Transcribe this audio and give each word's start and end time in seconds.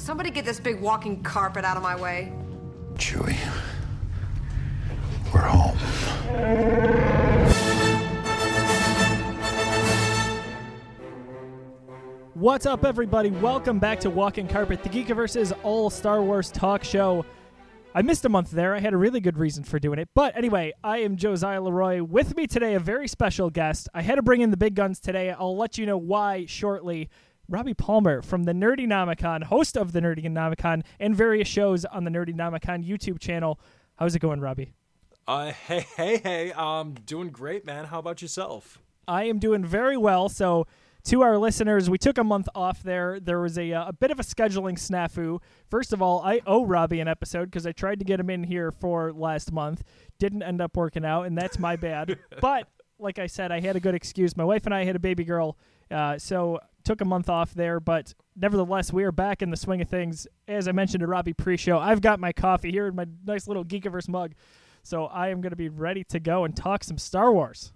somebody 0.00 0.30
get 0.30 0.44
this 0.44 0.58
big 0.58 0.80
walking 0.80 1.22
carpet 1.22 1.64
out 1.64 1.76
of 1.76 1.82
my 1.82 1.94
way? 1.94 2.32
Chewie, 2.94 3.36
we're 5.32 5.40
home. 5.40 5.76
What's 12.34 12.64
up, 12.64 12.86
everybody? 12.86 13.30
Welcome 13.30 13.78
back 13.78 14.00
to 14.00 14.10
Walking 14.10 14.48
Carpet, 14.48 14.82
the 14.82 14.88
Geekiverse's 14.88 15.52
all 15.62 15.90
Star 15.90 16.22
Wars 16.22 16.50
talk 16.50 16.82
show. 16.82 17.26
I 17.94 18.02
missed 18.02 18.24
a 18.24 18.28
month 18.28 18.52
there. 18.52 18.74
I 18.74 18.78
had 18.78 18.94
a 18.94 18.96
really 18.96 19.20
good 19.20 19.36
reason 19.36 19.64
for 19.64 19.78
doing 19.78 19.98
it. 19.98 20.08
But 20.14 20.36
anyway, 20.36 20.72
I 20.82 20.98
am 20.98 21.16
Josiah 21.16 21.60
LeRoy. 21.60 22.00
With 22.00 22.36
me 22.36 22.46
today, 22.46 22.74
a 22.74 22.80
very 22.80 23.08
special 23.08 23.50
guest. 23.50 23.88
I 23.92 24.00
had 24.00 24.14
to 24.14 24.22
bring 24.22 24.40
in 24.40 24.50
the 24.50 24.56
big 24.56 24.74
guns 24.74 25.00
today. 25.00 25.30
I'll 25.30 25.56
let 25.56 25.76
you 25.76 25.84
know 25.86 25.98
why 25.98 26.46
shortly. 26.46 27.10
Robbie 27.50 27.74
Palmer 27.74 28.22
from 28.22 28.44
the 28.44 28.52
Nerdynomicon, 28.52 29.42
host 29.42 29.76
of 29.76 29.90
the 29.90 30.00
Nerdynomicon, 30.00 30.84
and 31.00 31.16
various 31.16 31.48
shows 31.48 31.84
on 31.84 32.04
the 32.04 32.10
Nerdynomicon 32.10 32.86
YouTube 32.86 33.18
channel. 33.18 33.58
How's 33.96 34.14
it 34.14 34.20
going, 34.20 34.40
Robbie? 34.40 34.72
Uh, 35.26 35.50
hey, 35.50 35.84
hey, 35.96 36.18
hey. 36.18 36.52
Um, 36.52 36.94
doing 37.04 37.30
great, 37.30 37.66
man. 37.66 37.86
How 37.86 37.98
about 37.98 38.22
yourself? 38.22 38.80
I 39.08 39.24
am 39.24 39.40
doing 39.40 39.64
very 39.64 39.96
well. 39.96 40.28
So, 40.28 40.68
to 41.06 41.22
our 41.22 41.38
listeners, 41.38 41.90
we 41.90 41.98
took 41.98 42.18
a 42.18 42.24
month 42.24 42.48
off 42.54 42.84
there. 42.84 43.18
There 43.18 43.40
was 43.40 43.58
a, 43.58 43.72
uh, 43.72 43.88
a 43.88 43.92
bit 43.92 44.12
of 44.12 44.20
a 44.20 44.22
scheduling 44.22 44.74
snafu. 44.74 45.40
First 45.68 45.92
of 45.92 46.00
all, 46.00 46.22
I 46.22 46.42
owe 46.46 46.64
Robbie 46.64 47.00
an 47.00 47.08
episode 47.08 47.46
because 47.46 47.66
I 47.66 47.72
tried 47.72 47.98
to 47.98 48.04
get 48.04 48.20
him 48.20 48.30
in 48.30 48.44
here 48.44 48.70
for 48.70 49.12
last 49.12 49.50
month. 49.50 49.82
Didn't 50.20 50.44
end 50.44 50.60
up 50.60 50.76
working 50.76 51.04
out, 51.04 51.24
and 51.24 51.36
that's 51.36 51.58
my 51.58 51.74
bad. 51.74 52.16
but, 52.40 52.68
like 53.00 53.18
I 53.18 53.26
said, 53.26 53.50
I 53.50 53.58
had 53.58 53.74
a 53.74 53.80
good 53.80 53.96
excuse. 53.96 54.36
My 54.36 54.44
wife 54.44 54.66
and 54.66 54.74
I 54.74 54.84
had 54.84 54.94
a 54.94 55.00
baby 55.00 55.24
girl, 55.24 55.58
uh, 55.90 56.16
so 56.16 56.60
took 56.84 57.00
a 57.00 57.04
month 57.04 57.28
off 57.28 57.54
there. 57.54 57.80
But 57.80 58.14
nevertheless, 58.36 58.92
we 58.92 59.04
are 59.04 59.12
back 59.12 59.42
in 59.42 59.50
the 59.50 59.56
swing 59.56 59.80
of 59.80 59.88
things. 59.88 60.26
As 60.48 60.68
I 60.68 60.72
mentioned 60.72 61.00
to 61.00 61.06
Robbie 61.06 61.32
pre 61.32 61.56
show, 61.56 61.78
I've 61.78 62.00
got 62.00 62.20
my 62.20 62.32
coffee 62.32 62.70
here 62.70 62.86
in 62.86 62.94
my 62.96 63.06
nice 63.24 63.46
little 63.46 63.64
Geekiverse 63.64 64.08
mug. 64.08 64.32
So 64.82 65.04
I 65.06 65.28
am 65.28 65.40
going 65.40 65.50
to 65.50 65.56
be 65.56 65.68
ready 65.68 66.04
to 66.04 66.18
go 66.20 66.44
and 66.44 66.56
talk 66.56 66.84
some 66.84 66.98
Star 66.98 67.32
Wars. 67.32 67.72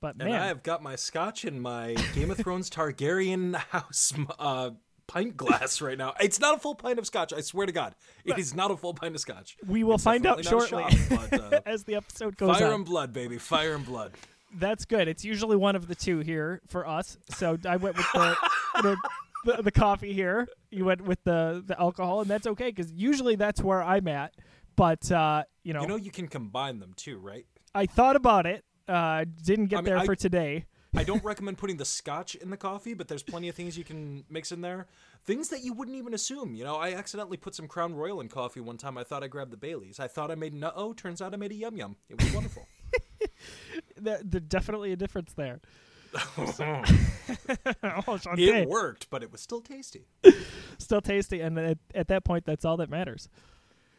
But 0.00 0.16
And 0.18 0.30
man, 0.30 0.42
I 0.42 0.46
have 0.48 0.62
got 0.62 0.82
my 0.82 0.96
scotch 0.96 1.44
in 1.44 1.60
my 1.60 1.94
Game 2.14 2.30
of 2.30 2.36
Thrones 2.36 2.68
Targaryen 2.68 3.54
house 3.70 4.12
uh, 4.38 4.70
pint 5.06 5.36
glass 5.36 5.80
right 5.80 5.96
now. 5.96 6.14
It's 6.20 6.40
not 6.40 6.56
a 6.56 6.58
full 6.58 6.74
pint 6.74 6.98
of 6.98 7.06
scotch. 7.06 7.32
I 7.32 7.40
swear 7.40 7.66
to 7.66 7.72
God, 7.72 7.94
it 8.24 8.38
is 8.38 8.54
not 8.54 8.70
a 8.70 8.76
full 8.76 8.94
pint 8.94 9.14
of 9.14 9.20
scotch. 9.20 9.56
we 9.66 9.84
will 9.84 9.94
It's 9.94 10.04
find 10.04 10.26
out 10.26 10.44
shortly 10.44 10.84
but, 11.08 11.32
uh, 11.32 11.60
as 11.66 11.84
the 11.84 11.94
episode 11.94 12.36
goes 12.36 12.58
fire 12.58 12.68
on. 12.68 12.74
and 12.74 12.84
blood, 12.84 13.12
baby. 13.12 13.38
Fire 13.38 13.74
and 13.74 13.86
blood. 13.86 14.12
That's 14.54 14.84
good. 14.84 15.08
It's 15.08 15.24
usually 15.24 15.56
one 15.56 15.76
of 15.76 15.88
the 15.88 15.94
two 15.94 16.20
here 16.20 16.60
for 16.68 16.86
us. 16.86 17.16
So 17.30 17.58
I 17.66 17.76
went 17.76 17.96
with 17.96 18.06
the 18.12 18.36
know, 18.82 18.96
the, 19.44 19.62
the 19.62 19.70
coffee 19.70 20.12
here. 20.12 20.48
You 20.70 20.84
went 20.84 21.02
with 21.02 21.22
the 21.24 21.62
the 21.66 21.78
alcohol, 21.80 22.20
and 22.20 22.30
that's 22.30 22.46
okay 22.46 22.70
because 22.70 22.92
usually 22.92 23.36
that's 23.36 23.62
where 23.62 23.82
I'm 23.82 24.08
at. 24.08 24.34
But 24.76 25.10
uh, 25.10 25.44
you 25.62 25.72
know, 25.72 25.82
You 25.82 25.88
know, 25.88 25.96
you 25.96 26.10
can 26.10 26.28
combine 26.28 26.80
them 26.80 26.92
too, 26.96 27.18
right? 27.18 27.46
I 27.74 27.86
thought 27.86 28.16
about 28.16 28.46
it. 28.46 28.64
Uh, 28.88 29.24
didn't 29.44 29.66
get 29.66 29.78
I 29.78 29.80
mean, 29.80 29.84
there 29.86 29.98
I- 29.98 30.06
for 30.06 30.16
today. 30.16 30.66
I 30.94 31.04
don't 31.04 31.24
recommend 31.24 31.56
putting 31.56 31.78
the 31.78 31.86
scotch 31.86 32.34
in 32.34 32.50
the 32.50 32.56
coffee, 32.58 32.92
but 32.92 33.08
there's 33.08 33.22
plenty 33.22 33.48
of 33.48 33.54
things 33.54 33.78
you 33.78 33.84
can 33.84 34.24
mix 34.28 34.52
in 34.52 34.60
there. 34.60 34.88
Things 35.24 35.48
that 35.48 35.62
you 35.64 35.72
wouldn't 35.72 35.96
even 35.96 36.12
assume. 36.12 36.54
You 36.54 36.64
know, 36.64 36.76
I 36.76 36.92
accidentally 36.92 37.38
put 37.38 37.54
some 37.54 37.66
Crown 37.66 37.94
Royal 37.94 38.20
in 38.20 38.28
coffee 38.28 38.60
one 38.60 38.76
time. 38.76 38.98
I 38.98 39.02
thought 39.02 39.22
I 39.22 39.26
grabbed 39.28 39.52
the 39.52 39.56
Baileys. 39.56 39.98
I 39.98 40.06
thought 40.06 40.30
I 40.30 40.34
made 40.34 40.52
nut 40.52 40.74
oh, 40.76 40.92
turns 40.92 41.22
out 41.22 41.32
I 41.32 41.38
made 41.38 41.50
a 41.50 41.54
yum 41.54 41.76
yum. 41.76 41.96
It 42.10 42.22
was 42.22 42.30
wonderful. 42.34 42.68
There, 44.02 44.20
there's 44.22 44.44
definitely 44.44 44.92
a 44.92 44.96
difference 44.96 45.32
there. 45.32 45.60
oh, 46.14 46.24
Shantae. 47.82 48.38
it 48.38 48.68
worked, 48.68 49.08
but 49.08 49.22
it 49.22 49.32
was 49.32 49.40
still 49.40 49.60
tasty. 49.60 50.06
still 50.78 51.00
tasty, 51.00 51.40
and 51.40 51.58
at, 51.58 51.78
at 51.94 52.08
that 52.08 52.24
point, 52.24 52.44
that's 52.44 52.64
all 52.64 52.76
that 52.78 52.90
matters. 52.90 53.28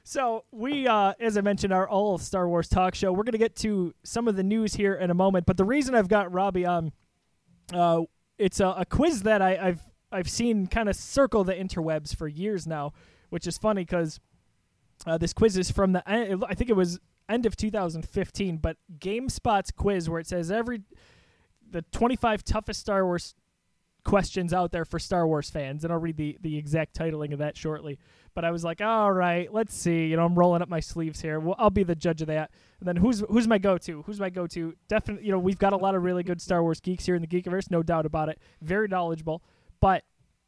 So 0.03 0.43
we, 0.51 0.87
uh, 0.87 1.13
as 1.19 1.37
I 1.37 1.41
mentioned, 1.41 1.73
our 1.73 1.87
all 1.87 2.17
Star 2.17 2.47
Wars 2.47 2.67
talk 2.67 2.93
show. 2.93 3.11
We're 3.11 3.23
gonna 3.23 3.37
get 3.37 3.55
to 3.57 3.93
some 4.03 4.27
of 4.27 4.35
the 4.35 4.43
news 4.43 4.75
here 4.75 4.93
in 4.93 5.09
a 5.09 5.13
moment, 5.13 5.45
but 5.45 5.57
the 5.57 5.65
reason 5.65 5.95
I've 5.95 6.09
got 6.09 6.31
Robbie 6.31 6.65
on, 6.65 6.91
uh, 7.73 8.01
it's 8.37 8.59
a, 8.59 8.67
a 8.77 8.85
quiz 8.85 9.23
that 9.23 9.41
I, 9.41 9.57
I've 9.57 9.81
I've 10.11 10.29
seen 10.29 10.67
kind 10.67 10.89
of 10.89 10.95
circle 10.95 11.43
the 11.43 11.55
interwebs 11.55 12.15
for 12.15 12.27
years 12.27 12.67
now, 12.67 12.93
which 13.29 13.47
is 13.47 13.57
funny 13.57 13.83
because 13.83 14.19
uh, 15.07 15.17
this 15.17 15.33
quiz 15.33 15.57
is 15.57 15.71
from 15.71 15.93
the 15.93 16.03
I 16.07 16.53
think 16.53 16.69
it 16.69 16.75
was 16.75 16.99
end 17.29 17.45
of 17.45 17.55
2015, 17.55 18.57
but 18.57 18.77
GameSpot's 18.99 19.71
quiz 19.71 20.09
where 20.09 20.19
it 20.19 20.27
says 20.27 20.51
every 20.51 20.81
the 21.69 21.81
25 21.91 22.43
toughest 22.43 22.79
Star 22.79 23.05
Wars 23.05 23.35
questions 24.03 24.53
out 24.53 24.71
there 24.71 24.85
for 24.85 24.99
Star 24.99 25.25
Wars 25.27 25.49
fans, 25.49 25.83
and 25.83 25.91
I'll 25.91 25.99
read 25.99 26.17
the 26.17 26.37
the 26.41 26.57
exact 26.57 26.95
titling 26.95 27.33
of 27.33 27.39
that 27.39 27.57
shortly. 27.57 27.99
But 28.35 28.45
I 28.45 28.51
was 28.51 28.63
like, 28.63 28.81
all 28.81 29.11
right, 29.11 29.51
let's 29.53 29.75
see. 29.75 30.07
You 30.07 30.17
know, 30.17 30.25
I'm 30.25 30.35
rolling 30.35 30.61
up 30.61 30.69
my 30.69 30.79
sleeves 30.79 31.21
here. 31.21 31.39
Well, 31.39 31.55
I'll 31.57 31.69
be 31.69 31.83
the 31.83 31.95
judge 31.95 32.21
of 32.21 32.27
that. 32.27 32.51
And 32.79 32.87
then 32.87 32.95
who's 32.95 33.23
who's 33.29 33.47
my 33.47 33.57
go-to? 33.57 34.03
Who's 34.03 34.19
my 34.19 34.29
go-to? 34.29 34.75
Definitely, 34.87 35.25
you 35.25 35.31
know, 35.31 35.39
we've 35.39 35.59
got 35.59 35.73
a 35.73 35.77
lot 35.77 35.95
of 35.95 36.03
really 36.03 36.23
good 36.23 36.41
Star 36.41 36.61
Wars 36.61 36.79
geeks 36.79 37.05
here 37.05 37.15
in 37.15 37.21
the 37.21 37.27
Geekiverse, 37.27 37.71
no 37.71 37.83
doubt 37.83 38.05
about 38.05 38.29
it. 38.29 38.39
Very 38.61 38.87
knowledgeable, 38.87 39.43
but. 39.79 40.03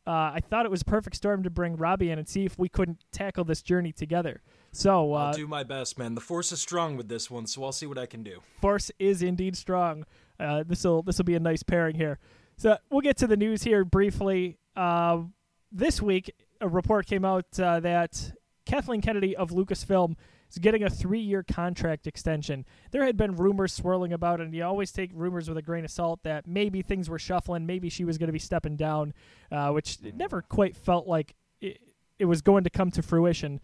Uh, 0.08 0.34
I 0.36 0.40
thought 0.40 0.68
it 0.68 0.70
was 0.70 0.84
perfect 0.84 1.16
storm 1.16 1.42
to 1.42 1.50
bring 1.50 1.78
Robbie 1.78 2.12
in 2.12 2.20
and 2.20 2.30
see 2.30 2.46
if 2.46 2.60
we 2.60 2.70
couldn't 2.70 3.04
tackle 3.12 3.44
this 3.44 3.64
journey 3.64 3.92
together. 3.92 4.44
So, 4.76 5.14
uh, 5.14 5.28
I'll 5.28 5.34
do 5.34 5.48
my 5.48 5.64
best, 5.64 5.98
man. 5.98 6.16
The 6.16 6.22
force 6.22 6.52
is 6.52 6.62
strong 6.62 6.98
with 6.98 7.08
this 7.08 7.32
one, 7.32 7.48
so 7.48 7.64
I'll 7.64 7.72
see 7.72 7.86
what 7.86 7.98
I 7.98 8.06
can 8.06 8.24
do. 8.24 8.42
force 8.60 8.92
is 9.00 9.22
indeed 9.22 9.56
strong. 9.56 10.06
Uh, 10.38 10.64
this 10.68 10.84
will 10.84 11.02
this 11.02 11.18
will 11.18 11.26
be 11.26 11.36
a 11.36 11.40
nice 11.40 11.64
pairing 11.64 11.96
here. 11.96 12.20
So 12.58 12.78
we'll 12.90 13.02
get 13.02 13.18
to 13.18 13.28
the 13.28 13.38
news 13.38 13.64
here 13.64 13.86
briefly. 13.86 14.58
Uh, 14.76 15.24
this 15.72 16.02
week, 16.02 16.32
a 16.60 16.68
report 16.68 17.06
came 17.06 17.24
out 17.24 17.46
uh, 17.58 17.80
that 17.80 18.34
Kathleen 18.66 19.02
Kennedy 19.02 19.36
of 19.36 19.52
Lucasfilm 19.52 20.16
is 20.52 20.58
getting 20.58 20.84
a 20.84 20.90
three-year 20.90 21.44
contract 21.44 22.06
extension. 22.06 22.66
There 22.92 23.06
had 23.06 23.16
been 23.18 23.36
rumors 23.36 23.74
swirling 23.74 24.14
about, 24.14 24.42
and 24.42 24.54
you 24.54 24.64
always 24.64 24.92
take 24.92 25.12
rumors 25.14 25.48
with 25.48 25.58
a 25.58 25.62
grain 25.62 25.86
of 25.86 25.92
salt 25.92 26.22
that 26.24 26.48
maybe 26.48 26.82
things 26.82 27.10
were 27.10 27.20
shuffling, 27.20 27.66
maybe 27.66 27.90
she 27.90 28.04
was 28.06 28.18
going 28.18 28.28
to 28.28 28.34
be 28.34 28.40
stepping 28.40 28.76
down, 28.76 29.14
uh, 29.52 29.70
which 29.72 30.00
never 30.14 30.42
quite 30.42 30.76
felt 30.76 31.08
like 31.08 31.36
it, 31.62 31.80
it 32.20 32.26
was 32.26 32.42
going 32.42 32.64
to 32.64 32.70
come 32.70 32.92
to 32.92 33.02
fruition. 33.02 33.60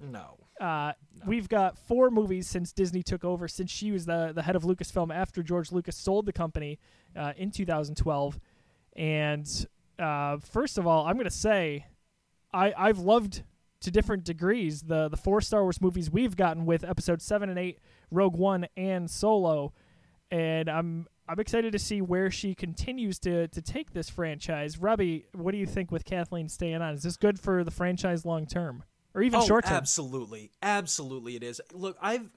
No. 0.00 0.36
uh, 0.60 0.92
We've 1.26 1.48
got 1.48 1.78
four 1.78 2.10
movies 2.10 2.46
since 2.46 2.72
Disney 2.72 3.02
took 3.02 3.24
over, 3.24 3.48
since 3.48 3.70
she 3.70 3.90
was 3.90 4.06
the, 4.06 4.32
the 4.34 4.42
head 4.42 4.56
of 4.56 4.62
Lucasfilm 4.62 5.14
after 5.14 5.42
George 5.42 5.72
Lucas 5.72 5.96
sold 5.96 6.26
the 6.26 6.32
company 6.32 6.78
uh, 7.16 7.32
in 7.36 7.50
2012. 7.50 8.38
And 8.96 9.66
uh, 9.98 10.38
first 10.38 10.78
of 10.78 10.86
all, 10.86 11.06
I'm 11.06 11.14
going 11.14 11.24
to 11.24 11.30
say 11.30 11.86
I, 12.52 12.72
I've 12.76 12.98
loved 12.98 13.42
to 13.80 13.90
different 13.90 14.24
degrees 14.24 14.82
the, 14.82 15.08
the 15.08 15.16
four 15.16 15.40
Star 15.40 15.62
Wars 15.62 15.80
movies 15.80 16.10
we've 16.10 16.36
gotten 16.36 16.66
with 16.66 16.84
episode 16.84 17.22
7 17.22 17.48
and 17.48 17.58
8, 17.58 17.78
Rogue 18.10 18.36
One, 18.36 18.66
and 18.76 19.10
Solo. 19.10 19.72
And 20.30 20.68
I'm 20.68 21.06
I'm 21.30 21.38
excited 21.40 21.72
to 21.72 21.78
see 21.78 22.00
where 22.00 22.30
she 22.30 22.54
continues 22.54 23.18
to, 23.20 23.48
to 23.48 23.60
take 23.60 23.92
this 23.92 24.08
franchise. 24.08 24.78
Robbie, 24.78 25.26
what 25.34 25.52
do 25.52 25.58
you 25.58 25.66
think 25.66 25.90
with 25.92 26.06
Kathleen 26.06 26.48
staying 26.48 26.80
on? 26.80 26.94
Is 26.94 27.02
this 27.02 27.18
good 27.18 27.38
for 27.38 27.62
the 27.64 27.70
franchise 27.70 28.24
long 28.24 28.46
term? 28.46 28.82
Or 29.18 29.22
even 29.22 29.40
oh, 29.40 29.44
short 29.44 29.64
term? 29.64 29.74
absolutely, 29.74 30.52
absolutely, 30.62 31.34
it 31.34 31.42
is. 31.42 31.60
Look, 31.72 31.96
I've 32.00 32.30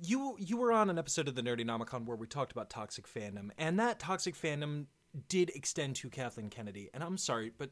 you 0.00 0.36
you 0.38 0.58
were 0.58 0.70
on 0.70 0.88
an 0.88 0.96
episode 0.96 1.26
of 1.26 1.34
the 1.34 1.42
Nerdynomicon 1.42 2.06
where 2.06 2.16
we 2.16 2.28
talked 2.28 2.52
about 2.52 2.70
toxic 2.70 3.12
fandom, 3.12 3.50
and 3.58 3.80
that 3.80 3.98
toxic 3.98 4.36
fandom 4.36 4.86
did 5.28 5.50
extend 5.56 5.96
to 5.96 6.08
Kathleen 6.08 6.48
Kennedy. 6.48 6.88
And 6.94 7.02
I'm 7.02 7.18
sorry, 7.18 7.50
but 7.58 7.70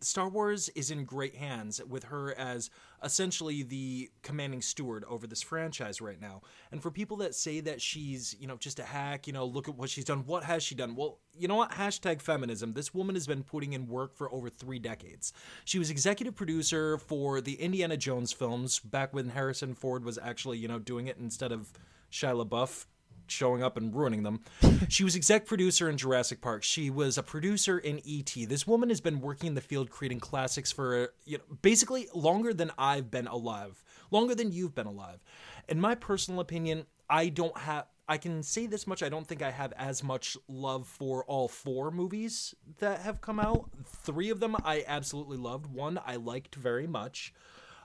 Star 0.00 0.26
Wars 0.26 0.70
is 0.70 0.90
in 0.90 1.04
great 1.04 1.34
hands 1.34 1.82
with 1.86 2.04
her 2.04 2.34
as 2.34 2.70
essentially 3.04 3.62
the 3.62 4.10
commanding 4.22 4.62
steward 4.62 5.04
over 5.04 5.26
this 5.26 5.42
franchise 5.42 6.00
right 6.00 6.20
now. 6.20 6.40
And 6.72 6.82
for 6.82 6.90
people 6.90 7.18
that 7.18 7.34
say 7.34 7.60
that 7.60 7.80
she's, 7.80 8.34
you 8.40 8.46
know, 8.46 8.56
just 8.56 8.78
a 8.78 8.84
hack, 8.84 9.26
you 9.26 9.32
know, 9.32 9.44
look 9.44 9.68
at 9.68 9.76
what 9.76 9.90
she's 9.90 10.04
done. 10.04 10.24
What 10.26 10.44
has 10.44 10.62
she 10.62 10.74
done? 10.74 10.96
Well, 10.96 11.18
you 11.36 11.46
know 11.46 11.56
what? 11.56 11.72
Hashtag 11.72 12.22
feminism. 12.22 12.72
This 12.72 12.94
woman 12.94 13.14
has 13.14 13.26
been 13.26 13.42
putting 13.42 13.74
in 13.74 13.86
work 13.86 14.16
for 14.16 14.32
over 14.32 14.48
three 14.48 14.78
decades. 14.78 15.32
She 15.64 15.78
was 15.78 15.90
executive 15.90 16.34
producer 16.34 16.98
for 16.98 17.40
the 17.40 17.54
Indiana 17.54 17.96
Jones 17.96 18.32
films 18.32 18.78
back 18.80 19.12
when 19.12 19.28
Harrison 19.30 19.74
Ford 19.74 20.04
was 20.04 20.18
actually, 20.18 20.58
you 20.58 20.68
know, 20.68 20.78
doing 20.78 21.06
it 21.06 21.18
instead 21.18 21.52
of 21.52 21.72
Shia 22.10 22.44
LaBeouf 22.44 22.86
showing 23.26 23.62
up 23.62 23.76
and 23.76 23.94
ruining 23.94 24.22
them. 24.22 24.40
She 24.88 25.02
was 25.02 25.16
exec 25.16 25.46
producer 25.46 25.88
in 25.88 25.96
Jurassic 25.96 26.40
Park. 26.40 26.62
She 26.62 26.90
was 26.90 27.16
a 27.16 27.22
producer 27.22 27.78
in 27.78 28.00
E.T. 28.04 28.44
This 28.44 28.66
woman 28.66 28.90
has 28.90 29.00
been 29.00 29.20
working 29.20 29.48
in 29.48 29.54
the 29.54 29.60
field 29.60 29.90
creating 29.90 30.20
classics 30.20 30.70
for 30.70 31.14
you 31.24 31.38
know 31.38 31.44
basically 31.62 32.08
longer 32.14 32.52
than 32.52 32.70
I've 32.76 33.10
been 33.10 33.26
alive, 33.26 33.82
longer 34.10 34.34
than 34.34 34.52
you've 34.52 34.74
been 34.74 34.86
alive. 34.86 35.24
In 35.68 35.80
my 35.80 35.94
personal 35.94 36.40
opinion, 36.40 36.86
I 37.08 37.28
don't 37.28 37.56
have 37.56 37.86
I 38.06 38.18
can 38.18 38.42
say 38.42 38.66
this 38.66 38.86
much 38.86 39.02
I 39.02 39.08
don't 39.08 39.26
think 39.26 39.42
I 39.42 39.50
have 39.50 39.72
as 39.76 40.02
much 40.02 40.36
love 40.48 40.86
for 40.86 41.24
all 41.24 41.48
four 41.48 41.90
movies 41.90 42.54
that 42.78 43.00
have 43.00 43.20
come 43.20 43.40
out. 43.40 43.70
3 43.86 44.30
of 44.30 44.40
them 44.40 44.56
I 44.64 44.84
absolutely 44.86 45.38
loved. 45.38 45.66
One 45.66 45.98
I 46.04 46.16
liked 46.16 46.54
very 46.54 46.86
much. 46.86 47.32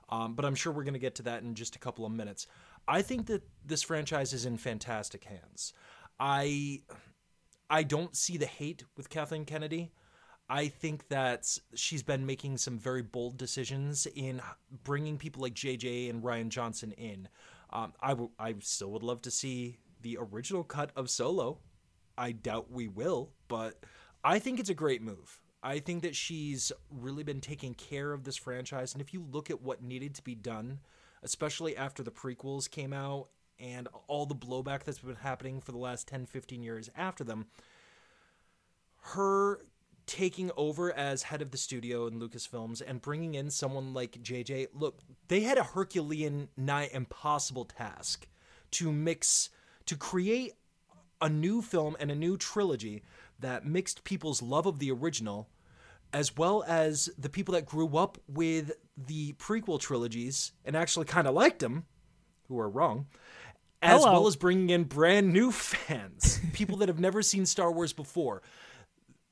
Um, 0.10 0.34
but 0.34 0.44
I'm 0.44 0.56
sure 0.56 0.74
we're 0.74 0.84
going 0.84 0.94
to 0.94 1.00
get 1.00 1.16
to 1.16 1.24
that 1.24 1.44
in 1.44 1.56
just 1.56 1.76
a 1.76 1.80
couple 1.80 2.06
of 2.06 2.12
minutes. 2.12 2.48
I 2.90 3.04
think 3.04 3.28
that 3.28 3.44
this 3.64 3.84
franchise 3.84 4.34
is 4.34 4.46
in 4.46 4.58
fantastic 4.58 5.24
hands. 5.24 5.74
I 6.20 6.82
I 7.70 7.84
don't 7.84 8.16
see 8.16 8.38
the 8.38 8.48
hate 8.48 8.84
with 8.98 9.10
Kathleen 9.10 9.46
Kennedy. 9.46 9.92
I 10.50 10.70
think 10.70 11.08
that 11.10 11.46
she's 11.76 12.02
been 12.02 12.26
making 12.26 12.58
some 12.58 12.80
very 12.80 13.04
bold 13.04 13.38
decisions 13.38 14.08
in 14.16 14.42
bringing 14.84 15.20
people 15.20 15.44
like 15.44 15.54
JJ 15.54 16.10
and 16.10 16.24
Rian 16.24 16.50
Johnson 16.50 16.92
in. 16.94 17.30
Um, 17.72 17.94
I, 18.02 18.10
w- 18.10 18.32
I 18.40 18.56
still 18.62 18.90
would 18.90 19.04
love 19.04 19.22
to 19.22 19.32
see 19.32 19.78
the 20.02 20.18
original 20.20 20.64
cut 20.64 20.92
of 20.96 21.12
Solo. 21.12 21.60
I 22.18 22.32
doubt 22.32 22.72
we 22.72 22.88
will, 22.88 23.30
but 23.48 23.84
I 24.24 24.40
think 24.40 24.60
it's 24.60 24.72
a 24.72 24.74
great 24.74 25.04
move. 25.04 25.40
I 25.62 25.78
think 25.78 26.02
that 26.02 26.16
she's 26.16 26.72
really 26.90 27.22
been 27.22 27.42
taking 27.42 27.76
care 27.76 28.12
of 28.12 28.24
this 28.24 28.36
franchise. 28.36 28.94
And 28.94 29.02
if 29.04 29.14
you 29.14 29.24
look 29.32 29.52
at 29.52 29.62
what 29.62 29.84
needed 29.84 30.16
to 30.16 30.24
be 30.24 30.34
done, 30.34 30.80
especially 31.24 31.75
after 31.75 32.04
the 32.04 32.12
prequels 32.12 32.69
came 32.69 32.94
out 32.94 33.30
and 33.60 33.88
all 34.07 34.25
the 34.25 34.36
blowback 34.36 34.83
that's 34.83 35.00
been 35.00 35.16
happening 35.16 35.60
for 35.60 35.71
the 35.71 35.77
last 35.77 36.07
10, 36.07 36.25
15 36.25 36.63
years 36.63 36.89
after 36.95 37.24
them, 37.24 37.48
her 39.01 39.60
taking 40.06 40.50
over 40.57 40.92
as 40.92 41.24
head 41.24 41.42
of 41.42 41.51
the 41.51 41.57
studio 41.57 42.07
in 42.07 42.19
Lucasfilms 42.19 42.81
and 42.86 43.01
bringing 43.01 43.36
in 43.36 43.50
someone 43.51 43.94
like 43.94 44.24
JJ, 44.24 44.68
look, 44.74 45.00
they 45.27 45.42
had 45.42 45.57
a 45.57 45.63
Herculean, 45.63 46.50
nigh 46.57 46.89
impossible 46.92 47.66
task 47.66 48.27
to 48.71 48.92
mix, 48.92 49.50
to 49.86 49.95
create 49.95 50.54
a 51.21 51.30
new 51.30 51.62
film 51.62 51.95
and 52.00 52.10
a 52.10 52.16
new 52.16 52.38
trilogy 52.38 53.04
that 53.39 53.66
mixed 53.66 54.04
people's 54.04 54.42
love 54.42 54.66
of 54.66 54.80
the 54.80 54.92
original 54.92 55.50
as 56.12 56.36
well 56.36 56.63
as 56.68 57.10
the 57.18 57.30
people 57.30 57.54
that 57.54 57.66
grew 57.66 57.95
up 57.98 58.18
with 58.27 58.71
the 59.07 59.34
prequel 59.34 59.80
trilogies 59.80 60.51
and 60.66 60.75
actually 60.75 61.06
kind 61.06 61.28
of 61.28 61.34
liked 61.34 61.60
them, 61.60 61.86
who 62.48 62.60
are 62.60 62.69
wrong, 62.69 63.07
as 63.81 64.01
Hello. 64.01 64.13
well 64.13 64.28
as 64.28 64.36
bringing 64.36 64.69
in 64.69 64.84
brand 64.84 65.31
new 65.31 65.51
fans, 65.54 66.40
people 66.54 66.78
that 66.78 66.90
have 66.90 67.00
never 67.00 67.22
seen 67.22 67.46
Star 67.46 67.72
Wars 67.72 67.94
before. 67.94 68.42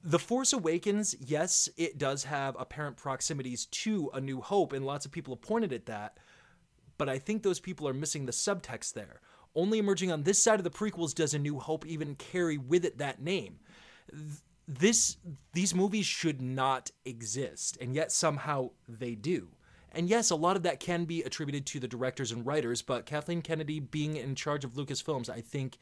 The 0.04 0.20
Force 0.20 0.54
Awakens, 0.54 1.16
yes, 1.20 1.68
it 1.76 1.98
does 1.98 2.24
have 2.26 2.56
apparent 2.58 2.96
proximities 2.96 3.66
to 3.66 4.10
A 4.14 4.22
New 4.22 4.40
Hope, 4.42 4.72
and 4.72 4.86
lots 4.86 5.06
of 5.06 5.12
people 5.12 5.36
have 5.36 5.42
pointed 5.42 5.74
at 5.74 5.88
that. 5.88 6.18
But 6.98 7.10
I 7.10 7.20
think 7.20 7.44
those 7.44 7.60
people 7.60 7.88
are 7.88 7.94
missing 7.94 8.26
the 8.26 8.32
subtext 8.32 8.94
there. 8.94 9.22
Only 9.54 9.80
emerging 9.80 10.12
on 10.12 10.24
this 10.24 10.42
side 10.42 10.60
of 10.60 10.64
the 10.64 10.70
prequels 10.70 11.14
does 11.14 11.34
A 11.34 11.40
New 11.40 11.60
Hope 11.60 11.86
even 11.86 12.16
carry 12.16 12.58
with 12.58 12.86
it 12.86 13.00
that 13.00 13.22
name. 13.22 13.60
This 14.68 15.18
these 15.54 15.74
movies 15.74 16.06
should 16.06 16.42
not 16.42 16.92
exist, 17.06 17.78
and 17.82 17.96
yet 17.96 18.12
somehow 18.12 18.72
they 18.88 19.16
do. 19.16 19.50
And 19.94 20.10
yes, 20.10 20.30
a 20.30 20.36
lot 20.36 20.56
of 20.56 20.64
that 20.64 20.80
can 20.80 21.06
be 21.06 21.24
attributed 21.24 21.66
to 21.68 21.80
the 21.80 21.88
directors 21.88 22.32
and 22.32 22.46
writers, 22.46 22.82
but 22.82 23.06
Kathleen 23.06 23.42
Kennedy 23.42 23.80
being 23.80 24.16
in 24.18 24.36
charge 24.36 24.64
of 24.64 24.74
Lucasfilms, 24.74 25.30
I 25.30 25.42
think, 25.42 25.78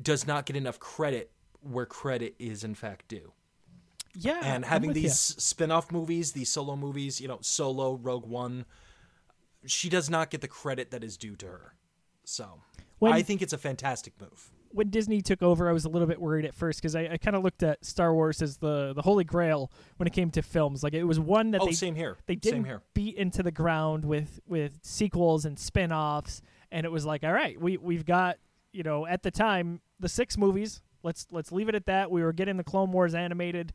does 0.00 0.26
not 0.26 0.46
get 0.46 0.56
enough 0.56 0.78
credit 0.78 1.30
where 1.60 1.86
credit 1.86 2.34
is 2.38 2.64
in 2.64 2.74
fact 2.74 3.08
due. 3.08 3.32
Yeah, 4.14 4.40
and 4.42 4.64
having 4.64 4.92
these 4.92 5.18
spin-off 5.18 5.90
movies 5.90 6.32
these 6.32 6.50
solo 6.50 6.76
movies 6.76 7.20
you 7.20 7.28
know 7.28 7.38
solo 7.40 7.94
rogue 7.94 8.26
one 8.26 8.66
she 9.64 9.88
does 9.88 10.10
not 10.10 10.28
get 10.28 10.40
the 10.42 10.48
credit 10.48 10.90
that 10.90 11.02
is 11.02 11.16
due 11.16 11.36
to 11.36 11.46
her. 11.46 11.74
So 12.24 12.60
When- 12.98 13.12
i 13.12 13.22
think 13.22 13.40
it's 13.42 13.52
a 13.52 13.58
fantastic 13.58 14.12
move 14.20 14.50
when 14.72 14.90
Disney 14.90 15.20
took 15.20 15.42
over, 15.42 15.68
I 15.68 15.72
was 15.72 15.84
a 15.84 15.88
little 15.88 16.08
bit 16.08 16.20
worried 16.20 16.44
at 16.44 16.54
first 16.54 16.80
because 16.80 16.96
I, 16.96 17.08
I 17.12 17.16
kind 17.16 17.36
of 17.36 17.42
looked 17.42 17.62
at 17.62 17.84
Star 17.84 18.14
Wars 18.14 18.42
as 18.42 18.56
the 18.58 18.92
the 18.94 19.02
holy 19.02 19.24
grail 19.24 19.70
when 19.96 20.06
it 20.06 20.12
came 20.12 20.30
to 20.32 20.42
films. 20.42 20.82
Like 20.82 20.94
it 20.94 21.04
was 21.04 21.20
one 21.20 21.50
that 21.52 21.60
oh 21.60 21.66
they 21.66 21.72
same 21.72 21.94
here. 21.94 22.16
they 22.26 22.34
didn't 22.36 22.64
here. 22.64 22.82
beat 22.94 23.16
into 23.16 23.42
the 23.42 23.50
ground 23.52 24.04
with 24.04 24.40
with 24.46 24.78
sequels 24.82 25.44
and 25.44 25.58
spin-offs 25.58 26.42
and 26.70 26.86
it 26.86 26.90
was 26.90 27.04
like 27.04 27.22
all 27.24 27.32
right 27.32 27.60
we 27.60 27.76
we've 27.76 28.04
got 28.04 28.38
you 28.72 28.82
know 28.82 29.06
at 29.06 29.22
the 29.22 29.30
time 29.30 29.80
the 30.00 30.08
six 30.08 30.36
movies. 30.36 30.80
Let's 31.02 31.26
let's 31.30 31.50
leave 31.52 31.68
it 31.68 31.74
at 31.74 31.86
that. 31.86 32.10
We 32.10 32.22
were 32.22 32.32
getting 32.32 32.56
the 32.56 32.64
clone 32.64 32.92
wars 32.92 33.14
animated 33.14 33.72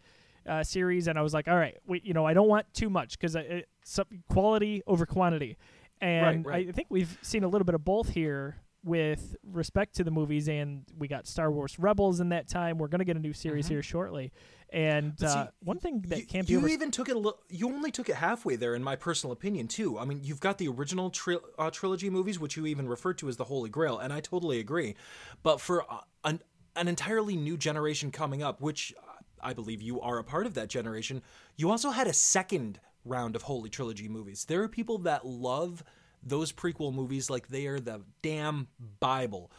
uh, 0.48 0.64
series 0.64 1.10
and 1.10 1.20
i 1.20 1.22
was 1.22 1.34
like 1.34 1.50
all 1.50 1.58
right 1.58 1.76
we 1.86 2.00
you 2.06 2.14
know 2.14 2.26
i 2.26 2.34
don't 2.34 2.48
want 2.48 2.66
too 2.74 2.90
much 2.90 3.20
because 3.20 3.36
it's 3.36 4.00
quality 4.30 4.82
over 4.88 5.06
quantity. 5.06 5.58
And 6.00 6.46
Right, 6.46 6.54
right. 6.54 6.70
i 6.70 6.72
think 6.72 6.88
we've 6.90 7.18
seen 7.22 7.44
a 7.44 7.50
little 7.50 7.66
bit 7.66 7.76
of 7.76 7.84
both 7.84 8.10
here 8.10 8.56
with 8.88 9.36
respect 9.44 9.96
to 9.96 10.04
the 10.04 10.12
movies 10.12 10.48
and 10.48 10.84
we 10.98 11.08
got 11.08 11.28
star 11.28 11.52
wars 11.52 11.78
rebels 11.78 12.20
in 12.20 12.30
that 12.30 12.48
time. 12.48 12.78
We're 12.78 12.88
going 12.88 13.00
to 13.00 13.06
get 13.06 13.18
a 13.18 13.20
new 13.20 13.34
series 13.34 13.68
here 13.68 13.84
shortly. 13.84 14.32
And 14.70 15.14
Mm-hmm. 15.16 15.26
See, 15.26 15.40
uh, 15.40 15.48
one 15.64 15.80
thing 15.80 16.04
that 16.08 16.20
you, 16.20 16.26
can't 16.26 16.48
be 16.48 16.54
you 16.54 16.60
over- 16.60 16.70
even 16.70 16.92
took 16.92 17.08
it 17.10 17.16
a 17.16 17.20
little 17.20 17.40
you 17.50 17.68
only 17.68 17.92
took 17.92 18.10
it 18.10 18.16
halfway 18.16 18.56
there 18.56 18.76
in 18.76 18.84
my 18.84 18.96
personal 18.96 19.32
opinion 19.32 19.68
too. 19.68 19.98
I 20.00 20.06
mean 20.06 20.22
you've 20.24 20.40
got 20.40 20.58
the 20.58 20.68
original 20.68 21.10
tri- 21.10 21.38
uh, 21.58 21.70
trilogy 21.70 22.10
movies 22.10 22.40
which 22.40 22.58
you 22.58 22.66
even 22.66 22.88
referred 22.88 23.18
to 23.20 23.30
as 23.30 23.38
the 23.38 23.46
holy 23.46 23.70
grail 23.70 23.98
and 24.00 24.12
i 24.12 24.20
totally 24.20 24.60
agree. 24.60 24.96
But 25.44 25.62
for 25.62 25.84
uh, 25.92 26.02
an, 26.24 26.42
an 26.76 26.88
entirely 26.88 27.36
new 27.36 27.58
generation 27.58 28.12
coming 28.12 28.44
up 28.44 28.60
which 28.62 28.94
uh, 28.98 29.12
i 29.42 29.54
believe 29.54 29.82
you 29.82 30.02
are 30.02 30.18
a 30.18 30.24
part 30.24 30.46
of 30.46 30.54
that 30.56 30.68
generation 30.68 31.22
you 31.56 31.70
also 31.72 31.92
had 31.92 32.08
a 32.08 32.14
second 32.14 32.80
round 33.06 33.36
of 33.38 33.44
holy 33.44 33.70
trilogy 33.70 34.10
movies. 34.10 34.46
There 34.46 34.62
are 34.64 34.68
people 34.68 34.98
that 35.00 35.26
love 35.26 35.82
those 36.28 36.52
prequel 36.52 36.94
movies 36.94 37.30
like 37.30 37.48
they 37.48 37.68
are 37.68 37.80
the 37.80 38.02
damn 38.22 38.68
bible 39.00 39.52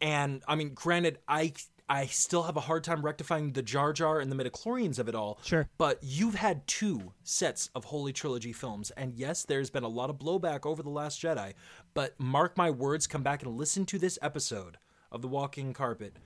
and 0.00 0.42
I 0.46 0.54
mean, 0.54 0.74
granted, 0.74 1.18
I 1.26 1.52
I 1.88 2.06
still 2.06 2.42
have 2.42 2.56
a 2.56 2.60
hard 2.60 2.84
time 2.84 3.02
rectifying 3.02 3.52
the 3.52 3.62
Jar 3.62 3.92
Jar 3.92 4.20
and 4.20 4.30
the 4.30 4.36
midichlorians 4.36 4.98
of 4.98 5.08
it 5.08 5.14
all. 5.14 5.38
Sure. 5.42 5.68
But 5.78 5.98
you've 6.02 6.34
had 6.34 6.66
two 6.66 7.12
sets 7.22 7.70
of 7.74 7.84
Holy 7.84 8.12
Trilogy 8.12 8.52
films, 8.52 8.90
and 8.90 9.14
yes, 9.14 9.44
there's 9.44 9.70
been 9.70 9.84
a 9.84 9.88
lot 9.88 10.10
of 10.10 10.18
blowback 10.18 10.66
over 10.66 10.82
The 10.82 10.90
Last 10.90 11.20
Jedi. 11.22 11.54
But 11.94 12.18
mark 12.20 12.56
my 12.56 12.70
words, 12.70 13.06
come 13.06 13.22
back 13.22 13.42
and 13.42 13.56
listen 13.56 13.86
to 13.86 13.98
this 13.98 14.18
episode 14.20 14.76
of 15.10 15.22
The 15.22 15.28
Walking 15.28 15.72
Carpet. 15.72 16.16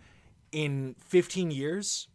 In 0.51 0.97
15 0.99 1.53
years, 1.53 2.09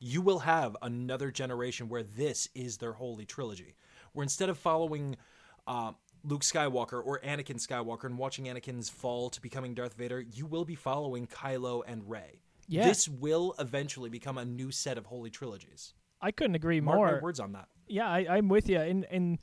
you 0.00 0.22
will 0.22 0.40
have 0.40 0.74
another 0.80 1.30
generation 1.30 1.88
where 1.88 2.02
this 2.02 2.48
is 2.54 2.78
their 2.78 2.94
holy 2.94 3.26
trilogy. 3.26 3.74
Where 4.14 4.22
instead 4.22 4.48
of 4.48 4.56
following 4.56 5.16
uh, 5.66 5.92
Luke 6.28 6.42
Skywalker 6.42 7.00
or 7.04 7.20
Anakin 7.20 7.56
Skywalker 7.56 8.04
and 8.04 8.18
watching 8.18 8.44
Anakin's 8.46 8.88
fall 8.88 9.30
to 9.30 9.40
becoming 9.40 9.74
Darth 9.74 9.94
Vader, 9.94 10.20
you 10.20 10.46
will 10.46 10.64
be 10.64 10.74
following 10.74 11.26
Kylo 11.26 11.82
and 11.86 12.08
Rey. 12.08 12.40
Yeah. 12.68 12.86
This 12.86 13.08
will 13.08 13.54
eventually 13.58 14.10
become 14.10 14.36
a 14.38 14.44
new 14.44 14.70
set 14.70 14.98
of 14.98 15.06
holy 15.06 15.30
trilogies. 15.30 15.94
i 16.20 16.30
couldn't 16.30 16.54
agree 16.54 16.80
Mark 16.80 16.96
more 16.96 17.12
my 17.12 17.20
words 17.20 17.40
on 17.40 17.52
that. 17.52 17.68
yeah, 17.88 18.06
I, 18.08 18.26
I'm 18.36 18.48
with 18.48 18.68
you. 18.68 18.78
And 18.80 19.04
and 19.10 19.38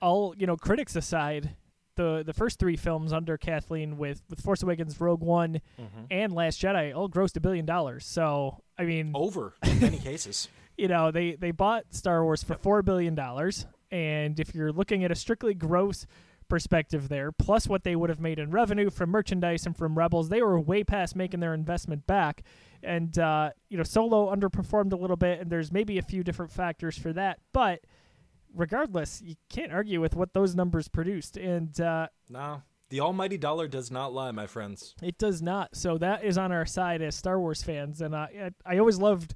all 0.00 0.34
you 0.38 0.46
know, 0.46 0.56
critics 0.56 0.96
aside, 0.96 1.56
the 1.96 2.22
the 2.24 2.32
first 2.32 2.58
three 2.58 2.76
films 2.76 3.12
under 3.12 3.36
Kathleen 3.36 3.98
with 3.98 4.22
with 4.30 4.40
Force 4.40 4.62
Awakens, 4.62 4.98
Rogue 5.00 5.20
One, 5.22 5.60
Mm-hmm. 5.78 6.04
and 6.10 6.32
Last 6.32 6.60
Jedi 6.62 6.94
all 6.96 7.08
grossed 7.10 7.36
a 7.36 7.40
billion 7.40 7.66
dollars. 7.66 8.06
So 8.06 8.62
I 8.78 8.84
mean, 8.84 9.10
Over 9.14 9.54
in 9.64 9.80
many 9.80 9.98
cases. 10.10 10.48
you 10.78 10.88
know, 10.88 11.10
they 11.10 11.32
they 11.34 11.50
bought 11.50 11.92
Star 11.92 12.22
Wars 12.24 12.42
for 12.42 12.54
four 12.54 12.82
billion 12.82 13.14
dollars, 13.14 13.66
and 13.90 14.38
if 14.40 14.54
you're 14.54 14.72
looking 14.72 15.04
at 15.04 15.10
a 15.10 15.14
strictly 15.14 15.54
gross 15.54 16.06
perspective 16.48 17.08
there, 17.08 17.30
plus 17.30 17.66
what 17.66 17.84
they 17.84 17.94
would 17.94 18.08
have 18.10 18.20
made 18.20 18.38
in 18.38 18.50
revenue 18.50 18.88
from 18.90 19.10
merchandise 19.10 19.66
and 19.66 19.76
from 19.76 19.96
Rebels, 19.98 20.28
they 20.30 20.40
were 20.42 20.58
way 20.58 20.82
past 20.84 21.14
making 21.14 21.40
their 21.40 21.52
investment 21.54 22.06
back. 22.06 22.42
And 22.82 23.18
uh, 23.18 23.50
you 23.68 23.76
know, 23.76 23.82
Solo 23.82 24.34
underperformed 24.34 24.92
a 24.92 24.96
little 24.96 25.16
bit, 25.16 25.40
and 25.40 25.50
there's 25.50 25.70
maybe 25.72 25.98
a 25.98 26.02
few 26.02 26.22
different 26.24 26.50
factors 26.52 26.96
for 26.96 27.12
that, 27.12 27.38
but 27.52 27.80
regardless, 28.54 29.20
you 29.22 29.34
can't 29.50 29.72
argue 29.72 30.00
with 30.00 30.14
what 30.16 30.32
those 30.32 30.54
numbers 30.54 30.88
produced, 30.88 31.36
and 31.36 31.78
uh, 31.80 32.08
No, 32.30 32.62
the 32.88 33.00
almighty 33.00 33.36
dollar 33.36 33.68
does 33.68 33.90
not 33.90 34.12
lie, 34.14 34.30
my 34.30 34.46
friends. 34.46 34.94
it 35.02 35.18
does 35.18 35.42
not. 35.42 35.76
So 35.76 35.98
that 35.98 36.24
is 36.24 36.38
on 36.38 36.52
our 36.52 36.64
side 36.66 37.02
as 37.02 37.14
Star 37.14 37.38
Wars 37.38 37.62
fans, 37.62 38.00
and 38.00 38.14
I 38.16 38.50
I, 38.66 38.74
I 38.74 38.78
always 38.78 38.98
loved, 38.98 39.34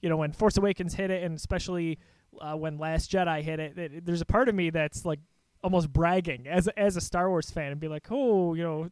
you 0.00 0.08
know, 0.08 0.16
when 0.16 0.32
Force 0.32 0.56
Awakens 0.56 0.94
hit 0.94 1.10
it, 1.10 1.22
and 1.24 1.34
especially 1.34 1.98
uh, 2.40 2.54
when 2.56 2.78
Last 2.78 3.10
Jedi 3.10 3.42
hit 3.42 3.60
it. 3.60 3.76
that- 3.76 4.04
There's 4.06 4.20
a 4.20 4.26
part 4.26 4.48
of 4.48 4.54
me 4.54 4.70
that's 4.70 5.04
like 5.04 5.20
almost 5.62 5.92
bragging 5.92 6.46
as 6.48 6.66
a- 6.66 6.78
as 6.78 6.96
a 6.96 7.00
Star 7.00 7.28
Wars 7.28 7.50
fan 7.50 7.70
and 7.72 7.80
be 7.80 7.88
like, 7.88 8.06
oh, 8.10 8.54
you 8.54 8.62
know. 8.62 8.90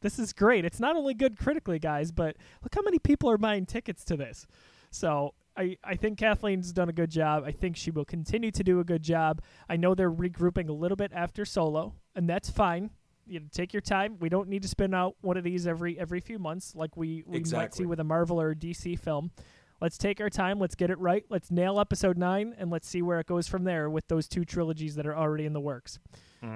This, 0.00 0.18
is 0.20 0.32
great. 0.32 0.64
It's 0.64 0.78
not 0.78 0.94
only 0.94 1.12
good 1.12 1.36
critically, 1.36 1.80
guys, 1.80 2.12
but 2.12 2.36
look 2.62 2.72
how 2.74 2.82
many 2.82 3.00
people 3.00 3.28
are 3.30 3.36
buying 3.38 3.66
tickets 3.66 4.04
to 4.04 4.16
this. 4.16 4.46
So 4.92 5.34
I, 5.56 5.76
I 5.82 5.96
think 5.96 6.18
Kathleen's 6.20 6.72
done 6.72 6.88
a 6.88 6.92
good 6.92 7.10
job. 7.10 7.42
I 7.44 7.50
think 7.50 7.76
she 7.76 7.90
will 7.90 8.04
continue 8.04 8.52
to 8.52 8.62
do 8.62 8.78
a 8.78 8.84
good 8.84 9.02
job. 9.02 9.42
I 9.68 9.76
know 9.76 9.96
they're 9.96 10.10
regrouping 10.12 10.68
a 10.68 10.72
little 10.72 10.94
bit 10.96 11.10
after 11.12 11.44
Solo, 11.44 11.94
and 12.14 12.28
that's 12.30 12.48
fine. 12.48 12.90
You 13.26 13.40
know, 13.40 13.46
take 13.50 13.72
your 13.74 13.80
time. 13.82 14.16
We 14.20 14.28
don't 14.28 14.48
need 14.48 14.62
to 14.62 14.68
spin 14.68 14.94
out 14.94 15.16
one 15.20 15.36
of 15.36 15.42
these 15.42 15.66
every 15.66 15.98
every 15.98 16.20
few 16.20 16.38
months 16.38 16.74
like 16.76 16.96
we, 16.96 17.24
we 17.26 17.38
might 17.58 17.74
see 17.74 17.84
with 17.88 17.98
a 18.00 18.04
Marvel 18.04 18.40
or 18.40 18.50
a 18.52 18.54
DC 18.56 18.98
film. 19.00 19.32
Let's 19.80 19.96
take 19.98 20.20
our 20.20 20.30
time. 20.30 20.58
Let's 20.58 20.74
get 20.74 20.90
it 20.90 20.98
right. 20.98 21.24
Let's 21.28 21.50
nail 21.50 21.78
episode 21.78 22.18
nine, 22.18 22.54
and 22.58 22.70
let's 22.70 22.88
see 22.88 23.00
where 23.02 23.20
it 23.20 23.26
goes 23.26 23.46
from 23.46 23.64
there 23.64 23.88
with 23.88 24.08
those 24.08 24.26
two 24.28 24.44
trilogies 24.44 24.96
that 24.96 25.06
are 25.06 25.16
already 25.16 25.44
in 25.46 25.52
the 25.52 25.60
works. 25.60 25.98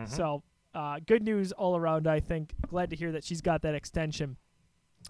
So, 0.06 0.42
uh, 0.74 1.00
good 1.06 1.22
news 1.22 1.52
all 1.52 1.76
around. 1.76 2.06
I 2.06 2.20
think. 2.20 2.54
Glad 2.68 2.90
to 2.90 2.96
hear 2.96 3.12
that 3.12 3.24
she's 3.24 3.40
got 3.40 3.62
that 3.62 3.74
extension. 3.74 4.36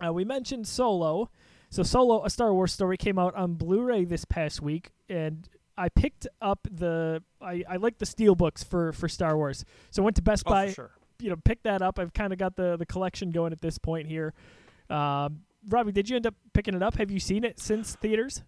Uh, 0.04 0.12
we 0.12 0.24
mentioned 0.24 0.66
Solo. 0.66 1.30
So 1.70 1.82
Solo, 1.82 2.22
a 2.24 2.28
Star 2.30 2.52
Wars 2.52 2.72
story, 2.72 2.96
came 2.98 3.18
out 3.18 3.34
on 3.34 3.54
Blu-ray 3.54 4.04
this 4.04 4.26
past 4.26 4.60
week, 4.60 4.90
and 5.08 5.48
I 5.78 5.88
picked 5.88 6.26
up 6.42 6.66
the. 6.70 7.22
I, 7.40 7.64
I 7.68 7.76
like 7.76 7.96
the 7.98 8.04
steel 8.06 8.34
books 8.34 8.62
for 8.62 8.92
for 8.92 9.08
Star 9.08 9.36
Wars, 9.36 9.64
so 9.90 10.02
I 10.02 10.04
went 10.04 10.16
to 10.16 10.22
Best 10.22 10.42
Oh, 10.46 10.50
Buy. 10.50 10.72
sure. 10.72 10.90
You 11.18 11.30
know, 11.30 11.36
picked 11.36 11.64
that 11.64 11.80
up. 11.80 11.98
I've 11.98 12.12
kind 12.12 12.32
of 12.32 12.38
got 12.38 12.56
the 12.56 12.76
the 12.76 12.84
collection 12.84 13.30
going 13.30 13.52
at 13.52 13.60
this 13.62 13.78
point 13.78 14.06
here. 14.08 14.34
Um, 14.90 15.42
Robbie, 15.68 15.92
did 15.92 16.08
you 16.08 16.16
end 16.16 16.26
up 16.26 16.34
picking 16.52 16.74
it 16.74 16.82
up? 16.82 16.96
Have 16.96 17.10
you 17.10 17.20
seen 17.20 17.44
it 17.44 17.60
since 17.60 17.94
theaters? 17.94 18.42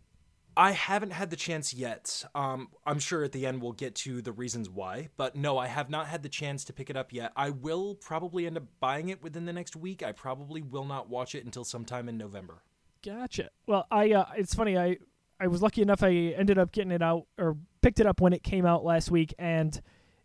I 0.56 0.70
haven't 0.70 1.12
had 1.12 1.30
the 1.30 1.36
chance 1.36 1.74
yet. 1.74 2.24
Um, 2.34 2.68
I'm 2.86 3.00
sure 3.00 3.24
at 3.24 3.32
the 3.32 3.44
end 3.44 3.60
we'll 3.60 3.72
get 3.72 3.96
to 3.96 4.22
the 4.22 4.30
reasons 4.30 4.70
why, 4.70 5.08
but 5.16 5.34
no, 5.34 5.58
I 5.58 5.66
have 5.66 5.90
not 5.90 6.06
had 6.06 6.22
the 6.22 6.28
chance 6.28 6.64
to 6.66 6.72
pick 6.72 6.90
it 6.90 6.96
up 6.96 7.12
yet. 7.12 7.32
I 7.34 7.50
will 7.50 7.96
probably 7.96 8.46
end 8.46 8.56
up 8.56 8.64
buying 8.78 9.08
it 9.08 9.22
within 9.22 9.46
the 9.46 9.52
next 9.52 9.74
week. 9.74 10.02
I 10.02 10.12
probably 10.12 10.62
will 10.62 10.84
not 10.84 11.08
watch 11.08 11.34
it 11.34 11.44
until 11.44 11.64
sometime 11.64 12.08
in 12.08 12.16
November. 12.16 12.62
Gotcha. 13.04 13.50
Well, 13.66 13.86
I 13.90 14.12
uh, 14.12 14.26
it's 14.36 14.54
funny. 14.54 14.78
I 14.78 14.98
I 15.40 15.48
was 15.48 15.60
lucky 15.60 15.82
enough. 15.82 16.02
I 16.02 16.12
ended 16.36 16.58
up 16.58 16.70
getting 16.70 16.92
it 16.92 17.02
out 17.02 17.26
or 17.36 17.56
picked 17.82 17.98
it 17.98 18.06
up 18.06 18.20
when 18.20 18.32
it 18.32 18.42
came 18.42 18.64
out 18.64 18.84
last 18.84 19.10
week, 19.10 19.34
and 19.38 19.78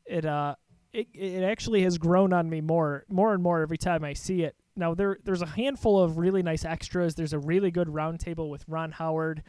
it 0.05 0.25
uh 0.25 0.55
it 0.93 1.08
it 1.13 1.43
actually 1.43 1.84
has 1.84 1.98
grown 1.98 2.34
on 2.34 2.50
me 2.50 2.62
more 2.62 3.03
more 3.10 3.34
and 3.34 3.41
more 3.41 3.62
every 3.62 3.77
time 3.77 4.03
I 4.03 4.13
see 4.13 4.43
it. 4.43 4.55
Now 4.79 4.95
there 4.95 5.17
there's 5.24 5.41
a 5.41 5.45
handful 5.48 6.01
of 6.01 6.17
really 6.17 6.41
nice 6.41 6.65
extras. 6.65 7.15
There's 7.15 7.33
a 7.33 7.39
really 7.39 7.69
good 7.71 7.88
roundtable 7.89 8.50
with 8.50 8.63
Ron 8.67 8.91
Howard 8.91 9.43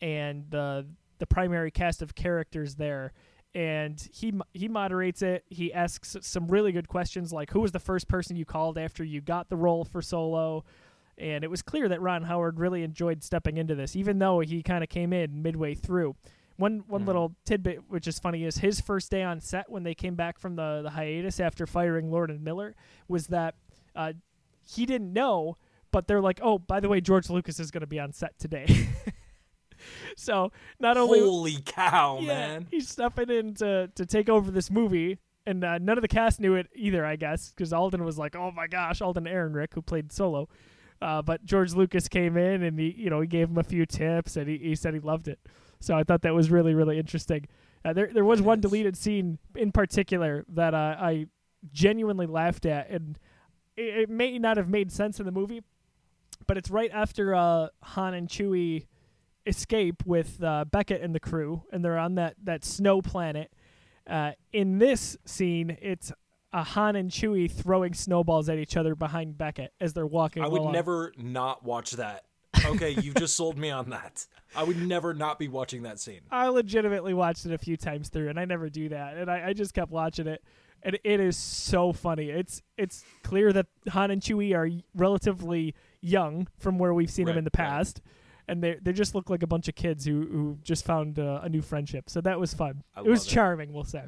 and 0.00 0.44
the 0.50 0.86
the 1.18 1.26
primary 1.26 1.70
cast 1.70 2.02
of 2.02 2.14
characters 2.14 2.74
there 2.76 3.12
and 3.54 4.06
he 4.12 4.34
he 4.52 4.68
moderates 4.68 5.22
it 5.22 5.44
he 5.48 5.72
asks 5.72 6.14
some 6.20 6.46
really 6.48 6.72
good 6.72 6.88
questions 6.88 7.32
like 7.32 7.50
who 7.52 7.60
was 7.60 7.72
the 7.72 7.78
first 7.78 8.06
person 8.06 8.36
you 8.36 8.44
called 8.44 8.76
after 8.76 9.02
you 9.02 9.22
got 9.22 9.48
the 9.48 9.56
role 9.56 9.82
for 9.82 10.02
solo 10.02 10.62
and 11.16 11.42
it 11.42 11.48
was 11.48 11.62
clear 11.62 11.88
that 11.88 12.02
Ron 12.02 12.24
Howard 12.24 12.60
really 12.60 12.82
enjoyed 12.82 13.24
stepping 13.24 13.56
into 13.56 13.74
this 13.74 13.96
even 13.96 14.18
though 14.18 14.40
he 14.40 14.62
kind 14.62 14.84
of 14.84 14.90
came 14.90 15.14
in 15.14 15.40
midway 15.42 15.74
through 15.74 16.14
one 16.56 16.84
one 16.86 17.04
Mhm. 17.04 17.06
little 17.06 17.34
tidbit 17.46 17.80
which 17.88 18.06
is 18.06 18.18
funny 18.18 18.44
is 18.44 18.58
his 18.58 18.78
first 18.82 19.10
day 19.10 19.22
on 19.22 19.40
set 19.40 19.70
when 19.70 19.84
they 19.84 19.94
came 19.94 20.16
back 20.16 20.38
from 20.38 20.56
the, 20.56 20.80
the 20.82 20.90
hiatus 20.90 21.40
after 21.40 21.66
firing 21.66 22.10
Lord 22.10 22.30
and 22.30 22.42
Miller 22.42 22.76
was 23.08 23.28
that 23.28 23.54
uh, 23.94 24.12
he 24.66 24.84
didn't 24.86 25.12
know 25.12 25.56
but 25.92 26.06
they're 26.06 26.20
like 26.20 26.40
oh 26.42 26.58
by 26.58 26.80
the 26.80 26.88
way 26.88 27.00
George 27.00 27.30
Lucas 27.30 27.58
is 27.60 27.70
going 27.70 27.80
to 27.80 27.86
be 27.86 28.00
on 28.00 28.12
set 28.12 28.38
today 28.38 28.88
so 30.16 30.52
not 30.80 30.96
only 30.96 31.20
Holy 31.20 31.58
cow, 31.64 32.18
yeah, 32.20 32.26
man! 32.26 32.66
he's 32.70 32.88
stepping 32.88 33.30
in 33.30 33.54
to, 33.54 33.88
to 33.94 34.06
take 34.06 34.28
over 34.28 34.50
this 34.50 34.70
movie, 34.70 35.18
and 35.46 35.64
uh, 35.64 35.78
none 35.78 35.98
of 35.98 36.02
the 36.02 36.08
cast 36.08 36.40
knew 36.40 36.54
it 36.54 36.68
either, 36.74 37.04
I 37.04 37.16
guess, 37.16 37.50
because 37.50 37.72
Alden 37.72 38.04
was 38.04 38.18
like, 38.18 38.36
"Oh 38.36 38.50
my 38.50 38.66
gosh," 38.66 39.00
Alden 39.00 39.24
Ehrenreich, 39.24 39.74
who 39.74 39.82
played 39.82 40.12
Solo, 40.12 40.48
uh, 41.00 41.22
but 41.22 41.44
George 41.44 41.74
Lucas 41.74 42.08
came 42.08 42.36
in 42.36 42.62
and 42.62 42.78
he, 42.78 42.94
you 42.96 43.10
know, 43.10 43.20
he 43.20 43.26
gave 43.26 43.48
him 43.48 43.58
a 43.58 43.64
few 43.64 43.86
tips, 43.86 44.36
and 44.36 44.48
he, 44.48 44.58
he 44.58 44.74
said 44.74 44.94
he 44.94 45.00
loved 45.00 45.28
it. 45.28 45.38
So 45.80 45.96
I 45.96 46.04
thought 46.04 46.22
that 46.22 46.34
was 46.34 46.50
really 46.50 46.74
really 46.74 46.98
interesting. 46.98 47.46
Uh, 47.84 47.92
there 47.92 48.10
there 48.12 48.24
was 48.24 48.42
one 48.42 48.60
deleted 48.60 48.96
scene 48.96 49.38
in 49.54 49.72
particular 49.72 50.44
that 50.48 50.74
uh, 50.74 50.96
I 50.98 51.26
genuinely 51.72 52.26
laughed 52.26 52.66
at, 52.66 52.90
and 52.90 53.18
it, 53.76 53.96
it 53.96 54.10
may 54.10 54.38
not 54.38 54.56
have 54.56 54.68
made 54.68 54.90
sense 54.92 55.18
in 55.20 55.26
the 55.26 55.32
movie, 55.32 55.62
but 56.46 56.56
it's 56.56 56.70
right 56.70 56.90
after 56.92 57.34
uh, 57.34 57.68
Han 57.82 58.14
and 58.14 58.28
Chewie 58.28 58.86
escape 59.46 60.04
with 60.04 60.42
uh, 60.42 60.64
Beckett 60.64 61.02
and 61.02 61.14
the 61.14 61.20
crew, 61.20 61.62
and 61.72 61.84
they're 61.84 61.98
on 61.98 62.16
that 62.16 62.34
that 62.44 62.64
snow 62.64 63.00
planet. 63.00 63.52
Uh, 64.06 64.32
in 64.52 64.78
this 64.78 65.16
scene, 65.24 65.76
it's 65.80 66.12
a 66.52 66.62
Han 66.62 66.96
and 66.96 67.10
Chewie 67.10 67.50
throwing 67.50 67.92
snowballs 67.92 68.48
at 68.48 68.58
each 68.58 68.76
other 68.76 68.94
behind 68.94 69.36
Beckett 69.36 69.72
as 69.80 69.92
they're 69.92 70.06
walking. 70.06 70.42
I 70.42 70.48
would 70.48 70.62
along. 70.62 70.72
never 70.72 71.12
not 71.16 71.64
watch 71.64 71.92
that. 71.92 72.24
Okay, 72.64 72.90
you've 72.90 73.16
just 73.16 73.36
sold 73.36 73.58
me 73.58 73.70
on 73.70 73.90
that. 73.90 74.26
I 74.54 74.64
would 74.64 74.78
never 74.82 75.12
not 75.12 75.38
be 75.38 75.48
watching 75.48 75.82
that 75.82 76.00
scene. 76.00 76.20
I 76.30 76.48
legitimately 76.48 77.14
watched 77.14 77.46
it 77.46 77.52
a 77.52 77.58
few 77.58 77.76
times 77.76 78.08
through, 78.08 78.28
and 78.28 78.40
I 78.40 78.44
never 78.44 78.70
do 78.70 78.88
that, 78.88 79.16
and 79.16 79.30
I, 79.30 79.48
I 79.48 79.52
just 79.52 79.74
kept 79.74 79.90
watching 79.90 80.26
it, 80.26 80.42
and 80.82 80.98
it 81.02 81.20
is 81.20 81.36
so 81.36 81.92
funny. 81.92 82.30
It's 82.30 82.62
it's 82.76 83.04
clear 83.22 83.52
that 83.52 83.66
Han 83.88 84.10
and 84.10 84.22
Chewie 84.22 84.54
are 84.54 84.68
relatively 84.94 85.74
young 86.00 86.48
from 86.58 86.78
where 86.78 86.94
we've 86.94 87.10
seen 87.10 87.26
them 87.26 87.38
in 87.38 87.44
the 87.44 87.50
right. 87.58 87.66
past, 87.66 88.00
and 88.48 88.62
they 88.62 88.78
they 88.80 88.92
just 88.92 89.14
look 89.14 89.30
like 89.30 89.42
a 89.42 89.46
bunch 89.46 89.68
of 89.68 89.74
kids 89.74 90.04
who 90.04 90.26
who 90.26 90.58
just 90.62 90.84
found 90.84 91.18
uh, 91.18 91.40
a 91.42 91.48
new 91.48 91.62
friendship. 91.62 92.08
So 92.08 92.20
that 92.20 92.38
was 92.38 92.54
fun. 92.54 92.82
I 92.94 93.00
it 93.00 93.06
was 93.06 93.26
it. 93.26 93.30
charming, 93.30 93.72
we'll 93.72 93.84
say. 93.84 94.04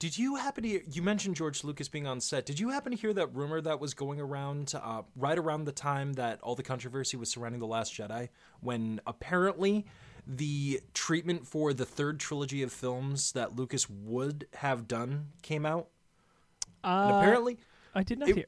Did 0.00 0.18
you 0.18 0.34
happen 0.36 0.64
to 0.64 0.68
hear, 0.68 0.82
you 0.90 1.02
mentioned 1.02 1.36
George 1.36 1.62
Lucas 1.62 1.88
being 1.88 2.06
on 2.06 2.20
set? 2.20 2.44
Did 2.44 2.58
you 2.58 2.70
happen 2.70 2.90
to 2.92 2.98
hear 2.98 3.14
that 3.14 3.34
rumor 3.34 3.60
that 3.60 3.80
was 3.80 3.94
going 3.94 4.20
around 4.20 4.74
uh, 4.74 5.02
right 5.16 5.38
around 5.38 5.64
the 5.64 5.72
time 5.72 6.14
that 6.14 6.40
all 6.42 6.54
the 6.54 6.64
controversy 6.64 7.16
was 7.16 7.30
surrounding 7.30 7.60
The 7.60 7.66
Last 7.66 7.94
Jedi? 7.94 8.28
When 8.60 9.00
apparently 9.06 9.86
the 10.26 10.80
treatment 10.94 11.46
for 11.46 11.72
the 11.72 11.84
third 11.84 12.18
trilogy 12.20 12.62
of 12.62 12.72
films 12.72 13.32
that 13.32 13.56
Lucas 13.56 13.88
would 13.90 14.46
have 14.54 14.86
done 14.88 15.28
came 15.42 15.64
out? 15.66 15.88
And 16.82 17.12
Uh, 17.12 17.16
apparently 17.18 17.58
I 17.94 18.02
did 18.02 18.18
not 18.18 18.28
it- 18.28 18.36
hear. 18.36 18.46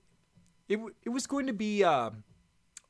it, 0.69 0.79
it 1.05 1.09
was 1.11 1.27
going 1.27 1.47
to 1.47 1.53
be 1.53 1.85
uh, 1.85 2.11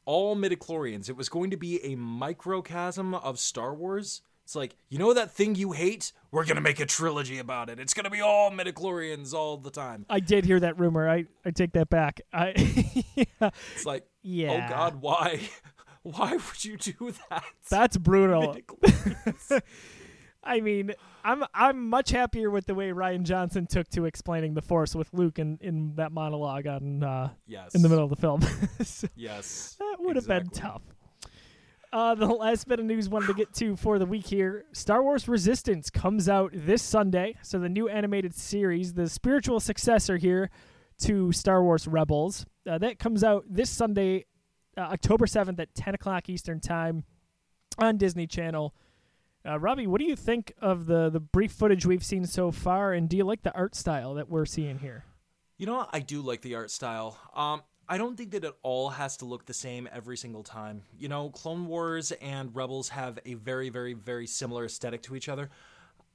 all 0.04 0.36
midichlorians. 0.36 1.08
It 1.08 1.16
was 1.16 1.28
going 1.28 1.50
to 1.50 1.56
be 1.56 1.82
a 1.84 1.94
microcosm 1.96 3.14
of 3.14 3.38
Star 3.38 3.74
Wars. 3.74 4.22
It's 4.44 4.54
like, 4.54 4.76
you 4.88 4.98
know 4.98 5.12
that 5.12 5.32
thing 5.32 5.56
you 5.56 5.72
hate? 5.72 6.12
We're 6.30 6.44
going 6.44 6.54
to 6.54 6.60
make 6.62 6.78
a 6.78 6.86
trilogy 6.86 7.38
about 7.40 7.68
it. 7.68 7.80
It's 7.80 7.92
going 7.94 8.04
to 8.04 8.10
be 8.10 8.20
all 8.20 8.52
midichlorians 8.52 9.34
all 9.34 9.56
the 9.56 9.70
time. 9.72 10.06
I 10.08 10.20
did 10.20 10.44
hear 10.44 10.60
that 10.60 10.78
rumor. 10.78 11.08
I, 11.10 11.24
I 11.44 11.50
take 11.50 11.72
that 11.72 11.88
back. 11.90 12.20
I 12.32 12.52
yeah, 13.16 13.50
It's 13.74 13.84
like, 13.84 14.06
yeah. 14.22 14.66
oh 14.68 14.72
God, 14.72 15.00
why? 15.00 15.40
Why 16.14 16.32
would 16.32 16.64
you 16.64 16.76
do 16.76 17.12
that? 17.30 17.44
That's 17.68 17.96
brutal. 17.96 18.56
I 20.44 20.60
mean, 20.60 20.92
I'm 21.24 21.42
I'm 21.52 21.90
much 21.90 22.10
happier 22.10 22.48
with 22.48 22.66
the 22.66 22.74
way 22.76 22.90
Rian 22.90 23.24
Johnson 23.24 23.66
took 23.66 23.88
to 23.90 24.04
explaining 24.04 24.54
the 24.54 24.62
Force 24.62 24.94
with 24.94 25.12
Luke 25.12 25.40
in, 25.40 25.58
in 25.60 25.94
that 25.96 26.12
monologue 26.12 26.68
on 26.68 27.02
uh, 27.02 27.30
yes. 27.48 27.74
in 27.74 27.82
the 27.82 27.88
middle 27.88 28.04
of 28.04 28.10
the 28.10 28.16
film. 28.16 28.40
So 28.84 29.08
Yes. 29.16 29.74
that 29.80 29.96
would 29.98 30.14
have 30.14 30.28
been 30.28 30.48
tough. 30.50 30.82
Uh, 31.92 32.14
the 32.14 32.26
last 32.26 32.68
bit 32.68 32.78
of 32.78 32.84
news 32.86 33.08
wanted 33.08 33.26
to 33.26 33.34
get 33.34 33.52
to 33.54 33.74
for 33.74 33.98
the 33.98 34.06
week 34.06 34.26
here: 34.26 34.64
Star 34.72 35.02
Wars 35.02 35.26
Resistance 35.26 35.90
comes 35.90 36.28
out 36.28 36.52
this 36.54 36.82
Sunday. 36.82 37.36
So 37.42 37.58
the 37.58 37.68
new 37.68 37.88
animated 37.88 38.32
series, 38.34 38.94
the 38.94 39.08
spiritual 39.08 39.58
successor 39.58 40.18
here 40.18 40.50
to 41.00 41.32
Star 41.32 41.64
Wars 41.64 41.88
Rebels, 41.88 42.46
uh, 42.70 42.78
that 42.78 43.00
comes 43.00 43.24
out 43.24 43.44
this 43.48 43.70
Sunday, 43.70 44.26
uh, 44.76 44.80
October 44.80 45.26
seventh 45.26 45.60
at 45.60 45.74
ten 45.74 45.94
o'clock 45.94 46.28
Eastern 46.28 46.60
time 46.60 47.04
on 47.78 47.96
Disney 47.96 48.26
Channel. 48.26 48.74
Uh, 49.46 49.58
Robbie, 49.58 49.86
what 49.86 50.00
do 50.00 50.06
you 50.06 50.16
think 50.16 50.52
of 50.60 50.86
the 50.86 51.08
the 51.10 51.20
brief 51.20 51.52
footage 51.52 51.86
we've 51.86 52.04
seen 52.04 52.26
so 52.26 52.50
far, 52.50 52.92
and 52.92 53.08
do 53.08 53.16
you 53.16 53.24
like 53.24 53.42
the 53.42 53.54
art 53.54 53.74
style 53.74 54.14
that 54.14 54.28
we're 54.28 54.46
seeing 54.46 54.78
here? 54.78 55.04
You 55.58 55.66
know? 55.66 55.86
I 55.92 56.00
do 56.00 56.20
like 56.20 56.42
the 56.42 56.54
art 56.54 56.70
style. 56.70 57.18
Um, 57.34 57.62
I 57.88 57.98
don't 57.98 58.16
think 58.16 58.32
that 58.32 58.44
it 58.44 58.54
all 58.62 58.90
has 58.90 59.16
to 59.18 59.24
look 59.24 59.46
the 59.46 59.54
same 59.54 59.88
every 59.92 60.16
single 60.16 60.42
time. 60.42 60.82
You 60.98 61.08
know, 61.08 61.30
Clone 61.30 61.66
Wars 61.66 62.12
and 62.12 62.54
Rebels 62.54 62.88
have 62.90 63.18
a 63.24 63.34
very, 63.34 63.68
very, 63.70 63.94
very 63.94 64.26
similar 64.26 64.64
aesthetic 64.64 65.02
to 65.02 65.16
each 65.16 65.28
other. 65.28 65.48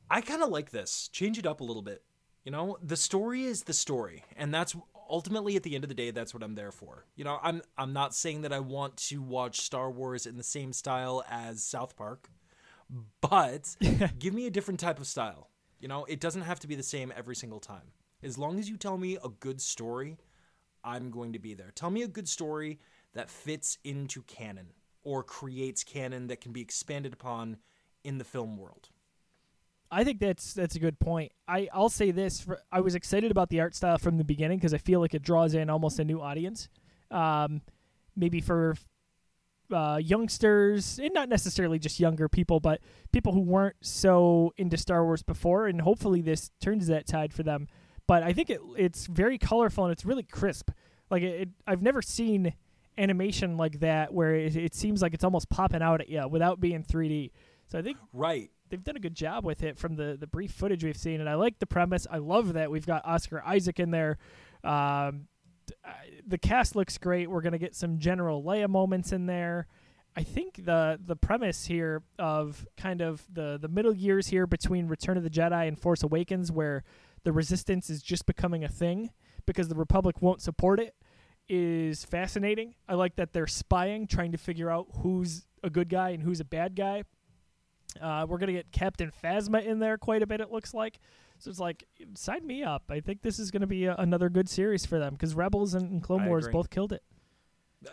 I 0.09 0.21
kind 0.21 0.43
of 0.43 0.49
like 0.49 0.71
this. 0.71 1.09
Change 1.13 1.39
it 1.39 1.47
up 1.47 1.61
a 1.61 1.63
little 1.63 1.81
bit. 1.81 2.03
You 2.43 2.51
know, 2.51 2.77
the 2.83 2.97
story 2.97 3.45
is 3.45 3.63
the 3.63 3.73
story, 3.73 4.25
and 4.35 4.53
that's 4.53 4.75
ultimately 5.11 5.55
at 5.55 5.63
the 5.63 5.75
end 5.75 5.83
of 5.83 5.89
the 5.89 5.95
day 5.95 6.09
that's 6.09 6.33
what 6.33 6.41
I'm 6.41 6.55
there 6.55 6.71
for. 6.71 7.05
You 7.15 7.23
know, 7.23 7.39
I'm 7.43 7.61
I'm 7.77 7.93
not 7.93 8.15
saying 8.15 8.41
that 8.41 8.53
I 8.53 8.59
want 8.59 8.97
to 9.09 9.21
watch 9.21 9.61
Star 9.61 9.91
Wars 9.91 10.25
in 10.25 10.37
the 10.37 10.43
same 10.43 10.73
style 10.73 11.23
as 11.29 11.63
South 11.63 11.95
Park, 11.95 12.29
but 13.19 13.75
give 14.19 14.33
me 14.33 14.47
a 14.47 14.51
different 14.51 14.79
type 14.79 14.99
of 14.99 15.07
style. 15.07 15.49
You 15.79 15.87
know, 15.87 16.05
it 16.05 16.19
doesn't 16.19 16.43
have 16.43 16.59
to 16.61 16.67
be 16.67 16.75
the 16.75 16.83
same 16.83 17.11
every 17.15 17.35
single 17.35 17.59
time. 17.59 17.91
As 18.23 18.37
long 18.37 18.59
as 18.59 18.69
you 18.69 18.77
tell 18.77 18.97
me 18.97 19.17
a 19.23 19.29
good 19.29 19.59
story, 19.59 20.17
I'm 20.83 21.09
going 21.09 21.33
to 21.33 21.39
be 21.39 21.53
there. 21.53 21.71
Tell 21.73 21.89
me 21.89 22.03
a 22.03 22.07
good 22.07 22.29
story 22.29 22.79
that 23.13 23.29
fits 23.29 23.77
into 23.83 24.21
canon 24.23 24.67
or 25.03 25.23
creates 25.23 25.83
canon 25.83 26.27
that 26.27 26.39
can 26.41 26.51
be 26.51 26.61
expanded 26.61 27.13
upon 27.13 27.57
in 28.03 28.19
the 28.19 28.23
film 28.23 28.57
world. 28.57 28.89
I 29.91 30.03
think 30.03 30.19
that's 30.19 30.53
that's 30.53 30.75
a 30.75 30.79
good 30.79 30.99
point. 30.99 31.33
I 31.47 31.67
I'll 31.73 31.89
say 31.89 32.11
this: 32.11 32.41
for, 32.41 32.59
I 32.71 32.79
was 32.79 32.95
excited 32.95 33.29
about 33.29 33.49
the 33.49 33.59
art 33.59 33.75
style 33.75 33.97
from 33.97 34.17
the 34.17 34.23
beginning 34.23 34.57
because 34.57 34.73
I 34.73 34.77
feel 34.77 35.01
like 35.01 35.13
it 35.13 35.21
draws 35.21 35.53
in 35.53 35.69
almost 35.69 35.99
a 35.99 36.05
new 36.05 36.21
audience, 36.21 36.69
um, 37.11 37.61
maybe 38.15 38.39
for 38.39 38.75
uh, 39.71 39.99
youngsters, 40.01 40.97
and 40.97 41.13
not 41.13 41.27
necessarily 41.27 41.77
just 41.77 41.99
younger 41.99 42.29
people, 42.29 42.59
but 42.59 42.79
people 43.11 43.33
who 43.33 43.41
weren't 43.41 43.75
so 43.81 44.53
into 44.57 44.77
Star 44.77 45.03
Wars 45.03 45.23
before, 45.23 45.67
and 45.67 45.81
hopefully 45.81 46.21
this 46.21 46.51
turns 46.61 46.87
that 46.87 47.05
tide 47.05 47.33
for 47.33 47.43
them. 47.43 47.67
But 48.07 48.23
I 48.23 48.31
think 48.33 48.49
it 48.49 48.61
it's 48.77 49.07
very 49.07 49.37
colorful 49.37 49.85
and 49.85 49.91
it's 49.91 50.05
really 50.05 50.23
crisp. 50.23 50.71
Like 51.09 51.23
it, 51.23 51.41
it 51.41 51.49
I've 51.67 51.81
never 51.81 52.01
seen 52.01 52.53
animation 52.97 53.57
like 53.57 53.79
that 53.79 54.13
where 54.13 54.35
it, 54.35 54.55
it 54.55 54.73
seems 54.73 55.01
like 55.01 55.13
it's 55.13 55.23
almost 55.23 55.49
popping 55.49 55.81
out 55.81 56.01
at 56.01 56.09
you 56.09 56.27
without 56.27 56.59
being 56.59 56.83
3D. 56.83 57.31
So 57.67 57.79
I 57.79 57.81
think 57.81 57.97
Right. 58.13 58.51
They've 58.71 58.83
done 58.83 58.95
a 58.95 59.01
good 59.01 59.13
job 59.13 59.45
with 59.45 59.61
it 59.61 59.77
from 59.77 59.95
the 59.95 60.17
the 60.19 60.25
brief 60.25 60.51
footage 60.51 60.83
we've 60.83 60.97
seen, 60.97 61.19
and 61.19 61.29
I 61.29 61.35
like 61.35 61.59
the 61.59 61.67
premise. 61.67 62.07
I 62.09 62.17
love 62.17 62.53
that 62.53 62.71
we've 62.71 62.85
got 62.85 63.05
Oscar 63.05 63.43
Isaac 63.45 63.79
in 63.79 63.91
there. 63.91 64.17
Um, 64.63 65.27
the 66.25 66.37
cast 66.37 66.75
looks 66.75 66.97
great. 66.97 67.29
We're 67.29 67.41
gonna 67.41 67.59
get 67.59 67.75
some 67.75 67.99
General 67.99 68.41
Leia 68.41 68.69
moments 68.69 69.11
in 69.11 69.27
there. 69.27 69.67
I 70.15 70.23
think 70.23 70.65
the 70.65 70.99
the 71.05 71.15
premise 71.15 71.65
here 71.65 72.03
of 72.17 72.65
kind 72.77 73.01
of 73.01 73.23
the 73.31 73.59
the 73.61 73.67
middle 73.67 73.93
years 73.93 74.27
here 74.27 74.47
between 74.47 74.87
Return 74.87 75.17
of 75.17 75.23
the 75.23 75.29
Jedi 75.29 75.67
and 75.67 75.79
Force 75.79 76.01
Awakens, 76.01 76.51
where 76.51 76.83
the 77.23 77.31
Resistance 77.31 77.89
is 77.89 78.01
just 78.01 78.25
becoming 78.25 78.63
a 78.63 78.69
thing 78.69 79.11
because 79.45 79.67
the 79.67 79.75
Republic 79.75 80.21
won't 80.21 80.41
support 80.41 80.79
it, 80.79 80.95
is 81.47 82.03
fascinating. 82.05 82.75
I 82.87 82.95
like 82.95 83.15
that 83.17 83.33
they're 83.33 83.47
spying, 83.47 84.07
trying 84.07 84.31
to 84.31 84.37
figure 84.37 84.69
out 84.69 84.87
who's 85.01 85.45
a 85.63 85.69
good 85.69 85.89
guy 85.89 86.09
and 86.09 86.23
who's 86.23 86.39
a 86.39 86.45
bad 86.45 86.75
guy 86.75 87.03
Uh, 87.99 88.25
we're 88.29 88.37
gonna 88.37 88.53
get 88.53 88.71
Captain 88.71 89.11
Phasma 89.23 89.65
in 89.65 89.79
there 89.79 89.97
quite 89.97 90.21
a 90.21 90.27
bit. 90.27 90.39
It 90.41 90.51
looks 90.51 90.73
like. 90.73 90.99
So 91.39 91.49
it's 91.49 91.59
like, 91.59 91.85
sign 92.13 92.45
me 92.45 92.61
up. 92.63 92.83
I 92.91 92.99
think 92.99 93.23
this 93.23 93.39
is 93.39 93.49
going 93.49 93.61
to 93.61 93.67
be 93.67 93.85
a, 93.85 93.95
another 93.95 94.29
good 94.29 94.47
series 94.47 94.85
for 94.85 94.99
them 94.99 95.13
because 95.15 95.33
Rebels 95.33 95.73
and, 95.73 95.89
and 95.91 96.03
Clone 96.03 96.21
I 96.21 96.27
Wars 96.27 96.45
agree. 96.45 96.53
both 96.53 96.69
killed 96.69 96.93
it. 96.93 97.01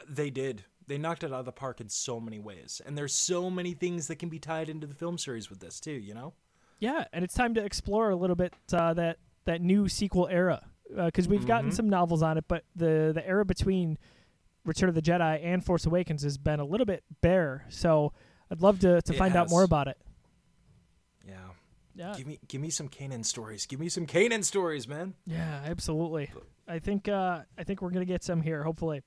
They 0.07 0.29
did. 0.29 0.65
They 0.87 0.99
knocked 0.99 1.25
it 1.25 1.33
out 1.33 1.41
of 1.41 1.45
the 1.47 1.53
park 1.53 1.81
in 1.81 1.89
so 1.89 2.21
many 2.21 2.39
ways, 2.39 2.83
and 2.85 2.97
there's 2.97 3.15
so 3.15 3.49
many 3.49 3.73
things 3.73 4.07
that 4.09 4.17
can 4.17 4.29
be 4.29 4.39
tied 4.39 4.69
into 4.69 4.87
the 4.87 4.95
film 4.95 5.17
series 5.17 5.49
with 5.49 5.61
this 5.61 5.81
too. 5.81 5.93
You 5.93 6.13
know. 6.15 6.35
Yeah, 6.79 7.05
and 7.13 7.25
it's 7.25 7.33
time 7.35 7.55
to 7.55 7.65
explore 7.65 8.11
a 8.11 8.17
little 8.17 8.37
bit 8.37 8.53
uh, 8.73 8.93
that 8.95 9.17
that 9.47 9.63
new 9.63 9.89
sequel 9.89 10.29
era 10.29 10.63
because 11.07 11.27
we've 11.27 11.47
gotten 11.47 11.71
Mhm. 11.71 11.75
some 11.75 11.89
novels 11.89 12.23
on 12.23 12.37
it, 12.37 12.45
but 12.49 12.65
the 12.77 13.13
the 13.15 13.27
era 13.27 13.45
between 13.47 13.97
Return 14.67 14.91
of 14.91 14.95
the 14.95 15.03
Jedi 15.03 15.41
and 15.43 15.65
Force 15.65 15.87
Awakens 15.87 16.23
has 16.23 16.37
been 16.37 16.61
a 16.61 16.65
little 16.67 16.87
bit 16.87 17.03
bare. 17.23 17.65
So 17.71 18.13
I'd 18.51 18.63
love 18.63 18.81
to 18.81 19.01
to 19.03 19.13
It 19.13 19.17
find 19.19 19.37
out 19.37 19.51
more 19.51 19.63
about 19.63 19.89
it. 19.89 19.99
Yeah. 21.27 21.35
Yeah, 21.95 22.15
Give 22.17 22.27
me 22.29 22.39
give 22.47 22.61
me 22.61 22.71
some 22.71 22.89
Kanan 22.89 23.25
stories. 23.25 23.67
Give 23.67 23.81
me 23.81 23.89
some 23.89 24.07
Kanan 24.07 24.45
stories, 24.45 24.87
man. 24.87 25.15
yeah, 25.27 25.63
absolutely. 25.65 26.31
I 26.69 26.79
think 26.79 27.09
uh, 27.09 27.41
I 27.59 27.65
think 27.65 27.83
we're 27.83 27.91
gonna 27.91 28.05
get 28.05 28.23
some 28.23 28.41
here, 28.41 28.63
hopefully. 28.63 29.03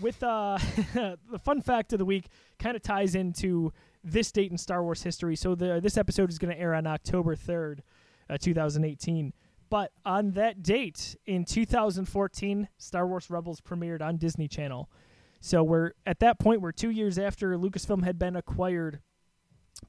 With 0.00 0.20
uh, 0.24 0.58
the 0.94 1.38
fun 1.44 1.62
fact 1.62 1.92
of 1.92 2.00
the 2.00 2.04
week, 2.04 2.26
kind 2.58 2.74
of 2.74 2.82
ties 2.82 3.14
into 3.14 3.72
this 4.02 4.32
date 4.32 4.50
in 4.50 4.58
Star 4.58 4.82
Wars 4.82 5.02
history. 5.02 5.36
So 5.36 5.54
the 5.54 5.78
this 5.80 5.96
episode 5.96 6.28
is 6.28 6.38
going 6.38 6.52
to 6.52 6.60
air 6.60 6.74
on 6.74 6.88
October 6.88 7.36
third, 7.36 7.84
uh, 8.28 8.36
2018. 8.36 9.32
But 9.70 9.92
on 10.04 10.32
that 10.32 10.62
date 10.62 11.14
in 11.26 11.44
2014, 11.44 12.68
Star 12.78 13.06
Wars 13.06 13.30
Rebels 13.30 13.60
premiered 13.60 14.02
on 14.02 14.16
Disney 14.16 14.48
Channel. 14.48 14.90
So 15.40 15.62
we're 15.62 15.92
at 16.04 16.20
that 16.20 16.38
point 16.38 16.60
we're 16.60 16.72
two 16.72 16.90
years 16.90 17.18
after 17.18 17.56
Lucasfilm 17.56 18.04
had 18.04 18.18
been 18.18 18.36
acquired 18.36 19.00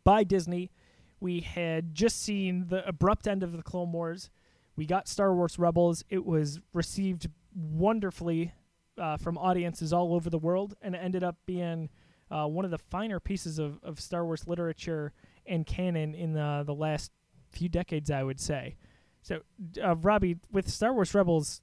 by 0.03 0.23
Disney. 0.23 0.71
We 1.19 1.41
had 1.41 1.93
just 1.93 2.21
seen 2.21 2.67
the 2.67 2.87
abrupt 2.87 3.27
end 3.27 3.43
of 3.43 3.51
the 3.51 3.63
Clone 3.63 3.91
Wars. 3.91 4.29
We 4.75 4.85
got 4.85 5.07
Star 5.07 5.33
Wars 5.33 5.59
Rebels. 5.59 6.05
It 6.09 6.25
was 6.25 6.59
received 6.73 7.27
wonderfully 7.53 8.53
uh, 8.97 9.17
from 9.17 9.37
audiences 9.37 9.91
all 9.91 10.13
over 10.13 10.29
the 10.29 10.37
world, 10.37 10.75
and 10.81 10.95
it 10.95 10.99
ended 10.99 11.23
up 11.23 11.35
being 11.45 11.89
uh, 12.31 12.45
one 12.45 12.63
of 12.65 12.71
the 12.71 12.77
finer 12.77 13.19
pieces 13.19 13.59
of, 13.59 13.79
of 13.83 13.99
Star 13.99 14.25
Wars 14.25 14.47
literature 14.47 15.13
and 15.45 15.65
canon 15.65 16.13
in 16.13 16.33
the, 16.33 16.63
the 16.65 16.73
last 16.73 17.11
few 17.49 17.67
decades, 17.69 18.11
I 18.11 18.23
would 18.23 18.39
say. 18.39 18.77
So, 19.21 19.41
uh, 19.83 19.95
Robbie, 19.95 20.37
with 20.51 20.69
Star 20.69 20.93
Wars 20.93 21.13
Rebels, 21.13 21.61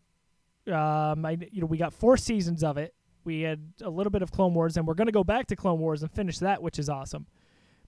um, 0.66 1.24
I, 1.24 1.38
you 1.50 1.60
know, 1.60 1.66
we 1.66 1.78
got 1.78 1.94
four 1.94 2.16
seasons 2.16 2.64
of 2.64 2.76
it. 2.76 2.94
We 3.26 3.42
had 3.42 3.72
a 3.82 3.90
little 3.90 4.10
bit 4.10 4.22
of 4.22 4.30
Clone 4.30 4.54
Wars, 4.54 4.76
and 4.76 4.86
we're 4.86 4.94
going 4.94 5.06
to 5.06 5.12
go 5.12 5.24
back 5.24 5.48
to 5.48 5.56
Clone 5.56 5.80
Wars 5.80 6.02
and 6.02 6.10
finish 6.10 6.38
that, 6.38 6.62
which 6.62 6.78
is 6.78 6.88
awesome. 6.88 7.26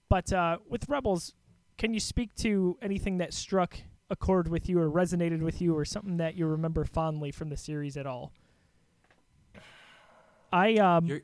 But 0.09 0.31
uh, 0.33 0.57
with 0.67 0.87
Rebels, 0.89 1.33
can 1.77 1.93
you 1.93 1.99
speak 1.99 2.35
to 2.35 2.77
anything 2.81 3.19
that 3.19 3.33
struck 3.33 3.77
a 4.09 4.15
chord 4.15 4.49
with 4.49 4.67
you 4.67 4.79
or 4.79 4.91
resonated 4.91 5.41
with 5.41 5.61
you 5.61 5.75
or 5.75 5.85
something 5.85 6.17
that 6.17 6.35
you 6.35 6.45
remember 6.45 6.83
fondly 6.83 7.31
from 7.31 7.49
the 7.49 7.57
series 7.57 7.95
at 7.95 8.05
all? 8.05 8.33
I 10.51 10.75
um 10.75 11.05
You're, 11.05 11.21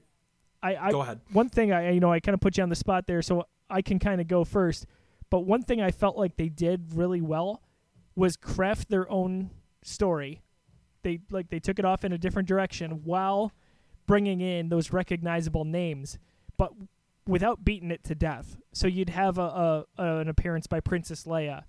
I, 0.62 0.75
I 0.75 0.91
go 0.91 1.01
ahead. 1.01 1.19
one 1.31 1.50
thing 1.50 1.74
I 1.74 1.89
you 1.89 2.00
know 2.00 2.12
I 2.12 2.19
kind 2.19 2.36
of 2.36 2.39
put 2.39 2.57
you 2.57 2.63
on 2.63 2.69
the 2.69 2.75
spot 2.75 3.07
there, 3.07 3.22
so 3.22 3.48
I 3.69 3.81
can 3.81 4.00
kind 4.00 4.22
of 4.22 4.27
go 4.27 4.43
first. 4.43 4.86
But 5.31 5.41
one 5.41 5.63
thing 5.63 5.81
I 5.81 5.91
felt 5.91 6.15
like 6.15 6.38
they 6.38 6.50
did 6.50 6.93
really 6.93 7.22
well 7.22 7.63
was 8.15 8.38
craft 8.38 8.89
their 8.89 9.10
own 9.12 9.50
story. 9.84 10.41
They 11.01 11.22
like 11.31 11.50
they 11.50 11.60
took 11.60 11.79
it 11.79 11.86
off 11.86 12.05
in 12.05 12.13
a 12.13 12.17
different 12.17 12.48
direction 12.48 13.01
while 13.03 13.51
bringing 14.07 14.41
in 14.41 14.69
those 14.69 14.91
recognizable 14.91 15.65
names, 15.65 16.17
but 16.57 16.71
without 17.27 17.65
beating 17.65 17.91
it 17.91 18.03
to 18.05 18.15
death. 18.15 18.57
So 18.71 18.88
you'd 18.88 19.09
have 19.09 19.38
a, 19.38 19.41
a, 19.41 19.85
a 19.97 20.17
an 20.19 20.29
appearance 20.29 20.67
by 20.67 20.79
Princess 20.79 21.24
Leia, 21.25 21.63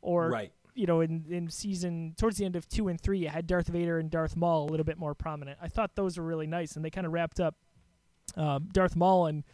or 0.00 0.30
right. 0.30 0.52
you 0.74 0.86
know, 0.86 1.00
in, 1.00 1.24
in 1.28 1.50
season 1.50 2.14
towards 2.16 2.38
the 2.38 2.44
end 2.44 2.56
of 2.56 2.68
two 2.68 2.88
and 2.88 3.00
three, 3.00 3.18
you 3.18 3.28
had 3.28 3.46
Darth 3.46 3.68
Vader 3.68 3.98
and 3.98 4.10
Darth 4.10 4.36
Maul 4.36 4.64
a 4.64 4.70
little 4.70 4.84
bit 4.84 4.98
more 4.98 5.14
prominent. 5.14 5.58
I 5.60 5.68
thought 5.68 5.94
those 5.94 6.18
were 6.18 6.24
really 6.24 6.46
nice, 6.46 6.76
and 6.76 6.84
they 6.84 6.90
kind 6.90 7.06
of 7.06 7.12
wrapped 7.12 7.40
up 7.40 7.56
um, 8.36 8.68
Darth 8.72 8.96
Maul 8.96 9.26
and 9.26 9.44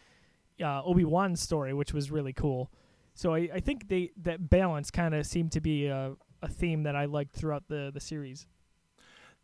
uh, 0.63 0.83
Obi 0.83 1.05
Wan's 1.05 1.41
story, 1.41 1.73
which 1.73 1.93
was 1.93 2.11
really 2.11 2.33
cool. 2.33 2.71
So 3.13 3.33
I, 3.33 3.49
I 3.55 3.59
think 3.59 3.89
they 3.89 4.11
that 4.21 4.49
balance 4.49 4.91
kind 4.91 5.13
of 5.13 5.25
seemed 5.25 5.51
to 5.53 5.61
be 5.61 5.87
a, 5.87 6.13
a 6.41 6.47
theme 6.47 6.83
that 6.83 6.95
I 6.95 7.05
liked 7.05 7.35
throughout 7.35 7.67
the 7.67 7.91
the 7.93 7.99
series. 7.99 8.47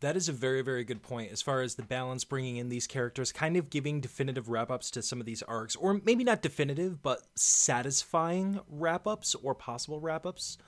That 0.00 0.16
is 0.16 0.28
a 0.28 0.32
very, 0.32 0.60
very 0.60 0.84
good 0.84 1.02
point 1.02 1.32
as 1.32 1.40
far 1.40 1.62
as 1.62 1.74
the 1.74 1.82
balance 1.82 2.24
bringing 2.24 2.56
in 2.56 2.68
these 2.68 2.86
characters, 2.86 3.32
kind 3.32 3.56
of 3.56 3.70
giving 3.70 4.00
definitive 4.00 4.50
wrap 4.50 4.70
ups 4.70 4.90
to 4.90 5.02
some 5.02 5.20
of 5.20 5.26
these 5.26 5.42
arcs, 5.42 5.74
or 5.74 6.00
maybe 6.04 6.22
not 6.22 6.42
definitive, 6.42 7.02
but 7.02 7.22
satisfying 7.34 8.60
wrap 8.68 9.06
ups 9.06 9.34
or 9.36 9.54
possible 9.54 9.98
wrap 9.98 10.26
ups. 10.26 10.58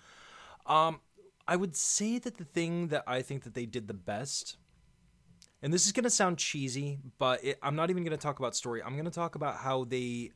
Um, 0.64 1.00
I 1.46 1.56
would 1.56 1.76
say 1.76 2.18
that 2.18 2.38
the 2.38 2.44
thing 2.44 2.88
that 2.88 3.04
I 3.06 3.20
think 3.20 3.44
that 3.44 3.54
they 3.54 3.66
did 3.66 3.86
the 3.86 3.94
best, 3.94 4.56
and 5.62 5.74
this 5.74 5.84
is 5.84 5.92
going 5.92 6.04
to 6.04 6.10
sound 6.10 6.38
cheesy, 6.38 6.98
but 7.18 7.44
it, 7.44 7.58
I'm 7.62 7.76
not 7.76 7.90
even 7.90 8.04
going 8.04 8.16
to 8.16 8.22
talk 8.22 8.38
about 8.38 8.56
story. 8.56 8.82
I'm 8.82 8.94
going 8.94 9.04
to 9.04 9.10
talk 9.10 9.34
about 9.34 9.56
how 9.56 9.84
they 9.84 10.32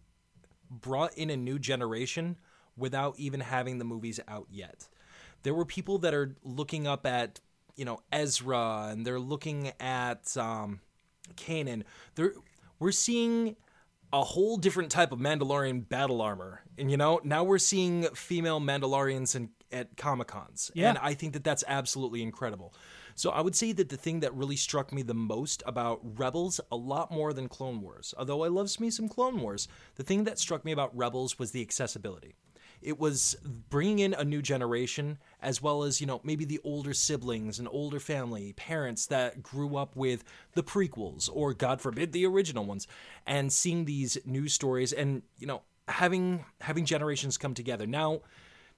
brought 0.70 1.16
in 1.16 1.30
a 1.30 1.36
new 1.36 1.58
generation 1.58 2.36
without 2.76 3.18
even 3.18 3.40
having 3.40 3.78
the 3.78 3.84
movies 3.84 4.20
out 4.28 4.48
yet. 4.50 4.88
There 5.42 5.54
were 5.54 5.64
people 5.64 5.98
that 5.98 6.14
are 6.14 6.36
looking 6.42 6.86
up 6.86 7.06
at, 7.06 7.40
you 7.76 7.84
know, 7.84 8.00
Ezra 8.12 8.88
and 8.90 9.06
they're 9.06 9.20
looking 9.20 9.72
at 9.80 10.36
um, 10.36 10.80
Kanan. 11.36 11.84
They're, 12.14 12.32
we're 12.78 12.92
seeing 12.92 13.56
a 14.12 14.22
whole 14.22 14.58
different 14.58 14.90
type 14.90 15.12
of 15.12 15.18
Mandalorian 15.18 15.88
battle 15.88 16.20
armor. 16.20 16.62
And, 16.76 16.90
you 16.90 16.96
know, 16.96 17.20
now 17.24 17.44
we're 17.44 17.58
seeing 17.58 18.04
female 18.14 18.60
Mandalorians 18.60 19.34
in, 19.34 19.50
at 19.70 19.96
Comic 19.96 20.28
Cons. 20.28 20.70
Yeah. 20.74 20.90
And 20.90 20.98
I 20.98 21.14
think 21.14 21.32
that 21.32 21.44
that's 21.44 21.64
absolutely 21.66 22.22
incredible. 22.22 22.74
So 23.14 23.30
I 23.30 23.40
would 23.40 23.56
say 23.56 23.72
that 23.72 23.88
the 23.88 23.96
thing 23.96 24.20
that 24.20 24.34
really 24.34 24.56
struck 24.56 24.92
me 24.92 25.02
the 25.02 25.14
most 25.14 25.62
about 25.66 26.00
Rebels, 26.18 26.60
a 26.70 26.76
lot 26.76 27.10
more 27.10 27.32
than 27.32 27.48
Clone 27.48 27.80
Wars, 27.80 28.14
although 28.18 28.44
I 28.44 28.48
love 28.48 28.68
me 28.80 28.90
some 28.90 29.08
Clone 29.08 29.40
Wars, 29.40 29.68
the 29.96 30.02
thing 30.02 30.24
that 30.24 30.38
struck 30.38 30.64
me 30.64 30.72
about 30.72 30.96
Rebels 30.96 31.38
was 31.38 31.52
the 31.52 31.62
accessibility. 31.62 32.34
It 32.82 32.98
was 32.98 33.36
bringing 33.70 34.00
in 34.00 34.14
a 34.14 34.24
new 34.24 34.42
generation, 34.42 35.18
as 35.40 35.62
well 35.62 35.82
as, 35.82 36.00
you 36.00 36.06
know, 36.06 36.20
maybe 36.24 36.44
the 36.44 36.60
older 36.64 36.94
siblings 36.94 37.58
and 37.58 37.68
older 37.70 38.00
family, 38.00 38.52
parents 38.54 39.06
that 39.06 39.42
grew 39.42 39.76
up 39.76 39.96
with 39.96 40.24
the 40.54 40.62
prequels 40.62 41.30
or, 41.32 41.54
God 41.54 41.80
forbid, 41.80 42.12
the 42.12 42.26
original 42.26 42.64
ones, 42.64 42.86
and 43.26 43.52
seeing 43.52 43.84
these 43.84 44.18
new 44.24 44.48
stories 44.48 44.92
and, 44.92 45.22
you 45.38 45.46
know, 45.46 45.62
having 45.88 46.44
having 46.60 46.84
generations 46.84 47.36
come 47.36 47.54
together. 47.54 47.86
Now, 47.86 48.22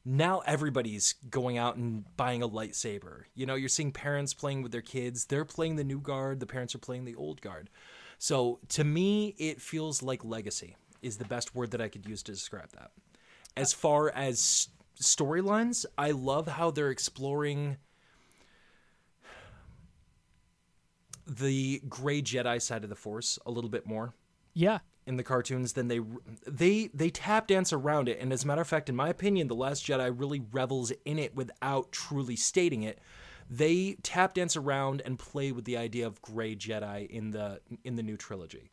now 0.05 0.40
everybody's 0.40 1.14
going 1.31 1.57
out 1.59 1.77
and 1.77 2.05
buying 2.17 2.43
a 2.43 2.49
lightsaber. 2.49 3.25
You 3.35 3.47
know, 3.47 3.55
you're 3.55 3.69
seeing 3.69 3.93
parents 3.93 4.35
playing 4.35 4.62
with 4.62 4.73
their 4.73 4.83
kids. 4.83 5.27
They're 5.27 5.45
playing 5.45 5.77
the 5.77 5.85
new 5.85 6.01
guard, 6.01 6.40
the 6.40 6.47
parents 6.47 6.75
are 6.75 6.79
playing 6.79 7.05
the 7.05 7.14
old 7.14 7.40
guard. 7.40 7.71
So 8.19 8.61
to 8.71 8.85
me, 8.85 9.35
it 9.38 9.61
feels 9.61 10.03
like 10.03 10.25
legacy 10.25 10.77
is 11.03 11.19
the 11.19 11.25
best 11.25 11.55
word 11.55 11.71
that 11.73 11.81
I 11.81 11.88
could 11.88 12.07
use 12.07 12.23
to 12.25 12.33
describe 12.33 12.71
that. 12.73 12.90
As 13.57 13.73
far 13.73 14.11
as 14.11 14.69
storylines, 15.01 15.87
I 15.97 16.11
love 16.11 16.47
how 16.49 16.71
they're 16.71 16.90
exploring 16.90 17.77
the 21.27 21.81
gray 21.88 22.21
Jedi 22.21 22.61
side 22.61 22.85
of 22.85 22.90
the 22.90 22.97
Force 22.97 23.38
a 23.47 23.51
little 23.51 23.71
bit 23.71 23.87
more 23.87 24.14
Yeah, 24.53 24.81
in 25.07 25.17
the 25.17 25.23
cartoons 25.23 25.73
than 25.73 25.88
they 25.88 26.01
they 26.47 26.90
they 26.93 27.11
tap 27.11 27.47
dance 27.47 27.73
around 27.73 28.09
it. 28.09 28.19
And 28.21 28.33
as 28.33 28.45
a 28.45 28.47
matter 28.47 28.61
of 28.61 28.69
fact 28.69 28.88
in 28.88 28.97
my 28.97 29.09
opinion 29.09 29.49
the 29.49 29.55
last 29.55 29.87
jedi 29.87 30.12
really 30.14 30.43
revels 30.53 30.93
in 31.05 31.19
it 31.19 31.35
without 31.35 31.93
truly 31.93 32.37
stating 32.37 32.83
it. 32.83 32.99
They 33.51 33.97
tap 34.03 34.35
dance 34.35 34.57
around 34.57 35.03
and 35.05 35.19
play 35.19 35.53
with 35.53 35.64
the 35.64 35.77
idea 35.77 36.07
of 36.07 36.23
gray 36.23 36.57
jedi 36.57 37.09
in 37.09 37.31
the 37.31 37.61
in 37.85 37.97
the 37.97 38.03
new 38.03 38.17
trilogy. 38.17 38.71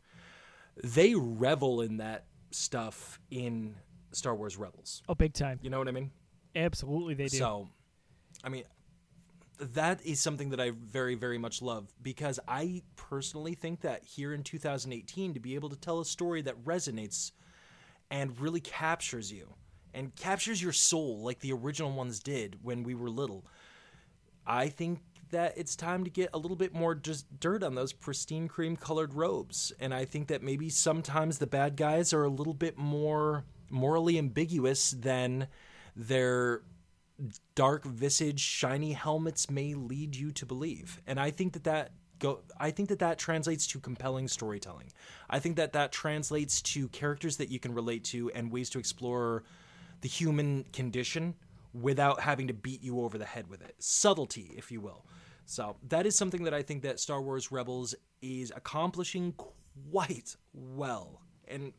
They 0.82 1.14
revel 1.14 1.82
in 1.82 1.98
that 1.98 2.26
stuff 2.50 3.20
in 3.30 3.76
star 4.12 4.34
wars 4.34 4.56
rebels 4.56 5.02
oh, 5.08 5.14
big 5.14 5.32
time. 5.32 5.58
you 5.62 5.70
know 5.70 5.78
what 5.78 5.88
i 5.88 5.92
mean 5.92 6.10
Absolutely, 6.54 7.14
they 7.14 7.28
do. 7.28 7.38
so, 7.38 7.68
I 8.44 8.48
mean, 8.48 8.64
that 9.58 10.04
is 10.04 10.20
something 10.20 10.50
that 10.50 10.60
I 10.60 10.70
very, 10.70 11.14
very 11.14 11.38
much 11.38 11.62
love 11.62 11.88
because 12.02 12.38
I 12.48 12.82
personally 12.96 13.54
think 13.54 13.82
that 13.82 14.04
here 14.04 14.34
in 14.34 14.42
2018, 14.42 15.34
to 15.34 15.40
be 15.40 15.54
able 15.54 15.70
to 15.70 15.76
tell 15.76 16.00
a 16.00 16.04
story 16.04 16.42
that 16.42 16.62
resonates 16.64 17.32
and 18.10 18.38
really 18.40 18.60
captures 18.60 19.32
you 19.32 19.54
and 19.94 20.14
captures 20.16 20.62
your 20.62 20.72
soul 20.72 21.22
like 21.22 21.40
the 21.40 21.52
original 21.52 21.92
ones 21.92 22.18
did 22.20 22.58
when 22.62 22.82
we 22.82 22.94
were 22.94 23.10
little, 23.10 23.46
I 24.46 24.68
think 24.68 25.00
that 25.30 25.56
it's 25.56 25.76
time 25.76 26.04
to 26.04 26.10
get 26.10 26.28
a 26.34 26.38
little 26.38 26.56
bit 26.56 26.74
more 26.74 26.94
just 26.94 27.40
dirt 27.40 27.62
on 27.62 27.74
those 27.74 27.92
pristine 27.92 28.48
cream 28.48 28.76
colored 28.76 29.14
robes. 29.14 29.72
And 29.80 29.94
I 29.94 30.04
think 30.04 30.28
that 30.28 30.42
maybe 30.42 30.68
sometimes 30.68 31.38
the 31.38 31.46
bad 31.46 31.76
guys 31.76 32.12
are 32.12 32.24
a 32.24 32.28
little 32.28 32.52
bit 32.52 32.76
more 32.76 33.44
morally 33.72 34.18
ambiguous 34.18 34.92
than 34.92 35.48
their 35.96 36.62
dark 37.54 37.84
visage 37.84 38.40
shiny 38.40 38.92
helmets 38.92 39.50
may 39.50 39.74
lead 39.74 40.16
you 40.16 40.32
to 40.32 40.46
believe 40.46 41.00
and 41.06 41.20
i 41.20 41.30
think 41.30 41.52
that 41.52 41.64
that 41.64 41.92
go 42.18 42.40
i 42.58 42.70
think 42.70 42.88
that 42.88 42.98
that 42.98 43.18
translates 43.18 43.66
to 43.66 43.78
compelling 43.78 44.26
storytelling 44.26 44.90
i 45.30 45.38
think 45.38 45.56
that 45.56 45.72
that 45.72 45.92
translates 45.92 46.60
to 46.60 46.88
characters 46.88 47.36
that 47.36 47.48
you 47.48 47.60
can 47.60 47.72
relate 47.74 48.02
to 48.02 48.30
and 48.32 48.50
ways 48.50 48.70
to 48.70 48.78
explore 48.78 49.44
the 50.02 50.08
human 50.08 50.64
condition 50.72 51.34
without 51.72 52.20
having 52.20 52.48
to 52.48 52.54
beat 52.54 52.82
you 52.82 53.00
over 53.00 53.16
the 53.16 53.24
head 53.24 53.48
with 53.48 53.62
it. 53.62 53.74
Subtlety, 53.78 54.52
if 54.56 54.70
you 54.70 54.80
will. 54.80 55.06
So 55.46 55.76
that 55.88 56.06
is 56.06 56.16
something 56.16 56.44
that 56.44 56.54
I 56.54 56.62
think 56.62 56.82
that 56.82 57.00
Star 57.00 57.22
Wars 57.22 57.50
Rebels 57.50 57.94
is 58.20 58.52
accomplishing 58.54 59.34
quite 59.90 60.36
well. 60.52 61.22
And 61.48 61.72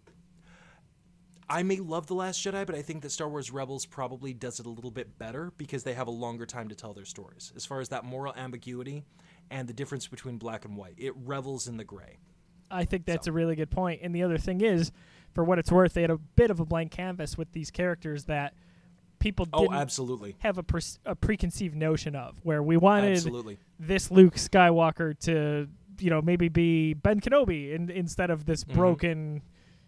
I 1.49 1.63
may 1.63 1.77
love 1.77 2.07
The 2.07 2.15
Last 2.15 2.43
Jedi, 2.43 2.65
but 2.65 2.75
I 2.75 2.81
think 2.81 3.01
that 3.03 3.11
Star 3.11 3.27
Wars 3.29 3.51
Rebels 3.51 3.85
probably 3.85 4.33
does 4.33 4.59
it 4.59 4.65
a 4.65 4.69
little 4.69 4.91
bit 4.91 5.17
better 5.17 5.51
because 5.57 5.83
they 5.83 5.93
have 5.93 6.07
a 6.07 6.11
longer 6.11 6.45
time 6.45 6.69
to 6.69 6.75
tell 6.75 6.93
their 6.93 7.05
stories. 7.05 7.51
As 7.55 7.65
far 7.65 7.81
as 7.81 7.89
that 7.89 8.05
moral 8.05 8.33
ambiguity 8.35 9.03
and 9.51 9.67
the 9.67 9.73
difference 9.73 10.07
between 10.07 10.37
black 10.37 10.65
and 10.65 10.75
white, 10.77 10.95
it 10.97 11.13
revels 11.15 11.67
in 11.67 11.77
the 11.77 11.83
gray. 11.83 12.17
I 12.71 12.85
think 12.85 13.05
that's 13.05 13.27
a 13.27 13.31
really 13.31 13.55
good 13.55 13.69
point. 13.69 13.99
And 14.01 14.15
the 14.15 14.23
other 14.23 14.37
thing 14.37 14.61
is, 14.61 14.91
for 15.33 15.43
what 15.43 15.59
it's 15.59 15.71
worth, 15.71 15.93
they 15.93 16.01
had 16.01 16.09
a 16.09 16.17
bit 16.17 16.49
of 16.49 16.59
a 16.59 16.65
blank 16.65 16.91
canvas 16.91 17.37
with 17.37 17.51
these 17.51 17.69
characters 17.69 18.23
that 18.25 18.53
people 19.19 19.47
Oh, 19.53 19.63
didn't 19.63 19.75
absolutely. 19.75 20.35
have 20.39 20.57
a, 20.57 20.63
pre- 20.63 20.81
a 21.05 21.15
preconceived 21.15 21.75
notion 21.75 22.15
of, 22.15 22.39
where 22.43 22.63
we 22.63 22.77
wanted 22.77 23.11
Absolutely. 23.13 23.57
this 23.79 24.09
Luke 24.11 24.35
Skywalker 24.35 25.17
to, 25.19 25.67
you 25.99 26.09
know, 26.09 26.21
maybe 26.21 26.49
be 26.49 26.93
Ben 26.93 27.19
Kenobi 27.19 27.73
in, 27.73 27.89
instead 27.89 28.29
of 28.31 28.45
this 28.45 28.63
Mm-hmm. 28.63 28.77
broken, 28.79 29.41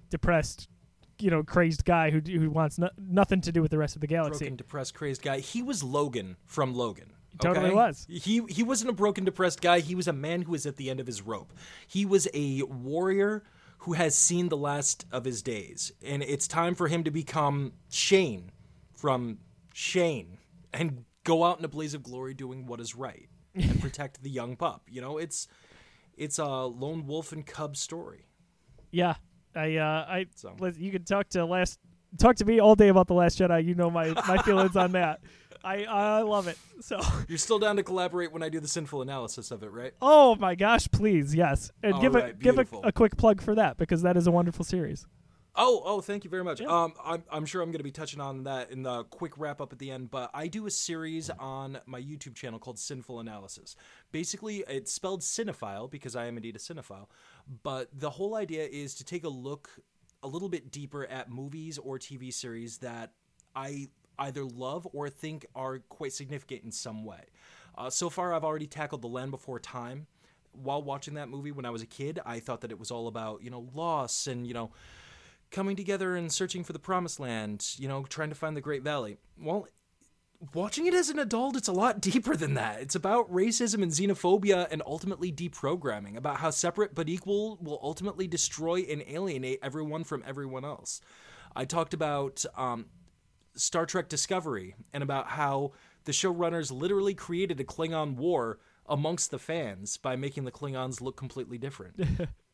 depressed, 0.09 0.67
you 1.19 1.29
know, 1.29 1.43
crazed 1.43 1.85
guy 1.85 2.09
who 2.11 2.19
who 2.19 2.49
wants 2.49 2.77
no- 2.77 2.89
nothing 2.97 3.41
to 3.41 3.51
do 3.51 3.61
with 3.61 3.71
the 3.71 3.77
rest 3.77 3.95
of 3.95 4.01
the 4.01 4.07
galaxy. 4.07 4.45
broken, 4.45 4.55
depressed, 4.57 4.93
crazed 4.93 5.21
guy. 5.21 5.39
He 5.39 5.61
was 5.61 5.83
Logan 5.83 6.37
from 6.45 6.73
Logan. 6.73 7.13
totally 7.39 7.73
was. 7.73 8.05
He 8.09 8.41
he 8.49 8.63
wasn't 8.63 8.89
a 8.89 8.93
broken, 8.93 9.25
depressed 9.25 9.61
guy. 9.61 9.79
He 9.79 9.95
was 9.95 10.07
a 10.07 10.13
man 10.13 10.43
who 10.43 10.51
was 10.51 10.65
at 10.65 10.77
the 10.77 10.89
end 10.89 10.99
of 10.99 11.07
his 11.07 11.21
rope. 11.21 11.53
He 11.87 12.05
was 12.05 12.27
a 12.33 12.63
warrior 12.63 13.43
who 13.79 13.93
has 13.93 14.15
seen 14.15 14.49
the 14.49 14.57
last 14.57 15.05
of 15.11 15.25
his 15.25 15.41
days, 15.41 15.91
and 16.03 16.23
it's 16.23 16.47
time 16.47 16.75
for 16.75 16.87
him 16.87 17.03
to 17.03 17.11
become 17.11 17.73
Shane 17.89 18.51
from 18.93 19.39
Shane 19.73 20.37
and 20.73 21.05
go 21.23 21.43
out 21.43 21.59
in 21.59 21.65
a 21.65 21.67
blaze 21.67 21.93
of 21.93 22.03
glory, 22.03 22.33
doing 22.33 22.65
what 22.65 22.79
is 22.79 22.95
right 22.95 23.29
and 23.53 23.79
protect 23.81 24.23
the 24.23 24.29
young 24.29 24.55
pup. 24.55 24.83
You 24.89 25.01
know, 25.01 25.17
it's 25.17 25.47
it's 26.17 26.39
a 26.39 26.45
lone 26.45 27.05
wolf 27.05 27.31
and 27.31 27.45
cub 27.45 27.77
story. 27.77 28.25
Yeah, 28.91 29.15
I, 29.55 29.77
uh, 29.77 30.05
I, 30.07 30.25
So. 30.35 30.55
you 30.77 30.91
can 30.91 31.03
talk 31.03 31.29
to 31.29 31.45
last, 31.45 31.79
talk 32.17 32.35
to 32.37 32.45
me 32.45 32.59
all 32.59 32.75
day 32.75 32.89
about 32.89 33.07
the 33.07 33.13
Last 33.13 33.39
Jedi. 33.39 33.65
You 33.65 33.75
know 33.75 33.89
my 33.89 34.09
my 34.27 34.37
feelings 34.43 34.75
on 34.75 34.91
that. 34.93 35.21
I, 35.63 35.85
I 35.85 36.21
love 36.21 36.47
it. 36.47 36.59
So, 36.81 37.01
You're 37.27 37.39
still 37.39 37.57
down 37.57 37.77
to 37.77 37.83
collaborate 37.83 38.31
when 38.31 38.43
I 38.43 38.49
do 38.49 38.59
the 38.59 38.67
sinful 38.67 39.01
analysis 39.01 39.49
of 39.49 39.63
it, 39.63 39.71
right? 39.71 39.93
oh 39.99 40.35
my 40.35 40.53
gosh, 40.53 40.87
please, 40.91 41.33
yes, 41.33 41.71
and 41.81 41.95
All 41.95 42.01
give 42.01 42.15
a 42.15 42.19
right, 42.19 42.39
give 42.39 42.59
a, 42.59 42.67
a 42.83 42.91
quick 42.91 43.17
plug 43.17 43.41
for 43.41 43.55
that 43.55 43.77
because 43.77 44.03
that 44.03 44.15
is 44.15 44.27
a 44.27 44.31
wonderful 44.31 44.63
series. 44.63 45.07
Oh, 45.57 45.81
oh, 45.85 46.01
thank 46.01 46.25
you 46.25 46.29
very 46.29 46.43
much. 46.43 46.59
Um, 46.61 46.93
I'm, 47.03 47.23
I'm 47.31 47.45
sure 47.45 47.61
I'm 47.61 47.69
going 47.69 47.79
to 47.79 47.83
be 47.83 47.91
touching 47.91 48.19
on 48.19 48.43
that 48.43 48.71
in 48.71 48.83
the 48.83 49.05
quick 49.05 49.37
wrap 49.37 49.61
up 49.61 49.71
at 49.71 49.79
the 49.79 49.89
end, 49.89 50.11
but 50.11 50.29
I 50.33 50.47
do 50.47 50.65
a 50.65 50.71
series 50.71 51.29
on 51.29 51.79
my 51.85 52.01
YouTube 52.01 52.35
channel 52.35 52.59
called 52.59 52.77
Sinful 52.77 53.21
Analysis. 53.21 53.77
Basically, 54.11 54.65
it's 54.67 54.91
spelled 54.91 55.21
cinephile 55.21 55.89
because 55.89 56.15
I 56.15 56.25
am 56.25 56.35
indeed 56.35 56.57
a 56.57 56.59
cinephile, 56.59 57.07
but 57.63 57.87
the 57.97 58.09
whole 58.09 58.35
idea 58.35 58.65
is 58.65 58.95
to 58.95 59.05
take 59.05 59.23
a 59.23 59.29
look 59.29 59.69
a 60.23 60.27
little 60.27 60.49
bit 60.49 60.71
deeper 60.71 61.05
at 61.05 61.29
movies 61.29 61.77
or 61.77 61.99
TV 61.99 62.33
series 62.33 62.79
that 62.79 63.11
I 63.55 63.87
either 64.19 64.43
love 64.43 64.87
or 64.91 65.09
think 65.09 65.45
are 65.55 65.79
quite 65.79 66.11
significant 66.11 66.63
in 66.63 66.71
some 66.71 67.05
way. 67.05 67.23
Uh, 67.77 67.89
so 67.89 68.09
far, 68.09 68.33
I've 68.33 68.43
already 68.43 68.67
tackled 68.67 69.01
The 69.01 69.07
Land 69.07 69.31
Before 69.31 69.59
Time. 69.59 70.07
While 70.51 70.81
watching 70.81 71.15
that 71.15 71.29
movie 71.29 71.51
when 71.51 71.65
I 71.65 71.69
was 71.69 71.81
a 71.81 71.85
kid, 71.85 72.19
I 72.25 72.39
thought 72.39 72.61
that 72.61 72.71
it 72.71 72.79
was 72.79 72.89
all 72.89 73.07
about, 73.07 73.43
you 73.43 73.49
know, 73.49 73.67
loss 73.73 74.27
and, 74.27 74.47
you 74.47 74.53
know, 74.53 74.71
coming 75.51 75.75
together 75.75 76.15
and 76.15 76.31
searching 76.31 76.63
for 76.63 76.73
the 76.73 76.79
promised 76.79 77.19
land, 77.19 77.75
you 77.77 77.87
know, 77.87 78.03
trying 78.03 78.29
to 78.29 78.35
find 78.35 78.55
the 78.55 78.61
Great 78.61 78.83
Valley. 78.83 79.17
Well, 79.39 79.67
watching 80.53 80.85
it 80.85 80.93
as 80.93 81.09
an 81.09 81.19
adult, 81.19 81.55
it's 81.55 81.67
a 81.67 81.73
lot 81.73 82.01
deeper 82.01 82.35
than 82.35 82.55
that. 82.55 82.81
It's 82.81 82.95
about 82.95 83.31
racism 83.31 83.81
and 83.81 83.91
xenophobia 83.91 84.67
and 84.71 84.81
ultimately 84.85 85.31
deprogramming, 85.31 86.15
about 86.17 86.37
how 86.37 86.49
separate 86.49 86.95
but 86.95 87.09
equal 87.09 87.57
will 87.61 87.79
ultimately 87.81 88.27
destroy 88.27 88.81
and 88.81 89.03
alienate 89.07 89.59
everyone 89.61 90.03
from 90.03 90.23
everyone 90.25 90.65
else. 90.65 91.01
I 91.55 91.65
talked 91.65 91.93
about 91.93 92.45
um, 92.57 92.87
Star 93.55 93.85
Trek 93.85 94.09
Discovery 94.09 94.75
and 94.93 95.01
about 95.01 95.27
how 95.27 95.71
the 96.03 96.11
showrunners 96.11 96.71
literally 96.71 97.13
created 97.13 97.59
a 97.59 97.63
Klingon 97.63 98.15
war 98.15 98.59
amongst 98.87 99.31
the 99.31 99.39
fans 99.39 99.97
by 99.97 100.15
making 100.15 100.43
the 100.43 100.51
Klingons 100.51 101.01
look 101.01 101.15
completely 101.15 101.57
different. 101.57 101.99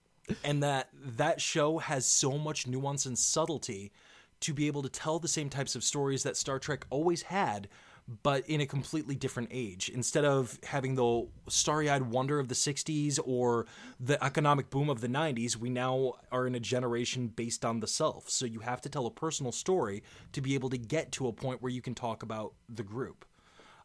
and 0.43 0.63
that 0.63 0.89
that 0.93 1.41
show 1.41 1.77
has 1.79 2.05
so 2.05 2.37
much 2.37 2.67
nuance 2.67 3.05
and 3.05 3.17
subtlety 3.17 3.91
to 4.41 4.53
be 4.53 4.67
able 4.67 4.81
to 4.81 4.89
tell 4.89 5.19
the 5.19 5.27
same 5.27 5.49
types 5.49 5.75
of 5.75 5.83
stories 5.83 6.23
that 6.23 6.35
Star 6.35 6.59
Trek 6.59 6.85
always 6.89 7.23
had 7.23 7.67
but 8.23 8.47
in 8.49 8.61
a 8.61 8.65
completely 8.65 9.15
different 9.15 9.49
age. 9.51 9.89
Instead 9.89 10.25
of 10.25 10.59
having 10.63 10.95
the 10.95 11.27
starry-eyed 11.47 12.01
wonder 12.01 12.39
of 12.39 12.47
the 12.47 12.55
60s 12.55 13.19
or 13.23 13.65
the 13.99 14.21
economic 14.23 14.69
boom 14.69 14.89
of 14.89 15.01
the 15.01 15.07
90s 15.07 15.55
we 15.55 15.69
now 15.69 16.13
are 16.31 16.47
in 16.47 16.55
a 16.55 16.59
generation 16.59 17.27
based 17.27 17.63
on 17.63 17.79
the 17.79 17.87
self. 17.87 18.29
So 18.29 18.45
you 18.45 18.59
have 18.59 18.81
to 18.81 18.89
tell 18.89 19.05
a 19.05 19.11
personal 19.11 19.51
story 19.51 20.03
to 20.33 20.41
be 20.41 20.55
able 20.55 20.69
to 20.71 20.77
get 20.77 21.11
to 21.13 21.27
a 21.27 21.33
point 21.33 21.61
where 21.61 21.71
you 21.71 21.81
can 21.81 21.95
talk 21.95 22.23
about 22.23 22.53
the 22.67 22.83
group. 22.83 23.25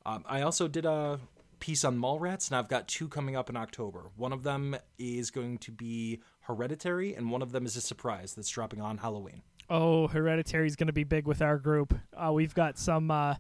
Um, 0.05 0.25
I 0.27 0.43
also 0.43 0.69
did 0.69 0.87
a 0.87 1.21
piece 1.67 1.85
on 1.85 1.99
Mallrats, 1.99 2.49
and 2.49 2.57
I've 2.57 2.69
got 2.69 2.87
two 2.87 3.09
coming 3.09 3.35
up 3.35 3.51
in 3.51 3.57
October. 3.57 4.11
One 4.15 4.33
of 4.33 4.45
them 4.45 4.77
is 4.99 5.33
going 5.33 5.59
to 5.59 5.73
be 5.73 6.21
Hereditary, 6.43 7.13
and 7.15 7.29
one 7.33 7.43
of 7.43 7.51
them 7.51 7.67
is 7.67 7.75
a 7.75 7.81
surprise 7.81 8.35
that's 8.35 8.49
dropping 8.49 8.81
on 8.81 8.99
Halloween. 8.99 9.43
Oh, 9.69 10.07
Hereditary 10.07 10.69
is 10.69 10.77
going 10.77 10.87
to 10.87 10.93
be 10.93 11.03
big 11.03 11.27
with 11.27 11.43
our 11.43 11.59
group. 11.59 11.93
Uh, 12.17 12.33
we've 12.33 12.55
got 12.55 12.79
some 12.79 13.11
uh, 13.11 13.35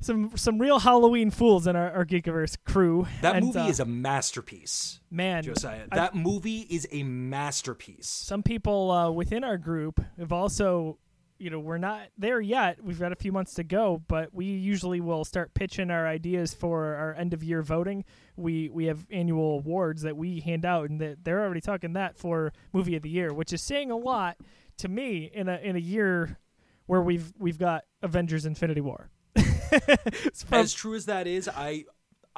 some 0.00 0.36
some 0.36 0.58
real 0.58 0.80
Halloween 0.80 1.30
fools 1.30 1.68
in 1.68 1.76
our, 1.76 1.92
our 1.92 2.04
Geekiverse 2.04 2.56
crew. 2.64 3.06
That 3.22 3.36
And, 3.36 3.46
movie 3.46 3.60
uh, 3.60 3.68
is 3.68 3.78
a 3.78 3.84
masterpiece, 3.84 4.98
man. 5.08 5.44
Josiah. 5.44 5.84
I- 5.92 5.96
That 5.96 6.16
movie 6.16 6.66
is 6.68 6.88
a 6.90 7.04
masterpiece. 7.04 8.08
some 8.08 8.42
people 8.42 8.90
uh, 8.90 9.10
within 9.12 9.44
our 9.44 9.56
group 9.56 10.00
have 10.18 10.32
also, 10.32 10.98
you 11.38 11.50
know, 11.50 11.60
we're 11.60 11.78
not 11.78 12.08
there 12.18 12.40
yet. 12.40 12.82
We've 12.82 12.98
got 12.98 13.12
a 13.12 13.16
few 13.16 13.32
months 13.32 13.54
to 13.54 13.64
go, 13.64 14.02
but 14.08 14.34
we 14.34 14.46
usually 14.46 15.00
will 15.00 15.24
start 15.24 15.54
pitching 15.54 15.90
our 15.90 16.06
ideas 16.06 16.52
for 16.52 16.94
our 16.94 17.14
end 17.14 17.32
of 17.32 17.42
year 17.42 17.62
voting. 17.62 18.04
We 18.36 18.68
we 18.68 18.86
have 18.86 19.06
annual 19.10 19.58
awards 19.58 20.02
that 20.02 20.16
we 20.16 20.40
hand 20.40 20.64
out, 20.64 20.90
and 20.90 21.00
that 21.00 21.24
they're 21.24 21.42
already 21.42 21.60
talking 21.60 21.92
that 21.94 22.16
for 22.16 22.52
movie 22.72 22.96
of 22.96 23.02
the 23.02 23.10
year, 23.10 23.32
which 23.32 23.52
is 23.52 23.62
saying 23.62 23.90
a 23.90 23.96
lot 23.96 24.36
to 24.78 24.88
me 24.88 25.30
in 25.32 25.48
a 25.48 25.56
in 25.56 25.76
a 25.76 25.80
year 25.80 26.38
where 26.86 27.02
we've 27.02 27.32
we've 27.38 27.58
got 27.58 27.84
Avengers: 28.02 28.44
Infinity 28.44 28.80
War. 28.80 29.08
From- 29.36 30.58
as 30.58 30.72
true 30.72 30.94
as 30.94 31.04
that 31.06 31.26
is, 31.26 31.48
I, 31.48 31.84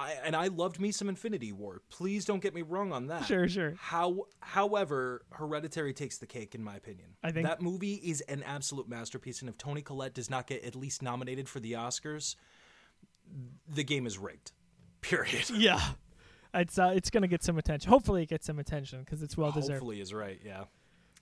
I 0.01 0.17
and 0.25 0.35
I 0.35 0.47
loved 0.49 0.81
me 0.81 0.91
some 0.93 1.09
Infinity 1.09 1.53
War. 1.53 1.83
Please 1.91 2.25
don't 2.25 2.41
get 2.43 2.55
me 2.55 2.63
wrong 2.63 2.93
on 2.93 3.07
that. 3.09 3.27
Sure, 3.27 3.49
sure. 3.49 3.75
How, 3.79 4.27
however, 4.41 5.23
Hereditary 5.31 5.93
takes 5.93 6.19
the 6.19 6.27
cake 6.27 6.55
in 6.55 6.63
my 6.65 6.77
opinion. 6.77 7.11
I 7.23 7.33
think- 7.33 7.47
that 7.47 7.61
movie 7.61 7.95
is 7.95 8.21
an 8.23 8.43
absolute 8.43 8.89
masterpiece, 8.89 9.41
and 9.41 9.49
if 9.49 9.57
Toni 9.59 9.83
Collette 9.83 10.15
does 10.15 10.31
not 10.31 10.47
get 10.47 10.65
at 10.65 10.75
least 10.75 11.03
nominated 11.03 11.49
for 11.49 11.61
the 11.61 11.73
Oscars, 11.73 12.35
the 13.69 13.85
game 13.85 14.07
is 14.07 14.19
rigged. 14.19 14.53
Period. 15.01 15.49
yeah, 15.51 15.81
it's 16.53 16.79
uh, 16.79 16.93
it's 16.95 17.11
gonna 17.11 17.29
get 17.29 17.43
some 17.43 17.57
attention. 17.59 17.89
Hopefully, 17.91 18.23
it 18.23 18.29
gets 18.29 18.47
some 18.47 18.59
attention 18.59 19.01
because 19.01 19.23
it's 19.23 19.37
well 19.37 19.51
deserved. 19.53 19.73
Hopefully, 19.75 20.01
is 20.01 20.13
right. 20.13 20.41
Yeah. 20.45 20.65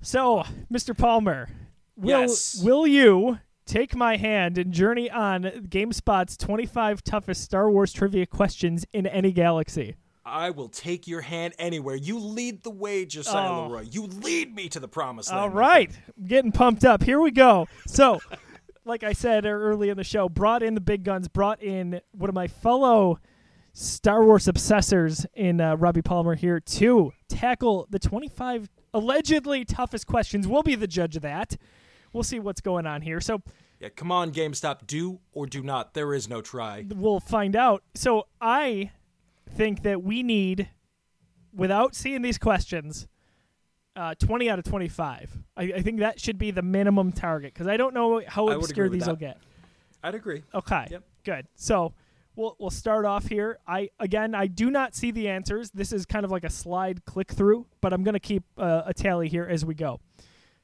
So, 0.00 0.42
Mr. 0.72 0.96
Palmer, 0.96 1.48
will 1.96 2.20
Yes. 2.22 2.60
will 2.62 2.86
you 2.86 3.38
take 3.68 3.94
my 3.94 4.16
hand 4.16 4.58
and 4.58 4.72
journey 4.72 5.10
on 5.10 5.42
GameSpot's 5.44 6.36
25 6.36 7.04
toughest 7.04 7.42
Star 7.42 7.70
Wars 7.70 7.92
trivia 7.92 8.26
questions 8.26 8.86
in 8.92 9.06
any 9.06 9.30
galaxy? 9.30 9.94
I 10.24 10.50
will 10.50 10.68
take 10.68 11.06
your 11.06 11.20
hand 11.20 11.54
anywhere. 11.58 11.94
You 11.96 12.18
lead 12.18 12.62
the 12.62 12.70
way, 12.70 13.04
Josiah 13.06 13.50
Oh. 13.50 13.68
LeRoy. 13.70 13.94
You 13.94 14.06
lead 14.06 14.54
me 14.54 14.68
to 14.70 14.80
the 14.80 14.88
promised 14.88 15.30
land. 15.30 15.40
All 15.40 15.50
right. 15.50 15.90
I'm 16.18 16.26
getting 16.26 16.52
pumped 16.52 16.84
up. 16.84 17.02
Here 17.02 17.20
we 17.20 17.30
go. 17.30 17.66
So, 17.86 18.20
like 18.84 19.04
I 19.04 19.12
said 19.12 19.46
early 19.46 19.88
in 19.90 19.96
the 19.96 20.04
show, 20.04 20.28
brought 20.28 20.62
in 20.62 20.74
the 20.74 20.80
big 20.80 21.04
guns, 21.04 21.28
brought 21.28 21.62
in 21.62 22.00
one 22.12 22.28
of 22.28 22.34
my 22.34 22.46
fellow 22.48 23.18
Star 23.72 24.24
Wars 24.24 24.46
obsessors 24.46 25.24
in 25.34 25.60
uh, 25.60 25.76
Robbie 25.76 26.02
Palmer 26.02 26.34
here 26.34 26.58
to 26.60 27.12
tackle 27.28 27.86
the 27.90 27.98
25 27.98 28.68
allegedly 28.92 29.64
toughest 29.64 30.06
questions. 30.06 30.48
We'll 30.48 30.62
be 30.62 30.74
the 30.74 30.86
judge 30.86 31.16
of 31.16 31.22
that. 31.22 31.56
We'll 32.12 32.22
see 32.22 32.40
what's 32.40 32.60
going 32.60 32.86
on 32.86 33.02
here. 33.02 33.20
So, 33.20 33.42
Yeah, 33.80 33.90
come 33.90 34.10
on, 34.10 34.32
GameStop. 34.32 34.86
Do 34.86 35.20
or 35.32 35.46
do 35.46 35.62
not. 35.62 35.94
There 35.94 36.14
is 36.14 36.28
no 36.28 36.40
try. 36.40 36.86
we'll 36.94 37.20
find 37.20 37.54
out. 37.54 37.82
So 37.94 38.26
I 38.40 38.90
think 39.50 39.82
that 39.82 40.02
we 40.02 40.22
need, 40.22 40.68
without 41.54 41.94
seeing 41.94 42.22
these 42.22 42.38
questions, 42.38 43.06
uh, 43.96 44.14
20 44.14 44.48
out 44.48 44.58
of 44.58 44.64
25. 44.64 45.38
I, 45.56 45.62
I 45.62 45.82
think 45.82 46.00
that 46.00 46.20
should 46.20 46.38
be 46.38 46.50
the 46.50 46.62
minimum 46.62 47.12
target 47.12 47.52
because 47.52 47.66
I 47.66 47.76
don't 47.76 47.94
know 47.94 48.22
how 48.26 48.48
obscure 48.48 48.88
these 48.88 49.06
will 49.06 49.16
get. 49.16 49.38
I'd 50.02 50.14
agree. 50.14 50.44
Okay. 50.54 50.86
Yep. 50.90 51.02
Good. 51.24 51.46
So 51.56 51.92
we'll 52.36 52.54
we'll 52.60 52.70
start 52.70 53.04
off 53.04 53.26
here. 53.26 53.58
I 53.66 53.90
again 53.98 54.34
I 54.34 54.46
do 54.46 54.70
not 54.70 54.94
see 54.94 55.10
the 55.10 55.28
answers. 55.28 55.70
This 55.72 55.92
is 55.92 56.06
kind 56.06 56.24
of 56.24 56.30
like 56.30 56.44
a 56.44 56.50
slide 56.50 57.04
click 57.04 57.32
through, 57.32 57.66
but 57.80 57.92
I'm 57.92 58.04
gonna 58.04 58.20
keep 58.20 58.44
uh, 58.56 58.82
a 58.86 58.94
tally 58.94 59.28
here 59.28 59.44
as 59.50 59.64
we 59.64 59.74
go. 59.74 59.98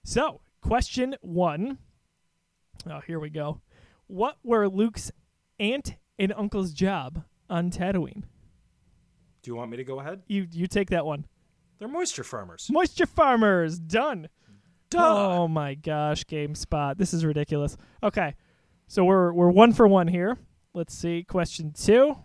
So 0.05 0.41
question 0.65 1.15
one: 1.21 1.79
Oh, 2.89 3.01
here 3.07 3.21
we 3.21 3.31
go. 3.31 3.61
What 4.07 4.37
were 4.43 4.69
Luke's 4.69 5.13
aunt 5.61 5.97
and 6.19 6.33
uncle's 6.37 6.73
job 6.73 7.25
on 7.51 7.71
Tatooine? 7.71 8.25
Do 9.43 9.51
you 9.51 9.57
want 9.57 9.71
me 9.71 9.77
to 9.77 9.85
go 9.85 10.01
ahead? 10.01 10.23
You 10.27 10.47
you 10.51 10.67
take 10.67 10.91
that 10.91 11.05
one. 11.05 11.27
They're 11.79 11.89
moisture 11.89 12.25
farmers. 12.25 12.69
Moisture 12.71 13.07
farmers 13.07 13.79
done. 13.79 14.29
Duh. 14.91 15.01
Oh 15.01 15.49
my 15.49 15.75
gosh, 15.75 16.25
GameSpot. 16.25 16.97
This 16.97 17.13
is 17.13 17.25
ridiculous. 17.25 17.77
Okay. 18.03 18.35
So 18.87 19.05
we're 19.05 19.33
we're 19.33 19.51
one 19.51 19.73
for 19.73 19.87
one 19.87 20.09
here. 20.09 20.39
Let's 20.73 20.95
see. 20.95 21.25
Question 21.25 21.73
two. 21.73 22.17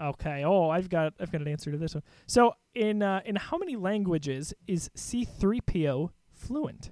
Okay. 0.00 0.42
Oh, 0.44 0.68
I've 0.70 0.88
got 0.88 1.14
I've 1.20 1.30
got 1.30 1.42
an 1.42 1.48
answer 1.48 1.70
to 1.70 1.78
this 1.78 1.94
one. 1.94 2.02
So 2.26 2.54
in 2.74 3.02
uh, 3.02 3.20
in 3.24 3.36
how 3.36 3.56
many 3.56 3.76
languages 3.76 4.52
is 4.66 4.90
C 4.94 5.24
three 5.24 5.60
PO 5.60 6.10
fluent? 6.38 6.90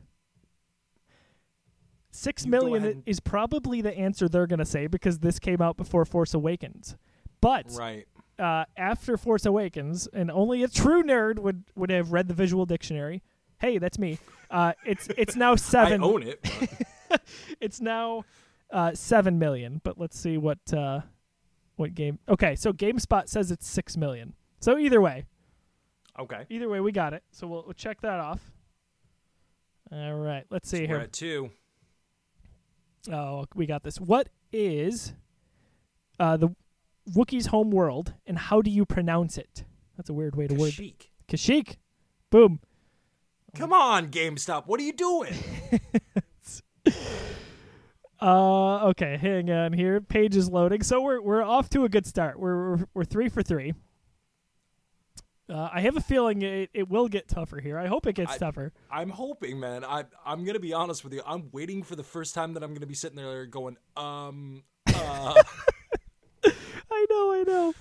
Six 2.10 2.44
You 2.44 2.50
million 2.50 3.02
is 3.04 3.20
probably 3.20 3.82
the 3.82 3.96
answer 3.96 4.28
they're 4.28 4.46
gonna 4.46 4.64
say 4.64 4.86
because 4.86 5.18
this 5.18 5.38
came 5.38 5.60
out 5.60 5.76
before 5.76 6.04
Force 6.04 6.32
Awakens. 6.34 6.96
But 7.42 7.66
Right. 7.76 8.06
uh, 8.38 8.64
after 8.76 9.16
Force 9.18 9.44
Awakens, 9.44 10.06
and 10.08 10.30
only 10.30 10.62
a 10.62 10.68
true 10.68 11.02
nerd 11.02 11.38
would 11.38 11.64
would 11.74 11.90
have 11.90 12.12
read 12.12 12.28
the 12.28 12.34
visual 12.34 12.64
dictionary. 12.64 13.22
Hey, 13.58 13.78
that's 13.78 13.98
me. 13.98 14.18
Uh, 14.50 14.72
it's 14.84 15.08
it's 15.18 15.36
now 15.36 15.54
seven. 15.56 16.02
I 16.02 16.06
own 16.06 16.22
it. 16.22 16.40
It's 17.60 17.80
now 17.80 18.24
uh, 18.70 18.92
seven 18.94 19.38
million. 19.38 19.80
But 19.84 19.96
let's 19.98 20.18
see 20.18 20.38
what 20.38 20.58
uh, 20.72 21.02
what 21.76 21.94
game. 21.94 22.18
Okay, 22.28 22.56
so 22.56 22.72
GameSpot 22.72 23.28
says 23.28 23.50
it's 23.50 23.66
six 23.66 23.96
million. 23.96 24.34
So 24.60 24.76
either 24.76 25.00
way, 25.00 25.24
okay. 26.18 26.46
either 26.48 26.68
way, 26.68 26.80
we 26.80 26.90
got 26.92 27.12
it. 27.14 27.22
So 27.30 27.46
we'll, 27.46 27.62
we'll 27.64 27.74
check 27.74 28.00
that 28.00 28.18
off. 28.18 28.40
All 29.92 30.14
right, 30.14 30.44
let's 30.50 30.68
see 30.68 30.78
So 30.78 30.86
here. 30.86 30.96
We're 30.96 31.02
at 31.02 31.12
two. 31.12 31.50
Oh, 33.10 33.46
we 33.54 33.66
got 33.66 33.84
this. 33.84 34.00
What 34.00 34.28
is 34.52 35.14
uh, 36.18 36.36
the 36.36 36.48
Wookiee's 37.12 37.46
home 37.46 37.70
world, 37.70 38.14
and 38.26 38.38
how 38.38 38.62
do 38.62 38.70
you 38.70 38.84
pronounce 38.84 39.38
it? 39.38 39.64
That's 39.96 40.10
a 40.10 40.14
weird 40.14 40.34
way 40.34 40.48
to 40.48 40.54
word. 40.54 40.72
Kashyyyk. 40.72 41.08
Kashyyyk. 41.28 41.76
Boom. 42.30 42.60
Come 43.54 43.72
on, 43.72 44.08
GameStop. 44.08 44.66
What 44.66 44.80
are 44.80 44.84
you 44.84 44.92
doing? 44.92 45.34
Uh, 48.18 48.86
okay, 48.86 49.18
hang 49.18 49.50
on 49.50 49.74
here. 49.74 50.00
Page 50.00 50.36
is 50.36 50.48
loading, 50.48 50.82
so 50.82 51.02
we're 51.02 51.20
we're 51.20 51.42
off 51.42 51.68
to 51.68 51.84
a 51.84 51.88
good 51.88 52.06
start. 52.06 52.40
We're 52.40 52.70
we're, 52.70 52.84
we're 52.94 53.04
three 53.04 53.28
for 53.28 53.42
three. 53.42 53.74
Uh, 55.48 55.68
I 55.72 55.80
have 55.82 55.96
a 55.96 56.00
feeling 56.00 56.42
it, 56.42 56.70
it 56.74 56.88
will 56.88 57.06
get 57.08 57.28
tougher 57.28 57.60
here. 57.60 57.78
I 57.78 57.86
hope 57.86 58.06
it 58.06 58.14
gets 58.14 58.32
I- 58.32 58.38
tougher. 58.38 58.72
I'm 58.90 59.10
hoping, 59.10 59.60
man. 59.60 59.84
I 59.84 60.04
I'm 60.24 60.44
gonna 60.44 60.58
be 60.58 60.72
honest 60.72 61.04
with 61.04 61.12
you. 61.12 61.22
I'm 61.26 61.48
waiting 61.52 61.82
for 61.84 61.94
the 61.94 62.02
first 62.02 62.34
time 62.34 62.54
that 62.54 62.62
I'm 62.64 62.74
gonna 62.74 62.86
be 62.86 62.94
sitting 62.94 63.16
there 63.16 63.46
going, 63.46 63.76
um, 63.96 64.64
uh, 64.92 65.42
I 66.44 67.06
know, 67.10 67.32
I 67.32 67.44
know. 67.46 67.74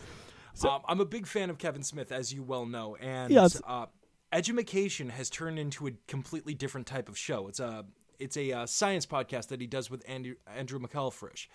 um, 0.70 0.82
I'm 0.88 1.00
a 1.00 1.06
big 1.06 1.28
fan 1.28 1.50
of 1.50 1.58
Kevin 1.58 1.84
Smith, 1.84 2.12
as 2.12 2.34
you 2.34 2.44
well 2.44 2.66
know, 2.66 2.96
and 2.98 3.32
Yes. 3.34 3.60
uh, 3.68 3.88
Edumacation 4.32 5.10
has 5.10 5.30
turned 5.30 5.58
into 5.58 5.88
a 5.88 5.92
completely 6.08 6.54
different 6.54 6.86
type 6.88 7.08
of 7.10 7.18
show. 7.18 7.48
It's 7.48 7.60
a 7.60 7.86
it's 8.20 8.36
a 8.38 8.52
uh, 8.52 8.66
science 8.66 9.06
podcast 9.06 9.48
that 9.50 9.60
he 9.62 9.68
does 9.68 9.90
with 9.90 10.04
Andrew 10.10 10.36
Andrew 10.56 10.80
McElfresh. 10.80 11.48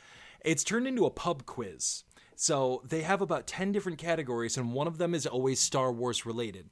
It's 0.44 0.64
turned 0.64 0.86
into 0.86 1.04
a 1.04 1.10
pub 1.10 1.44
quiz. 1.46 2.04
So 2.40 2.80
they 2.88 3.02
have 3.02 3.20
about 3.20 3.46
ten 3.46 3.70
different 3.70 3.98
categories, 3.98 4.56
and 4.56 4.72
one 4.72 4.86
of 4.86 4.96
them 4.96 5.14
is 5.14 5.26
always 5.26 5.60
Star 5.60 5.92
Wars 5.92 6.24
related. 6.24 6.70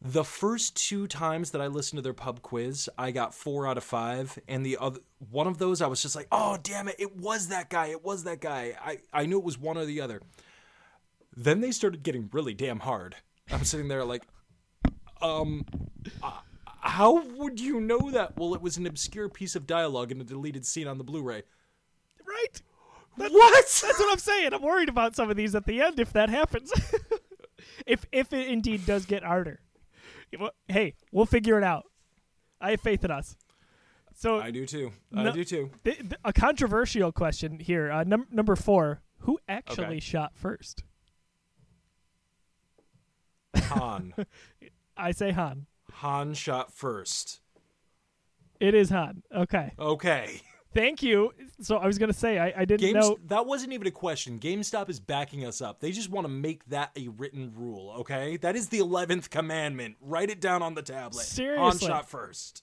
The 0.00 0.22
first 0.22 0.76
two 0.76 1.08
times 1.08 1.50
that 1.50 1.60
I 1.60 1.66
listened 1.66 1.98
to 1.98 2.02
their 2.02 2.12
pub 2.12 2.42
quiz, 2.42 2.88
I 2.96 3.10
got 3.10 3.34
four 3.34 3.66
out 3.66 3.76
of 3.76 3.82
five, 3.82 4.38
and 4.46 4.64
the 4.64 4.78
other 4.80 5.00
one 5.30 5.48
of 5.48 5.58
those 5.58 5.82
I 5.82 5.88
was 5.88 6.00
just 6.00 6.14
like, 6.14 6.28
"Oh, 6.30 6.58
damn 6.62 6.86
it! 6.86 6.94
It 7.00 7.16
was 7.16 7.48
that 7.48 7.70
guy! 7.70 7.88
It 7.88 8.04
was 8.04 8.22
that 8.22 8.40
guy! 8.40 8.76
I 8.80 8.98
I 9.12 9.26
knew 9.26 9.38
it 9.38 9.44
was 9.44 9.58
one 9.58 9.76
or 9.76 9.84
the 9.84 10.00
other." 10.00 10.22
Then 11.36 11.60
they 11.60 11.72
started 11.72 12.04
getting 12.04 12.30
really 12.32 12.54
damn 12.54 12.78
hard. 12.78 13.16
I'm 13.50 13.64
sitting 13.64 13.88
there 13.88 14.04
like, 14.04 14.28
um, 15.20 15.66
uh, 16.22 16.38
how 16.64 17.24
would 17.34 17.58
you 17.58 17.80
know 17.80 18.12
that? 18.12 18.36
Well, 18.36 18.54
it 18.54 18.62
was 18.62 18.76
an 18.76 18.86
obscure 18.86 19.28
piece 19.28 19.56
of 19.56 19.66
dialogue 19.66 20.12
in 20.12 20.20
a 20.20 20.24
deleted 20.24 20.64
scene 20.64 20.86
on 20.86 20.98
the 20.98 21.04
Blu-ray. 21.04 21.42
Right. 22.24 22.62
What? 23.18 23.64
That's 23.82 23.98
what 23.98 24.12
I'm 24.12 24.18
saying. 24.18 24.52
I'm 24.54 24.62
worried 24.62 24.88
about 24.88 25.14
some 25.16 25.30
of 25.30 25.36
these 25.36 25.54
at 25.54 25.66
the 25.66 25.80
end 25.82 25.98
if 26.00 26.12
that 26.12 26.28
happens. 26.30 26.72
if 27.86 28.06
if 28.12 28.32
it 28.32 28.48
indeed 28.48 28.86
does 28.86 29.06
get 29.06 29.22
harder. 29.24 29.60
Hey, 30.68 30.94
we'll 31.12 31.26
figure 31.26 31.56
it 31.58 31.64
out. 31.64 31.84
I 32.60 32.72
have 32.72 32.80
faith 32.80 33.04
in 33.04 33.10
us. 33.10 33.36
So 34.14 34.40
I 34.40 34.50
do 34.50 34.66
too. 34.66 34.92
I 35.14 35.22
No- 35.22 35.32
do 35.32 35.44
too. 35.44 35.70
th- 35.84 35.98
th- 35.98 36.12
a 36.24 36.32
controversial 36.32 37.12
question 37.12 37.60
here. 37.60 37.90
Uh, 37.90 38.04
num- 38.04 38.26
number 38.30 38.56
four. 38.56 39.02
Who 39.20 39.38
actually 39.48 39.84
Okay. 39.86 40.00
shot 40.00 40.32
first? 40.36 40.82
Han. 43.56 44.14
I 44.96 45.12
say 45.12 45.30
Han. 45.32 45.66
Han 45.94 46.34
shot 46.34 46.72
first. 46.72 47.40
It 48.60 48.74
is 48.74 48.90
Han. 48.90 49.22
Okay. 49.34 49.72
Okay. 49.78 50.40
Thank 50.74 51.02
you. 51.02 51.32
So 51.60 51.76
I 51.78 51.86
was 51.86 51.98
gonna 51.98 52.12
say 52.12 52.38
I, 52.38 52.52
I 52.58 52.64
didn't 52.64 52.80
Games 52.80 52.94
know. 52.94 53.18
that 53.26 53.46
wasn't 53.46 53.72
even 53.72 53.86
a 53.86 53.90
question. 53.90 54.38
GameStop 54.38 54.88
is 54.88 55.00
backing 55.00 55.44
us 55.44 55.60
up. 55.60 55.80
They 55.80 55.92
just 55.92 56.10
want 56.10 56.26
to 56.26 56.28
make 56.32 56.64
that 56.66 56.90
a 56.96 57.08
written 57.08 57.52
rule, 57.56 57.94
okay? 58.00 58.36
That 58.36 58.54
is 58.54 58.68
the 58.68 58.78
11th 58.80 59.30
commandment. 59.30 59.96
Write 60.00 60.30
it 60.30 60.40
down 60.40 60.62
on 60.62 60.74
the 60.74 60.82
tablet. 60.82 61.24
Seriously. 61.24 61.86
shot 61.88 62.08
first. 62.08 62.62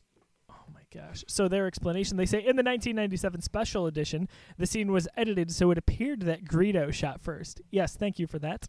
Oh 0.50 0.54
my 0.74 0.82
gosh. 0.94 1.24
So 1.28 1.48
their 1.48 1.66
explanation, 1.68 2.18
they 2.18 2.26
say 2.26 2.38
in 2.38 2.56
the 2.56 2.64
1997 2.64 3.42
special 3.42 3.88
edition, 3.88 4.30
the 4.58 4.68
scene 4.68 4.92
was 4.92 5.08
edited 5.18 5.52
so 5.52 5.72
it 5.72 5.78
appeared 5.78 6.22
that 6.22 6.46
Greedo 6.46 6.94
shot 6.94 7.22
first. 7.22 7.62
Yes, 7.72 7.96
thank 7.96 8.20
you 8.20 8.28
for 8.28 8.40
that. 8.40 8.68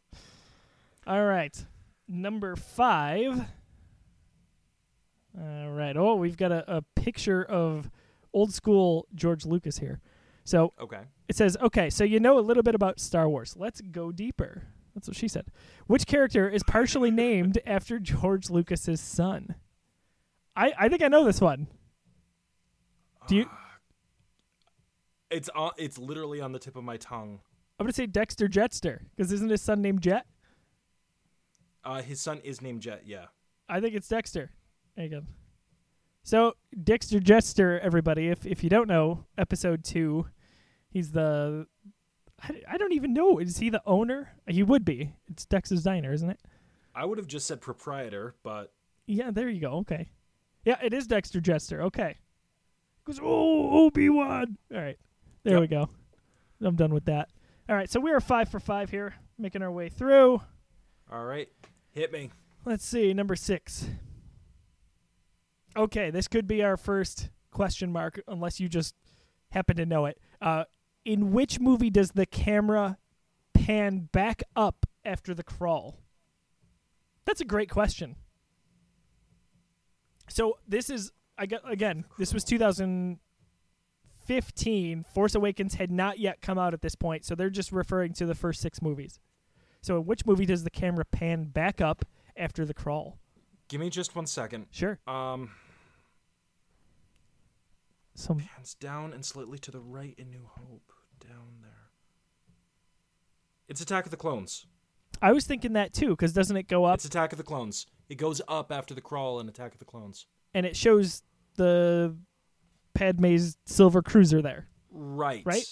All 1.07 1.25
right. 1.25 1.65
Number 2.09 2.57
five. 2.57 3.47
All 5.39 5.71
right. 5.71 5.97
Oh, 5.97 6.15
we've 6.15 6.37
got 6.37 6.51
a, 6.53 6.79
a 6.79 6.83
picture 6.95 7.45
of 7.45 7.91
old 8.37 8.53
school 8.53 9.07
George 9.15 9.47
Lucas 9.47 9.79
here. 9.79 10.01
So 10.45 10.73
Okay. 10.81 11.01
it 11.29 11.35
says, 11.37 11.57
okay, 11.61 11.91
so 11.91 12.05
you 12.05 12.21
know 12.21 12.39
a 12.39 12.41
little 12.41 12.63
bit 12.63 12.75
about 12.75 13.01
Star 13.01 13.29
Wars. 13.29 13.57
Let's 13.57 13.81
go 13.81 14.13
deeper. 14.13 14.63
That's 14.95 15.09
what 15.09 15.17
she 15.17 15.27
said. 15.29 15.47
Which 15.87 16.07
character 16.07 16.49
is 16.49 16.63
partially 16.63 17.11
named 17.27 17.59
after 17.67 17.99
George 17.99 18.51
Lucas's 18.51 19.01
son? 19.01 19.55
I, 20.55 20.73
I 20.79 20.89
think 20.89 21.03
I 21.03 21.09
know 21.09 21.25
this 21.25 21.41
one. 21.41 21.67
Do 23.27 23.37
you? 23.37 23.51
It's 25.31 25.49
on, 25.55 25.73
it's 25.77 25.99
literally 25.99 26.41
on 26.41 26.53
the 26.53 26.59
tip 26.59 26.77
of 26.77 26.85
my 26.85 26.97
tongue. 26.97 27.41
I'm 27.79 27.85
gonna 27.85 27.93
say 27.93 28.07
Dexter 28.07 28.49
Jettster 28.49 29.01
because 29.17 29.33
isn't 29.33 29.49
his 29.51 29.61
son 29.61 29.83
named 29.83 30.01
Jet? 30.01 30.27
Uh, 31.85 32.01
his 32.03 32.21
son 32.21 32.39
is 32.45 32.63
named 32.63 32.81
Jet, 32.83 33.03
yeah. 33.05 33.27
I 33.69 33.81
think 33.81 33.95
it's 33.95 34.09
Dexter. 34.09 34.51
There 34.95 35.05
you 35.07 35.11
go. 35.11 35.23
So 36.27 36.55
Dexter 36.83 37.21
Jettster, 37.21 37.79
everybody, 37.79 38.27
if 38.31 38.45
if 38.45 38.65
you 38.65 38.69
don't 38.69 38.89
know, 38.89 39.27
episode 39.39 39.85
two, 39.85 40.27
he's 40.91 41.13
the. 41.13 41.69
I, 42.43 42.63
I 42.69 42.77
don't 42.79 42.93
even 42.95 43.15
know. 43.15 43.39
Is 43.39 43.59
he 43.59 43.71
the 43.71 43.81
owner? 43.87 44.33
He 44.49 44.65
would 44.65 44.85
be. 44.85 45.13
It's 45.29 45.47
Dexter's 45.47 45.85
Diner, 45.85 46.13
isn't 46.13 46.29
it? 46.29 46.41
I 46.97 47.05
would 47.05 47.19
have 47.19 47.29
just 47.29 47.47
said 47.47 47.61
proprietor, 47.61 48.35
but 48.43 48.73
Yeah, 49.07 49.31
there 49.31 49.49
you 49.49 49.61
go. 49.61 49.75
Okay. 49.79 50.09
Yeah, 50.65 50.79
it 50.83 50.93
is 50.93 51.07
Dexter 51.07 51.41
Jettster. 51.41 51.79
Okay. 51.83 52.17
Goes, 53.05 53.21
oh, 53.23 53.85
Obi 53.87 54.09
Wan. 54.09 54.59
All 54.75 54.81
right. 54.81 54.99
There 55.45 55.53
Yep. 55.53 55.61
we 55.61 55.67
go. 55.69 55.89
I'm 56.61 56.75
done 56.75 56.93
with 56.93 57.05
that. 57.05 57.29
All 57.69 57.77
right, 57.77 57.89
so 57.89 58.01
we 58.01 58.11
are 58.11 58.19
five 58.21 58.49
for 58.49 58.59
five 58.59 58.91
here, 58.91 59.15
making 59.39 59.63
our 59.63 59.71
way 59.71 59.89
through. 59.91 60.43
all 61.13 61.25
right. 61.25 61.49
Hit 61.93 62.11
me. 62.13 62.33
Let's 62.65 62.85
see, 62.85 63.15
number 63.15 63.37
six. 63.37 63.87
Okay, 65.77 66.11
this 66.11 66.29
could 66.29 66.47
be 66.47 66.63
our 66.63 66.77
first 66.77 67.31
question 67.51 67.93
mark, 67.93 68.21
unless 68.27 68.61
you 68.61 68.69
just 68.69 68.95
happen 69.51 69.77
to 69.77 69.87
know 69.87 70.07
it. 70.07 70.19
Uh, 70.41 70.65
in 71.05 71.33
which 71.33 71.61
movie 71.61 71.91
does 71.91 72.13
the 72.13 72.27
camera 72.27 72.99
pan 73.55 74.09
back 74.13 74.43
up 74.55 74.87
after 75.05 75.35
the 75.35 75.43
crawl? 75.43 75.99
That's 77.25 77.41
a 77.41 77.45
great 77.45 77.71
question. 77.71 78.17
So 80.29 80.59
this 80.67 80.91
is 80.91 81.13
I 81.39 81.47
got 81.47 81.61
again. 81.71 82.05
This 82.19 82.35
was 82.35 82.45
2015. 82.45 85.05
Force 85.05 85.35
Awakens 85.35 85.75
had 85.75 85.91
not 85.91 86.19
yet 86.19 86.41
come 86.41 86.59
out 86.59 86.73
at 86.75 86.83
this 86.83 86.95
point, 86.95 87.25
so 87.25 87.35
they're 87.35 87.51
just 87.51 87.73
referring 87.73 88.13
to 88.15 88.27
the 88.27 88.35
first 88.35 88.61
six 88.61 88.81
movies. 88.81 89.19
So, 89.83 89.99
in 89.99 90.07
which 90.07 90.25
movie 90.27 90.47
does 90.47 90.65
the 90.65 90.71
camera 90.71 91.05
pan 91.05 91.45
back 91.45 91.81
up 91.81 92.05
after 92.37 92.65
the 92.65 92.75
crawl? 92.75 93.19
Give 93.69 93.81
me 93.81 93.91
just 93.91 94.17
one 94.17 94.27
second. 94.27 94.67
Sure. 94.71 94.99
Um, 95.07 95.51
Some 98.17 98.39
hands 98.39 98.75
down 98.75 99.13
and 99.13 99.25
slightly 99.25 99.59
to 99.59 99.71
the 99.71 99.81
right 99.81 100.15
in 100.19 100.31
New 100.31 100.49
Hope. 100.49 100.93
Down 101.21 101.61
there. 101.63 101.91
It's 103.69 103.81
Attack 103.81 104.05
of 104.07 104.11
the 104.11 104.17
Clones. 104.17 104.67
I 105.23 105.33
was 105.33 105.45
thinking 105.45 105.73
that 105.75 105.93
too, 105.93 106.11
because 106.11 106.33
doesn't 106.33 106.57
it 106.57 106.69
go 106.69 106.85
up 106.85 106.97
It's 106.97 107.05
Attack 107.05 107.33
of 107.33 107.39
the 107.39 107.45
Clones. 107.45 107.87
It 108.09 108.17
goes 108.17 108.41
up 108.49 108.71
after 108.73 108.95
the 108.95 109.01
crawl 109.01 109.41
in 109.41 109.49
Attack 109.49 109.73
of 109.73 109.79
the 109.79 109.85
Clones. 109.85 110.27
and 110.55 110.65
it 110.67 110.77
shows 110.77 111.23
the 111.57 112.17
Padme's 112.95 113.57
silver 113.67 114.03
cruiser 114.03 114.41
there. 114.43 114.69
Right. 114.91 115.43
Right? 115.45 115.65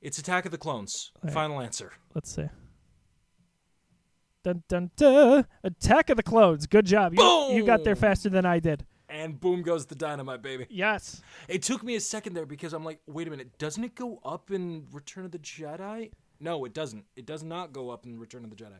It's 0.00 0.18
Attack 0.18 0.44
of 0.46 0.50
the 0.52 0.58
Clones. 0.58 1.12
Right. 1.22 1.32
Final 1.32 1.60
answer. 1.60 1.92
Let's 2.14 2.34
see. 2.34 2.48
Dun 4.44 4.62
dun 4.68 4.90
dun! 4.96 5.46
Attack 5.64 6.10
of 6.10 6.16
the 6.16 6.22
Clones. 6.22 6.66
Good 6.66 6.86
job. 6.86 7.14
You, 7.14 7.48
you 7.52 7.66
got 7.66 7.82
there 7.82 7.96
faster 7.96 8.28
than 8.28 8.46
I 8.46 8.60
did. 8.60 8.86
And 9.16 9.40
boom 9.40 9.62
goes 9.62 9.86
the 9.86 9.94
dynamite, 9.94 10.42
baby. 10.42 10.66
Yes. 10.68 11.22
It 11.48 11.62
took 11.62 11.82
me 11.82 11.96
a 11.96 12.00
second 12.00 12.34
there 12.34 12.44
because 12.44 12.74
I'm 12.74 12.84
like, 12.84 13.00
wait 13.06 13.26
a 13.26 13.30
minute, 13.30 13.56
doesn't 13.56 13.82
it 13.82 13.94
go 13.94 14.20
up 14.22 14.50
in 14.50 14.86
Return 14.92 15.24
of 15.24 15.30
the 15.30 15.38
Jedi? 15.38 16.10
No, 16.38 16.66
it 16.66 16.74
doesn't. 16.74 17.06
It 17.16 17.24
does 17.24 17.42
not 17.42 17.72
go 17.72 17.88
up 17.88 18.04
in 18.04 18.18
Return 18.18 18.44
of 18.44 18.50
the 18.50 18.56
Jedi. 18.56 18.78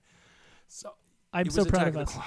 So 0.68 0.92
I'm 1.32 1.48
so 1.48 1.64
proud 1.64 1.88
Attack 1.88 2.08
of 2.08 2.18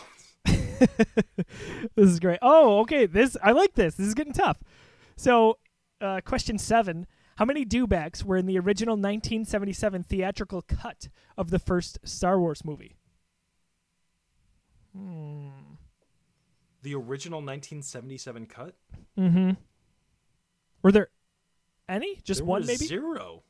us. 0.46 0.88
This 1.96 2.10
is 2.10 2.20
great. 2.20 2.40
Oh, 2.42 2.80
okay. 2.80 3.06
This 3.06 3.38
I 3.44 3.52
like 3.52 3.76
this. 3.76 3.96
This 3.96 4.08
is 4.08 4.14
getting 4.16 4.34
tough. 4.34 4.58
So, 5.18 5.60
uh, 6.00 6.22
question 6.26 6.58
seven: 6.58 7.06
How 7.36 7.46
many 7.46 7.66
dewbacks 7.66 8.24
were 8.24 8.38
in 8.38 8.46
the 8.46 8.58
original 8.58 8.94
1977 8.94 10.04
theatrical 10.04 10.62
cut 10.62 11.10
of 11.38 11.52
the 11.52 11.60
first 11.60 12.00
Star 12.04 12.40
Wars 12.40 12.64
movie? 12.64 12.96
Hmm. 14.96 15.69
The 16.82 16.96
original 16.96 17.40
1977 17.40 18.46
cut? 18.46 18.76
Mm-hmm. 19.18 19.52
Were 20.82 20.92
there 20.92 21.10
any? 21.88 22.16
Just 22.24 22.40
There 22.40 22.46
one, 22.48 22.66
maybe? 22.66 22.86
Zero. 22.86 23.44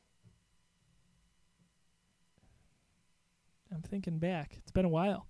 I'm 3.72 3.82
thinking 3.82 4.18
back. 4.18 4.54
It's 4.58 4.72
been 4.72 4.84
a 4.84 4.88
while. 4.88 5.28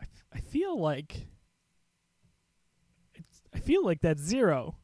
I, 0.00 0.04
f- 0.04 0.24
I 0.32 0.40
feel 0.40 0.80
like 0.80 1.26
it's, 3.14 3.42
I 3.52 3.58
feel 3.58 3.84
like 3.84 4.00
that's 4.00 4.22
zero. 4.22 4.76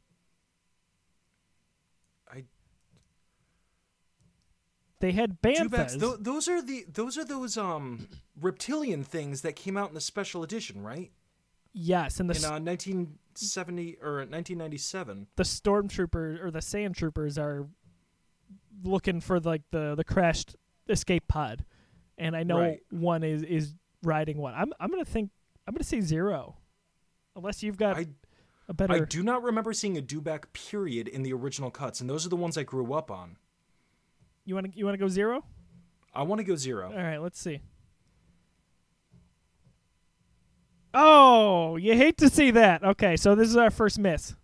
They 5.01 5.13
had 5.13 5.41
banthas. 5.43 5.99
Th- 5.99 6.17
those 6.21 6.47
are 6.49 6.63
the 6.63 6.85
those 6.93 7.17
are 7.19 7.25
those 7.25 7.57
um 7.57 8.07
reptilian 8.41 9.03
things 9.03 9.43
that 9.43 9.57
came 9.57 9.77
out 9.77 9.89
in 9.89 9.95
the 9.95 10.01
special 10.01 10.43
edition, 10.43 10.83
right? 10.83 11.11
yes, 11.73 12.19
in 12.21 12.27
the 12.27 12.35
In 12.37 12.45
uh, 12.45 12.59
1970 12.59 13.97
or 14.03 14.17
1997. 14.27 15.27
the 15.37 15.43
stormtroopers 15.45 16.43
or 16.43 16.51
the 16.51 16.61
sand 16.61 16.97
troopers 16.97 17.39
are 17.39 17.69
looking 18.83 19.21
for 19.21 19.41
like 19.41 19.63
the 19.71 19.95
the 19.95 20.05
crashed 20.05 20.57
escape 20.89 21.27
pod, 21.29 21.65
and 22.19 22.37
I 22.37 22.43
know 22.43 22.59
Right. 22.61 22.81
one 22.91 23.23
is 23.23 23.43
is 23.43 23.75
riding 24.03 24.39
one. 24.39 24.55
I'm 24.55 24.73
I'm 24.81 24.91
gonna 24.91 25.05
think 25.05 25.31
I'm 25.67 25.75
gonna 25.75 25.85
say 25.85 26.01
zero, 26.01 26.57
unless 27.37 27.63
you've 27.63 27.77
got 27.79 27.97
I 27.97 28.07
a 28.69 28.75
better. 28.75 28.95
I 28.95 29.01
do 29.01 29.23
not 29.23 29.43
remember 29.43 29.73
seeing 29.73 29.97
a 29.97 30.03
Dewback 30.03 30.53
period 30.53 31.09
in 31.09 31.23
the 31.23 31.33
original 31.33 31.71
cuts, 31.71 32.01
and 32.01 32.11
those 32.11 32.27
are 32.27 32.31
the 32.31 32.37
ones 32.37 32.59
I 32.59 32.63
grew 32.65 32.93
up 32.95 33.11
on. 33.11 33.37
You 34.51 34.57
want 34.57 34.73
to 34.73 34.77
you 34.77 34.85
want 34.85 34.95
to 34.95 34.99
go 34.99 35.07
zero? 35.07 35.45
I 36.13 36.25
want 36.25 36.41
to 36.41 36.45
go 36.45 36.57
zero. 36.57 36.91
All 36.91 37.01
right, 37.01 37.19
let's 37.19 37.39
see. 37.39 37.61
Oh, 40.93 41.77
you 41.77 41.95
hate 41.95 42.17
to 42.17 42.29
see 42.29 42.51
that. 42.51 42.83
Okay, 42.83 43.17
so 43.17 43.37
this 43.37 43.49
is 43.49 43.57
our 43.57 43.71
first 43.71 44.01
miss. 44.01 44.35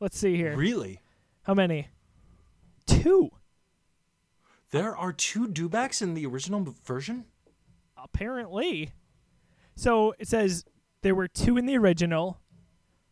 Let's 0.00 0.18
see 0.18 0.36
here. 0.36 0.54
Really? 0.54 1.00
How 1.44 1.54
many? 1.54 1.88
Two. 2.86 3.30
There 4.70 4.94
are 4.94 5.14
two 5.14 5.48
Dewbacks 5.48 6.02
in 6.02 6.12
the 6.12 6.26
original 6.26 6.74
version? 6.84 7.24
apparently. 7.96 8.92
So 9.76 10.14
it 10.18 10.28
says 10.28 10.66
there 11.00 11.14
were 11.14 11.26
two 11.26 11.56
in 11.56 11.64
the 11.64 11.78
original. 11.78 12.38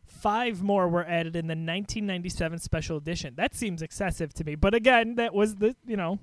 Five 0.05 0.63
more 0.63 0.87
were 0.87 1.07
added 1.07 1.35
in 1.35 1.47
the 1.47 1.53
1997 1.53 2.59
special 2.59 2.99
edition. 2.99 3.37
That 3.39 3.55
seems 3.55 3.81
excessive 3.81 4.35
to 4.35 4.45
me, 4.45 4.55
but 4.55 4.75
again, 4.75 5.15
that 5.15 5.33
was 5.33 5.57
the 5.57 5.75
you 5.87 5.97
know 5.97 6.19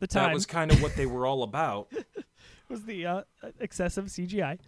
the 0.00 0.06
time 0.06 0.28
That 0.28 0.34
was 0.34 0.46
kind 0.46 0.72
of 0.72 0.82
what 0.82 0.96
they 0.96 1.06
were 1.06 1.26
all 1.26 1.42
about. 1.42 1.92
was 2.68 2.84
the 2.84 3.06
uh, 3.06 3.22
excessive 3.58 4.06
CGI. 4.06 4.58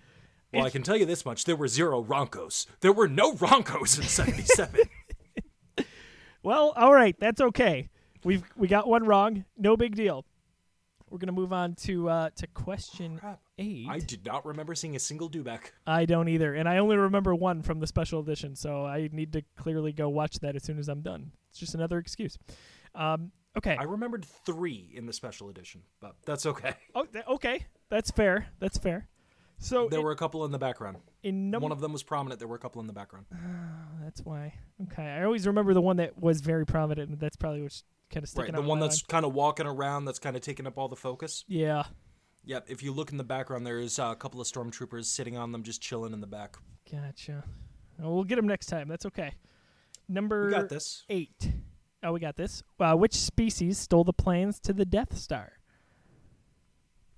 Well, 0.52 0.66
I 0.66 0.70
can 0.70 0.82
tell 0.82 0.96
you 0.96 1.06
this 1.06 1.24
much: 1.24 1.44
there 1.44 1.56
were 1.56 1.68
zero 1.68 2.02
Rontos. 2.02 2.66
There 2.80 2.92
were 2.92 3.08
no 3.08 3.34
Rontos 3.34 3.98
in 3.98 4.04
'77. 4.04 4.80
Well, 6.42 6.72
all 6.76 6.92
right, 6.92 7.14
that's 7.18 7.40
okay. 7.40 7.88
We've 8.24 8.42
we 8.56 8.66
got 8.68 8.88
one 8.88 9.04
wrong. 9.04 9.44
No 9.56 9.76
big 9.76 9.94
deal. 9.94 10.24
We're 11.08 11.18
gonna 11.18 11.32
move 11.32 11.52
on 11.52 11.74
to 11.82 12.08
uh, 12.08 12.30
to 12.36 12.46
question 12.48 13.20
eight. 13.58 13.86
I 13.88 13.98
did 13.98 14.24
not 14.24 14.44
remember 14.44 14.74
seeing 14.74 14.96
a 14.96 14.98
single 14.98 15.30
Dewback. 15.30 15.70
I 15.86 16.04
don't 16.04 16.28
either, 16.28 16.54
and 16.54 16.68
I 16.68 16.78
only 16.78 16.96
remember 16.96 17.34
one 17.34 17.62
from 17.62 17.80
the 17.80 17.86
special 17.86 18.20
edition, 18.20 18.56
so 18.56 18.84
I 18.84 19.08
need 19.12 19.32
to 19.34 19.42
clearly 19.56 19.92
go 19.92 20.08
watch 20.08 20.40
that 20.40 20.56
as 20.56 20.64
soon 20.64 20.78
as 20.78 20.88
I'm 20.88 21.02
done. 21.02 21.32
It's 21.50 21.58
just 21.58 21.74
another 21.74 21.98
excuse. 21.98 22.38
Um, 22.94 23.30
okay. 23.56 23.76
I 23.78 23.84
remembered 23.84 24.24
three 24.46 24.90
in 24.94 25.06
the 25.06 25.12
special 25.12 25.48
edition, 25.48 25.82
but 26.00 26.14
that's 26.24 26.46
okay. 26.46 26.74
oh, 26.94 27.04
th- 27.04 27.24
okay. 27.28 27.66
That's 27.90 28.10
fair. 28.10 28.46
That's 28.58 28.78
fair. 28.78 29.08
So 29.58 29.88
There 29.88 30.00
in, 30.00 30.04
were 30.04 30.10
a 30.12 30.16
couple 30.16 30.44
in 30.44 30.50
the 30.50 30.58
background. 30.58 30.96
in 31.22 31.50
number. 31.50 31.62
One 31.64 31.72
of 31.72 31.80
them 31.80 31.92
was 31.92 32.02
prominent. 32.02 32.40
There 32.40 32.48
were 32.48 32.56
a 32.56 32.58
couple 32.58 32.80
in 32.80 32.86
the 32.88 32.92
background. 32.92 33.26
that's 34.02 34.20
why. 34.22 34.54
Okay. 34.84 35.04
I 35.04 35.24
always 35.24 35.46
remember 35.46 35.72
the 35.72 35.80
one 35.80 35.98
that 35.98 36.20
was 36.20 36.40
very 36.40 36.66
prominent, 36.66 37.10
and 37.10 37.20
that's 37.20 37.36
probably 37.36 37.62
what's 37.62 37.84
kind 38.10 38.24
of 38.24 38.28
sticking 38.30 38.54
Right, 38.54 38.62
the 38.62 38.68
one 38.68 38.80
that's 38.80 39.02
kind 39.02 39.24
of 39.24 39.34
walking 39.34 39.66
around, 39.66 40.04
that's 40.06 40.18
kind 40.18 40.34
of 40.34 40.42
taking 40.42 40.66
up 40.66 40.78
all 40.78 40.88
the 40.88 40.96
focus. 40.96 41.44
Yeah. 41.46 41.84
Yep. 42.44 42.66
If 42.70 42.82
you 42.82 42.92
look 42.92 43.12
in 43.12 43.18
the 43.18 43.24
background, 43.24 43.64
there's 43.64 44.00
uh, 44.00 44.06
a 44.06 44.16
couple 44.16 44.40
of 44.40 44.48
stormtroopers 44.48 45.04
sitting 45.04 45.36
on 45.36 45.52
them, 45.52 45.62
just 45.62 45.80
chilling 45.80 46.12
in 46.12 46.20
the 46.20 46.26
back. 46.26 46.56
Gotcha. 46.90 47.44
Well, 48.00 48.14
we'll 48.14 48.24
get 48.24 48.36
them 48.36 48.48
next 48.48 48.66
time. 48.66 48.88
That's 48.88 49.06
okay. 49.06 49.34
Number 50.08 50.46
We 50.46 50.52
got 50.52 50.68
this. 50.68 51.04
eight. 51.08 51.52
Oh, 52.02 52.12
we 52.12 52.20
got 52.20 52.36
this. 52.36 52.62
Uh, 52.80 52.94
which 52.94 53.14
species 53.14 53.78
stole 53.78 54.04
the 54.04 54.12
plans 54.12 54.58
to 54.60 54.72
the 54.72 54.84
Death 54.84 55.16
Star? 55.16 55.52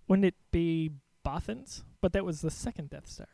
Wouldn't 0.08 0.26
it 0.26 0.34
be 0.50 0.90
Bothans? 1.24 1.84
But 2.02 2.12
that 2.12 2.24
was 2.24 2.42
the 2.42 2.50
second 2.50 2.90
Death 2.90 3.08
Star. 3.08 3.28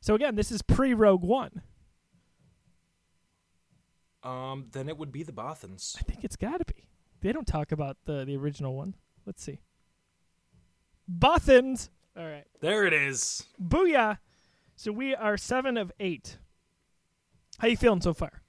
So 0.00 0.14
again, 0.14 0.36
this 0.36 0.52
is 0.52 0.62
pre 0.62 0.94
Rogue 0.94 1.22
One. 1.24 1.62
Um, 4.22 4.66
then 4.72 4.88
it 4.88 4.96
would 4.96 5.10
be 5.10 5.22
the 5.22 5.32
Bothans. 5.32 5.96
I 5.98 6.02
think 6.02 6.24
it's 6.24 6.36
got 6.36 6.58
to 6.58 6.64
be. 6.64 6.86
They 7.20 7.32
don't 7.32 7.46
talk 7.46 7.72
about 7.72 7.96
the 8.04 8.24
the 8.24 8.36
original 8.36 8.76
one. 8.76 8.94
Let's 9.26 9.42
see. 9.42 9.60
Bothans. 11.10 11.88
All 12.16 12.24
right. 12.24 12.46
There 12.60 12.86
it 12.86 12.92
is. 12.92 13.44
Booyah. 13.60 14.18
So 14.76 14.92
we 14.92 15.14
are 15.14 15.36
seven 15.36 15.76
of 15.76 15.90
eight. 15.98 16.38
How 17.58 17.68
you 17.68 17.76
feeling 17.76 18.00
so 18.00 18.14
far? 18.14 18.43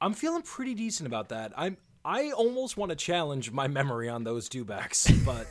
I'm 0.00 0.14
feeling 0.14 0.42
pretty 0.42 0.74
decent 0.74 1.06
about 1.06 1.28
that. 1.30 1.52
I'm. 1.56 1.76
I 2.04 2.30
almost 2.30 2.78
want 2.78 2.90
to 2.90 2.96
challenge 2.96 3.50
my 3.50 3.68
memory 3.68 4.08
on 4.08 4.24
those 4.24 4.48
dewbacks, 4.48 5.12
but 5.26 5.46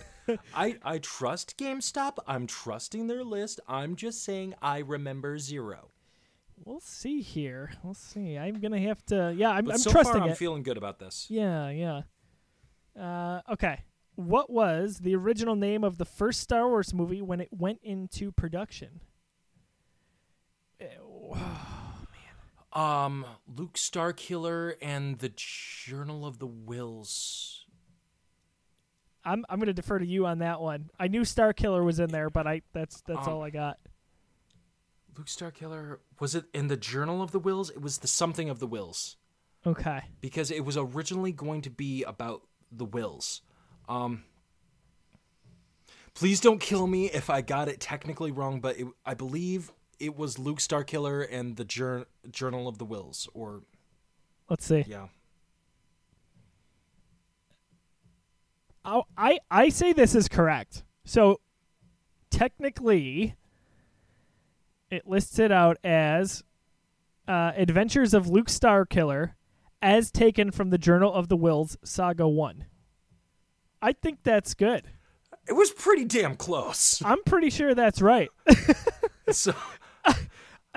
I 0.56 0.78
I 0.84 0.98
trust 0.98 1.58
GameSpot. 1.58 2.14
I'm 2.28 2.48
trusting 2.48 3.08
their 3.08 3.24
list. 3.24 3.60
I'm 3.68 3.96
just 3.96 4.24
saying 4.24 4.56
I 4.62 4.80
remember 4.80 5.38
zero. 5.38 5.92
We'll 6.66 6.80
see 6.82 7.22
here. 7.22 7.72
We'll 7.84 7.94
see. 7.94 8.38
I'm 8.38 8.60
gonna 8.60 8.80
have 8.80 9.06
to. 9.08 9.34
Yeah, 9.38 9.52
I'm, 9.52 9.66
But 9.66 9.76
I'm 9.76 9.80
so 9.80 9.92
trusting 9.92 10.14
far, 10.14 10.24
I'm 10.24 10.32
it. 10.32 10.38
feeling 10.38 10.64
good 10.64 10.78
about 10.78 11.00
this. 11.00 11.28
Yeah, 11.30 11.70
yeah. 11.70 12.02
Uh, 13.00 13.42
okay. 13.54 13.84
What 14.16 14.50
was 14.50 15.00
the 15.00 15.16
original 15.16 15.56
name 15.56 15.84
of 15.86 15.98
the 15.98 16.04
first 16.04 16.42
Star 16.42 16.68
Wars 16.68 16.94
movie 16.94 17.22
when 17.22 17.40
it 17.40 17.48
went 17.52 17.80
into 17.84 18.32
production? 18.34 19.00
Ew. 20.82 21.38
Um, 22.72 23.26
Luke 23.48 23.74
Starkiller 23.74 24.76
and 24.82 25.18
the 25.20 25.32
Journal 25.36 26.26
of 26.26 26.40
the 26.40 26.48
Whills. 26.48 27.64
I'm 29.26 29.44
I'm 29.50 29.60
gonna 29.60 29.74
defer 29.74 30.00
to 30.00 30.06
you 30.06 30.26
on 30.26 30.40
that 30.40 30.62
one. 30.62 30.90
I 31.00 31.08
knew 31.08 31.26
Star 31.26 31.52
Killer 31.54 31.84
was 31.84 32.00
in 32.00 32.10
there, 32.10 32.30
but 32.30 32.48
I 32.48 32.62
that's 32.74 33.02
that's 33.02 33.28
Um, 33.28 33.34
all 33.34 33.42
I 33.44 33.50
got. 33.50 33.78
Luke 35.18 35.28
Starkiller 35.28 35.98
was 36.20 36.36
it 36.36 36.46
in 36.54 36.68
the 36.68 36.78
Journal 36.78 37.22
of 37.22 37.32
the 37.32 37.40
Whills? 37.40 37.70
It 37.72 37.82
was 37.82 37.98
the 37.98 38.08
something 38.08 38.50
of 38.50 38.60
the 38.60 38.68
Whills 38.68 39.18
Okay. 39.66 40.02
because 40.22 40.50
it 40.52 40.64
was 40.64 40.78
originally 40.78 41.32
going 41.34 41.62
to 41.64 41.70
be 41.70 42.04
about 42.04 42.44
the 42.72 42.86
Whills. 42.86 43.42
Um, 43.90 44.24
please 46.14 46.40
don't 46.40 46.60
kill 46.62 46.88
me 46.88 47.08
if 47.08 47.30
I 47.30 47.42
got 47.42 47.68
it 47.68 47.82
technically 47.82 48.32
wrong, 48.32 48.62
but 48.62 48.80
it, 48.80 48.88
I 49.06 49.14
believe 49.16 49.74
it 50.00 50.16
was 50.18 50.40
Luke 50.40 50.60
Starkiller 50.60 51.28
and 51.30 51.56
the 51.58 51.66
Jour- 51.66 52.08
Journal 52.32 52.68
of 52.68 52.78
the 52.78 52.86
Whills, 52.86 53.28
or 53.34 53.64
Let's 54.50 54.66
see. 54.66 54.84
yeah. 54.88 55.08
Oh, 58.86 59.04
I 59.18 59.40
I 59.52 59.70
say 59.70 59.94
this 59.94 60.16
is 60.16 60.28
correct. 60.28 60.84
So 61.06 61.42
technically, 62.30 63.36
it 64.90 65.06
lists 65.08 65.38
it 65.38 65.52
out 65.52 65.78
as 65.84 66.44
uh, 67.28 67.52
Adventures 67.56 68.14
of 68.14 68.28
Luke 68.28 68.48
Starkiller, 68.48 69.34
as 69.82 70.12
taken 70.12 70.50
from 70.52 70.70
the 70.70 70.78
Journal 70.78 71.14
of 71.14 71.28
the 71.28 71.38
Whills, 71.38 71.78
Saga 71.84 72.28
One. 72.28 72.66
I 73.82 73.92
think 73.94 74.20
that's 74.24 74.54
good. 74.54 74.84
It 75.48 75.54
was 75.54 75.72
pretty 75.72 76.06
damn 76.06 76.36
close. 76.36 77.02
I'm 77.04 77.24
pretty 77.24 77.50
sure 77.50 77.74
that's 77.74 78.02
right. 78.02 78.30
so 79.32 79.54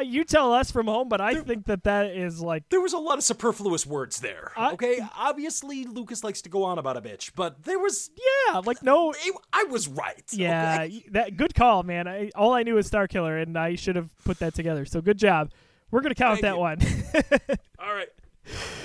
You 0.01 0.25
tell 0.25 0.53
us 0.55 0.71
from 0.71 0.87
home, 0.87 1.09
but 1.11 1.21
I 1.21 1.35
think 1.43 1.67
that 1.67 1.85
that 1.85 2.07
is 2.07 2.41
like 2.41 2.69
There 2.71 2.81
was 2.81 2.95
a 2.95 2.99
lot 2.99 3.19
of 3.19 3.25
superfluous 3.25 3.87
words 3.87 4.21
there. 4.21 4.51
I- 4.57 4.73
okay, 4.73 4.99
obviously 5.17 5.85
Lucas 5.85 6.25
likes 6.25 6.41
to 6.43 6.49
go 6.49 6.65
on 6.65 6.79
about 6.79 6.97
a 6.97 7.03
bitch, 7.03 7.33
but 7.37 7.65
there 7.65 7.79
was 7.79 8.11
yeah, 8.49 8.59
like 8.61 8.83
no 8.83 9.13
it- 9.13 9.37
I 9.53 9.65
was 9.65 9.89
right. 9.89 10.25
Yeah, 10.33 10.79
okay? 10.85 11.05
that 11.11 11.37
good 11.37 11.55
call, 11.55 11.83
man. 11.83 12.09
I, 12.09 12.31
all 12.35 12.55
I 12.55 12.63
knew 12.63 12.75
was 12.77 12.87
Star 12.87 13.07
Killer, 13.07 13.37
and 13.37 13.57
I 13.59 13.75
should 13.75 13.97
have 13.97 14.11
put 14.25 14.39
that 14.39 14.55
together. 14.55 14.87
So 14.87 15.01
good 15.03 15.19
job. 15.19 15.51
We're 15.91 16.01
gonna 16.01 16.15
count 16.15 16.41
Thank 16.41 16.43
that 16.43 16.55
you. 16.55 16.59
one. 16.61 17.59
All 17.79 17.95
right. 17.95 18.09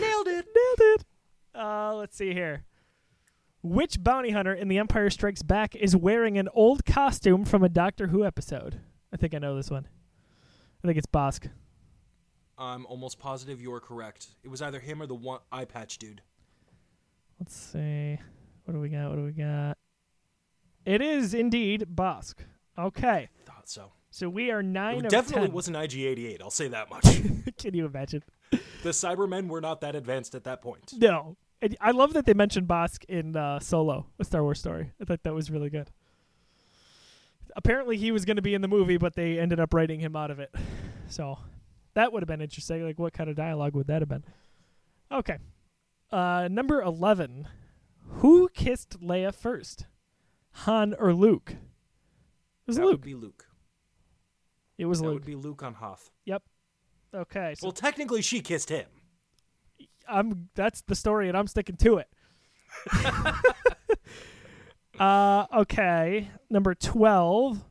Nailed 0.02 0.28
it. 0.28 0.46
Nailed 0.54 1.00
it. 1.00 1.06
Uh, 1.56 1.96
let's 1.96 2.18
see 2.18 2.34
here. 2.34 2.66
Which 3.64 4.04
bounty 4.04 4.32
hunter 4.32 4.54
in 4.54 4.68
The 4.68 4.78
Empire 4.78 5.10
Strikes 5.10 5.42
Back 5.42 5.74
is 5.76 5.96
wearing 5.96 6.38
an 6.38 6.50
old 6.54 6.86
costume 6.86 7.46
from 7.46 7.64
a 7.64 7.70
Doctor 7.70 8.08
Who 8.08 8.26
episode? 8.26 8.82
I 9.14 9.18
think 9.18 9.34
I 9.34 9.40
know 9.40 9.56
this 9.56 9.72
one. 9.72 9.88
I 10.84 10.88
think 10.88 10.98
it's 10.98 11.08
Bossk. 11.08 11.50
I'm 12.58 12.86
almost 12.88 13.20
positive 13.20 13.62
you're 13.62 13.80
correct. 13.80 14.28
It 14.44 14.50
was 14.50 14.62
either 14.62 14.80
him 14.80 15.02
or 15.02 15.08
the 15.08 15.16
one 15.16 15.40
eye 15.52 15.66
patch 15.66 15.98
dude. 15.98 16.22
Let's 17.40 17.56
see. 17.56 18.18
What 18.66 18.74
do 18.74 18.80
we 18.80 18.90
got? 18.90 19.10
What 19.10 19.18
do 19.18 19.24
we 19.24 19.32
got? 19.32 19.78
It 20.86 21.02
is 21.02 21.34
indeed 21.34 21.88
Bossk. 21.94 22.36
Okay, 22.80 23.30
Thought 23.46 23.68
so. 23.68 23.92
so 24.12 24.30
we 24.30 24.52
are 24.52 24.62
nine 24.62 25.04
It 25.06 25.10
definitely 25.10 25.48
10. 25.48 25.54
wasn't 25.56 25.78
IG88. 25.78 26.42
I'll 26.42 26.52
say 26.52 26.68
that 26.68 26.90
much. 26.92 27.04
Can 27.58 27.74
you 27.74 27.86
imagine? 27.88 28.24
the 28.84 28.90
Cybermen 28.90 29.48
were 29.48 29.62
not 29.62 29.82
that 29.82 29.96
advanced 29.96 30.36
at 30.36 30.44
that 30.44 30.62
point. 30.62 30.94
No. 30.98 31.36
And 31.60 31.76
I 31.82 31.90
love 31.90 32.14
that 32.14 32.28
they 32.28 32.36
mentioned 32.36 32.68
Bossk 32.68 33.04
in 33.06 33.36
uh, 33.36 33.60
Solo, 33.60 34.06
a 34.20 34.24
Star 34.24 34.44
Wars 34.44 34.60
story. 34.60 34.92
I 35.02 35.06
thought 35.06 35.24
that 35.24 35.34
was 35.34 35.50
really 35.50 35.72
good. 35.72 35.90
Apparently, 37.58 37.98
he 37.98 38.12
was 38.14 38.24
going 38.24 38.36
to 38.38 38.42
be 38.42 38.54
in 38.54 38.62
the 38.62 38.68
movie, 38.70 38.98
but 38.98 39.16
they 39.16 39.38
ended 39.40 39.60
up 39.60 39.74
writing 39.74 40.00
him 40.00 40.16
out 40.16 40.32
of 40.32 40.40
it. 40.40 40.54
So 41.10 41.40
that 41.96 42.14
would 42.14 42.22
have 42.22 42.28
been 42.28 42.40
interesting. 42.42 42.84
Like, 42.86 43.00
what 43.00 43.12
kind 43.14 43.30
of 43.30 43.36
dialogue 43.36 43.74
would 43.74 43.88
that 43.88 44.02
have 44.02 44.08
been? 44.08 44.24
Okay. 45.12 45.38
Uh, 46.12 46.48
number 46.52 46.82
11. 46.82 47.48
Who 48.20 48.48
kissed 48.54 49.02
Leia 49.02 49.34
first? 49.34 49.88
Han 50.52 50.94
or 51.00 51.14
Luke? 51.14 51.52
It 51.52 51.58
was 52.68 52.76
that 52.78 52.84
Luke. 52.84 52.92
would 52.94 53.02
be 53.02 53.16
Luke. 53.16 53.48
it 54.78 54.86
was 54.86 55.00
That 55.00 55.06
Luke. 55.08 55.14
would 55.16 55.26
be 55.26 55.36
Luke 55.36 55.64
on 55.64 55.74
Hoth. 55.74 56.12
Yep. 56.26 56.44
Okay. 57.16 57.56
So 57.58 57.68
Well, 57.68 57.72
technically, 57.74 58.22
she 58.22 58.40
kissed 58.42 58.70
him. 58.70 58.86
I'm 60.08 60.50
that's 60.56 60.82
the 60.82 60.96
story, 60.96 61.28
and 61.28 61.36
I'm 61.38 61.48
sticking 61.48 61.76
to 61.78 61.98
it. 61.98 62.08
uh, 65.00 65.46
okay, 65.62 66.30
number 66.50 66.74
twelve. 66.76 67.64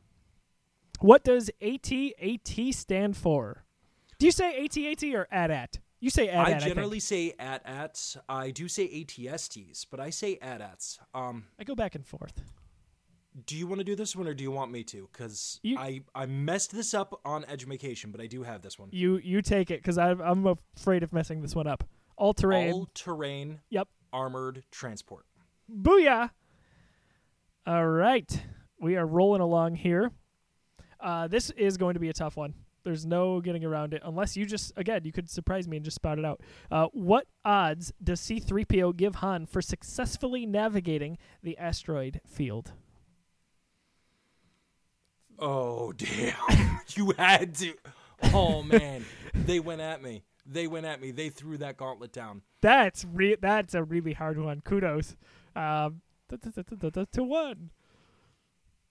What 0.99 1.23
does 1.23 1.51
AT-AT 1.61 2.73
stand 2.73 3.15
for? 3.15 3.63
Do 4.17 4.25
you 4.25 4.31
say 4.31 4.65
AT-AT 4.65 5.03
or 5.13 5.27
AT-AT? 5.31 5.79
You 5.99 6.09
say 6.09 6.27
AT-AT. 6.29 6.53
I 6.53 6.55
I 6.55 6.59
generally 6.59 6.99
say 6.99 7.33
at 7.37 7.61
at. 7.65 8.15
I 8.27 8.49
do 8.51 8.67
say 8.67 8.87
ATSTs, 9.03 9.85
but 9.91 9.99
I 9.99 10.09
say 10.09 10.37
at 10.41 10.61
ats. 10.61 10.99
Um, 11.13 11.45
I 11.59 11.63
go 11.63 11.75
back 11.75 11.93
and 11.95 12.05
forth. 12.05 12.41
do 13.45 13.55
you 13.55 13.67
want 13.67 13.79
to 13.79 13.83
do 13.83 13.95
this 13.95 14.15
one 14.15 14.27
or 14.27 14.33
do 14.33 14.43
you 14.43 14.49
want 14.51 14.71
me 14.71 14.83
to? 14.85 15.07
Because 15.11 15.59
I 15.65 16.01
I 16.15 16.25
messed 16.25 16.71
this 16.71 16.93
up 16.95 17.19
on 17.25 17.45
education, 17.45 18.11
but 18.11 18.19
I 18.21 18.25
do 18.27 18.41
have 18.43 18.61
this 18.63 18.79
one. 18.79 18.89
You 18.91 19.17
you 19.17 19.41
take 19.43 19.69
it 19.69 19.79
because 19.81 19.97
I'm 19.99 20.19
I'm 20.21 20.57
afraid 20.75 21.03
of 21.03 21.13
messing 21.13 21.41
this 21.41 21.55
one 21.55 21.67
up. 21.67 21.83
All 22.15 22.33
terrain. 22.33 22.73
All 22.73 22.89
terrain 22.95 23.59
Yep. 23.69 23.87
armored 24.11 24.63
transport. 24.71 25.25
Booyah! 25.71 26.31
All 27.67 27.85
right, 27.85 28.43
we 28.79 28.95
are 28.95 29.05
rolling 29.05 29.41
along 29.41 29.75
here. 29.75 30.11
Uh, 31.01 31.27
this 31.27 31.49
is 31.49 31.75
going 31.75 31.95
to 31.95 31.99
be 31.99 32.07
a 32.07 32.13
tough 32.13 32.37
one. 32.37 32.53
There's 32.85 33.05
no 33.05 33.41
getting 33.41 33.65
around 33.65 33.93
it 33.93 34.01
unless 34.05 34.37
you 34.37 34.45
just 34.45 34.71
again 34.77 35.01
you 35.03 35.11
could 35.11 35.29
surprise 35.29 35.67
me 35.67 35.75
and 35.75 35.83
just 35.83 35.95
spout 35.95 36.17
it 36.17 36.23
out. 36.23 36.39
Uh, 36.71 36.87
what 36.93 37.27
odds 37.43 37.91
does 38.01 38.21
C-3PO 38.21 38.95
give 38.95 39.15
Han 39.15 39.45
for 39.45 39.61
successfully 39.61 40.45
navigating 40.45 41.17
the 41.43 41.57
asteroid 41.57 42.21
field? 42.25 42.71
Oh 45.37 45.91
damn! 45.97 46.79
you 46.95 47.13
had 47.17 47.53
to. 47.55 47.73
Oh 48.33 48.63
man, 48.63 49.03
they 49.33 49.59
went 49.59 49.81
at 49.81 50.01
me. 50.01 50.23
They 50.45 50.67
went 50.67 50.85
at 50.85 51.01
me. 51.01 51.11
They 51.11 51.27
threw 51.27 51.57
that 51.57 51.75
gauntlet 51.75 52.13
down. 52.13 52.43
That's 52.61 53.03
re- 53.03 53.35
that's 53.35 53.73
a 53.73 53.83
really 53.83 54.13
hard 54.13 54.39
one. 54.39 54.61
Kudos. 54.61 55.17
Um, 55.53 55.99
to 56.29 57.23
one. 57.23 57.71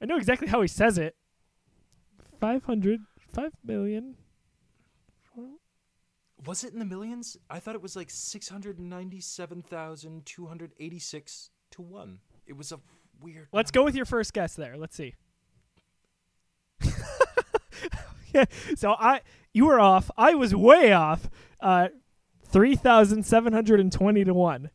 I 0.01 0.07
know 0.07 0.17
exactly 0.17 0.49
how 0.49 0.61
he 0.61 0.69
says 0.69 0.99
it. 0.99 1.17
500, 2.41 3.01
5 3.33 3.53
million. 3.65 4.17
Was 6.47 6.65
it 6.65 6.73
in 6.73 6.79
the 6.79 6.85
millions? 6.85 7.37
I 7.49 7.59
thought 7.59 7.75
it 7.75 7.83
was 7.83 7.97
like 7.97 8.11
six 8.11 8.49
hundred 8.49 8.79
ninety-seven 8.79 9.63
thousand 9.63 10.27
two 10.27 10.47
hundred 10.47 10.75
eighty-six 10.79 11.51
to 11.73 11.83
one. 11.83 12.19
It 12.47 12.57
was 12.57 12.73
a 12.73 12.81
weird. 13.21 13.49
Let's 13.53 13.71
go 13.71 13.83
with 13.83 13.97
your 13.97 14.05
first 14.05 14.33
guess 14.33 14.55
there. 14.55 14.77
Let's 14.77 14.95
see. 14.95 15.15
yeah. 18.35 18.45
So 18.77 18.93
I 18.93 19.23
you 19.55 19.65
were 19.65 19.81
off. 19.81 20.11
I 20.17 20.35
was 20.35 20.55
way 20.55 20.93
off. 20.93 21.31
Uh 21.59 21.89
3720 22.45 24.25
to 24.25 24.33
1. 24.35 24.71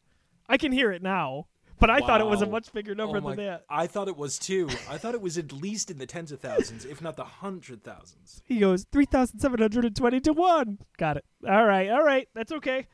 I 0.49 0.57
can 0.57 0.71
hear 0.71 0.91
it 0.91 1.01
now, 1.01 1.47
but 1.81 1.89
I 1.89 1.99
thought 1.99 2.21
it 2.21 2.27
was 2.27 2.41
a 2.41 2.45
much 2.45 2.71
bigger 2.71 2.95
number 2.95 3.17
Oh 3.17 3.21
than 3.21 3.37
that. 3.45 3.65
I 3.69 3.87
thought 3.87 4.07
it 4.07 4.15
was 4.15 4.39
too. 4.39 4.69
I 4.89 4.97
thought 4.97 5.15
it 5.15 5.21
was 5.21 5.37
at 5.37 5.51
least 5.51 5.91
in 5.91 5.97
the 5.97 6.05
tens 6.05 6.31
of 6.31 6.39
thousands, 6.39 6.85
if 6.85 7.01
not 7.01 7.17
the 7.17 7.25
hundred 7.25 7.83
thousands. 7.83 8.41
He 8.45 8.59
goes 8.59 8.85
3720 8.91 10.19
to 10.21 10.33
1. 10.33 10.77
Got 10.97 11.17
it. 11.17 11.25
All 11.45 11.65
right. 11.65 11.89
All 11.89 12.03
right. 12.03 12.29
That's 12.33 12.51
okay. 12.53 12.87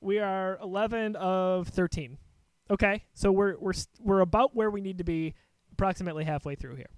We 0.00 0.18
are 0.18 0.58
11 0.62 1.14
of 1.16 1.68
13. 1.68 2.18
Okay. 2.70 3.04
So 3.14 3.30
we're 3.30 3.56
we're 3.58 3.74
we're 4.00 4.20
about 4.20 4.56
where 4.56 4.70
we 4.70 4.80
need 4.80 4.98
to 4.98 5.04
be 5.04 5.34
approximately 5.72 6.24
halfway 6.24 6.54
through 6.54 6.76
here. 6.76 6.90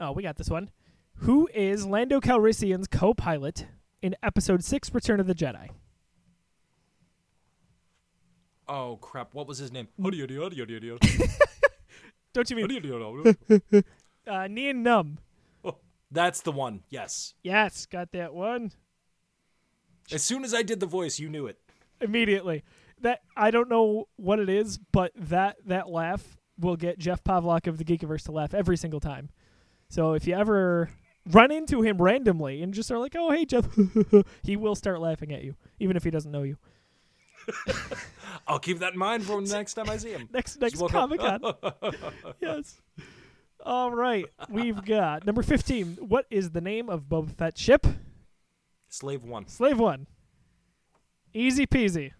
Oh, 0.00 0.12
we 0.12 0.22
got 0.22 0.36
this 0.36 0.50
one. 0.50 0.70
Who 1.18 1.48
is 1.54 1.86
Lando 1.86 2.20
Calrissian's 2.20 2.88
co-pilot 2.88 3.66
in 4.02 4.16
episode 4.22 4.64
6 4.64 4.92
Return 4.92 5.20
of 5.20 5.28
the 5.28 5.34
Jedi? 5.34 5.70
Oh 8.68 8.96
crap! 9.00 9.34
What 9.34 9.46
was 9.46 9.58
his 9.58 9.72
name? 9.72 9.88
Don't 12.32 12.48
you 12.50 12.56
mean 12.56 12.66
uh 14.26 14.46
Nien 14.48 14.82
Nunb? 14.84 15.18
Oh, 15.64 15.76
That's 16.10 16.40
the 16.40 16.52
one. 16.52 16.82
Yes. 16.90 17.34
Yes, 17.42 17.86
got 17.86 18.12
that 18.12 18.34
one. 18.34 18.72
As 20.12 20.22
soon 20.22 20.44
as 20.44 20.52
I 20.54 20.62
did 20.62 20.80
the 20.80 20.86
voice, 20.86 21.18
you 21.18 21.28
knew 21.28 21.46
it. 21.46 21.58
immediately. 22.00 22.62
That 23.00 23.20
I 23.36 23.50
don't 23.50 23.68
know 23.68 24.08
what 24.16 24.38
it 24.38 24.48
is, 24.48 24.78
but 24.78 25.12
that 25.16 25.56
that 25.66 25.88
laugh 25.90 26.36
will 26.58 26.76
get 26.76 26.98
Jeff 26.98 27.22
Pavlok 27.24 27.66
of 27.66 27.78
the 27.78 27.84
Geekiverse 27.84 28.24
to 28.24 28.32
laugh 28.32 28.54
every 28.54 28.76
single 28.76 29.00
time. 29.00 29.30
So 29.88 30.14
if 30.14 30.26
you 30.26 30.34
ever 30.34 30.90
run 31.30 31.50
into 31.50 31.82
him 31.82 32.00
randomly 32.00 32.62
and 32.62 32.72
just 32.72 32.90
are 32.90 32.98
like, 32.98 33.14
"Oh, 33.18 33.30
hey, 33.30 33.44
Jeff," 33.44 33.66
he 34.42 34.56
will 34.56 34.74
start 34.74 35.00
laughing 35.00 35.32
at 35.32 35.42
you, 35.44 35.54
even 35.78 35.96
if 35.96 36.04
he 36.04 36.10
doesn't 36.10 36.30
know 36.32 36.42
you. 36.44 36.56
I'll 38.46 38.58
keep 38.58 38.78
that 38.80 38.92
in 38.92 38.98
mind 38.98 39.24
for 39.24 39.40
the 39.40 39.52
next 39.52 39.74
time 39.74 39.88
I 39.88 39.96
see 39.96 40.10
him. 40.10 40.28
Next 40.32 40.60
next. 40.60 40.80
Comic 40.88 41.20
Con. 41.20 41.40
yes. 42.40 42.80
All 43.64 43.90
right, 43.90 44.26
we've 44.50 44.84
got 44.84 45.24
number 45.24 45.42
fifteen. 45.42 45.96
What 46.00 46.26
is 46.30 46.50
the 46.50 46.60
name 46.60 46.90
of 46.90 47.02
Boba 47.02 47.34
Fett's 47.34 47.60
ship? 47.60 47.86
Slave 48.88 49.24
one. 49.24 49.48
Slave 49.48 49.78
One. 49.78 50.06
Easy 51.32 51.66
peasy. 51.66 52.12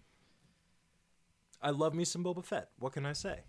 I 1.61 1.69
love 1.69 1.93
me 1.93 2.03
some 2.03 2.23
Boba 2.23 2.43
Fett. 2.43 2.69
What 2.79 2.93
can 2.93 3.05
I 3.05 3.13
say? 3.13 3.39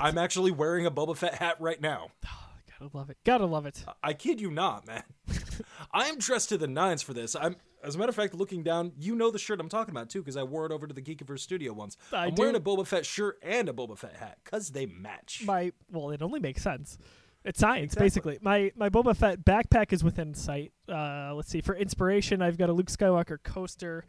I'm 0.00 0.16
actually 0.16 0.50
wearing 0.50 0.86
a 0.86 0.90
Boba 0.90 1.16
Fett 1.16 1.34
hat 1.34 1.56
right 1.60 1.80
now. 1.80 2.08
Gotta 2.80 2.96
love 2.96 3.10
it. 3.10 3.18
Gotta 3.24 3.46
love 3.46 3.66
it. 3.66 3.84
I 4.02 4.14
kid 4.14 4.40
you 4.40 4.50
not, 4.50 4.86
man. 4.86 5.02
I 5.92 6.06
am 6.08 6.18
dressed 6.18 6.48
to 6.48 6.58
the 6.58 6.66
nines 6.66 7.02
for 7.02 7.12
this. 7.12 7.36
I'm, 7.36 7.56
as 7.84 7.94
a 7.94 7.98
matter 7.98 8.08
of 8.08 8.16
fact, 8.16 8.34
looking 8.34 8.62
down, 8.62 8.92
you 8.98 9.14
know 9.14 9.30
the 9.30 9.38
shirt 9.38 9.60
I'm 9.60 9.68
talking 9.68 9.92
about 9.92 10.08
too, 10.08 10.20
because 10.20 10.36
I 10.36 10.42
wore 10.44 10.64
it 10.66 10.72
over 10.72 10.86
to 10.86 10.94
the 10.94 11.02
Geekiverse 11.02 11.40
studio 11.40 11.72
once. 11.74 11.96
I 12.12 12.28
am 12.28 12.34
wearing 12.36 12.56
a 12.56 12.60
Boba 12.60 12.86
Fett 12.86 13.04
shirt 13.04 13.38
and 13.42 13.68
a 13.68 13.72
Boba 13.72 13.98
Fett 13.98 14.16
hat, 14.16 14.38
cause 14.44 14.70
they 14.70 14.86
match. 14.86 15.42
my 15.44 15.72
well, 15.90 16.10
it 16.10 16.22
only 16.22 16.40
makes 16.40 16.62
sense. 16.62 16.98
It's 17.44 17.58
science, 17.58 17.94
Exactly. 17.94 18.04
basically. 18.34 18.38
My 18.42 18.72
my 18.76 18.88
Boba 18.88 19.16
Fett 19.16 19.44
backpack 19.44 19.92
is 19.92 20.02
within 20.02 20.32
sight. 20.34 20.72
Uh, 20.88 21.34
let's 21.34 21.48
see. 21.50 21.60
For 21.60 21.74
inspiration, 21.74 22.40
I've 22.42 22.56
got 22.58 22.68
a 22.70 22.72
Luke 22.72 22.88
Skywalker 22.88 23.38
coaster. 23.42 24.04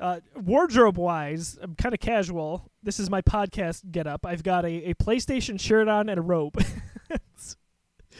Uh, 0.00 0.18
wardrobe 0.36 0.98
wise, 0.98 1.56
I'm 1.62 1.76
kind 1.76 1.94
of 1.94 2.00
casual. 2.00 2.68
This 2.82 2.98
is 2.98 3.08
my 3.10 3.22
podcast 3.22 3.90
get 3.92 4.08
up. 4.08 4.26
I've 4.26 4.42
got 4.42 4.64
a, 4.64 4.90
a 4.90 4.94
PlayStation 4.94 5.58
shirt 5.58 5.86
on 5.88 6.08
and 6.08 6.18
a 6.18 6.22
robe. 6.22 6.60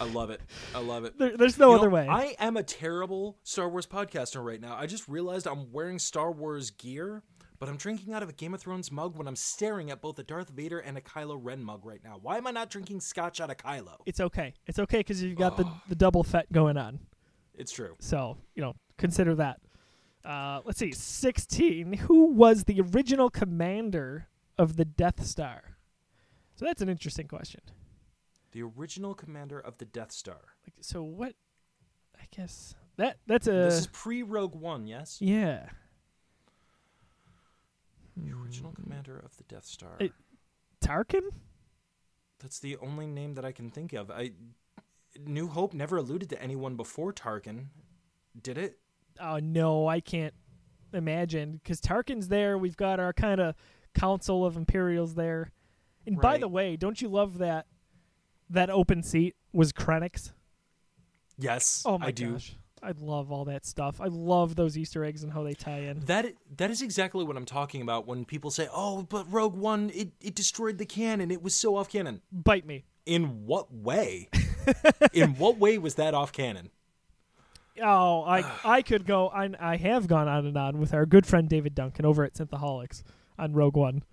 I 0.00 0.04
love 0.04 0.30
it. 0.30 0.40
I 0.74 0.80
love 0.80 1.04
it. 1.04 1.18
there, 1.18 1.36
there's 1.36 1.58
no 1.58 1.70
You 1.70 1.76
other 1.78 1.88
know, 1.88 1.94
way. 1.94 2.08
I 2.08 2.34
am 2.38 2.56
a 2.56 2.62
terrible 2.62 3.38
Star 3.44 3.68
Wars 3.68 3.86
podcaster 3.86 4.44
right 4.44 4.60
now. 4.60 4.76
I 4.76 4.86
just 4.86 5.08
realized 5.08 5.46
I'm 5.46 5.70
wearing 5.72 5.98
Star 5.98 6.32
Wars 6.32 6.70
gear, 6.70 7.22
but 7.60 7.68
I'm 7.68 7.76
drinking 7.76 8.12
out 8.12 8.22
of 8.22 8.28
a 8.28 8.32
Game 8.32 8.54
of 8.54 8.60
Thrones 8.60 8.90
mug 8.90 9.16
when 9.16 9.28
I'm 9.28 9.36
staring 9.36 9.90
at 9.90 10.00
both 10.00 10.18
a 10.18 10.24
Darth 10.24 10.50
Vader 10.50 10.80
and 10.80 10.98
a 10.98 11.00
Kylo 11.00 11.38
Ren 11.40 11.62
mug 11.62 11.84
right 11.86 12.00
now. 12.02 12.18
Why 12.20 12.36
am 12.38 12.46
I 12.46 12.50
not 12.50 12.70
drinking 12.70 13.00
scotch 13.00 13.40
out 13.40 13.50
of 13.50 13.56
Kylo? 13.56 13.98
it's 14.06 14.20
okay. 14.20 14.54
It's 14.66 14.78
okay 14.80 14.98
because 14.98 15.22
you've 15.22 15.38
got 15.38 15.56
the, 15.56 15.66
the 15.88 15.94
double 15.94 16.24
Fett 16.24 16.50
going 16.50 16.76
on. 16.76 16.98
It's 17.54 17.70
true. 17.70 17.94
So, 18.00 18.36
you 18.56 18.62
know, 18.62 18.74
consider 18.98 19.36
that. 19.36 19.60
Uh, 20.24 20.60
let's 20.64 20.78
see. 20.78 20.90
16. 20.90 21.92
Who 21.92 22.32
was 22.32 22.64
the 22.64 22.80
original 22.80 23.30
commander 23.30 24.26
of 24.58 24.74
the 24.76 24.84
Death 24.84 25.24
Star? 25.24 25.76
So 26.56 26.64
that's 26.64 26.82
an 26.82 26.88
interesting 26.88 27.28
question. 27.28 27.60
The 28.54 28.62
original 28.62 29.14
commander 29.14 29.58
of 29.58 29.78
the 29.78 29.84
Death 29.84 30.12
Star. 30.12 30.40
Like, 30.64 30.74
so 30.80 31.02
what? 31.02 31.34
I 32.16 32.24
guess 32.34 32.76
that 32.96 33.18
that's 33.26 33.48
a 33.48 33.50
this 33.50 33.80
is 33.80 33.86
pre 33.88 34.22
Rogue 34.22 34.54
One, 34.54 34.86
yes? 34.86 35.18
yeah. 35.20 35.66
The 38.16 38.30
hmm. 38.30 38.42
original 38.42 38.72
commander 38.72 39.18
of 39.18 39.36
the 39.36 39.42
Death 39.44 39.66
Star. 39.66 39.96
It- 39.98 40.12
Tarkin. 40.80 41.30
That's 42.38 42.60
the 42.60 42.76
only 42.76 43.06
name 43.06 43.34
that 43.34 43.44
I 43.44 43.50
can 43.50 43.70
think 43.70 43.92
of. 43.92 44.08
I 44.08 44.30
New 45.18 45.48
Hope 45.48 45.74
never 45.74 45.96
alluded 45.96 46.30
to 46.30 46.40
anyone 46.40 46.76
before 46.76 47.12
Tarkin, 47.12 47.66
did 48.40 48.56
it? 48.56 48.78
Oh 49.20 49.38
no, 49.38 49.88
I 49.88 49.98
can't 49.98 50.34
imagine 50.92 51.60
because 51.60 51.80
Tarkin's 51.80 52.28
there. 52.28 52.56
We've 52.56 52.76
got 52.76 53.00
our 53.00 53.12
kind 53.12 53.40
of 53.40 53.56
council 53.94 54.46
of 54.46 54.56
Imperials 54.56 55.16
there. 55.16 55.50
And 56.06 56.20
by 56.20 56.38
the 56.38 56.48
way, 56.48 56.76
don't 56.76 57.00
you 57.00 57.08
love 57.08 57.38
that 57.38 57.66
that 58.50 58.70
open 58.70 59.02
seat 59.02 59.34
was 59.52 59.72
Krennic's? 59.72 60.32
Yes, 61.38 61.82
Oh 61.84 61.98
my 61.98 62.06
I 62.06 62.10
do. 62.10 62.32
gosh, 62.32 62.54
I 62.82 62.92
love 62.98 63.32
all 63.32 63.44
that 63.46 63.66
stuff. 63.66 64.00
I 64.00 64.06
love 64.06 64.54
those 64.56 64.78
Easter 64.78 65.04
eggs 65.04 65.24
and 65.24 65.32
how 65.32 65.42
they 65.42 65.54
tie 65.54 65.80
in. 65.80 66.00
That 66.00 66.34
that 66.58 66.70
is 66.70 66.80
exactly 66.82 67.24
what 67.24 67.36
I'm 67.36 67.44
talking 67.46 67.82
about 67.82 68.06
when 68.06 68.24
people 68.24 68.50
say, 68.50 68.68
"Oh, 68.72 69.02
but 69.02 69.30
Rogue 69.32 69.56
One 69.56 69.90
it, 69.94 70.12
it 70.20 70.34
destroyed 70.34 70.78
the 70.78 70.86
canon. 70.86 71.30
It 71.30 71.42
was 71.42 71.54
so 71.54 71.76
off 71.76 71.88
canon." 71.88 72.20
Bite 72.30 72.66
me. 72.66 72.84
In 73.06 73.46
what 73.46 73.72
way? 73.74 74.28
In 75.12 75.34
what 75.36 75.58
way 75.58 75.76
was 75.78 75.96
that 75.96 76.14
off 76.14 76.32
canon? 76.32 76.70
Oh, 77.82 78.22
I 78.22 78.44
I 78.64 78.82
could 78.82 79.06
go. 79.06 79.28
I 79.28 79.50
I 79.58 79.76
have 79.76 80.06
gone 80.06 80.28
on 80.28 80.46
and 80.46 80.56
on 80.56 80.78
with 80.78 80.94
our 80.94 81.06
good 81.06 81.26
friend 81.26 81.48
David 81.48 81.74
Duncan 81.74 82.04
over 82.06 82.22
at 82.24 82.34
Synthaholics 82.34 83.02
on 83.38 83.52
Rogue 83.54 83.76
One. 83.76 84.04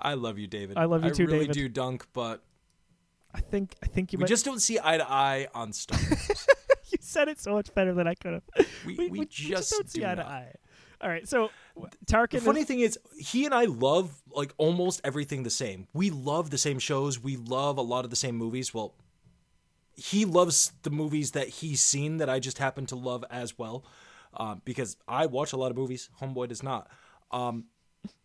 I 0.00 0.14
love 0.14 0.38
you, 0.38 0.46
David. 0.46 0.76
I 0.78 0.84
love 0.86 1.04
you 1.04 1.10
too, 1.10 1.26
David. 1.26 1.34
I 1.34 1.38
really 1.42 1.52
do, 1.52 1.68
Dunk, 1.68 2.06
but 2.12 2.42
I 3.34 3.40
think 3.40 3.74
I 3.82 3.86
think 3.86 4.12
you 4.12 4.18
we 4.18 4.22
might. 4.22 4.28
just 4.28 4.44
don't 4.44 4.60
see 4.60 4.78
eye 4.82 4.96
to 4.96 5.10
eye 5.10 5.48
on 5.54 5.72
Star 5.72 5.98
Wars. 6.08 6.46
you 6.90 6.98
said 7.00 7.28
it 7.28 7.40
so 7.40 7.52
much 7.52 7.72
better 7.74 7.92
than 7.94 8.06
I 8.06 8.14
could 8.14 8.34
have. 8.34 8.66
We, 8.86 9.08
we, 9.08 9.26
just, 9.26 9.70
don't 9.70 9.90
see 9.90 10.00
do 10.00 10.06
eye 10.06 10.14
to 10.14 10.26
eye. 10.26 10.52
All 11.00 11.08
right, 11.08 11.28
so 11.28 11.50
Tarkin. 12.06 12.30
The 12.30 12.36
is- 12.38 12.44
funny 12.44 12.64
thing 12.64 12.80
is, 12.80 12.98
he 13.18 13.44
and 13.44 13.54
I 13.54 13.66
love 13.66 14.22
like 14.30 14.52
almost 14.58 15.00
everything 15.04 15.42
the 15.42 15.50
same. 15.50 15.86
We 15.92 16.10
love 16.10 16.50
the 16.50 16.58
same 16.58 16.78
shows. 16.78 17.22
We 17.22 17.36
love 17.36 17.78
a 17.78 17.82
lot 17.82 18.04
of 18.04 18.10
the 18.10 18.16
same 18.16 18.36
movies. 18.36 18.74
Well, 18.74 18.94
he 19.94 20.24
loves 20.24 20.72
the 20.82 20.90
movies 20.90 21.32
that 21.32 21.48
he's 21.48 21.80
seen 21.80 22.16
that 22.18 22.28
I 22.28 22.40
just 22.40 22.58
happen 22.58 22.86
to 22.86 22.96
love 22.96 23.24
as 23.30 23.58
well, 23.58 23.84
um, 24.34 24.62
because 24.64 24.96
I 25.06 25.26
watch 25.26 25.52
a 25.52 25.56
lot 25.56 25.70
of 25.70 25.76
movies. 25.76 26.10
Homeboy 26.20 26.48
does 26.48 26.62
not. 26.62 26.90
Um, 27.30 27.66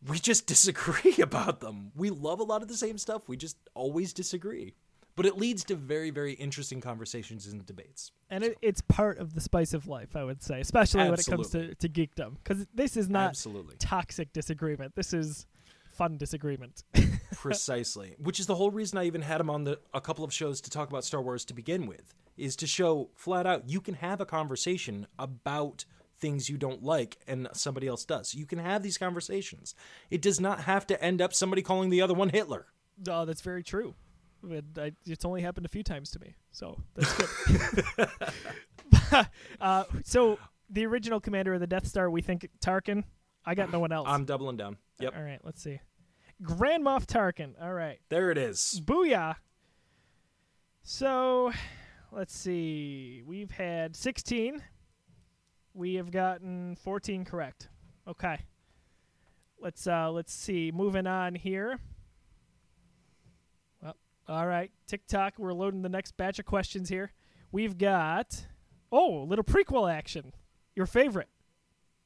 we 0.08 0.18
just 0.20 0.48
disagree 0.54 1.18
about 1.22 1.60
them. 1.60 1.92
We 1.96 2.10
love 2.10 2.40
a 2.40 2.44
lot 2.44 2.62
of 2.62 2.68
the 2.68 2.78
same 2.78 2.98
stuff. 2.98 3.28
We 3.28 3.38
just 3.38 3.58
always 3.76 4.14
disagree. 4.14 4.76
But 5.16 5.26
it 5.26 5.38
leads 5.38 5.64
to 5.66 5.76
very, 5.76 6.10
very 6.10 6.34
interesting 6.34 6.82
conversations 6.82 7.46
and 7.48 7.66
debates. 7.66 8.12
and 8.30 8.44
it, 8.44 8.58
it's 8.62 8.82
part 8.82 9.20
of 9.20 9.36
the 9.36 9.42
spice 9.42 9.74
of 9.74 9.88
life, 9.88 10.16
I 10.16 10.24
would 10.24 10.42
say, 10.42 10.60
especially 10.60 11.04
when 11.04 11.14
it 11.14 11.26
comes 11.26 11.50
to, 11.52 11.76
to 11.76 11.90
geekdom, 11.90 12.38
because 12.44 12.66
this 12.74 12.98
is 12.98 13.10
not 13.10 13.30
Absolutely. 13.30 13.76
toxic 13.78 14.34
disagreement. 14.34 14.96
This 14.96 15.14
is 15.14 15.46
fun 15.94 16.18
disagreement. 16.18 16.84
Precisely, 17.34 18.16
which 18.18 18.40
is 18.40 18.48
the 18.48 18.56
whole 18.56 18.72
reason 18.72 18.98
I 18.98 19.06
even 19.06 19.22
had 19.22 19.40
him 19.40 19.50
on 19.50 19.64
the 19.64 19.80
a 19.94 20.02
couple 20.02 20.24
of 20.26 20.34
shows 20.34 20.62
to 20.62 20.70
talk 20.70 20.90
about 20.90 21.04
Star 21.04 21.22
Wars 21.22 21.46
to 21.46 21.54
begin 21.54 21.86
with, 21.86 22.14
is 22.38 22.56
to 22.58 22.68
show 22.68 23.10
flat 23.16 23.46
out 23.46 23.70
you 23.70 23.82
can 23.82 23.96
have 23.96 24.20
a 24.20 24.26
conversation 24.26 25.08
about 25.20 25.86
things 26.18 26.50
you 26.50 26.58
don't 26.58 26.84
like 26.84 27.18
and 27.28 27.48
somebody 27.54 27.88
else 27.88 28.06
does. 28.06 28.34
You 28.34 28.46
can 28.46 28.60
have 28.60 28.82
these 28.82 28.98
conversations. 28.98 29.76
It 30.10 30.22
does 30.22 30.40
not 30.40 30.62
have 30.62 30.88
to 30.88 31.04
end 31.04 31.22
up 31.22 31.34
somebody 31.34 31.62
calling 31.62 31.90
the 31.90 32.02
other 32.02 32.14
one 32.14 32.30
Hitler. 32.30 32.68
oh, 33.10 33.26
that's 33.26 33.42
very 33.42 33.64
true. 33.64 33.94
But 34.44 34.66
I, 34.78 34.92
it's 35.06 35.24
only 35.24 35.42
happened 35.42 35.66
a 35.66 35.70
few 35.70 35.84
times 35.84 36.12
to 36.12 36.20
me, 36.20 36.36
so 36.52 36.78
that's 36.96 37.14
good. 37.14 38.10
uh, 39.62 39.86
so 40.04 40.38
the 40.70 40.86
original 40.86 41.22
commander 41.22 41.54
of 41.54 41.62
the 41.62 41.68
Death 41.68 41.88
Star, 41.88 42.10
we 42.10 42.22
think 42.22 42.50
Tarkin. 42.60 43.06
I 43.46 43.56
got 43.56 43.72
no 43.72 43.80
one 43.80 43.92
else. 43.92 44.08
I'm 44.10 44.26
doubling 44.26 44.58
down. 44.58 44.78
Yep, 45.00 45.16
All 45.16 45.24
right, 45.24 45.40
let's 45.44 45.62
see. 45.62 45.80
Grand 46.42 46.84
Moff 46.84 47.06
Tarkin. 47.06 47.54
All 47.62 47.74
right. 47.74 48.00
there 48.10 48.32
it 48.32 48.38
is. 48.38 48.82
Booyah. 48.84 49.36
So, 50.82 51.54
let's 52.12 52.36
see. 52.36 53.22
We've 53.26 53.52
had 53.52 53.96
16. 53.96 54.62
We 55.74 55.96
have 55.96 56.12
gotten 56.12 56.76
14 56.76 57.24
correct. 57.24 57.70
Okay. 58.08 58.40
Let's 59.60 59.88
uh 59.88 60.12
let's 60.12 60.34
see. 60.34 60.72
Moving 60.74 61.08
on 61.08 61.36
here. 61.36 61.80
All 64.28 64.48
right. 64.48 64.72
TikTok, 64.88 65.38
we're 65.38 65.54
loading 65.54 65.82
the 65.82 65.90
next 65.90 66.16
batch 66.18 66.40
of 66.40 66.46
questions 66.46 66.90
here. 66.90 67.12
We've 67.52 67.78
got 67.78 68.46
oh, 68.92 69.24
little 69.28 69.44
prequel 69.44 69.92
action. 69.92 70.34
Your 70.76 70.86
favorite. 70.86 71.30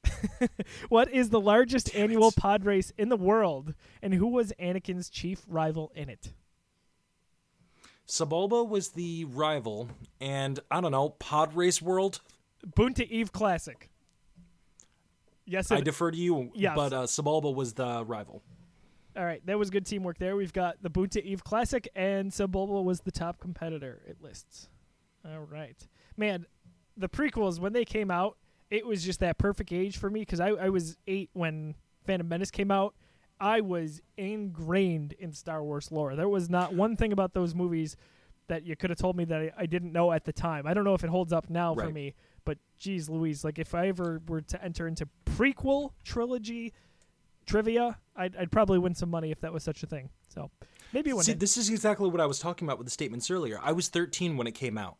what 0.89 1.11
is 1.11 1.30
the 1.30 1.39
largest 1.39 1.93
Damn 1.93 2.03
annual 2.03 2.30
it. 2.30 2.36
pod 2.36 2.65
race 2.65 2.91
in 2.97 3.09
the 3.09 3.18
world 3.18 3.74
and 4.01 4.13
who 4.13 4.28
was 4.28 4.53
Anakin's 4.59 5.09
chief 5.09 5.43
rival 5.47 5.91
in 5.95 6.09
it? 6.09 6.34
Sebulba 8.07 8.68
was 8.68 8.89
the 8.89 9.26
rival, 9.26 9.89
and 10.22 10.61
I 10.72 10.80
don't 10.80 10.93
know, 10.93 11.09
Pod 11.09 11.53
Race 11.53 11.82
World. 11.82 12.22
Boonta 12.65 13.05
Eve 13.05 13.34
Classic. 13.34 13.89
Yes, 15.45 15.72
I 15.72 15.82
defer 15.82 16.11
to 16.11 16.18
you, 16.18 16.51
Yes. 16.53 16.76
but 16.76 16.93
uh, 16.93 17.53
was 17.53 17.74
the 17.74 18.05
rival. 18.05 18.43
All 19.18 19.26
right. 19.26 19.43
That 19.45 19.57
was 19.57 19.70
good 19.70 19.86
teamwork 19.86 20.20
there. 20.20 20.36
We've 20.36 20.53
got 20.53 20.82
the 20.82 20.89
Boonta 20.89 21.24
Eve 21.24 21.43
Classic, 21.43 21.88
and 21.95 22.32
Sebulba 22.32 22.84
was 22.84 23.01
the 23.01 23.11
top 23.11 23.39
competitor. 23.39 24.01
It 24.07 24.22
lists. 24.22 24.70
All 25.26 25.47
right, 25.51 25.88
man. 26.15 26.45
The 26.95 27.09
prequels 27.09 27.59
when 27.59 27.74
they 27.74 27.86
came 27.86 28.09
out, 28.09 28.38
it 28.70 28.86
was 28.86 29.03
just 29.03 29.20
that 29.20 29.38
perfect 29.38 29.72
age 29.72 29.97
for 29.97 30.09
me 30.09 30.22
because 30.22 30.39
I, 30.39 30.49
I 30.49 30.70
was 30.70 30.97
eight 31.07 31.30
when 31.34 31.76
Phantom 32.05 32.28
Menace 32.28 32.51
came 32.51 32.72
out. 32.72 32.95
I 33.39 33.61
was 33.61 34.01
ingrained 34.18 35.13
in 35.13 35.32
Star 35.32 35.63
Wars 35.63 35.91
lore. 35.91 36.15
There 36.15 36.30
was 36.30 36.49
not 36.49 36.74
one 36.74 36.95
thing 36.95 37.11
about 37.11 37.34
those 37.34 37.53
movies 37.53 37.95
that 38.47 38.65
you 38.65 38.76
could 38.76 38.89
have 38.89 38.97
told 38.97 39.15
me 39.15 39.26
that 39.26 39.41
I, 39.41 39.51
I 39.57 39.65
didn't 39.68 39.91
know 39.91 40.11
at 40.11 40.26
the 40.26 40.34
time. 40.34 40.65
I 40.65 40.74
don't 40.74 40.86
know 40.86 40.95
if 40.95 41.03
it 41.03 41.09
holds 41.09 41.34
up 41.34 41.49
now 41.49 41.76
for 41.76 41.89
me, 41.89 42.15
but 42.45 42.57
geez, 42.78 43.09
Louise, 43.09 43.43
like 43.43 43.59
if 43.59 43.76
I 43.76 43.89
ever 43.89 44.22
were 44.28 44.41
to 44.41 44.63
enter 44.63 44.88
into 44.88 45.07
prequel 45.26 45.91
trilogy 46.03 46.74
trivia, 47.48 47.98
I'd, 48.16 48.36
I'd 48.36 48.52
probably 48.52 48.78
win 48.78 48.93
some 48.93 49.10
money 49.10 49.32
if 49.32 49.39
that 49.41 49.52
was 49.52 49.64
such 49.64 49.82
a 49.82 49.88
thing. 49.88 50.10
So 50.28 50.52
maybe 50.93 51.12
one 51.14 51.24
See, 51.24 51.34
day. 51.34 51.39
this 51.39 51.58
is 51.58 51.70
exactly 51.70 52.10
what 52.10 52.22
I 52.22 52.26
was 52.26 52.39
talking 52.39 52.68
about 52.68 52.78
with 52.78 52.86
the 52.86 52.91
statements 52.91 53.32
earlier. 53.32 53.60
I 53.64 53.72
was 53.72 53.89
13 53.89 54.38
when 54.38 54.48
it 54.48 54.54
came 54.54 54.78
out. 54.78 54.98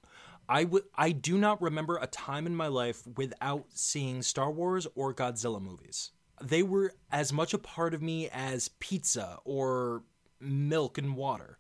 I 0.50 0.64
would 0.64 0.84
I 0.96 1.12
do 1.12 1.38
not 1.38 1.62
remember 1.62 1.98
a 1.98 2.08
time 2.08 2.48
in 2.48 2.56
my 2.56 2.68
life 2.68 3.06
without 3.18 3.66
seeing 3.74 4.22
Star 4.22 4.50
Wars 4.50 4.88
or 4.96 5.14
Godzilla 5.14 5.62
movies. 5.62 6.12
They 6.42 6.64
were 6.64 6.94
as 7.12 7.34
much 7.34 7.54
a 7.54 7.58
part 7.58 7.94
of 7.94 8.02
me 8.02 8.30
as 8.30 8.70
pizza 8.80 9.40
or 9.44 10.04
milk 10.40 10.98
and 10.98 11.16
water. 11.16 11.58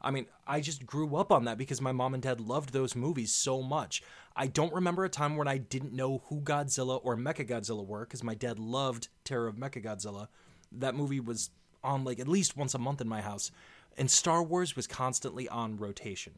I 0.00 0.10
mean, 0.10 0.26
I 0.46 0.60
just 0.60 0.86
grew 0.86 1.16
up 1.16 1.30
on 1.30 1.44
that 1.44 1.58
because 1.58 1.80
my 1.80 1.92
mom 1.92 2.14
and 2.14 2.22
dad 2.22 2.40
loved 2.40 2.72
those 2.72 2.96
movies 2.96 3.34
so 3.34 3.60
much. 3.60 4.02
I 4.36 4.46
don't 4.46 4.72
remember 4.72 5.04
a 5.04 5.08
time 5.08 5.36
when 5.36 5.48
I 5.48 5.58
didn't 5.58 5.92
know 5.92 6.22
who 6.26 6.40
Godzilla 6.40 7.00
or 7.02 7.16
Mechagodzilla 7.16 7.86
were 7.86 8.00
because 8.04 8.22
my 8.22 8.34
dad 8.34 8.58
loved 8.58 9.08
Terror 9.24 9.46
of 9.48 9.56
Mechagodzilla. 9.56 10.28
That 10.72 10.94
movie 10.94 11.20
was 11.20 11.50
on 11.82 12.04
like 12.04 12.20
at 12.20 12.28
least 12.28 12.56
once 12.56 12.74
a 12.74 12.78
month 12.78 13.00
in 13.00 13.08
my 13.08 13.20
house, 13.20 13.50
and 13.98 14.10
Star 14.10 14.42
Wars 14.42 14.76
was 14.76 14.86
constantly 14.86 15.48
on 15.48 15.76
rotation. 15.76 16.34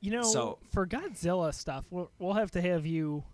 You 0.00 0.10
know, 0.12 0.22
So- 0.22 0.58
for 0.72 0.86
Godzilla 0.86 1.54
stuff, 1.54 1.84
we'll, 1.90 2.10
we'll 2.18 2.34
have 2.34 2.50
to 2.52 2.60
have 2.60 2.84
you 2.86 3.24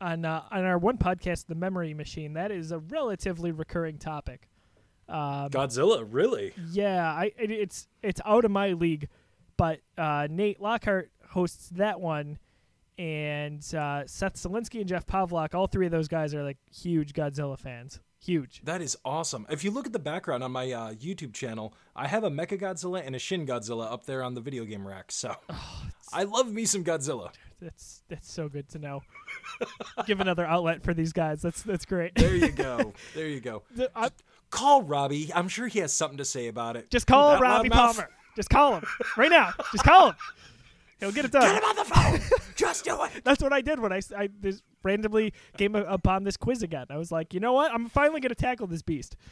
on 0.00 0.24
uh, 0.24 0.42
on 0.50 0.64
our 0.64 0.78
one 0.78 0.98
podcast, 0.98 1.46
The 1.46 1.54
Memory 1.54 1.94
Machine. 1.94 2.32
That 2.34 2.50
is 2.50 2.72
a 2.72 2.78
relatively 2.80 3.52
recurring 3.52 3.98
topic. 3.98 4.48
Um, 5.08 5.48
Godzilla, 5.50 6.06
really? 6.08 6.54
Yeah, 6.72 7.08
I 7.12 7.32
it, 7.38 7.50
it's 7.50 7.86
it's 8.02 8.20
out 8.24 8.44
of 8.44 8.50
my 8.50 8.72
league, 8.72 9.08
but 9.56 9.80
uh, 9.96 10.26
Nate 10.30 10.60
Lockhart 10.60 11.10
hosts 11.30 11.68
that 11.76 12.00
one, 12.00 12.38
and 12.98 13.62
uh, 13.74 14.06
Seth 14.06 14.34
Zelinsky 14.34 14.80
and 14.80 14.88
Jeff 14.88 15.06
Pavlak, 15.06 15.54
all 15.54 15.66
three 15.66 15.86
of 15.86 15.92
those 15.92 16.08
guys 16.08 16.34
are 16.34 16.42
like 16.42 16.58
huge 16.70 17.12
Godzilla 17.12 17.58
fans. 17.58 18.00
Huge. 18.24 18.60
That 18.64 18.80
is 18.80 18.96
awesome. 19.04 19.46
If 19.50 19.64
you 19.64 19.72
look 19.72 19.84
at 19.86 19.92
the 19.92 19.98
background 19.98 20.44
on 20.44 20.52
my 20.52 20.70
uh, 20.70 20.92
YouTube 20.92 21.32
channel, 21.32 21.74
I 21.96 22.06
have 22.06 22.22
a 22.22 22.30
Mechagodzilla 22.30 23.04
and 23.04 23.16
a 23.16 23.18
Shin 23.18 23.46
Godzilla 23.46 23.90
up 23.90 24.04
there 24.06 24.22
on 24.22 24.34
the 24.34 24.40
video 24.40 24.64
game 24.64 24.86
rack. 24.86 25.10
So 25.10 25.34
I 26.12 26.22
love 26.22 26.52
me 26.52 26.64
some 26.64 26.84
Godzilla. 26.84 27.32
That's 27.60 28.02
that's 28.08 28.30
so 28.30 28.48
good 28.48 28.68
to 28.70 28.78
know. 28.78 29.02
Give 30.06 30.20
another 30.20 30.46
outlet 30.46 30.84
for 30.84 30.94
these 30.94 31.12
guys. 31.12 31.42
That's 31.42 31.62
that's 31.62 31.84
great. 31.84 32.14
There 32.14 32.36
you 32.36 32.52
go. 32.52 32.92
there 33.14 33.26
you 33.28 33.40
go. 33.40 33.62
The- 33.74 33.90
I- 33.96 34.10
Call 34.50 34.82
Robbie. 34.82 35.32
I'm 35.34 35.48
sure 35.48 35.66
he 35.66 35.78
has 35.78 35.94
something 35.94 36.18
to 36.18 36.26
say 36.26 36.46
about 36.48 36.76
it. 36.76 36.90
just 36.90 37.06
call 37.06 37.38
Robbie? 37.40 37.70
Palmer. 37.70 38.10
Just 38.36 38.50
call 38.50 38.76
him 38.76 38.84
right 39.16 39.30
now. 39.30 39.52
Just 39.72 39.82
call 39.82 40.10
him. 40.10 40.16
He'll 41.02 41.10
get 41.10 41.24
it 41.24 41.32
done. 41.32 41.42
Get 41.42 41.62
done. 41.62 41.74
him 41.74 41.78
on 41.78 41.84
the 42.20 42.20
phone. 42.20 42.40
Just 42.54 42.84
do 42.84 43.02
it. 43.02 43.24
That's 43.24 43.42
what 43.42 43.52
I 43.52 43.60
did 43.60 43.80
when 43.80 43.92
I 43.92 44.00
this 44.38 44.62
randomly 44.84 45.32
came 45.56 45.74
upon 45.74 46.22
this 46.22 46.36
quiz 46.36 46.62
again. 46.62 46.86
I 46.90 46.96
was 46.96 47.10
like, 47.10 47.34
you 47.34 47.40
know 47.40 47.52
what? 47.52 47.72
I'm 47.72 47.88
finally 47.88 48.20
going 48.20 48.30
to 48.30 48.36
tackle 48.36 48.68
this 48.68 48.82
beast. 48.82 49.16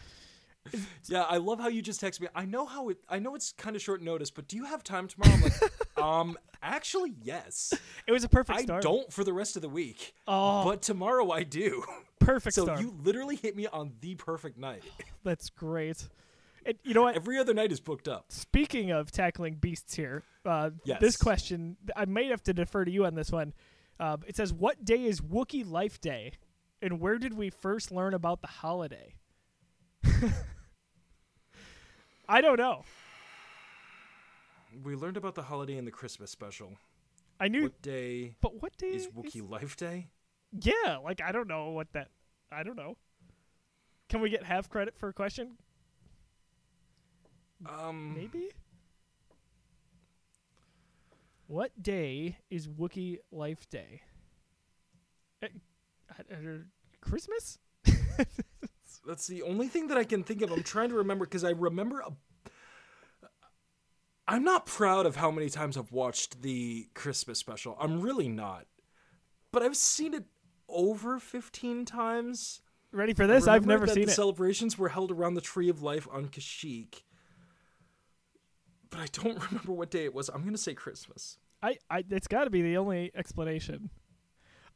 Yeah, 1.06 1.22
I 1.22 1.38
love 1.38 1.58
how 1.58 1.68
you 1.68 1.80
just 1.80 2.00
text 2.00 2.20
me. 2.20 2.28
I 2.34 2.44
know 2.44 2.66
how 2.66 2.90
it. 2.90 2.98
I 3.08 3.18
know 3.18 3.34
it's 3.34 3.52
kind 3.52 3.74
of 3.74 3.82
short 3.82 4.02
notice, 4.02 4.30
but 4.30 4.46
do 4.46 4.56
you 4.56 4.64
have 4.66 4.84
time 4.84 5.08
tomorrow? 5.08 5.34
I'm 5.34 5.42
like, 5.42 5.62
um, 5.98 6.38
actually, 6.62 7.14
yes. 7.22 7.72
It 8.06 8.12
was 8.12 8.24
a 8.24 8.28
perfect 8.28 8.58
I 8.58 8.62
don't 8.80 9.10
for 9.10 9.24
the 9.24 9.32
rest 9.32 9.56
of 9.56 9.62
the 9.62 9.70
week. 9.70 10.14
Oh. 10.28 10.62
but 10.64 10.82
tomorrow 10.82 11.30
I 11.30 11.44
do. 11.44 11.82
Perfect 12.18 12.54
So 12.54 12.64
start. 12.64 12.80
you 12.80 12.94
literally 13.02 13.36
hit 13.36 13.56
me 13.56 13.66
on 13.68 13.92
the 14.02 14.14
perfect 14.16 14.58
night. 14.58 14.84
That's 15.24 15.48
great. 15.48 16.06
And 16.66 16.76
you 16.84 16.92
know 16.94 17.02
what? 17.02 17.16
Every 17.16 17.38
other 17.38 17.54
night 17.54 17.72
is 17.72 17.80
booked 17.80 18.06
up. 18.08 18.26
Speaking 18.28 18.90
of 18.90 19.10
tackling 19.10 19.54
beasts 19.54 19.94
here, 19.94 20.22
uh, 20.44 20.70
Yes. 20.84 21.00
this 21.00 21.16
question 21.16 21.76
I 21.96 22.04
may 22.04 22.26
have 22.28 22.42
to 22.44 22.52
defer 22.52 22.84
to 22.84 22.90
you 22.90 23.06
on 23.06 23.14
this 23.14 23.30
one. 23.32 23.54
Uh, 23.98 24.16
it 24.26 24.36
says, 24.36 24.52
"What 24.52 24.84
day 24.84 25.04
is 25.04 25.20
Wookiee 25.20 25.68
Life 25.68 26.00
Day, 26.00 26.32
and 26.82 27.00
where 27.00 27.18
did 27.18 27.34
we 27.34 27.50
first 27.50 27.90
learn 27.90 28.14
about 28.14 28.40
the 28.42 28.46
holiday?" 28.48 29.14
I 32.28 32.40
don't 32.40 32.58
know. 32.58 32.84
We 34.84 34.94
learned 34.94 35.16
about 35.16 35.34
the 35.34 35.42
holiday 35.42 35.76
in 35.76 35.84
the 35.84 35.90
Christmas 35.90 36.30
special. 36.30 36.76
I 37.40 37.48
knew, 37.48 37.64
What 37.64 37.82
day 37.82 38.36
but 38.40 38.62
what 38.62 38.76
day 38.76 38.88
is 38.88 39.08
Wookiee 39.08 39.48
Life 39.48 39.76
Day? 39.76 40.08
Yeah, 40.52 40.98
like 41.02 41.20
I 41.22 41.32
don't 41.32 41.48
know 41.48 41.70
what 41.70 41.92
that. 41.92 42.08
I 42.52 42.62
don't 42.62 42.76
know. 42.76 42.96
Can 44.08 44.20
we 44.20 44.30
get 44.30 44.44
half 44.44 44.68
credit 44.68 44.96
for 44.98 45.08
a 45.08 45.12
question? 45.12 45.56
Um, 47.66 48.14
Maybe. 48.14 48.50
What 51.46 51.82
day 51.82 52.38
is 52.48 52.68
Wookiee 52.68 53.18
Life 53.32 53.68
Day? 53.68 54.02
Uh, 55.42 55.46
uh, 56.18 56.36
Christmas? 57.00 57.58
that's 59.06 59.26
the 59.26 59.42
only 59.42 59.68
thing 59.68 59.88
that 59.88 59.98
I 59.98 60.04
can 60.04 60.22
think 60.22 60.42
of. 60.42 60.52
I'm 60.52 60.62
trying 60.62 60.90
to 60.90 60.94
remember 60.96 61.24
because 61.24 61.44
I 61.44 61.50
remember. 61.50 62.00
A, 62.00 62.12
I'm 64.28 64.44
not 64.44 64.64
proud 64.64 65.06
of 65.06 65.16
how 65.16 65.32
many 65.32 65.48
times 65.48 65.76
I've 65.76 65.90
watched 65.90 66.42
the 66.42 66.88
Christmas 66.94 67.38
special. 67.40 67.76
I'm 67.80 68.00
really 68.00 68.28
not, 68.28 68.66
but 69.50 69.62
I've 69.62 69.76
seen 69.76 70.14
it 70.14 70.24
over 70.68 71.18
15 71.18 71.84
times. 71.84 72.60
Ready 72.92 73.12
for 73.12 73.26
this? 73.26 73.48
I've 73.48 73.66
never 73.66 73.86
seen 73.86 74.06
the 74.06 74.12
it. 74.12 74.14
celebrations 74.14 74.78
were 74.78 74.88
held 74.88 75.10
around 75.10 75.34
the 75.34 75.40
Tree 75.40 75.68
of 75.68 75.82
Life 75.82 76.06
on 76.12 76.28
Kashyyyk, 76.28 77.02
but 78.90 79.00
I 79.00 79.06
don't 79.12 79.42
remember 79.50 79.72
what 79.72 79.90
day 79.90 80.04
it 80.04 80.14
was. 80.14 80.28
I'm 80.28 80.44
gonna 80.44 80.58
say 80.58 80.74
Christmas. 80.74 81.38
I, 81.62 81.76
I, 81.90 82.04
it's 82.08 82.26
got 82.26 82.44
to 82.44 82.50
be 82.50 82.62
the 82.62 82.78
only 82.78 83.10
explanation. 83.14 83.90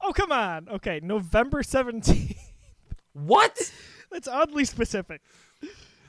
Oh 0.00 0.12
come 0.12 0.32
on! 0.32 0.68
Okay, 0.68 1.00
November 1.02 1.62
seventeenth. 1.62 2.38
What? 3.12 3.72
That's 4.10 4.28
oddly 4.28 4.64
specific. 4.64 5.22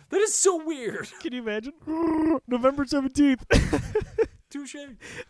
That 0.09 0.21
is 0.21 0.35
so 0.35 0.63
weird. 0.63 1.07
Can 1.21 1.33
you 1.33 1.41
imagine? 1.41 1.73
November 2.47 2.85
seventeenth. 2.85 3.45
Touche. 4.49 4.75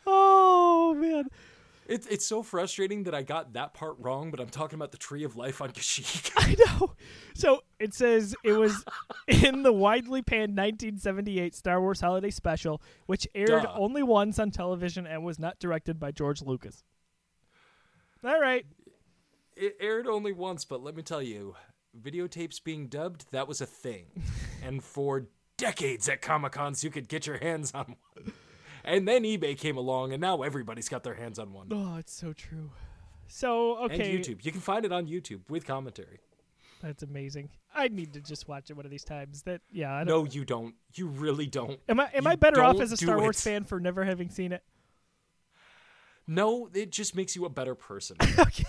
oh 0.05 0.93
man. 0.95 1.26
It's 1.88 2.08
it's 2.08 2.26
so 2.26 2.42
frustrating 2.42 3.04
that 3.04 3.14
I 3.14 3.22
got 3.22 3.54
that 3.54 3.74
part 3.74 3.96
wrong, 4.00 4.32
but 4.32 4.40
I'm 4.40 4.50
talking 4.50 4.78
about 4.78 4.92
the 4.92 4.98
Tree 4.98 5.24
of 5.24 5.36
Life 5.36 5.62
on 5.62 5.72
Kashyyyk. 5.72 6.32
I 6.38 6.56
know. 6.66 6.94
So 7.36 7.62
it 7.80 7.94
says 7.94 8.36
it 8.44 8.54
was 8.54 8.84
in 9.28 9.62
the 9.64 9.72
widely 9.72 10.22
panned 10.24 10.58
1978 10.58 11.54
Star 11.54 11.80
Wars 11.80 12.02
Holiday 12.02 12.32
Special, 12.32 12.82
which 13.06 13.28
aired 13.36 13.50
Duh. 13.64 13.74
only 13.76 14.02
once 14.02 14.40
on 14.40 14.50
television 14.50 15.06
and 15.06 15.24
was 15.24 15.38
not 15.38 15.60
directed 15.60 16.00
by 16.00 16.12
George 16.12 16.42
Lucas. 16.42 16.84
All 18.24 18.42
right. 18.42 18.66
it 19.56 19.78
aired 19.80 20.08
only 20.08 20.32
once, 20.34 20.66
but 20.66 20.82
let 20.82 20.96
me 20.96 21.04
tell 21.04 21.22
you, 21.22 21.56
videotapes 22.02 22.64
being 22.64 22.88
dubbed, 22.88 23.32
that 23.32 23.48
was 23.48 23.62
a 23.62 23.68
thing. 23.68 24.06
and 24.64 24.84
for 24.84 25.28
decades 25.58 26.10
at 26.10 26.22
Comic 26.24 26.54
Cons, 26.54 26.84
you 26.84 26.90
could 26.90 27.08
get 27.08 27.28
your 27.28 27.38
hands 27.38 27.72
on 27.76 27.96
one. 28.14 28.34
And 28.88 29.08
then 29.08 29.24
eBay 29.24 29.58
came 29.58 29.78
along, 29.78 30.14
and 30.14 30.22
now 30.22 30.42
everybody's 30.44 30.90
got 30.90 31.04
their 31.04 31.16
hands 31.16 31.40
on 31.40 31.54
one. 31.54 31.68
Oh, 31.72 31.98
it's 31.98 32.14
so 32.14 32.34
true. 32.34 32.70
So 33.28 33.78
okay, 33.86 34.16
And 34.16 34.24
YouTube. 34.24 34.46
You 34.46 34.52
can 34.52 34.62
find 34.62 34.86
it 34.86 34.92
on 34.92 35.08
YouTube 35.08 35.42
with 35.50 35.66
commentary. 35.66 36.20
that's 36.82 37.04
amazing. 37.04 37.50
I 37.74 37.88
need 37.88 38.14
to 38.14 38.22
just 38.22 38.48
watch 38.48 38.70
it 38.70 38.74
one 38.74 38.86
of 38.86 38.92
these 38.92 39.04
times. 39.04 39.42
That 39.44 39.62
yeah. 39.72 39.94
I 39.94 40.04
don't, 40.04 40.08
No, 40.08 40.32
you 40.32 40.46
don't. 40.46 40.76
You 40.94 41.08
really 41.08 41.48
don't. 41.48 41.80
Am 41.90 42.00
I 42.00 42.10
am 42.14 42.24
you 42.24 42.30
I 42.30 42.36
better 42.36 42.64
off 42.64 42.80
as 42.80 42.92
a 42.92 42.98
Star 42.98 43.20
Wars 43.20 43.38
it. 43.40 43.42
fan 43.42 43.64
for 43.64 43.80
never 43.80 44.06
having 44.06 44.30
seen 44.30 44.52
it? 44.52 44.64
No, 46.28 46.70
it 46.74 46.92
just 46.92 47.16
makes 47.16 47.36
you 47.36 47.46
a 47.46 47.50
better 47.50 47.76
person. 47.76 48.18
okay. 48.40 48.66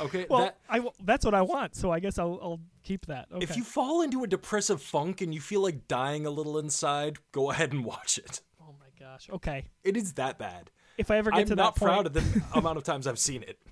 Okay? 0.00 0.26
Well, 0.28 0.40
that, 0.40 0.58
I 0.68 0.80
that's 1.04 1.24
what 1.24 1.34
I 1.34 1.42
want. 1.42 1.76
So 1.76 1.90
I 1.90 2.00
guess 2.00 2.18
I'll 2.18 2.38
I'll 2.42 2.60
keep 2.82 3.06
that. 3.06 3.26
Okay. 3.32 3.44
If 3.44 3.56
you 3.56 3.62
fall 3.62 4.02
into 4.02 4.24
a 4.24 4.26
depressive 4.26 4.82
funk 4.82 5.20
and 5.20 5.34
you 5.34 5.40
feel 5.40 5.60
like 5.60 5.86
dying 5.86 6.26
a 6.26 6.30
little 6.30 6.58
inside, 6.58 7.18
go 7.32 7.50
ahead 7.50 7.72
and 7.72 7.84
watch 7.84 8.18
it. 8.18 8.40
Gosh. 9.04 9.28
Okay. 9.30 9.66
It 9.82 9.96
is 9.96 10.14
that 10.14 10.38
bad. 10.38 10.70
If 10.96 11.10
I 11.10 11.18
ever 11.18 11.30
get 11.30 11.40
I'm 11.40 11.46
to 11.46 11.54
that 11.56 11.76
point, 11.76 11.90
I'm 11.92 11.96
not 11.96 12.04
proud 12.04 12.06
of 12.06 12.12
the 12.14 12.58
amount 12.58 12.78
of 12.78 12.84
times 12.84 13.06
I've 13.06 13.18
seen 13.18 13.42
it. 13.42 13.58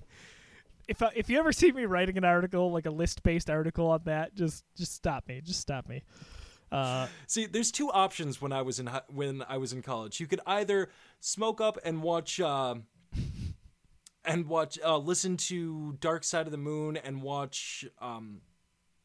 if 0.87 1.01
I, 1.01 1.11
if 1.15 1.29
you 1.29 1.39
ever 1.39 1.51
see 1.51 1.71
me 1.71 1.85
writing 1.85 2.17
an 2.17 2.25
article 2.25 2.71
like 2.71 2.85
a 2.85 2.91
list 2.91 3.23
based 3.23 3.49
article 3.49 3.87
on 3.87 4.01
that, 4.05 4.35
just 4.35 4.63
just 4.75 4.93
stop 4.93 5.27
me. 5.27 5.41
Just 5.43 5.59
stop 5.59 5.87
me. 5.87 6.03
Uh, 6.71 7.07
See, 7.27 7.45
there's 7.45 7.71
two 7.71 7.91
options 7.91 8.41
when 8.41 8.51
I 8.51 8.63
was 8.63 8.79
in 8.79 8.89
when 9.09 9.43
I 9.47 9.57
was 9.57 9.73
in 9.73 9.81
college. 9.81 10.19
You 10.19 10.27
could 10.27 10.41
either 10.45 10.89
smoke 11.19 11.61
up 11.61 11.77
and 11.85 12.01
watch 12.01 12.39
uh, 12.39 12.75
and 14.25 14.47
watch 14.47 14.79
uh, 14.83 14.97
listen 14.97 15.37
to 15.37 15.97
Dark 15.99 16.23
Side 16.23 16.45
of 16.47 16.51
the 16.51 16.57
Moon 16.57 16.97
and 16.97 17.21
watch 17.21 17.85
um, 18.01 18.41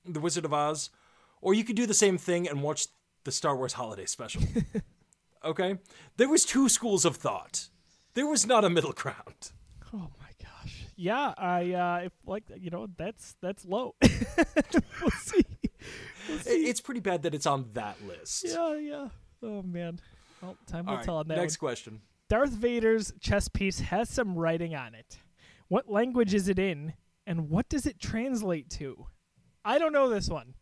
The 0.05 0.20
Wizard 0.20 0.45
of 0.45 0.53
Oz, 0.53 0.91
or 1.41 1.55
you 1.55 1.62
could 1.62 1.76
do 1.76 1.87
the 1.87 1.95
same 1.95 2.18
thing 2.18 2.49
and 2.49 2.62
watch 2.62 2.89
the 3.24 3.33
Star 3.33 3.57
Wars 3.57 3.74
Holiday 3.74 4.07
Special. 4.07 4.43
Okay, 5.49 5.78
there 6.16 6.28
was 6.28 6.44
two 6.44 6.68
schools 6.68 7.05
of 7.05 7.16
thought. 7.16 7.68
There 8.14 8.26
was 8.26 8.46
not 8.46 8.64
a 8.64 8.70
middle 8.70 8.92
ground. 8.92 9.53
oh 9.92 10.11
my 10.20 10.30
gosh. 10.42 10.84
Yeah, 10.96 11.34
I 11.36 11.72
uh, 11.72 12.01
if 12.05 12.12
like 12.26 12.44
you 12.57 12.70
know 12.70 12.88
that's 12.96 13.36
that's 13.40 13.64
low. 13.64 13.94
we'll 14.03 15.11
see. 15.11 15.44
We'll 16.28 16.38
see. 16.38 16.66
It's 16.66 16.80
pretty 16.80 17.01
bad 17.01 17.22
that 17.22 17.34
it's 17.34 17.46
on 17.46 17.66
that 17.74 17.96
list. 18.07 18.44
yeah, 18.49 18.76
yeah. 18.76 19.09
Oh 19.42 19.62
man. 19.62 20.01
Well, 20.42 20.57
time 20.66 20.86
will 20.86 20.96
right, 20.96 21.05
tell 21.05 21.16
on 21.16 21.28
that 21.28 21.36
next 21.36 21.61
one. 21.61 21.68
question. 21.68 22.01
Darth 22.28 22.51
Vader's 22.51 23.12
chess 23.20 23.49
piece 23.49 23.80
has 23.80 24.09
some 24.09 24.36
writing 24.36 24.74
on 24.74 24.94
it. 24.94 25.18
What 25.68 25.90
language 25.90 26.34
is 26.34 26.49
it 26.49 26.59
in, 26.59 26.94
and 27.26 27.49
what 27.49 27.68
does 27.68 27.86
it 27.86 27.99
translate 27.99 28.70
to? 28.70 29.07
I 29.64 29.78
don't 29.78 29.92
know 29.92 30.09
this 30.09 30.28
one. 30.28 30.55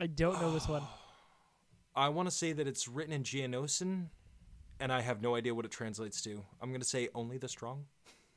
I 0.00 0.06
don't 0.06 0.40
know 0.40 0.50
this 0.52 0.66
one. 0.68 0.82
I 1.94 2.08
want 2.08 2.28
to 2.28 2.34
say 2.34 2.52
that 2.52 2.66
it's 2.66 2.88
written 2.88 3.12
in 3.12 3.22
Geonosian, 3.22 4.06
and 4.78 4.92
I 4.92 5.00
have 5.00 5.20
no 5.20 5.34
idea 5.34 5.54
what 5.54 5.64
it 5.64 5.70
translates 5.70 6.22
to. 6.22 6.42
I'm 6.62 6.70
going 6.70 6.80
to 6.80 6.86
say 6.86 7.08
only 7.14 7.36
the 7.36 7.48
strong. 7.48 7.84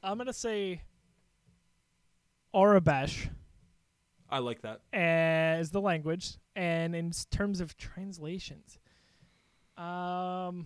I'm 0.03 0.17
gonna 0.17 0.33
say 0.33 0.81
Aurebesh 2.53 3.29
I 4.29 4.39
like 4.39 4.61
that. 4.63 4.81
as 4.91 5.71
the 5.71 5.79
language, 5.79 6.37
and 6.57 6.93
in 6.93 7.11
terms 7.31 7.61
of 7.61 7.77
translations, 7.77 8.79
um, 9.77 10.65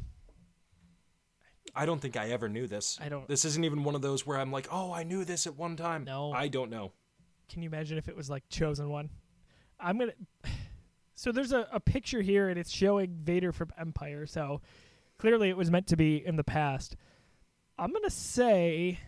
I 1.75 1.85
don't 1.85 2.01
think 2.01 2.17
I 2.17 2.29
ever 2.29 2.49
knew 2.49 2.65
this. 2.65 2.97
I 2.99 3.09
don't- 3.09 3.27
This 3.27 3.45
isn't 3.45 3.63
even 3.63 3.83
one 3.83 3.93
of 3.93 4.01
those 4.01 4.25
where 4.25 4.39
I'm 4.39 4.51
like, 4.51 4.67
oh, 4.71 4.91
I 4.91 5.03
knew 5.03 5.23
this 5.23 5.45
at 5.45 5.55
one 5.55 5.75
time. 5.75 6.03
No. 6.05 6.31
I 6.31 6.47
don't 6.47 6.71
know. 6.71 6.93
can 7.49 7.61
you 7.61 7.69
imagine 7.69 7.97
if 7.99 8.07
it 8.09 8.15
was 8.15 8.29
like 8.29 8.43
chosen 8.49 8.89
one? 8.89 9.09
I'm 9.79 9.99
gonna. 9.99 10.13
So 11.17 11.31
there's 11.31 11.51
a, 11.51 11.67
a 11.71 11.79
picture 11.79 12.21
here, 12.21 12.47
and 12.47 12.59
it's 12.59 12.71
showing 12.71 13.17
Vader 13.23 13.51
from 13.51 13.71
Empire. 13.75 14.27
So 14.27 14.61
clearly, 15.17 15.49
it 15.49 15.57
was 15.57 15.71
meant 15.71 15.87
to 15.87 15.97
be 15.97 16.23
in 16.23 16.35
the 16.35 16.43
past. 16.43 16.95
I'm 17.77 17.91
gonna 17.91 18.11
say. 18.11 18.99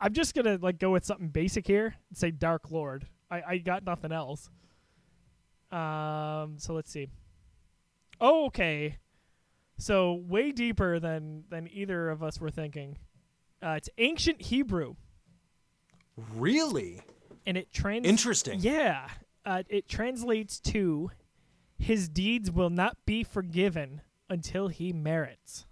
I'm 0.00 0.14
just 0.14 0.34
gonna 0.34 0.58
like 0.60 0.78
go 0.78 0.90
with 0.90 1.04
something 1.04 1.28
basic 1.28 1.66
here 1.66 1.94
and 2.08 2.16
say 2.16 2.30
Dark 2.30 2.70
Lord. 2.70 3.06
I, 3.30 3.42
I 3.46 3.58
got 3.58 3.84
nothing 3.84 4.10
else. 4.10 4.48
Um. 5.70 6.54
So 6.56 6.72
let's 6.72 6.90
see. 6.90 7.10
Oh, 8.18 8.46
okay. 8.46 8.96
So 9.76 10.14
way 10.14 10.50
deeper 10.50 10.98
than 10.98 11.44
than 11.50 11.68
either 11.70 12.08
of 12.08 12.22
us 12.22 12.40
were 12.40 12.50
thinking. 12.50 12.96
Uh, 13.62 13.74
it's 13.76 13.90
ancient 13.98 14.40
Hebrew. 14.40 14.94
Really? 16.34 17.02
and 17.46 17.56
it 17.56 17.72
trans 17.72 18.06
Interesting. 18.06 18.60
Yeah, 18.60 19.08
uh, 19.44 19.62
it 19.68 19.88
translates 19.88 20.58
to 20.60 21.10
his 21.78 22.08
deeds 22.08 22.50
will 22.50 22.70
not 22.70 22.96
be 23.04 23.22
forgiven 23.22 24.00
until 24.28 24.68
he 24.68 24.92
merits. 24.92 25.66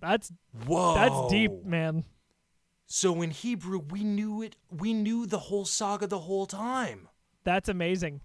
That's 0.00 0.32
Whoa. 0.66 0.94
that's 0.94 1.30
deep, 1.30 1.64
man. 1.64 2.04
So 2.86 3.22
in 3.22 3.30
Hebrew, 3.30 3.78
we 3.78 4.04
knew 4.04 4.42
it. 4.42 4.56
We 4.70 4.92
knew 4.92 5.26
the 5.26 5.38
whole 5.38 5.64
saga 5.64 6.06
the 6.06 6.18
whole 6.18 6.46
time. 6.46 7.08
That's 7.44 7.68
amazing. 7.68 8.20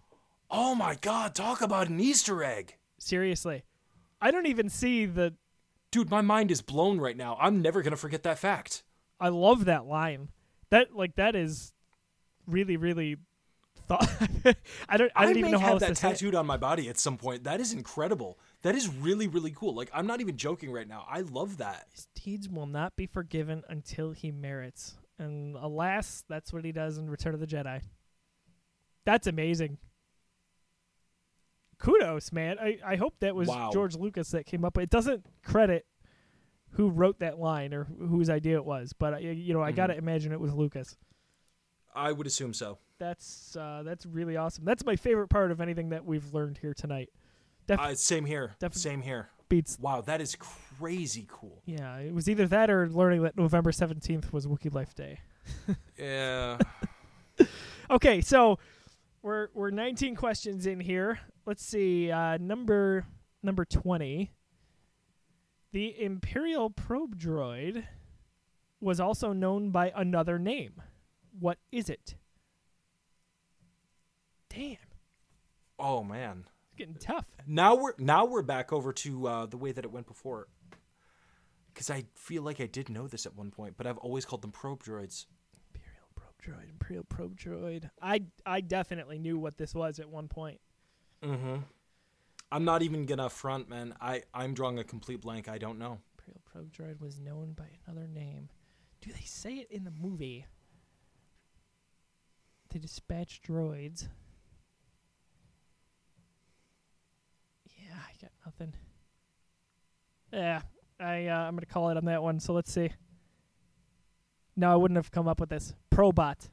Oh 0.50 0.76
my 0.76 0.96
God! 0.96 1.36
Talk 1.36 1.62
about 1.62 1.88
an 1.88 2.00
Easter 2.00 2.44
egg. 2.44 2.76
Seriously. 3.00 3.64
I 4.20 4.32
don't 4.32 4.48
even 4.48 4.70
see 4.70 5.06
the 5.06 5.36
Dude, 5.92 6.10
my 6.10 6.22
mind 6.22 6.52
is 6.52 6.62
blown 6.62 7.00
right 7.00 7.16
now. 7.16 7.38
I'm 7.40 7.62
never 7.62 7.82
gonna 7.82 7.96
forget 7.96 8.24
that 8.24 8.40
fact. 8.40 8.84
I 9.20 9.30
love 9.30 9.66
that 9.66 9.86
line. 9.86 10.30
That 10.70 10.96
like 10.96 11.16
that 11.16 11.36
is 11.36 11.74
really 12.46 12.78
really 12.78 13.18
thought 13.88 14.10
I 14.90 14.98
don't 14.98 15.12
I 15.16 15.26
don't 15.26 15.38
even 15.38 15.52
know 15.52 15.60
how 15.60 15.70
have 15.70 15.80
that 15.80 15.96
tattooed 15.96 16.36
on 16.36 16.46
my 16.46 16.58
body 16.58 16.90
at 16.90 17.00
some 17.00 17.18
point. 17.18 17.44
That 17.46 17.60
is 17.60 17.74
incredible. 17.74 18.38
That 18.62 18.76
is 18.76 18.90
really, 18.90 19.28
really 19.28 19.52
cool. 19.52 19.74
Like 19.74 19.90
I'm 19.94 20.08
not 20.08 20.22
even 20.22 20.38
joking 20.38 20.72
right 20.72 20.88
now. 20.88 21.06
I 21.10 21.22
love 21.22 21.58
that. 21.58 21.88
His 21.92 22.08
deeds 22.16 22.50
will 22.50 22.66
not 22.66 22.96
be 22.96 23.06
forgiven 23.06 23.64
until 23.70 24.12
he 24.12 24.32
merits. 24.32 24.96
And 25.20 25.56
alas, 25.56 26.24
that's 26.30 26.54
what 26.54 26.64
he 26.64 26.72
does 26.72 26.98
in 26.98 27.10
Return 27.10 27.34
of 27.34 27.40
the 27.40 27.48
Jedi. 27.48 27.82
That's 29.06 29.26
amazing. 29.26 29.78
Kudos, 31.80 32.32
man. 32.32 32.58
I, 32.60 32.80
I 32.86 32.96
hope 32.96 33.16
that 33.22 33.36
was 33.36 33.48
Wow. 33.48 33.72
George 33.72 33.96
Lucas 33.96 34.32
that 34.32 34.46
came 34.46 34.66
up. 34.66 34.78
It 34.78 34.90
doesn't 34.90 35.26
credit 35.44 35.86
who 36.72 36.90
wrote 36.90 37.20
that 37.20 37.40
line 37.40 37.74
or 37.74 37.86
whose 37.86 38.30
idea 38.30 38.56
it 38.56 38.66
was, 38.66 38.94
but 38.94 39.24
you 39.24 39.54
know 39.54 39.62
I 39.62 39.72
gotta 39.72 39.94
mm-hmm. 39.94 40.08
imagine 40.08 40.32
it 40.32 40.40
was 40.40 40.54
Lucas. 40.54 40.98
I 41.96 42.12
would 42.12 42.28
assume 42.28 42.54
so. 42.54 42.78
That's 43.00 43.56
uh, 43.56 43.84
that's 43.86 44.06
really 44.06 44.38
awesome. 44.38 44.66
That's 44.66 44.84
my 44.86 44.96
favorite 44.96 45.28
part 45.28 45.52
of 45.52 45.62
anything 45.62 45.90
that 45.90 46.06
we've 46.06 46.34
learned 46.34 46.58
here 46.58 46.74
tonight. 46.74 47.10
Def- 47.68 47.80
Uh, 47.80 47.96
same 47.96 48.26
here. 48.26 48.56
Defi- 48.60 48.80
Same 48.80 49.02
here. 49.02 49.30
beats. 49.50 49.78
Wow, 49.80 50.02
that 50.02 50.20
is 50.22 50.36
crazy 50.40 51.26
cool. 51.30 51.62
Yeah, 51.66 51.98
it 52.00 52.14
was 52.14 52.28
either 52.30 52.48
that 52.48 52.70
or 52.70 52.90
learning 52.90 53.22
that 53.24 53.38
November 53.38 53.72
seventeenth 53.72 54.34
was 54.34 54.46
Wookiee 54.48 54.74
Life 54.74 54.94
Day. 54.96 55.20
Yeah. 55.98 56.58
Okay, 57.90 58.20
so 58.20 58.60
we're 59.22 59.48
we're 59.54 59.70
19 59.70 60.16
questions 60.16 60.66
in 60.68 60.80
here. 60.82 61.20
Let's 61.46 61.64
see, 61.64 62.12
uh, 62.12 62.38
number 62.38 63.06
number 63.42 63.64
20. 63.64 64.32
The 65.72 66.04
Imperial 66.04 66.70
probe 66.70 67.18
droid 67.18 67.86
was 68.82 69.00
also 69.00 69.32
known 69.32 69.70
by 69.72 69.94
another 69.96 70.38
name. 70.38 70.82
What 71.40 71.60
is 71.72 71.90
it? 71.90 72.16
Damn, 74.58 74.78
oh 75.78 76.04
man. 76.04 76.46
it's 76.66 76.76
getting 76.76 76.96
tough. 76.96 77.26
Now 77.46 77.76
we're 77.76 77.94
now 78.00 78.26
we're 78.26 78.42
back 78.42 78.74
over 78.74 78.92
to 78.92 79.28
uh, 79.28 79.46
the 79.46 79.58
way 79.58 79.72
that 79.72 79.86
it 79.86 79.92
went 79.92 80.08
before. 80.08 80.48
Because 81.72 81.92
I 81.92 82.06
feel 82.16 82.42
like 82.42 82.60
I 82.60 82.66
did 82.66 82.90
know 82.90 83.08
this 83.08 83.28
at 83.28 83.36
one 83.36 83.52
point, 83.52 83.76
but 83.78 83.86
I've 83.86 84.00
always 84.00 84.26
called 84.26 84.42
them 84.42 84.52
probe 84.52 84.84
droids. 84.84 85.28
Imperial 85.76 86.08
probe 86.16 86.42
droid, 86.44 86.70
Imperial 86.72 87.04
probe 87.04 87.38
droid. 87.38 87.90
I 88.02 88.24
I 88.48 88.62
definitely 88.62 89.20
knew 89.20 89.38
what 89.38 89.58
this 89.58 89.76
was 89.76 90.00
at 90.00 90.10
one 90.10 90.28
point. 90.28 90.60
Mm-hmm. 91.24 91.58
I'm 92.52 92.66
not 92.66 92.82
even 92.82 93.06
gonna 93.06 93.30
front, 93.30 93.70
man. 93.70 93.94
I 94.02 94.24
I'm 94.34 94.56
drawing 94.56 94.80
a 94.80 94.84
complete 94.84 95.22
blank. 95.22 95.48
I 95.48 95.60
don't 95.60 95.78
know. 95.78 96.00
Imperial 96.18 96.42
probe 96.46 96.72
droid 96.74 97.00
was 97.00 97.20
known 97.20 97.54
by 97.56 97.66
another 97.86 98.08
name. 98.08 98.50
Do 99.02 99.12
they 99.12 99.26
say 99.26 99.54
it 99.58 99.68
in 99.70 99.84
the 99.84 99.92
movie? 99.92 100.48
They 102.72 102.80
dispatch 102.80 103.42
droids. 103.48 104.08
Yeah, 107.66 107.87
I 107.98 108.12
got 108.22 108.32
nothing. 108.46 108.74
Yeah, 110.32 110.62
I 111.00 111.28
uh, 111.28 111.40
I'm 111.40 111.56
gonna 111.56 111.66
call 111.66 111.90
it 111.90 111.98
on 111.98 112.06
that 112.06 112.22
one. 112.22 112.40
So 112.40 112.54
let's 112.54 112.72
see. 112.72 112.92
No, 114.56 114.72
I 114.72 114.76
wouldn't 114.76 114.98
have 114.98 115.12
come 115.12 115.28
up 115.28 115.40
with 115.40 115.50
this. 115.50 115.74
Probot. 115.92 116.50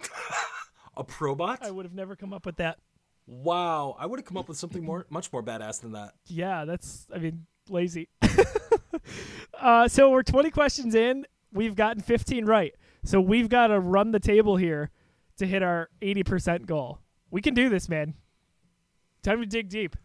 A 0.96 1.04
probot? 1.04 1.58
I 1.60 1.70
would 1.70 1.84
have 1.84 1.94
never 1.94 2.16
come 2.16 2.32
up 2.32 2.46
with 2.46 2.56
that. 2.56 2.78
Wow, 3.26 3.96
I 3.98 4.06
would 4.06 4.18
have 4.18 4.26
come 4.26 4.36
up 4.36 4.48
with 4.48 4.58
something 4.58 4.84
more, 4.84 5.06
much 5.10 5.32
more 5.32 5.42
badass 5.42 5.80
than 5.80 5.92
that. 5.92 6.14
Yeah, 6.26 6.64
that's 6.64 7.06
I 7.14 7.18
mean 7.18 7.46
lazy. 7.68 8.08
uh, 9.60 9.88
so 9.88 10.10
we're 10.10 10.22
20 10.22 10.50
questions 10.50 10.94
in. 10.94 11.26
We've 11.52 11.74
gotten 11.74 12.02
15 12.02 12.44
right. 12.44 12.74
So 13.04 13.20
we've 13.20 13.48
got 13.48 13.68
to 13.68 13.80
run 13.80 14.12
the 14.12 14.20
table 14.20 14.56
here 14.56 14.90
to 15.38 15.46
hit 15.46 15.62
our 15.62 15.88
80% 16.00 16.66
goal. 16.66 16.98
We 17.30 17.40
can 17.40 17.54
do 17.54 17.68
this, 17.68 17.88
man. 17.88 18.14
Time 19.22 19.40
to 19.40 19.46
dig 19.46 19.68
deep. 19.68 19.96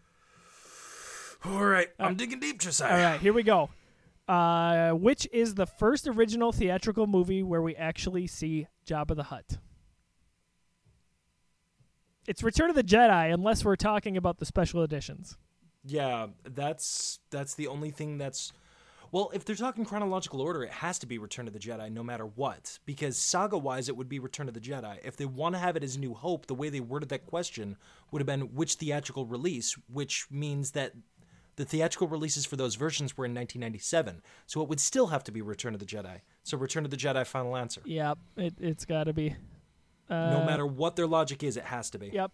All 1.45 1.65
right, 1.65 1.89
I'm 1.99 2.15
digging 2.15 2.39
deep, 2.39 2.59
Josiah. 2.59 2.91
All 2.91 3.11
right, 3.11 3.19
here 3.19 3.33
we 3.33 3.43
go. 3.43 3.69
Uh, 4.27 4.91
which 4.91 5.27
is 5.31 5.55
the 5.55 5.65
first 5.65 6.07
original 6.07 6.51
theatrical 6.51 7.07
movie 7.07 7.41
where 7.41 7.61
we 7.61 7.75
actually 7.75 8.27
see 8.27 8.67
Jabba 8.85 9.15
the 9.15 9.23
Hutt? 9.23 9.57
It's 12.27 12.43
Return 12.43 12.69
of 12.69 12.75
the 12.75 12.83
Jedi, 12.83 13.33
unless 13.33 13.65
we're 13.65 13.75
talking 13.75 14.17
about 14.17 14.37
the 14.37 14.45
special 14.45 14.83
editions. 14.83 15.37
Yeah, 15.83 16.27
that's 16.43 17.19
that's 17.31 17.55
the 17.55 17.67
only 17.67 17.89
thing 17.89 18.17
that's 18.17 18.51
well, 19.11 19.31
if 19.33 19.43
they're 19.43 19.55
talking 19.55 19.85
chronological 19.85 20.41
order, 20.41 20.63
it 20.63 20.69
has 20.69 20.99
to 20.99 21.07
be 21.07 21.17
Return 21.17 21.47
of 21.47 21.53
the 21.53 21.59
Jedi 21.59 21.91
no 21.91 22.03
matter 22.03 22.25
what. 22.25 22.77
Because 22.85 23.17
saga 23.17 23.57
wise 23.57 23.89
it 23.89 23.97
would 23.97 24.09
be 24.09 24.19
Return 24.19 24.47
of 24.47 24.53
the 24.53 24.59
Jedi. 24.59 24.97
If 25.03 25.17
they 25.17 25.25
want 25.25 25.55
to 25.55 25.59
have 25.59 25.75
it 25.75 25.83
as 25.83 25.97
New 25.97 26.13
Hope, 26.13 26.45
the 26.45 26.53
way 26.53 26.69
they 26.69 26.79
worded 26.79 27.09
that 27.09 27.25
question 27.25 27.77
would 28.11 28.19
have 28.19 28.27
been 28.27 28.53
which 28.53 28.75
theatrical 28.75 29.25
release, 29.25 29.75
which 29.91 30.27
means 30.29 30.71
that 30.71 30.93
the 31.59 31.65
theatrical 31.65 32.07
releases 32.07 32.45
for 32.45 32.55
those 32.55 32.75
versions 32.75 33.17
were 33.17 33.25
in 33.25 33.31
1997. 33.31 34.21
So 34.47 34.61
it 34.61 34.69
would 34.69 34.79
still 34.79 35.07
have 35.07 35.25
to 35.25 35.31
be 35.31 35.41
Return 35.41 35.73
of 35.73 35.81
the 35.81 35.85
Jedi. 35.85 36.21
So 36.43 36.57
Return 36.57 36.85
of 36.85 36.91
the 36.91 36.95
Jedi 36.95 37.27
final 37.27 37.57
answer. 37.57 37.81
Yep, 37.83 38.17
it, 38.37 38.53
it's 38.59 38.85
got 38.85 39.03
to 39.03 39.13
be. 39.13 39.35
Uh, 40.09 40.31
no 40.31 40.45
matter 40.45 40.65
what 40.65 40.95
their 40.95 41.05
logic 41.05 41.43
is, 41.43 41.57
it 41.57 41.65
has 41.65 41.89
to 41.89 41.99
be. 41.99 42.11
Yep, 42.13 42.31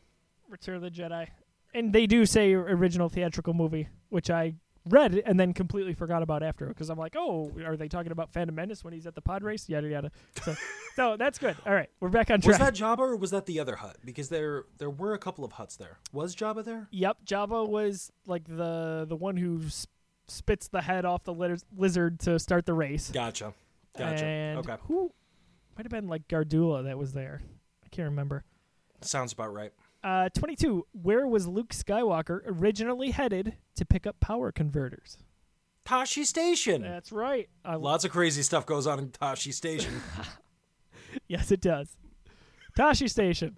Return 0.48 0.76
of 0.76 0.84
the 0.84 0.92
Jedi, 0.92 1.28
and 1.74 1.92
they 1.92 2.06
do 2.06 2.28
say 2.28 2.54
original 2.54 3.10
theatrical 3.10 3.56
movie, 3.56 3.90
which 4.10 4.30
I 4.30 4.54
read 4.88 5.16
it 5.16 5.24
and 5.26 5.40
then 5.40 5.54
completely 5.54 5.94
forgot 5.94 6.22
about 6.22 6.44
after 6.44 6.68
because 6.68 6.90
I'm 6.90 6.98
like, 6.98 7.16
oh, 7.18 7.52
are 7.66 7.76
they 7.76 7.88
talking 7.88 8.12
about 8.12 8.32
Phantom 8.32 8.56
Menace 8.56 8.84
when 8.84 8.94
he's 8.94 9.08
at 9.08 9.16
the 9.16 9.22
pod 9.22 9.44
race? 9.44 9.68
Yada 9.68 9.88
yada. 9.88 10.12
So, 10.44 10.56
so 10.96 11.18
that's 11.18 11.40
good. 11.40 11.56
All 11.66 11.74
right, 11.74 11.90
we're 12.00 12.10
back 12.10 12.30
on 12.30 12.42
track. 12.42 12.60
Was 12.60 12.68
that 12.68 12.76
Jabba 12.76 13.00
or 13.00 13.16
was 13.16 13.32
that 13.32 13.46
the 13.46 13.60
other 13.60 13.76
Hutt? 13.78 13.98
Because 14.04 14.30
there 14.30 14.66
there 14.78 14.90
were 14.90 15.14
a 15.14 15.20
couple 15.20 15.44
of 15.44 15.54
Hutts 15.54 15.78
there. 15.78 16.00
Was 16.12 16.36
Jabba 16.36 16.64
there? 16.64 16.88
Yep, 16.92 17.18
Jabba 17.26 17.68
was 17.68 18.12
like 18.26 18.46
the 18.46 19.06
the 19.08 19.16
one 19.16 19.38
who 19.38 19.64
s- 19.66 19.88
spits 20.28 20.68
the 20.68 20.82
head 20.82 21.06
off 21.06 21.24
the 21.24 21.34
liz- 21.34 21.66
lizard 21.76 22.20
to 22.22 22.40
start 22.40 22.66
the 22.66 22.74
race. 22.74 23.12
Gotcha. 23.12 23.54
Gotcha. 23.98 24.26
And 24.26 24.60
okay. 24.60 24.76
who 24.88 25.12
might 25.78 25.86
have 25.86 25.92
been 25.92 26.08
like 26.08 26.28
Gardulla 26.28 26.84
that 26.86 26.98
was 26.98 27.14
there. 27.14 27.42
I 27.84 27.88
can't 27.90 28.10
remember. 28.10 28.44
Sounds 29.02 29.34
about 29.34 29.54
right. 29.54 29.72
Uh, 30.06 30.30
22. 30.30 30.86
Where 30.92 31.26
was 31.26 31.48
Luke 31.48 31.70
Skywalker 31.70 32.42
originally 32.46 33.10
headed 33.10 33.58
to 33.76 33.86
pick 33.86 34.06
up 34.06 34.20
power 34.20 34.52
converters? 34.52 35.18
Tosche 35.84 36.26
Station. 36.26 36.84
That's 36.84 37.12
right. 37.12 37.50
I 37.64 37.76
Lots 37.76 38.06
of 38.06 38.12
crazy 38.12 38.44
stuff 38.44 38.68
goes 38.68 38.86
on 38.86 39.00
in 39.00 39.10
Tosche 39.10 39.52
Station. 39.52 39.94
Yes, 41.30 41.50
it 41.50 41.62
does. 41.62 41.96
Tosche 42.78 43.10
Station. 43.10 43.58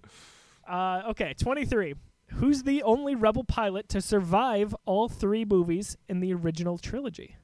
Uh, 0.66 1.02
okay, 1.08 1.34
23. 1.34 1.94
Who's 2.34 2.62
the 2.62 2.84
only 2.84 3.16
Rebel 3.16 3.42
pilot 3.42 3.88
to 3.88 4.00
survive 4.00 4.76
all 4.84 5.08
three 5.08 5.44
movies 5.44 5.96
in 6.08 6.20
the 6.20 6.32
original 6.34 6.78
trilogy? 6.78 7.34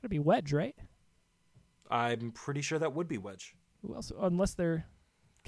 Gotta 0.00 0.10
be 0.10 0.20
Wedge, 0.20 0.52
right? 0.52 0.76
I'm 1.90 2.30
pretty 2.30 2.60
sure 2.60 2.78
that 2.78 2.94
would 2.94 3.08
be 3.08 3.18
Wedge. 3.18 3.56
Who 3.82 3.96
else? 3.96 4.12
Unless 4.16 4.54
they're 4.54 4.86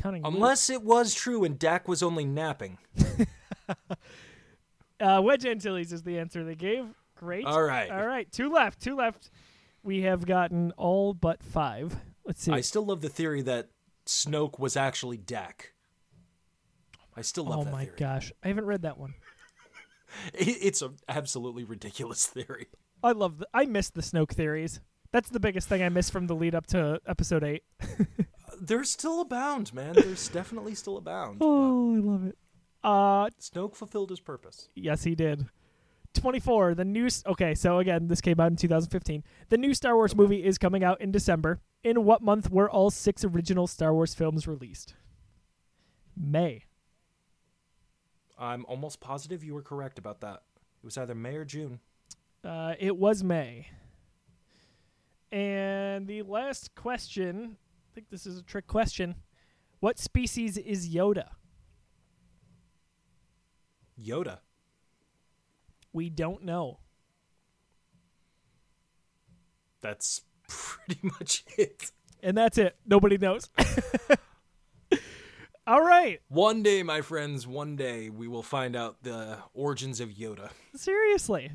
Unless 0.04 0.70
it 0.70 0.82
was 0.82 1.14
true 1.14 1.44
and 1.44 1.58
Dak 1.58 1.88
was 1.88 2.02
only 2.02 2.24
napping. 2.24 2.78
Uh, 5.00 5.20
Wedge 5.22 5.46
Antilles 5.46 5.92
is 5.92 6.02
the 6.02 6.18
answer 6.18 6.44
they 6.44 6.54
gave. 6.54 6.86
Great. 7.14 7.44
All 7.44 7.62
right. 7.62 7.90
All 7.90 8.06
right. 8.06 8.30
Two 8.30 8.50
left. 8.50 8.80
Two 8.80 8.96
left. 8.96 9.30
We 9.82 10.02
have 10.02 10.26
gotten 10.26 10.72
all 10.72 11.14
but 11.14 11.42
five. 11.42 11.94
Let's 12.24 12.42
see. 12.42 12.52
I 12.52 12.60
still 12.62 12.84
love 12.84 13.00
the 13.00 13.08
theory 13.08 13.42
that 13.42 13.68
Snoke 14.06 14.58
was 14.58 14.76
actually 14.76 15.16
Dak. 15.16 15.72
I 17.16 17.22
still 17.22 17.44
love 17.44 17.66
oh 17.66 17.70
my 17.70 17.84
theory. 17.84 17.96
gosh. 17.96 18.32
I 18.42 18.48
haven't 18.48 18.66
read 18.66 18.82
that 18.82 18.98
one. 18.98 19.14
It's 20.32 20.80
an 20.80 20.96
absolutely 21.06 21.64
ridiculous 21.64 22.24
theory. 22.34 22.68
I 23.02 23.12
love. 23.12 23.40
The, 23.40 23.48
I 23.52 23.66
miss 23.66 23.90
the 23.90 24.00
Snoke 24.00 24.30
theories. 24.32 24.80
That's 25.12 25.28
the 25.28 25.38
biggest 25.38 25.68
thing 25.68 25.82
I 25.82 25.90
miss 25.90 26.08
from 26.08 26.26
the 26.26 26.34
lead 26.34 26.54
up 26.54 26.66
to 26.68 26.98
episode 27.06 27.44
eight. 27.44 27.62
They're 28.60 28.84
still 28.84 29.20
abound, 29.20 29.72
man. 29.74 29.94
There's 29.94 30.28
definitely 30.40 30.74
still 30.74 30.96
abound. 30.96 31.38
Oh, 31.40 31.94
I 31.94 31.98
love 31.98 32.24
it. 32.26 32.38
Uh, 32.82 33.28
Snoke 33.40 33.74
fulfilled 33.74 34.10
his 34.10 34.20
purpose. 34.20 34.68
yes, 34.74 35.02
he 35.04 35.14
did. 35.14 35.46
24. 36.14 36.74
The 36.74 36.84
new. 36.84 37.08
Okay, 37.26 37.54
so 37.54 37.78
again, 37.78 38.08
this 38.08 38.20
came 38.20 38.40
out 38.40 38.50
in 38.50 38.56
2015. 38.56 39.22
The 39.50 39.58
new 39.58 39.74
Star 39.74 39.94
Wars 39.94 40.16
movie 40.16 40.44
is 40.44 40.58
coming 40.58 40.82
out 40.82 41.00
in 41.00 41.10
December. 41.10 41.60
In 41.84 42.04
what 42.04 42.22
month 42.22 42.50
were 42.50 42.68
all 42.68 42.90
six 42.90 43.24
original 43.24 43.66
Star 43.66 43.92
Wars 43.94 44.14
films 44.14 44.48
released? 44.48 44.94
May. 46.16 46.64
I'm 48.38 48.64
almost 48.66 49.00
positive 49.00 49.44
you 49.44 49.54
were 49.54 49.62
correct 49.62 49.98
about 49.98 50.20
that. 50.22 50.42
It 50.82 50.84
was 50.84 50.96
either 50.98 51.14
May 51.14 51.36
or 51.36 51.44
June. 51.44 51.80
Uh, 52.44 52.74
it 52.78 52.96
was 52.96 53.22
May. 53.22 53.68
And 55.30 56.06
the 56.06 56.22
last 56.22 56.74
question, 56.74 57.56
think 57.98 58.10
this 58.10 58.26
is 58.26 58.38
a 58.38 58.44
trick 58.44 58.68
question. 58.68 59.16
What 59.80 59.98
species 59.98 60.56
is 60.56 60.88
Yoda? 60.88 61.30
Yoda. 64.00 64.38
We 65.92 66.08
don't 66.08 66.44
know. 66.44 66.78
That's 69.80 70.22
pretty 70.48 71.00
much 71.02 71.42
it. 71.56 71.90
And 72.22 72.38
that's 72.38 72.56
it. 72.56 72.76
Nobody 72.86 73.18
knows. 73.18 73.50
All 75.66 75.82
right. 75.82 76.20
One 76.28 76.62
day, 76.62 76.84
my 76.84 77.00
friends, 77.00 77.48
one 77.48 77.74
day 77.74 78.10
we 78.10 78.28
will 78.28 78.44
find 78.44 78.76
out 78.76 79.02
the 79.02 79.38
origins 79.54 79.98
of 79.98 80.10
Yoda. 80.10 80.50
Seriously. 80.76 81.50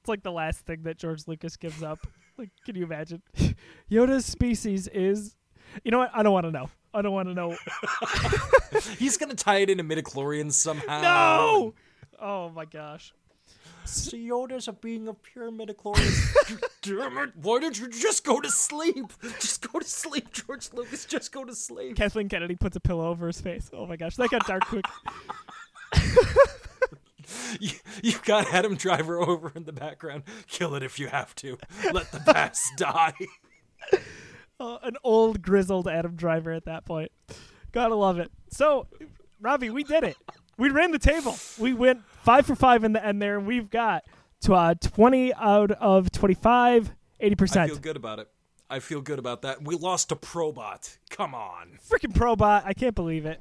It's 0.00 0.08
like 0.08 0.24
the 0.24 0.32
last 0.32 0.66
thing 0.66 0.82
that 0.82 0.98
George 0.98 1.28
Lucas 1.28 1.56
gives 1.56 1.84
up. 1.84 2.00
Like, 2.36 2.50
can 2.64 2.74
you 2.74 2.82
imagine? 2.82 3.22
Yoda's 3.88 4.26
species 4.26 4.88
is. 4.88 5.36
You 5.84 5.90
know 5.90 5.98
what? 5.98 6.10
I 6.14 6.22
don't 6.22 6.32
want 6.32 6.46
to 6.46 6.50
know. 6.50 6.70
I 6.94 7.02
don't 7.02 7.12
want 7.12 7.28
to 7.28 7.34
know. 7.34 7.56
He's 8.98 9.16
gonna 9.16 9.34
tie 9.34 9.58
it 9.58 9.70
into 9.70 9.84
midichlorians 9.84 10.52
somehow. 10.52 11.02
No! 11.02 11.74
Oh 12.20 12.48
my 12.50 12.64
gosh. 12.64 13.12
So 13.84 14.16
Yoda's 14.16 14.66
a 14.66 14.72
being 14.72 15.06
of 15.06 15.22
pure 15.22 15.50
midichlorians. 15.52 16.62
Damn 16.82 17.18
it! 17.18 17.30
Why 17.36 17.60
didn't 17.60 17.78
you 17.78 17.88
just 17.88 18.24
go 18.24 18.40
to 18.40 18.50
sleep? 18.50 19.12
Just 19.40 19.70
go 19.70 19.78
to 19.78 19.86
sleep, 19.86 20.32
George 20.32 20.72
Lucas. 20.72 21.04
Just 21.04 21.32
go 21.32 21.44
to 21.44 21.54
sleep. 21.54 21.96
Kathleen 21.96 22.28
Kennedy 22.28 22.56
puts 22.56 22.76
a 22.76 22.80
pillow 22.80 23.08
over 23.08 23.26
his 23.26 23.40
face. 23.40 23.70
Oh 23.72 23.86
my 23.86 23.96
gosh. 23.96 24.16
That 24.16 24.30
got 24.30 24.46
dark 24.46 24.64
quick. 24.64 24.84
You, 27.58 27.70
you've 28.02 28.22
got 28.22 28.52
Adam 28.52 28.76
Driver 28.76 29.20
over 29.20 29.50
in 29.54 29.64
the 29.64 29.72
background. 29.72 30.22
Kill 30.46 30.74
it 30.74 30.82
if 30.82 30.98
you 30.98 31.08
have 31.08 31.34
to. 31.36 31.58
Let 31.92 32.12
the 32.12 32.20
past 32.20 32.64
die. 32.76 33.14
Uh, 34.58 34.78
an 34.82 34.96
old 35.04 35.42
grizzled 35.42 35.86
Adam 35.86 36.16
Driver 36.16 36.52
at 36.52 36.64
that 36.64 36.84
point. 36.86 37.12
Gotta 37.72 37.94
love 37.94 38.18
it. 38.18 38.30
So, 38.50 38.86
Robbie, 39.40 39.70
we 39.70 39.84
did 39.84 40.02
it. 40.04 40.16
We 40.56 40.70
ran 40.70 40.92
the 40.92 40.98
table. 40.98 41.36
We 41.58 41.74
went 41.74 42.00
five 42.22 42.46
for 42.46 42.54
five 42.54 42.82
in 42.84 42.92
the 42.94 43.04
end 43.04 43.20
there, 43.20 43.36
and 43.36 43.46
we've 43.46 43.68
got 43.68 44.04
to, 44.42 44.54
uh, 44.54 44.74
20 44.80 45.34
out 45.34 45.72
of 45.72 46.10
25, 46.10 46.90
80%. 47.20 47.56
I 47.64 47.66
feel 47.66 47.76
good 47.78 47.96
about 47.96 48.18
it. 48.20 48.30
I 48.70 48.80
feel 48.80 49.02
good 49.02 49.18
about 49.18 49.42
that. 49.42 49.62
We 49.62 49.76
lost 49.76 50.08
to 50.08 50.16
Probot. 50.16 50.96
Come 51.10 51.34
on. 51.34 51.78
Freaking 51.88 52.12
Probot. 52.14 52.62
I 52.64 52.72
can't 52.72 52.94
believe 52.94 53.26
it. 53.26 53.40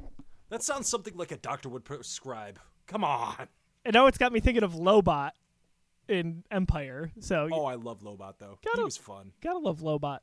That 0.49 0.61
sounds 0.63 0.89
something 0.89 1.15
like 1.15 1.31
a 1.31 1.37
doctor 1.37 1.69
would 1.69 1.85
prescribe. 1.85 2.59
Come 2.87 3.03
on. 3.05 3.47
And 3.85 3.93
now 3.93 4.07
it's 4.07 4.17
got 4.17 4.33
me 4.33 4.39
thinking 4.41 4.63
of 4.63 4.73
Lobot 4.73 5.31
in 6.09 6.43
Empire. 6.51 7.11
So, 7.21 7.49
Oh, 7.51 7.65
I 7.65 7.75
love 7.75 8.01
Lobot 8.01 8.33
though. 8.39 8.59
Gotta- 8.63 8.79
he 8.79 8.83
was 8.83 8.97
fun. 8.97 9.31
gotta 9.41 9.59
love 9.59 9.79
Lobot. 9.79 10.19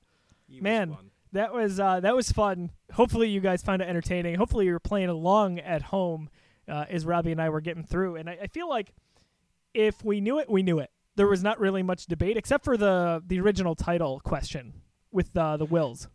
He 0.52 0.60
Man, 0.60 0.90
fun. 0.94 1.10
that 1.32 1.52
was 1.52 1.80
uh, 1.80 2.00
that 2.00 2.14
was 2.14 2.30
fun. 2.32 2.70
Hopefully, 2.92 3.28
you 3.28 3.40
guys 3.40 3.62
found 3.62 3.82
it 3.82 3.88
entertaining. 3.88 4.34
Hopefully, 4.36 4.66
you're 4.66 4.78
playing 4.78 5.08
along 5.08 5.58
at 5.60 5.82
home 5.82 6.28
uh, 6.68 6.84
as 6.88 7.04
Robbie 7.06 7.32
and 7.32 7.40
I 7.40 7.48
were 7.48 7.60
getting 7.60 7.84
through. 7.84 8.16
And 8.16 8.28
I, 8.28 8.38
I 8.42 8.46
feel 8.48 8.68
like 8.68 8.92
if 9.74 10.04
we 10.04 10.20
knew 10.20 10.38
it, 10.38 10.50
we 10.50 10.62
knew 10.62 10.78
it. 10.78 10.90
There 11.16 11.26
was 11.26 11.42
not 11.42 11.58
really 11.60 11.82
much 11.82 12.06
debate 12.06 12.36
except 12.36 12.64
for 12.64 12.76
the 12.76 13.22
the 13.26 13.40
original 13.40 13.74
title 13.74 14.20
question 14.20 14.74
with 15.10 15.36
uh, 15.36 15.56
the 15.56 15.66
Whills. 15.66 16.08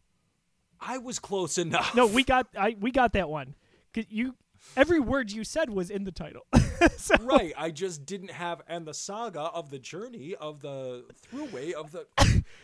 I 0.79 0.99
was 0.99 1.17
close 1.19 1.57
enough. 1.57 1.95
No, 1.95 2.05
we 2.05 2.23
got 2.23 2.47
I 2.57 2.75
we 2.79 2.91
got 2.91 3.13
that 3.13 3.29
one. 3.29 3.55
'Cause 3.93 4.05
you 4.09 4.35
every 4.75 4.99
word 4.99 5.31
you 5.31 5.43
said 5.43 5.69
was 5.69 5.89
in 5.89 6.03
the 6.03 6.11
title. 6.11 6.45
so, 6.97 7.15
right. 7.21 7.53
I 7.57 7.71
just 7.71 8.05
didn't 8.05 8.31
have 8.31 8.61
and 8.67 8.85
the 8.85 8.93
saga 8.93 9.41
of 9.41 9.69
the 9.69 9.79
journey 9.79 10.35
of 10.39 10.61
the 10.61 11.05
throughway 11.31 11.73
of 11.73 11.91
the. 11.91 12.07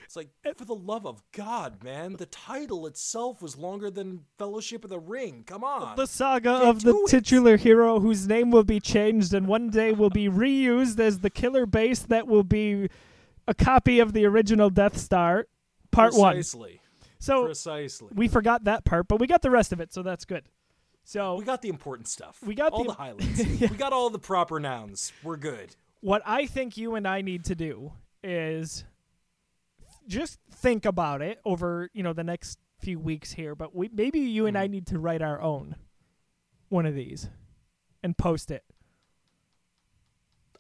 It's 0.06 0.16
like 0.16 0.30
for 0.58 0.66
the 0.66 0.76
love 0.76 1.06
of 1.06 1.24
God, 1.32 1.84
man! 1.84 2.18
The 2.18 2.26
title 2.26 2.86
itself 2.88 3.41
was 3.41 3.58
longer 3.58 3.89
than 3.89 4.22
Fellowship 4.38 4.84
of 4.84 4.89
the 4.89 4.99
Ring. 4.99 5.43
Come 5.45 5.64
on. 5.64 5.95
The 5.95 6.08
saga 6.08 6.60
Get 6.60 6.68
of 6.68 6.84
the 6.84 6.95
it. 6.95 7.08
titular 7.08 7.58
hero 7.58 7.99
whose 7.99 8.28
name 8.28 8.51
will 8.51 8.64
be 8.64 8.80
changed 8.80 9.34
and 9.34 9.47
one 9.47 9.70
day 9.70 9.91
will 9.91 10.10
be 10.10 10.30
reused 10.30 10.99
as 10.99 11.20
the 11.20 11.30
killer 11.30 11.66
base 11.66 11.99
that 11.99 12.28
will 12.28 12.43
be 12.43 12.89
a 13.47 13.54
copy 13.54 13.99
of 13.99 14.14
the 14.14 14.26
original 14.26 14.70
Death 14.70 14.97
Star, 14.97 15.47
part 15.91 16.14
one. 16.14 16.36
Precisely. 16.36 16.80
So 17.20 17.45
Precisely. 17.45 18.10
we 18.14 18.28
forgot 18.28 18.66
that 18.66 18.84
part, 18.84 19.08
but 19.08 19.18
we 19.18 19.28
got 19.28 19.41
the 19.41 19.49
rest 19.49 19.72
of 19.72 19.80
it, 19.80 19.93
so 19.93 20.04
that's 20.04 20.26
good. 20.26 20.43
So 21.04 21.36
We 21.36 21.43
got 21.43 21.62
the 21.62 21.70
important 21.70 22.08
stuff. 22.08 22.39
We 22.43 22.56
got 22.56 22.72
all 22.72 22.84
the- 22.84 22.91
the, 22.91 22.95
highlights. 22.95 23.43
We 23.62 23.78
got 23.78 23.93
all 23.93 24.10
the 24.10 24.20
proper 24.20 24.60
nouns. 24.60 25.12
We're 25.24 25.38
good. 25.38 25.76
what 26.01 26.22
I 26.26 26.45
think 26.45 26.78
you 26.78 26.95
and 26.95 27.08
I 27.08 27.22
need 27.22 27.45
to 27.45 27.56
do 27.56 27.93
is 28.24 28.84
just 30.08 30.39
think 30.51 30.86
about 30.86 31.22
it 31.22 31.39
over, 31.45 31.89
you 31.93 32.04
know, 32.04 32.14
the 32.14 32.24
next 32.24 32.60
few 32.80 32.99
weeks 32.99 33.32
here, 33.32 33.56
but 33.56 33.74
we 33.76 33.89
maybe 33.93 34.20
you 34.20 34.45
and 34.45 34.58
I 34.58 34.66
mm-hmm. 34.66 34.74
need 34.74 34.88
to 34.88 34.99
write 34.99 35.22
our 35.22 35.41
own 35.41 35.76
one 36.70 36.86
of 36.86 36.95
these 36.95 37.30
and 38.01 38.18
post 38.18 38.51
it. 38.51 38.64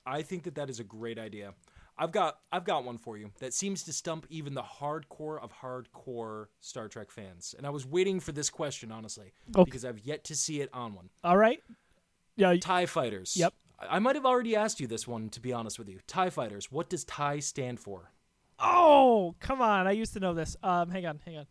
I 0.05 0.21
think 0.21 0.43
that 0.43 0.55
that 0.55 0.69
is 0.69 0.79
a 0.79 0.83
great 0.83 1.17
idea. 1.17 1.53
I've 1.97 2.11
got 2.11 2.39
I've 2.51 2.65
got 2.65 2.83
one 2.83 2.97
for 2.97 3.17
you 3.17 3.31
that 3.39 3.53
seems 3.53 3.83
to 3.83 3.93
stump 3.93 4.25
even 4.29 4.53
the 4.55 4.63
hardcore 4.63 5.41
of 5.41 5.51
hardcore 5.53 6.47
Star 6.59 6.87
Trek 6.87 7.11
fans. 7.11 7.53
And 7.57 7.67
I 7.67 7.69
was 7.69 7.85
waiting 7.85 8.19
for 8.19 8.31
this 8.31 8.49
question 8.49 8.91
honestly 8.91 9.31
Okay. 9.55 9.63
because 9.65 9.85
I've 9.85 9.99
yet 9.99 10.23
to 10.25 10.35
see 10.35 10.61
it 10.61 10.69
on 10.73 10.95
one. 10.95 11.09
All 11.23 11.37
right? 11.37 11.59
Yeah, 12.35 12.55
Tie 12.55 12.87
fighters. 12.87 13.35
Yep. 13.37 13.53
I 13.89 13.99
might 13.99 14.15
have 14.15 14.25
already 14.25 14.55
asked 14.55 14.79
you 14.79 14.87
this 14.87 15.07
one 15.07 15.29
to 15.29 15.39
be 15.39 15.53
honest 15.53 15.77
with 15.77 15.87
you. 15.87 15.99
Tie 16.07 16.29
fighters. 16.31 16.71
What 16.71 16.89
does 16.89 17.03
tie 17.03 17.39
stand 17.39 17.79
for? 17.79 18.11
Oh, 18.59 19.35
come 19.39 19.61
on. 19.61 19.85
I 19.87 19.91
used 19.91 20.13
to 20.13 20.19
know 20.19 20.33
this. 20.33 20.55
Um, 20.63 20.89
hang 20.89 21.05
on, 21.05 21.19
hang 21.25 21.37
on. 21.37 21.45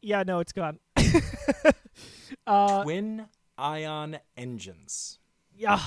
Yeah, 0.00 0.22
no, 0.26 0.40
it's 0.40 0.52
gone. 0.52 0.78
Uh, 2.46 2.82
Twin 2.82 3.26
ion 3.62 4.18
engines. 4.36 5.18
yeah. 5.56 5.80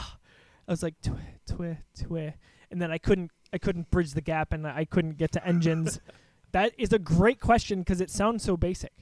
I 0.68 0.72
was 0.72 0.82
like 0.82 0.96
twi 1.04 1.36
twi 1.46 1.78
twi 1.96 2.34
and 2.72 2.82
then 2.82 2.92
I 2.92 2.98
couldn't 2.98 3.32
I 3.54 3.60
couldn't 3.60 3.92
bridge 3.92 4.14
the 4.14 4.22
gap 4.22 4.52
and 4.52 4.66
I 4.66 4.86
couldn't 4.86 5.18
get 5.18 5.32
to 5.34 5.46
engines. 5.46 6.00
that 6.54 6.74
is 6.78 6.92
a 6.92 6.98
great 6.98 7.40
question 7.40 7.84
cuz 7.84 8.02
it 8.02 8.10
sounds 8.10 8.44
so 8.44 8.58
basic. 8.58 8.94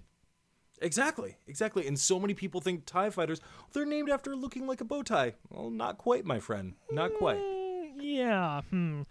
Exactly, 0.82 1.38
exactly. 1.48 1.88
And 1.88 1.98
so 1.98 2.20
many 2.20 2.34
people 2.34 2.60
think 2.60 2.86
TIE 2.86 3.10
fighters, 3.10 3.40
they're 3.72 3.86
named 3.86 4.10
after 4.10 4.36
looking 4.36 4.68
like 4.68 4.82
a 4.82 4.86
bow 4.86 5.02
tie. 5.04 5.36
Well, 5.50 5.70
not 5.70 5.98
quite, 5.98 6.26
my 6.26 6.40
friend. 6.40 6.74
Not 6.92 7.14
quite. 7.14 7.38
Mm, 7.38 7.92
yeah, 8.02 8.62
hmm. 8.70 9.04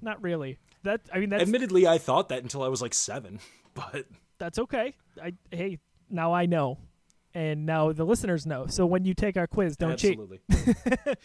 Not 0.00 0.22
really. 0.22 0.58
That 0.84 1.00
I 1.12 1.18
mean 1.18 1.30
that's 1.30 1.42
Admittedly, 1.42 1.88
I 1.88 1.98
thought 1.98 2.28
that 2.28 2.42
until 2.42 2.62
I 2.62 2.68
was 2.68 2.80
like 2.80 2.94
seven. 2.94 3.40
But 3.74 4.06
that's 4.38 4.58
okay. 4.58 4.94
I 5.22 5.34
hey, 5.50 5.78
now 6.10 6.32
I 6.32 6.46
know. 6.46 6.78
And 7.32 7.64
now 7.64 7.92
the 7.92 8.04
listeners 8.04 8.44
know. 8.44 8.66
So 8.66 8.86
when 8.86 9.04
you 9.04 9.14
take 9.14 9.36
our 9.36 9.46
quiz, 9.46 9.76
don't 9.76 9.92
absolutely. 9.92 10.40
cheat. 10.50 10.76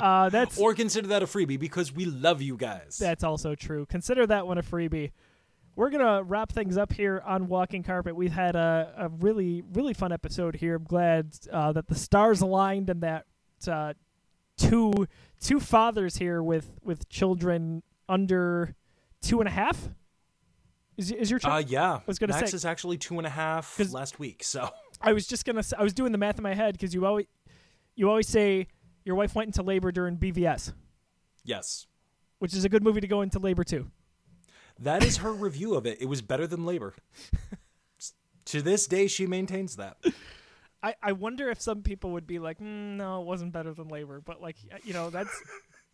Uh, 0.00 0.28
that's 0.28 0.58
or 0.58 0.74
consider 0.74 1.08
that 1.08 1.22
a 1.22 1.26
freebie 1.26 1.58
because 1.58 1.92
we 1.92 2.04
love 2.04 2.42
you 2.42 2.56
guys. 2.56 2.98
that's 2.98 3.22
also 3.24 3.54
true. 3.54 3.86
Consider 3.86 4.26
that 4.26 4.46
one 4.46 4.58
a 4.58 4.62
freebie. 4.62 5.12
We're 5.76 5.90
gonna 5.90 6.22
wrap 6.22 6.52
things 6.52 6.76
up 6.76 6.92
here 6.92 7.22
on 7.24 7.48
Walking 7.48 7.82
Carpet. 7.82 8.14
We've 8.14 8.32
had 8.32 8.56
a, 8.56 8.92
a 8.96 9.08
really 9.08 9.62
really 9.72 9.94
fun 9.94 10.12
episode 10.12 10.56
here. 10.56 10.76
I'm 10.76 10.84
glad 10.84 11.34
uh, 11.50 11.72
that 11.72 11.88
the 11.88 11.94
stars 11.94 12.40
aligned 12.42 12.90
and 12.90 13.02
that 13.02 13.24
uh, 13.66 13.94
two 14.58 14.92
two 15.40 15.60
fathers 15.60 16.16
here 16.16 16.42
with 16.42 16.70
with 16.82 17.08
children 17.08 17.82
under 18.08 18.74
two 19.22 19.40
and 19.40 19.48
a 19.48 19.52
half. 19.52 19.88
Is 20.96 21.10
is 21.10 21.30
your 21.30 21.38
child? 21.38 21.64
uh, 21.64 21.68
yeah. 21.68 21.92
I 21.94 22.02
was 22.06 22.18
gonna 22.18 22.34
Max 22.34 22.50
say- 22.50 22.56
is 22.56 22.64
actually 22.64 22.98
two 22.98 23.16
and 23.18 23.26
a 23.26 23.30
half 23.30 23.78
last 23.92 24.18
week. 24.18 24.44
So 24.44 24.68
I 25.02 25.12
was 25.12 25.26
just 25.26 25.44
gonna. 25.44 25.62
I 25.78 25.82
was 25.82 25.92
doing 25.92 26.12
the 26.12 26.18
math 26.18 26.38
in 26.38 26.42
my 26.42 26.54
head 26.54 26.74
because 26.74 26.94
you 26.94 27.04
always, 27.06 27.26
you 27.94 28.08
always 28.08 28.28
say 28.28 28.68
your 29.04 29.16
wife 29.16 29.34
went 29.34 29.48
into 29.48 29.62
labor 29.62 29.92
during 29.92 30.16
BVS, 30.16 30.72
yes, 31.44 31.86
which 32.38 32.54
is 32.54 32.64
a 32.64 32.68
good 32.68 32.82
movie 32.84 33.00
to 33.00 33.08
go 33.08 33.22
into 33.22 33.38
labor 33.38 33.64
too. 33.64 33.90
that 34.78 35.02
is 35.04 35.18
her 35.18 35.32
review 35.32 35.74
of 35.74 35.86
it. 35.86 36.00
It 36.00 36.06
was 36.06 36.22
better 36.22 36.46
than 36.46 36.64
Labor. 36.64 36.94
to 38.46 38.62
this 38.62 38.86
day, 38.86 39.06
she 39.06 39.26
maintains 39.26 39.76
that. 39.76 39.96
I, 40.82 40.94
I 41.02 41.12
wonder 41.12 41.48
if 41.50 41.60
some 41.60 41.82
people 41.82 42.10
would 42.12 42.26
be 42.26 42.38
like, 42.40 42.58
mm, 42.58 42.96
no, 42.96 43.20
it 43.20 43.26
wasn't 43.26 43.52
better 43.52 43.72
than 43.72 43.88
labor, 43.88 44.20
but 44.24 44.40
like 44.40 44.56
you 44.84 44.92
know 44.92 45.10
that's 45.10 45.30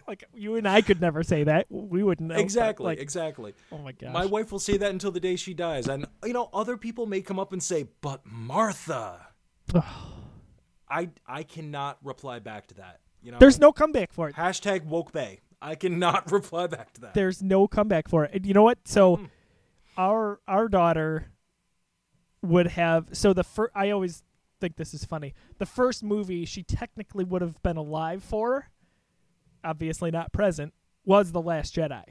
like 0.08 0.24
you 0.34 0.56
and 0.56 0.66
I 0.66 0.80
could 0.80 1.00
never 1.00 1.22
say 1.22 1.44
that. 1.44 1.66
We 1.70 2.02
wouldn't 2.02 2.28
know. 2.30 2.34
exactly, 2.36 2.84
Like, 2.86 2.98
exactly. 2.98 3.54
oh 3.70 3.78
my 3.78 3.92
gosh. 3.92 4.12
My 4.12 4.26
wife 4.26 4.50
will 4.50 4.58
say 4.58 4.76
that 4.78 4.90
until 4.90 5.10
the 5.12 5.20
day 5.20 5.36
she 5.36 5.54
dies, 5.54 5.86
and 5.86 6.06
you 6.24 6.32
know, 6.32 6.48
other 6.52 6.76
people 6.76 7.06
may 7.06 7.20
come 7.20 7.38
up 7.38 7.52
and 7.52 7.62
say, 7.62 7.86
"But 8.00 8.22
Martha." 8.26 9.28
I 10.90 11.10
I 11.26 11.42
cannot 11.42 11.98
reply 12.02 12.38
back 12.38 12.66
to 12.68 12.74
that. 12.76 13.00
You 13.22 13.32
know, 13.32 13.38
There's 13.38 13.58
no 13.58 13.72
comeback 13.72 14.12
for 14.12 14.28
it. 14.28 14.34
hashtag 14.36 14.84
woke 14.84 15.12
bay. 15.12 15.40
I 15.60 15.74
cannot 15.74 16.30
reply 16.38 16.66
back 16.66 16.92
to 16.94 17.00
that. 17.02 17.14
There's 17.14 17.42
no 17.42 17.66
comeback 17.68 18.08
for 18.08 18.24
it. 18.24 18.30
And 18.32 18.46
you 18.46 18.54
know 18.54 18.62
what? 18.62 18.78
So 18.86 19.16
Hmm. 19.16 19.24
our 19.96 20.40
our 20.48 20.68
daughter 20.68 21.26
would 22.42 22.68
have 22.68 23.08
so 23.12 23.32
the 23.32 23.44
first 23.44 23.72
I 23.74 23.90
always 23.90 24.22
think 24.60 24.76
this 24.76 24.94
is 24.94 25.04
funny. 25.04 25.34
The 25.58 25.66
first 25.66 26.02
movie 26.02 26.44
she 26.44 26.62
technically 26.62 27.24
would 27.24 27.42
have 27.42 27.60
been 27.62 27.76
alive 27.76 28.22
for, 28.24 28.68
obviously 29.64 30.10
not 30.10 30.32
present, 30.32 30.72
was 31.04 31.32
The 31.32 31.40
Last 31.42 31.74
Jedi. 31.74 32.04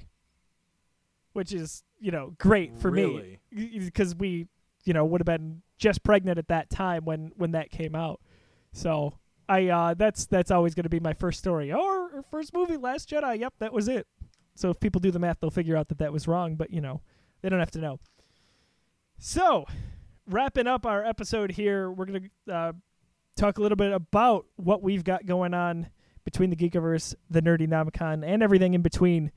Which 1.34 1.54
is, 1.54 1.84
you 2.00 2.12
know, 2.12 2.34
great 2.38 2.78
for 2.80 2.90
Really? 2.90 3.40
me 3.52 3.80
because 3.80 4.16
we, 4.16 4.48
you 4.86 4.94
know, 4.94 5.06
would 5.06 5.22
have 5.22 5.26
been 5.26 5.62
just 5.78 6.04
pregnant 6.04 6.40
at 6.40 6.48
that 6.48 6.70
time 6.70 7.06
when 7.06 7.32
when 7.36 7.52
that 7.52 7.70
came 7.70 7.94
out. 7.96 8.20
So 8.74 9.14
I 9.48 9.68
uh, 9.68 9.94
that's 9.94 10.26
that's 10.26 10.50
always 10.50 10.74
going 10.74 10.86
to 10.86 10.90
be 10.90 11.00
my 11.00 11.14
first 11.14 11.38
story. 11.40 11.72
Oh, 11.72 12.10
our 12.14 12.24
first 12.24 12.54
movie, 12.54 12.78
Last 12.78 13.10
Jedi. 13.10 13.40
Yep, 13.40 13.54
that 13.60 13.72
was 13.74 13.88
it. 13.88 14.08
So 14.56 14.72
if 14.72 14.80
people 14.80 15.00
do 15.00 15.12
the 15.12 15.20
math, 15.20 15.38
they'll 15.40 15.52
figure 15.52 15.78
out 15.78 15.90
that 15.90 16.00
that 16.00 16.12
was 16.12 16.28
wrong. 16.28 16.56
But 16.56 16.72
you 16.72 16.82
know, 16.82 17.02
they 17.42 17.50
don't 17.50 17.60
have 17.60 17.72
to 17.72 17.80
know. 17.80 18.00
So 19.20 19.66
wrapping 20.28 20.68
up 20.68 20.86
our 20.86 21.06
episode 21.06 21.52
here, 21.52 21.92
we're 21.92 22.06
going 22.06 22.30
to 22.48 22.54
uh, 22.54 22.72
talk 23.36 23.60
a 23.60 23.62
little 23.62 23.76
bit 23.76 23.92
about 23.94 24.46
what 24.56 24.82
we've 24.82 25.04
got 25.04 25.26
going 25.26 25.54
on 25.54 25.90
between 26.28 26.50
the 26.50 26.58
Geekiverse, 26.58 27.16
the 27.30 27.42
Nerdynomicon, 27.42 28.22
and 28.28 28.44
everything 28.44 28.74
in 28.74 28.82
between. 28.82 29.32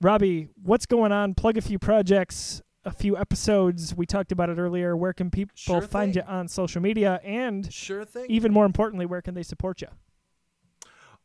Robbie, 0.00 0.48
what's 0.60 0.84
going 0.84 1.12
on? 1.12 1.34
Plug 1.34 1.56
a 1.56 1.60
few 1.60 1.78
projects, 1.78 2.60
a 2.84 2.90
few 2.90 3.16
episodes. 3.16 3.94
We 3.94 4.04
talked 4.04 4.32
about 4.32 4.50
it 4.50 4.58
earlier. 4.58 4.96
Where 4.96 5.12
can 5.12 5.30
people 5.30 5.52
Sure 5.54 5.80
find 5.80 6.16
you 6.16 6.22
on 6.22 6.48
social 6.48 6.82
media? 6.82 7.20
And 7.22 7.72
Sure 7.72 8.04
thing. 8.04 8.26
even 8.28 8.52
more 8.52 8.66
importantly, 8.66 9.06
where 9.06 9.22
can 9.22 9.34
they 9.34 9.44
support 9.44 9.80
you? 9.80 9.88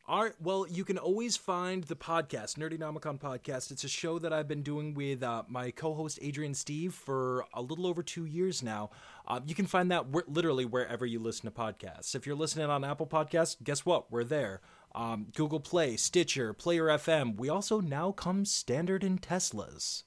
All 0.06 0.22
right. 0.22 0.34
Well, 0.38 0.66
you 0.68 0.84
can 0.84 0.98
always 0.98 1.34
find 1.38 1.82
the 1.84 1.96
podcast, 1.96 2.58
Nerdynomicon 2.58 3.18
Podcast. 3.18 3.70
It's 3.70 3.84
a 3.84 3.88
show 3.88 4.18
that 4.18 4.34
I've 4.34 4.46
been 4.46 4.62
doing 4.62 4.92
with 4.92 5.22
uh, 5.22 5.44
my 5.48 5.70
co-host 5.70 6.18
Adrian 6.20 6.52
Steve 6.52 6.92
for 6.92 7.46
a 7.54 7.62
little 7.62 7.86
over 7.86 8.02
two 8.02 8.26
years 8.26 8.62
now. 8.62 8.90
Uh, 9.26 9.40
you 9.46 9.54
can 9.54 9.64
find 9.66 9.90
that 9.90 10.04
wh- 10.14 10.28
literally 10.28 10.66
wherever 10.66 11.06
you 11.06 11.18
listen 11.20 11.46
to 11.46 11.50
podcasts. 11.50 12.14
If 12.14 12.26
you're 12.26 12.36
listening 12.36 12.66
on 12.68 12.84
Apple 12.84 13.06
Podcasts, 13.06 13.56
guess 13.64 13.86
what? 13.86 14.12
We're 14.12 14.24
there. 14.24 14.60
Um, 14.94 15.26
Google 15.34 15.60
Play, 15.60 15.96
Stitcher, 15.96 16.52
Player 16.52 16.84
FM. 16.84 17.36
We 17.36 17.48
also 17.48 17.80
now 17.80 18.12
come 18.12 18.44
standard 18.44 19.02
in 19.02 19.18
Teslas. 19.18 20.04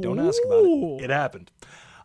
Don't 0.00 0.20
ask 0.20 0.40
about 0.44 0.64
it. 0.64 1.04
It 1.04 1.10
happened. 1.10 1.50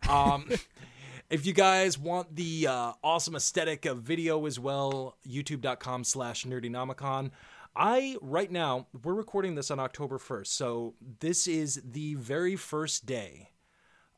Um, 0.08 0.48
if 1.30 1.46
you 1.46 1.52
guys 1.52 1.98
want 1.98 2.34
the 2.34 2.66
uh, 2.66 2.92
awesome 3.04 3.36
aesthetic 3.36 3.84
of 3.84 3.98
video 3.98 4.46
as 4.46 4.58
well, 4.58 5.16
youtube.com 5.28 6.04
slash 6.04 6.44
nerdynomicon. 6.44 7.30
I, 7.78 8.16
right 8.22 8.50
now, 8.50 8.86
we're 9.04 9.12
recording 9.12 9.54
this 9.54 9.70
on 9.70 9.78
October 9.78 10.16
1st, 10.16 10.46
so 10.46 10.94
this 11.20 11.46
is 11.46 11.82
the 11.84 12.14
very 12.14 12.56
first 12.56 13.04
day 13.04 13.50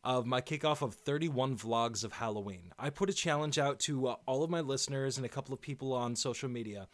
of 0.05 0.26
my 0.26 0.40
kickoff 0.40 0.80
of 0.80 0.94
31 0.94 1.57
vlogs 1.57 2.05
of 2.05 2.12
Halloween. 2.12 2.72
I 2.78 2.90
put 2.90 3.11
a 3.11 3.12
challenge 3.12 3.59
out 3.59 3.80
to 3.80 4.09
uh, 4.09 4.16
all 4.26 4.44
of 4.44 4.51
my 4.51 4.61
listeners 4.61 5.16
and 5.16 5.26
a 5.26 5.28
couple 5.28 5.53
of 5.53 5.61
people 5.61 5.92
on 5.92 6.14
social 6.14 6.49
media. 6.49 6.86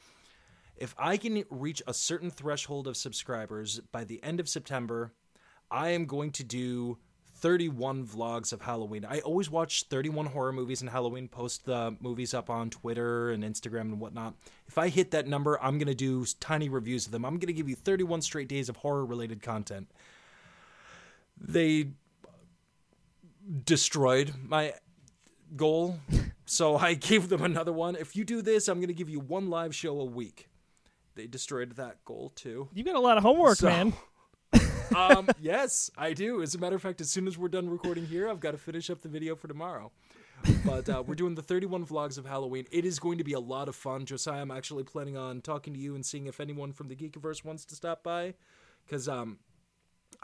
If 0.77 0.95
I 0.99 1.17
can 1.17 1.45
reach 1.51 1.83
a 1.87 1.95
certain 1.95 2.31
threshold 2.31 2.87
of 2.87 2.97
subscribers 2.97 3.81
by 3.93 4.05
the 4.05 4.23
end 4.23 4.41
of 4.41 4.49
September, 4.49 5.13
I 5.71 5.91
am 5.91 6.07
going 6.07 6.33
to 6.33 6.45
do 6.45 6.99
31 7.37 8.07
vlogs 8.07 8.53
of 8.53 8.63
Halloween. 8.63 9.05
I 9.05 9.21
always 9.21 9.51
watch 9.51 9.85
31 9.85 10.27
horror 10.27 10.53
movies 10.53 10.83
in 10.83 10.89
Halloween, 10.89 11.29
post 11.29 11.65
the 11.67 11.97
movies 12.01 12.33
up 12.33 12.49
on 12.49 12.71
Twitter 12.71 13.31
and 13.31 13.45
Instagram 13.45 13.83
and 13.83 14.01
whatnot. 14.01 14.35
If 14.67 14.79
I 14.79 14.89
hit 14.89 15.11
that 15.11 15.27
number, 15.27 15.63
I'm 15.63 15.79
going 15.79 15.89
to 15.89 15.95
do 15.95 16.25
tiny 16.41 16.69
reviews 16.69 17.07
of 17.07 17.13
them. 17.13 17.25
I'm 17.25 17.35
going 17.35 17.49
to 17.49 17.53
give 17.53 17.69
you 17.69 17.77
31 17.77 18.23
straight 18.23 18.49
days 18.49 18.69
of 18.69 18.77
horror 18.77 19.05
related 19.05 19.43
content. 19.43 19.91
They 21.39 21.91
destroyed 23.65 24.33
my 24.43 24.75
goal, 25.57 25.99
so 26.47 26.77
I 26.77 26.95
gave 26.95 27.29
them 27.29 27.43
another 27.43 27.73
one. 27.73 27.97
If 27.97 28.17
you 28.17 28.25
do 28.25 28.43
this, 28.43 28.69
I'm 28.69 28.79
going 28.79 28.89
to 28.89 28.95
give 28.95 29.11
you 29.11 29.21
one 29.21 29.51
live 29.51 29.75
show 29.75 30.01
a 30.01 30.05
week. 30.05 30.49
They 31.15 31.27
destroyed 31.27 31.73
that 31.77 32.05
goal 32.05 32.33
too. 32.35 32.69
You 32.75 32.85
got 32.85 32.97
a 32.97 33.01
lot 33.01 33.17
of 33.17 33.23
homework, 33.23 33.59
So- 33.59 33.69
man. 33.69 33.93
um, 34.97 35.29
yes, 35.41 35.91
I 35.97 36.13
do. 36.13 36.43
As 36.43 36.55
a 36.55 36.59
matter 36.59 36.77
of 36.77 36.83
fact, 36.83 37.01
as 37.01 37.11
soon 37.11 37.27
as 37.27 37.37
we're 37.39 37.49
done 37.49 37.69
recording 37.69 38.07
here, 38.07 38.29
I've 38.29 38.41
got 38.41 38.53
to 38.53 38.59
finish 38.59 38.91
up 38.91 39.01
the 39.03 39.09
video 39.09 39.35
for 39.37 39.49
tomorrow. 39.49 39.91
But 40.65 40.89
uh, 40.91 41.03
we're 41.07 41.15
doing 41.15 41.35
the 41.37 41.43
31 41.43 41.87
vlogs 41.87 42.19
of 42.19 42.27
Halloween. 42.27 42.67
It 42.71 42.85
is 42.85 42.99
going 42.99 43.17
to 43.19 43.25
be 43.25 43.33
a 43.33 43.41
lot 43.41 43.69
of 43.69 43.75
fun. 43.75 44.05
Josiah, 44.05 44.43
I'm 44.43 44.51
actually 44.51 44.83
planning 44.85 45.17
on 45.17 45.41
talking 45.41 45.73
to 45.73 45.81
you 45.81 45.95
and 45.95 46.05
seeing 46.05 46.27
if 46.27 46.39
anyone 46.39 46.73
from 46.73 46.89
the 46.89 46.95
Geekiverse 46.97 47.45
wants 47.45 47.65
to 47.67 47.75
stop 47.75 48.03
by. 48.03 48.35
Because 48.85 49.09
um, 49.09 49.39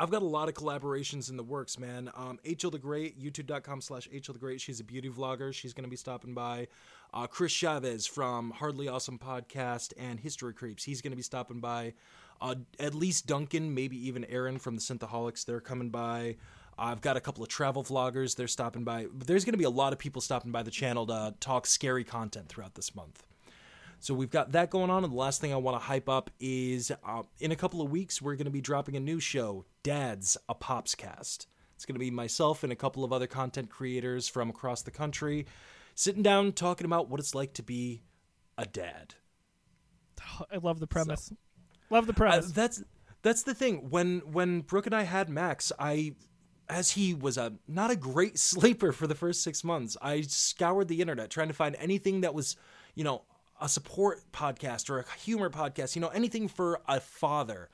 I've 0.00 0.10
got 0.10 0.22
a 0.22 0.26
lot 0.26 0.48
of 0.48 0.54
collaborations 0.54 1.28
in 1.28 1.36
the 1.36 1.42
works, 1.42 1.78
man. 1.78 2.10
Um, 2.16 2.38
HL 2.46 2.72
the 2.72 2.78
Great, 2.78 3.20
youtube.com 3.20 3.82
slash 3.82 4.08
HL 4.08 4.32
the 4.32 4.38
Great. 4.38 4.58
She's 4.58 4.80
a 4.80 4.84
beauty 4.84 5.10
vlogger. 5.10 5.52
She's 5.52 5.74
going 5.74 5.84
to 5.84 5.90
be 5.90 5.96
stopping 5.96 6.32
by. 6.32 6.68
Uh, 7.12 7.26
Chris 7.26 7.52
Chavez 7.52 8.06
from 8.06 8.50
Hardly 8.50 8.88
Awesome 8.88 9.18
Podcast 9.18 9.92
and 9.98 10.18
History 10.18 10.54
Creeps. 10.54 10.84
He's 10.84 11.02
going 11.02 11.10
to 11.10 11.18
be 11.18 11.22
stopping 11.22 11.60
by. 11.60 11.92
Uh, 12.40 12.54
at 12.78 12.94
least 12.94 13.26
Duncan, 13.26 13.74
maybe 13.74 13.98
even 14.08 14.24
Aaron 14.24 14.58
from 14.58 14.74
the 14.74 14.80
Synthaholics. 14.80 15.44
They're 15.44 15.60
coming 15.60 15.90
by. 15.90 16.36
I've 16.78 17.02
got 17.02 17.18
a 17.18 17.20
couple 17.20 17.42
of 17.42 17.50
travel 17.50 17.84
vloggers. 17.84 18.36
They're 18.36 18.48
stopping 18.48 18.84
by. 18.84 19.08
There's 19.14 19.44
going 19.44 19.52
to 19.52 19.58
be 19.58 19.64
a 19.64 19.70
lot 19.70 19.92
of 19.92 19.98
people 19.98 20.22
stopping 20.22 20.50
by 20.50 20.62
the 20.62 20.70
channel 20.70 21.04
to 21.08 21.34
talk 21.40 21.66
scary 21.66 22.04
content 22.04 22.48
throughout 22.48 22.74
this 22.74 22.94
month. 22.94 23.22
So 24.02 24.14
we've 24.14 24.30
got 24.30 24.52
that 24.52 24.70
going 24.70 24.88
on, 24.90 25.04
and 25.04 25.12
the 25.12 25.16
last 25.16 25.40
thing 25.42 25.52
I 25.52 25.56
want 25.56 25.76
to 25.78 25.84
hype 25.86 26.08
up 26.08 26.30
is 26.40 26.90
uh, 27.04 27.22
in 27.38 27.52
a 27.52 27.56
couple 27.56 27.82
of 27.82 27.90
weeks 27.90 28.20
we're 28.22 28.34
going 28.34 28.46
to 28.46 28.50
be 28.50 28.62
dropping 28.62 28.96
a 28.96 29.00
new 29.00 29.20
show, 29.20 29.66
Dad's 29.82 30.38
a 30.48 30.54
Pops 30.54 30.94
Cast. 30.94 31.46
It's 31.76 31.84
going 31.84 31.94
to 31.96 32.00
be 32.00 32.10
myself 32.10 32.62
and 32.64 32.72
a 32.72 32.76
couple 32.76 33.04
of 33.04 33.12
other 33.12 33.26
content 33.26 33.68
creators 33.70 34.26
from 34.28 34.48
across 34.50 34.82
the 34.82 34.90
country 34.90 35.46
sitting 35.94 36.22
down 36.22 36.52
talking 36.52 36.84
about 36.86 37.08
what 37.10 37.20
it's 37.20 37.34
like 37.34 37.52
to 37.54 37.62
be 37.62 38.02
a 38.56 38.64
dad. 38.64 39.14
I 40.50 40.56
love 40.62 40.80
the 40.80 40.86
premise. 40.86 41.32
Love 41.90 42.06
the 42.06 42.12
Uh, 42.12 42.16
premise. 42.16 42.52
that's 42.52 42.82
that's 43.22 43.42
the 43.42 43.54
thing. 43.54 43.90
When 43.90 44.20
when 44.32 44.60
Brooke 44.62 44.86
and 44.86 44.94
I 44.94 45.02
had 45.02 45.28
Max, 45.28 45.72
I 45.78 46.14
as 46.68 46.90
he 46.92 47.12
was 47.14 47.36
a 47.36 47.54
not 47.68 47.90
a 47.90 47.96
great 47.96 48.38
sleeper 48.50 48.92
for 48.92 49.06
the 49.06 49.14
first 49.14 49.42
six 49.42 49.62
months, 49.64 49.96
I 50.00 50.22
scoured 50.22 50.88
the 50.88 51.00
internet 51.02 51.30
trying 51.30 51.48
to 51.48 51.54
find 51.54 51.76
anything 51.78 52.20
that 52.22 52.32
was, 52.34 52.56
you 52.94 53.04
know, 53.04 53.22
a 53.60 53.68
support 53.68 54.20
podcast 54.32 54.90
or 54.90 55.00
a 55.00 55.04
humor 55.18 55.50
podcast, 55.50 55.94
you 55.94 56.00
know, 56.00 56.08
anything 56.08 56.48
for 56.48 56.80
a 56.88 57.00
father, 57.00 57.68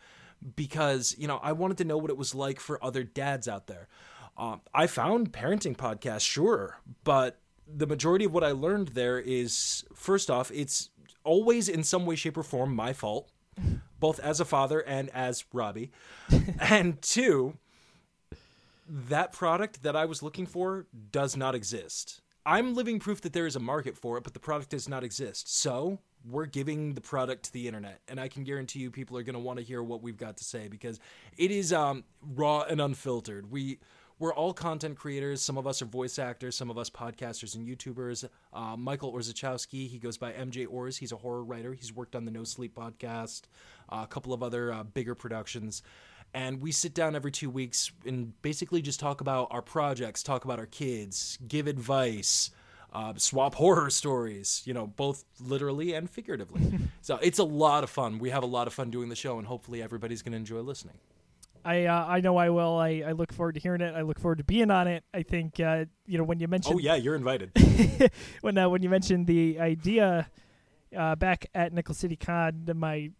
because 0.54 1.14
you 1.18 1.26
know 1.26 1.38
I 1.42 1.52
wanted 1.52 1.78
to 1.78 1.84
know 1.84 1.98
what 1.98 2.10
it 2.10 2.16
was 2.16 2.34
like 2.34 2.60
for 2.60 2.82
other 2.84 3.02
dads 3.02 3.48
out 3.48 3.66
there. 3.66 3.88
Um, 4.36 4.60
I 4.74 4.86
found 4.86 5.32
parenting 5.32 5.76
podcasts, 5.76 6.20
sure, 6.20 6.78
but 7.04 7.38
the 7.66 7.86
majority 7.86 8.26
of 8.26 8.34
what 8.34 8.44
I 8.44 8.52
learned 8.52 8.88
there 8.88 9.18
is 9.18 9.84
first 9.94 10.30
off, 10.30 10.50
it's 10.52 10.90
always 11.24 11.68
in 11.68 11.82
some 11.82 12.04
way, 12.04 12.16
shape, 12.16 12.36
or 12.36 12.42
form 12.42 12.74
my 12.74 12.92
fault 12.92 13.30
both 13.98 14.20
as 14.20 14.40
a 14.40 14.44
father 14.44 14.80
and 14.80 15.10
as 15.10 15.44
Robbie. 15.52 15.90
and 16.60 17.00
two, 17.02 17.56
that 18.88 19.32
product 19.32 19.82
that 19.82 19.96
I 19.96 20.04
was 20.04 20.22
looking 20.22 20.46
for 20.46 20.86
does 21.10 21.36
not 21.36 21.54
exist. 21.54 22.20
I'm 22.46 22.74
living 22.74 23.00
proof 23.00 23.20
that 23.22 23.32
there 23.32 23.46
is 23.46 23.56
a 23.56 23.60
market 23.60 23.98
for 23.98 24.16
it, 24.16 24.22
but 24.22 24.32
the 24.32 24.38
product 24.38 24.70
does 24.70 24.88
not 24.88 25.02
exist. 25.02 25.52
So 25.52 25.98
we're 26.24 26.46
giving 26.46 26.94
the 26.94 27.00
product 27.00 27.46
to 27.46 27.52
the 27.52 27.66
internet, 27.66 28.00
and 28.06 28.20
I 28.20 28.28
can 28.28 28.44
guarantee 28.44 28.78
you 28.78 28.92
people 28.92 29.18
are 29.18 29.24
going 29.24 29.34
to 29.34 29.40
want 29.40 29.58
to 29.58 29.64
hear 29.64 29.82
what 29.82 30.00
we've 30.00 30.16
got 30.16 30.36
to 30.36 30.44
say 30.44 30.68
because 30.68 31.00
it 31.36 31.50
is 31.50 31.72
um, 31.72 32.04
raw 32.22 32.62
and 32.62 32.80
unfiltered. 32.80 33.50
We 33.50 33.80
we're 34.18 34.32
all 34.32 34.54
content 34.54 34.96
creators. 34.96 35.42
Some 35.42 35.58
of 35.58 35.66
us 35.66 35.82
are 35.82 35.86
voice 35.86 36.18
actors, 36.18 36.56
some 36.56 36.70
of 36.70 36.78
us 36.78 36.88
podcasters 36.88 37.54
and 37.54 37.66
YouTubers. 37.66 38.26
Uh, 38.50 38.74
Michael 38.74 39.12
Orzechowski, 39.12 39.88
he 39.88 39.98
goes 39.98 40.16
by 40.16 40.32
MJ 40.32 40.66
Orz. 40.70 40.96
He's 40.96 41.12
a 41.12 41.16
horror 41.16 41.44
writer. 41.44 41.74
He's 41.74 41.92
worked 41.92 42.16
on 42.16 42.24
the 42.24 42.30
No 42.30 42.42
Sleep 42.44 42.74
podcast, 42.74 43.42
uh, 43.90 44.00
a 44.04 44.06
couple 44.06 44.32
of 44.32 44.42
other 44.42 44.72
uh, 44.72 44.84
bigger 44.84 45.14
productions. 45.14 45.82
And 46.34 46.60
we 46.60 46.70
sit 46.70 46.94
down 46.94 47.16
every 47.16 47.32
two 47.32 47.48
weeks 47.48 47.90
and 48.04 48.40
basically 48.42 48.82
just 48.82 49.00
talk 49.00 49.20
about 49.20 49.48
our 49.50 49.62
projects, 49.62 50.22
talk 50.22 50.44
about 50.44 50.58
our 50.58 50.66
kids, 50.66 51.38
give 51.48 51.66
advice, 51.66 52.50
uh, 52.92 53.14
swap 53.16 53.54
horror 53.56 53.90
stories, 53.90 54.62
you 54.64 54.74
know, 54.74 54.86
both 54.86 55.24
literally 55.40 55.94
and 55.94 56.10
figuratively. 56.10 56.78
so 57.02 57.18
it's 57.22 57.38
a 57.38 57.44
lot 57.44 57.84
of 57.84 57.90
fun. 57.90 58.18
We 58.18 58.30
have 58.30 58.42
a 58.42 58.46
lot 58.46 58.66
of 58.66 58.74
fun 58.74 58.90
doing 58.90 59.08
the 59.08 59.16
show, 59.16 59.38
and 59.38 59.46
hopefully 59.46 59.82
everybody's 59.82 60.22
going 60.22 60.32
to 60.32 60.38
enjoy 60.38 60.60
listening. 60.60 60.98
I 61.66 61.86
uh, 61.86 62.06
I 62.06 62.20
know 62.20 62.36
I 62.36 62.48
will. 62.50 62.78
I, 62.78 63.02
I 63.08 63.12
look 63.12 63.32
forward 63.32 63.56
to 63.56 63.60
hearing 63.60 63.80
it. 63.80 63.92
I 63.94 64.02
look 64.02 64.20
forward 64.20 64.38
to 64.38 64.44
being 64.44 64.70
on 64.70 64.86
it. 64.86 65.02
I 65.12 65.24
think 65.24 65.58
uh, 65.58 65.86
you 66.06 66.16
know 66.16 66.22
when 66.22 66.38
you 66.38 66.46
mentioned 66.46 66.76
Oh, 66.76 66.78
yeah, 66.78 66.94
you're 66.94 67.16
invited. 67.16 67.50
when 68.40 68.56
uh, 68.56 68.68
when 68.68 68.82
you 68.82 68.88
mentioned 68.88 69.26
the 69.26 69.58
idea 69.58 70.30
uh, 70.96 71.16
back 71.16 71.46
at 71.56 71.72
Nickel 71.72 71.94
City 71.94 72.14
Con, 72.14 72.70
my 72.76 73.10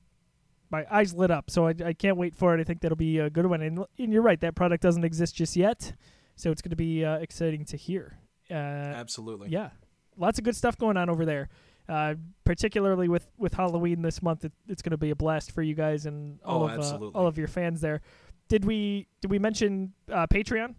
my 0.71 0.85
eyes 0.91 1.15
lit 1.15 1.31
up. 1.31 1.51
So 1.51 1.67
I, 1.67 1.75
I 1.85 1.93
can't 1.93 2.17
wait 2.17 2.35
for 2.35 2.55
it. 2.57 2.61
I 2.61 2.65
think 2.65 2.81
that'll 2.81 2.97
be 2.97 3.19
a 3.19 3.31
good 3.31 3.47
one. 3.47 3.63
And, 3.63 3.85
and 3.99 4.13
you're 4.13 4.23
right, 4.23 4.41
that 4.41 4.55
product 4.55 4.83
doesn't 4.83 5.05
exist 5.05 5.35
just 5.35 5.57
yet, 5.57 5.93
so 6.35 6.51
it's 6.51 6.63
going 6.63 6.71
to 6.71 6.77
be 6.77 7.05
uh, 7.05 7.19
exciting 7.19 7.65
to 7.67 7.77
hear. 7.77 8.19
Uh, 8.51 8.55
Absolutely. 8.55 9.49
yeah, 9.51 9.71
lots 10.17 10.39
of 10.39 10.45
good 10.45 10.57
stuff 10.57 10.77
going 10.79 10.97
on 10.97 11.09
over 11.11 11.25
there. 11.25 11.49
Uh, 11.89 12.15
particularly 12.45 13.09
with, 13.09 13.29
with 13.39 13.55
Halloween 13.55 14.03
this 14.03 14.21
month, 14.21 14.45
it, 14.45 14.53
it's 14.69 14.83
going 14.83 14.91
to 14.91 14.97
be 14.97 15.11
a 15.11 15.15
blast 15.15 15.53
for 15.53 15.63
you 15.63 15.75
guys 15.75 16.05
and 16.05 16.41
all 16.45 16.65
Oh, 16.65 16.69
of 16.69 16.81
uh, 16.81 17.07
all 17.17 17.27
of 17.29 17.39
your 17.39 17.47
fans 17.47 17.81
there. 17.81 18.01
Did 18.49 18.65
we 18.65 19.07
did 19.21 19.31
we 19.31 19.39
mention 19.39 19.93
uh, 20.11 20.27
Patreon? 20.27 20.75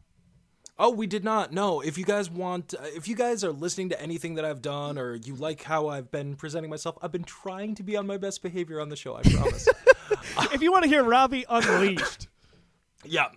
Oh, 0.80 0.91
we 0.91 1.07
did 1.07 1.23
not. 1.23 1.51
No. 1.51 1.82
If 1.82 1.97
you 1.97 2.05
guys 2.05 2.30
want, 2.30 2.73
uh, 2.73 2.84
if 2.84 3.07
you 3.07 3.15
guys 3.15 3.43
are 3.43 3.51
listening 3.51 3.89
to 3.89 3.99
anything 4.01 4.36
that 4.36 4.45
I've 4.45 4.61
done 4.61 4.97
or 4.99 5.15
you 5.15 5.36
like 5.36 5.63
how 5.63 5.88
I've 5.88 6.11
been 6.11 6.36
presenting 6.36 6.69
myself, 6.69 6.97
I've 7.01 7.11
been 7.11 7.23
trying 7.23 7.73
to 7.75 7.84
be 7.84 7.97
on 7.97 8.05
my 8.05 8.17
best 8.17 8.43
behavior 8.43 8.80
on 8.80 8.89
the 8.89 8.95
show. 8.95 9.15
I 9.15 9.23
promise. 9.23 9.67
if 10.53 10.61
you 10.61 10.71
want 10.71 10.84
to 10.84 10.89
hear 10.89 11.03
Robbie 11.03 11.45
unleashed, 11.49 12.28
yeah. 13.05 13.30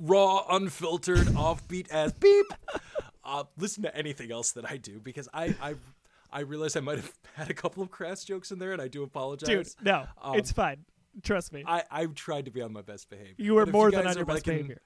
Raw, 0.00 0.46
unfiltered, 0.48 1.26
offbeat 1.28 1.88
as 1.90 2.12
beep. 2.12 2.46
Uh, 3.24 3.44
listen 3.58 3.82
to 3.82 3.94
anything 3.96 4.30
else 4.30 4.52
that 4.52 4.70
I 4.70 4.76
do 4.76 5.00
because 5.00 5.28
I, 5.34 5.54
I, 5.60 5.74
I 6.32 6.40
realize 6.40 6.76
I 6.76 6.80
might 6.80 6.98
have 6.98 7.12
had 7.34 7.50
a 7.50 7.54
couple 7.54 7.82
of 7.82 7.90
crass 7.90 8.24
jokes 8.24 8.50
in 8.52 8.58
there, 8.60 8.72
and 8.72 8.80
I 8.80 8.88
do 8.88 9.02
apologize. 9.02 9.48
Dude, 9.74 9.84
no, 9.84 10.06
Um, 10.22 10.38
it's 10.38 10.52
fine. 10.52 10.84
Trust 11.22 11.52
me. 11.52 11.64
I 11.66 11.82
I 11.90 12.06
tried 12.06 12.46
to 12.46 12.50
be 12.50 12.60
on 12.62 12.72
my 12.72 12.82
best 12.82 13.08
behavior. 13.10 13.34
you 13.38 13.54
were 13.54 13.66
more 13.66 13.90
than 13.90 14.06
on 14.06 14.16
your 14.16 14.24
best 14.24 14.46
liking- 14.46 14.62
behavior. 14.62 14.80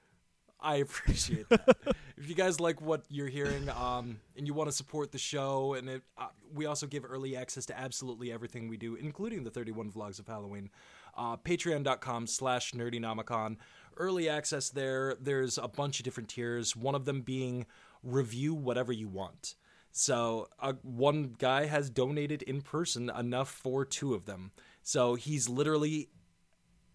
I 0.60 0.76
appreciate 0.76 1.48
that. 1.48 1.76
if 2.16 2.28
you 2.28 2.34
guys 2.34 2.60
like 2.60 2.80
what 2.80 3.04
you're 3.08 3.28
hearing, 3.28 3.68
um, 3.70 4.20
and 4.36 4.46
you 4.46 4.54
want 4.54 4.68
to 4.68 4.76
support 4.76 5.12
the 5.12 5.18
show, 5.18 5.74
and 5.74 5.88
it, 5.88 6.02
uh, 6.16 6.28
we 6.52 6.66
also 6.66 6.86
give 6.86 7.04
early 7.04 7.36
access 7.36 7.66
to 7.66 7.78
absolutely 7.78 8.32
everything 8.32 8.68
we 8.68 8.76
do, 8.76 8.94
including 8.96 9.44
the 9.44 9.50
31 9.50 9.90
vlogs 9.90 10.18
of 10.18 10.26
Halloween. 10.26 10.70
Uh, 11.16 11.36
Patreon.com 11.36 12.26
slash 12.26 12.72
Nerdynomicon. 12.72 13.56
Early 13.96 14.28
access 14.28 14.70
there. 14.70 15.16
There's 15.20 15.58
a 15.58 15.68
bunch 15.68 15.98
of 15.98 16.04
different 16.04 16.28
tiers. 16.28 16.76
One 16.76 16.94
of 16.94 17.04
them 17.04 17.22
being 17.22 17.66
review 18.02 18.54
whatever 18.54 18.92
you 18.92 19.08
want. 19.08 19.54
So 19.90 20.48
uh, 20.60 20.74
one 20.82 21.34
guy 21.38 21.66
has 21.66 21.90
donated 21.90 22.42
in 22.42 22.62
person 22.62 23.10
enough 23.10 23.50
for 23.50 23.84
two 23.84 24.14
of 24.14 24.26
them. 24.26 24.52
So 24.82 25.16
he's 25.16 25.48
literally 25.48 26.08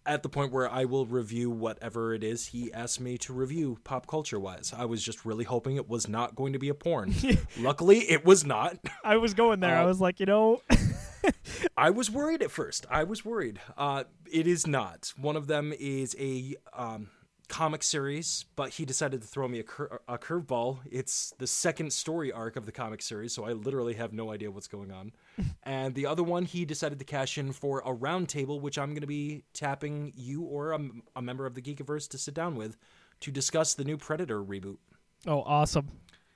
at 0.06 0.22
the 0.22 0.28
point 0.28 0.52
where 0.52 0.70
I 0.70 0.84
will 0.84 1.06
review 1.06 1.50
whatever 1.50 2.12
it 2.14 2.22
is 2.22 2.46
he 2.48 2.72
asked 2.72 3.00
me 3.00 3.16
to 3.18 3.32
review 3.32 3.78
pop 3.84 4.06
culture 4.06 4.38
wise. 4.38 4.72
I 4.76 4.84
was 4.84 5.02
just 5.02 5.24
really 5.24 5.44
hoping 5.44 5.76
it 5.76 5.88
was 5.88 6.08
not 6.08 6.34
going 6.34 6.52
to 6.52 6.58
be 6.58 6.68
a 6.68 6.74
porn. 6.74 7.14
Luckily, 7.58 8.00
it 8.10 8.24
was 8.24 8.44
not. 8.44 8.76
I 9.04 9.16
was 9.16 9.34
going 9.34 9.60
there. 9.60 9.76
I 9.78 9.82
Uh, 9.82 9.86
was 9.86 10.00
like, 10.00 10.20
you 10.20 10.26
know, 10.26 10.60
I 11.76 11.90
was 11.90 12.10
worried 12.10 12.42
at 12.42 12.50
first. 12.50 12.86
I 12.90 13.04
was 13.04 13.24
worried. 13.24 13.60
Uh, 13.78 14.04
it 14.30 14.46
is 14.46 14.66
not. 14.66 15.12
One 15.16 15.36
of 15.36 15.46
them 15.46 15.72
is 15.78 16.14
a 16.18 16.56
um, 16.74 17.08
comic 17.48 17.82
series, 17.82 18.46
but 18.56 18.70
he 18.70 18.84
decided 18.84 19.20
to 19.22 19.26
throw 19.28 19.46
me 19.46 19.60
a, 19.60 19.62
cur- 19.62 20.00
a 20.08 20.18
curveball. 20.18 20.78
It's 20.90 21.34
the 21.38 21.46
second 21.46 21.92
story 21.92 22.32
arc 22.32 22.56
of 22.56 22.66
the 22.66 22.72
comic 22.72 23.02
series, 23.02 23.32
so 23.32 23.44
I 23.44 23.52
literally 23.52 23.94
have 23.94 24.12
no 24.12 24.32
idea 24.32 24.50
what's 24.50 24.66
going 24.66 24.90
on. 24.90 25.12
and 25.62 25.94
the 25.94 26.06
other 26.06 26.22
one, 26.22 26.44
he 26.44 26.64
decided 26.64 26.98
to 26.98 27.04
cash 27.04 27.38
in 27.38 27.52
for 27.52 27.80
a 27.80 27.94
roundtable, 27.94 28.60
which 28.60 28.78
I'm 28.78 28.90
going 28.90 29.02
to 29.02 29.06
be 29.06 29.44
tapping 29.52 30.12
you 30.16 30.42
or 30.42 30.72
a, 30.72 30.80
a 31.16 31.22
member 31.22 31.46
of 31.46 31.54
the 31.54 31.62
Geekiverse 31.62 32.08
to 32.10 32.18
sit 32.18 32.34
down 32.34 32.56
with 32.56 32.76
to 33.20 33.30
discuss 33.30 33.74
the 33.74 33.84
new 33.84 33.96
Predator 33.96 34.42
reboot. 34.42 34.78
oh, 35.26 35.42
awesome. 35.42 35.90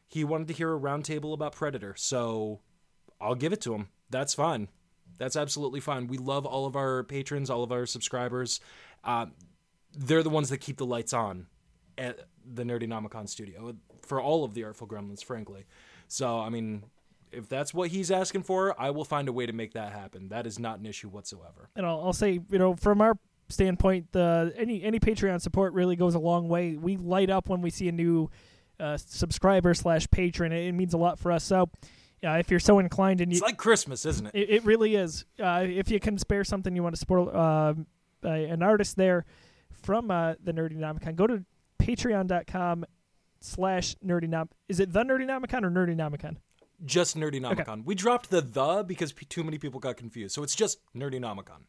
He 0.07 0.25
wanted 0.25 0.49
to 0.49 0.55
hear 0.55 0.75
a 0.75 0.79
roundtable 0.81 1.35
about 1.35 1.53
Predator, 1.53 1.95
so 1.97 2.61
I'll 3.21 3.35
give 3.35 3.53
it 3.53 3.61
to 3.63 3.75
him. 3.75 3.89
That's 4.09 4.35
fine. 4.35 4.69
That's 5.19 5.37
absolutely 5.37 5.81
fine. 5.81 6.07
We 6.07 6.17
love 6.17 6.47
all 6.47 6.65
of 6.67 6.77
our 6.77 7.03
patrons, 7.03 7.51
all 7.51 7.63
of 7.63 7.73
our 7.73 7.87
subscribers. 7.87 8.61
Uh, 9.05 9.27
they're 9.99 10.23
the 10.23 10.31
ones 10.31 10.49
that 10.51 10.59
keep 10.59 10.77
the 10.77 10.87
lights 10.87 11.13
on 11.13 11.47
at 11.99 12.21
the 12.47 12.63
Nerdynomicon 12.63 13.29
studio 13.29 13.75
for 14.03 14.21
all 14.21 14.45
of 14.45 14.55
the 14.55 14.63
Artful 14.65 14.87
Gremlins, 14.87 15.25
frankly. 15.25 15.67
So, 16.07 16.39
I 16.39 16.49
mean, 16.49 16.85
if 17.33 17.49
that's 17.49 17.75
what 17.75 17.91
he's 17.91 18.11
asking 18.11 18.45
for, 18.45 18.81
I 18.81 18.91
will 18.91 19.05
find 19.05 19.29
a 19.29 19.33
way 19.33 19.45
to 19.45 19.53
make 19.53 19.73
that 19.75 19.93
happen. 19.93 20.29
That 20.29 20.47
is 20.47 20.59
not 20.59 20.79
an 20.79 20.87
issue 20.87 21.09
whatsoever. 21.09 21.69
and 21.77 21.85
I'll, 21.85 22.01
I'll 22.05 22.13
say, 22.13 22.41
you 22.49 22.59
know, 22.59 22.77
from 22.77 23.01
our 23.01 23.19
standpoint, 23.49 24.13
the 24.13 24.53
any 24.57 24.83
any 24.83 25.01
Patreon 25.01 25.41
support 25.41 25.73
really 25.73 25.97
goes 25.97 26.15
a 26.15 26.19
long 26.19 26.49
way. 26.49 26.77
We 26.77 26.97
light 26.97 27.29
up 27.29 27.49
when 27.49 27.61
we 27.61 27.71
see 27.71 27.89
a 27.89 27.93
new 27.93 28.31
uh, 28.79 28.97
subscriber 28.97 29.75
slash 29.75 30.09
patron. 30.11 30.53
It, 30.53 30.69
it 30.69 30.73
means 30.73 30.95
a 30.95 30.99
lot 30.99 31.19
for 31.19 31.33
us. 31.33 31.45
So, 31.45 31.69
uh, 32.25 32.33
if 32.33 32.51
you're 32.51 32.61
so 32.61 32.79
inclined, 32.79 33.21
and 33.21 33.33
you, 33.33 33.37
It's 33.37 33.45
like 33.45 33.57
Christmas, 33.59 34.07
isn't 34.07 34.27
it? 34.29 34.35
it, 34.35 34.51
it 34.51 34.65
really 34.65 34.95
is. 34.95 35.25
Uh, 35.43 35.65
if 35.67 35.91
you 35.91 35.99
can 35.99 36.17
spare 36.19 36.45
something, 36.45 36.75
you 36.77 36.83
want 36.83 36.95
to 36.95 36.99
support 37.01 37.35
uh, 37.35 37.75
an 38.23 38.63
artist 38.63 38.97
there 38.97 39.27
from 39.83 40.11
uh, 40.11 40.35
the 40.43 40.53
Nerdynomicon, 40.53 41.17
go 41.17 41.27
to 41.27 41.45
patreon.com 41.81 42.85
slash 43.41 43.95
nerdynom. 44.05 44.49
Is 44.69 44.81
it 44.81 44.93
the 44.93 45.03
Nerdynomicon 45.05 45.65
or 45.65 45.71
Nerdynomicon? 45.71 46.37
Just 46.85 47.17
Nerdynomicon. 47.17 47.85
We 47.85 47.95
dropped 47.95 48.31
the 48.31 48.41
the 48.41 48.85
because 48.87 49.13
p- 49.13 49.27
too 49.27 49.43
many 49.43 49.59
people 49.59 49.81
got 49.81 49.97
confused. 49.97 50.35
So 50.35 50.43
it's 50.43 50.55
just 50.55 50.79
Nerdynomicon. 50.97 51.63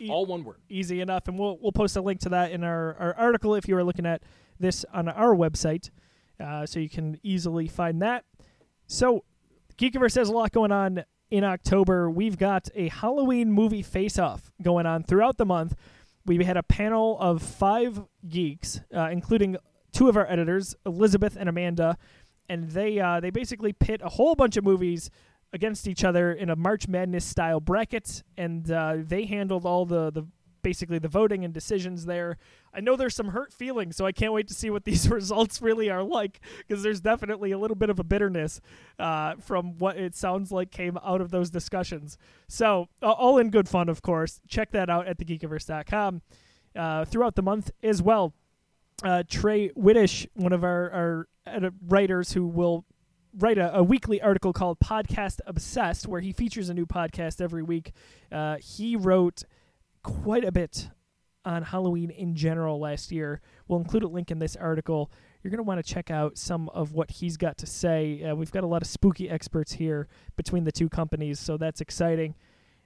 E- 0.00 0.08
All 0.10 0.26
one 0.26 0.44
word. 0.44 0.58
easy 0.68 1.00
enough, 1.00 1.28
and 1.28 1.38
we'll 1.38 1.58
we'll 1.60 1.72
post 1.72 1.96
a 1.96 2.00
link 2.00 2.20
to 2.20 2.28
that 2.30 2.52
in 2.52 2.62
our, 2.64 2.94
our 2.98 3.14
article 3.14 3.54
if 3.54 3.66
you 3.68 3.76
are 3.76 3.84
looking 3.84 4.06
at 4.06 4.22
this 4.60 4.84
on 4.92 5.08
our 5.08 5.34
website, 5.34 5.90
uh, 6.40 6.64
so 6.66 6.78
you 6.80 6.88
can 6.88 7.18
easily 7.22 7.68
find 7.68 8.00
that. 8.00 8.24
So, 8.86 9.24
Geekiverse 9.76 10.14
has 10.16 10.28
a 10.28 10.32
lot 10.32 10.52
going 10.52 10.72
on 10.72 11.04
in 11.30 11.44
October. 11.44 12.08
We've 12.10 12.38
got 12.38 12.68
a 12.74 12.88
Halloween 12.88 13.52
movie 13.52 13.82
face-off 13.82 14.50
going 14.62 14.86
on 14.86 15.02
throughout 15.02 15.36
the 15.36 15.44
month. 15.44 15.74
We 16.36 16.44
had 16.44 16.58
a 16.58 16.62
panel 16.62 17.16
of 17.18 17.42
five 17.42 18.02
geeks, 18.28 18.80
uh, 18.94 19.08
including 19.10 19.56
two 19.92 20.08
of 20.08 20.16
our 20.16 20.30
editors, 20.30 20.76
Elizabeth 20.84 21.36
and 21.38 21.48
Amanda, 21.48 21.96
and 22.48 22.70
they 22.70 23.00
uh, 23.00 23.20
they 23.20 23.30
basically 23.30 23.72
pit 23.72 24.00
a 24.04 24.10
whole 24.10 24.34
bunch 24.34 24.56
of 24.56 24.64
movies 24.64 25.10
against 25.52 25.88
each 25.88 26.04
other 26.04 26.32
in 26.32 26.50
a 26.50 26.56
March 26.56 26.86
Madness 26.86 27.24
style 27.24 27.60
bracket, 27.60 28.22
and 28.36 28.70
uh, 28.70 28.96
they 28.98 29.24
handled 29.24 29.64
all 29.64 29.86
the 29.86 30.10
the 30.10 30.26
basically 30.62 30.98
the 30.98 31.08
voting 31.08 31.44
and 31.44 31.52
decisions 31.52 32.06
there. 32.06 32.36
I 32.74 32.80
know 32.80 32.96
there's 32.96 33.14
some 33.14 33.28
hurt 33.28 33.52
feelings, 33.52 33.96
so 33.96 34.06
I 34.06 34.12
can't 34.12 34.32
wait 34.32 34.48
to 34.48 34.54
see 34.54 34.70
what 34.70 34.84
these 34.86 35.08
results 35.10 35.60
really 35.60 35.90
are 35.90 36.02
like 36.02 36.40
because 36.66 36.82
there's 36.82 37.00
definitely 37.00 37.52
a 37.52 37.58
little 37.58 37.76
bit 37.76 37.90
of 37.90 37.98
a 37.98 38.04
bitterness 38.04 38.60
uh, 38.98 39.34
from 39.36 39.78
what 39.78 39.96
it 39.96 40.14
sounds 40.14 40.52
like 40.52 40.70
came 40.70 40.98
out 41.04 41.20
of 41.20 41.30
those 41.30 41.50
discussions. 41.50 42.18
So 42.48 42.88
uh, 43.02 43.10
all 43.10 43.38
in 43.38 43.50
good 43.50 43.68
fun, 43.68 43.88
of 43.88 44.02
course. 44.02 44.40
Check 44.48 44.70
that 44.72 44.90
out 44.90 45.06
at 45.06 45.18
thegeekiverse.com 45.18 46.22
uh, 46.76 47.04
throughout 47.04 47.34
the 47.34 47.42
month 47.42 47.70
as 47.82 48.02
well. 48.02 48.34
Uh, 49.02 49.22
Trey 49.28 49.68
Whittish, 49.68 50.26
one 50.34 50.52
of 50.52 50.64
our, 50.64 50.90
our 50.90 51.70
writers 51.86 52.32
who 52.32 52.46
will 52.46 52.84
write 53.36 53.58
a, 53.58 53.76
a 53.76 53.82
weekly 53.82 54.20
article 54.20 54.52
called 54.52 54.78
Podcast 54.80 55.40
Obsessed, 55.46 56.06
where 56.06 56.20
he 56.20 56.32
features 56.32 56.68
a 56.68 56.74
new 56.74 56.86
podcast 56.86 57.40
every 57.40 57.62
week. 57.62 57.92
Uh, 58.30 58.56
he 58.56 58.96
wrote 58.96 59.44
quite 60.02 60.44
a 60.44 60.52
bit 60.52 60.88
on 61.44 61.62
Halloween 61.62 62.10
in 62.10 62.34
general 62.34 62.78
last 62.78 63.10
year. 63.10 63.40
We'll 63.66 63.78
include 63.78 64.02
a 64.02 64.08
link 64.08 64.30
in 64.30 64.38
this 64.38 64.56
article. 64.56 65.10
You're 65.42 65.50
going 65.50 65.58
to 65.58 65.64
want 65.64 65.84
to 65.84 65.92
check 65.92 66.10
out 66.10 66.36
some 66.36 66.68
of 66.70 66.92
what 66.92 67.10
he's 67.10 67.36
got 67.36 67.56
to 67.58 67.66
say. 67.66 68.22
Uh, 68.22 68.34
we've 68.34 68.50
got 68.50 68.64
a 68.64 68.66
lot 68.66 68.82
of 68.82 68.88
spooky 68.88 69.30
experts 69.30 69.72
here 69.72 70.08
between 70.36 70.64
the 70.64 70.72
two 70.72 70.88
companies, 70.88 71.38
so 71.38 71.56
that's 71.56 71.80
exciting. 71.80 72.34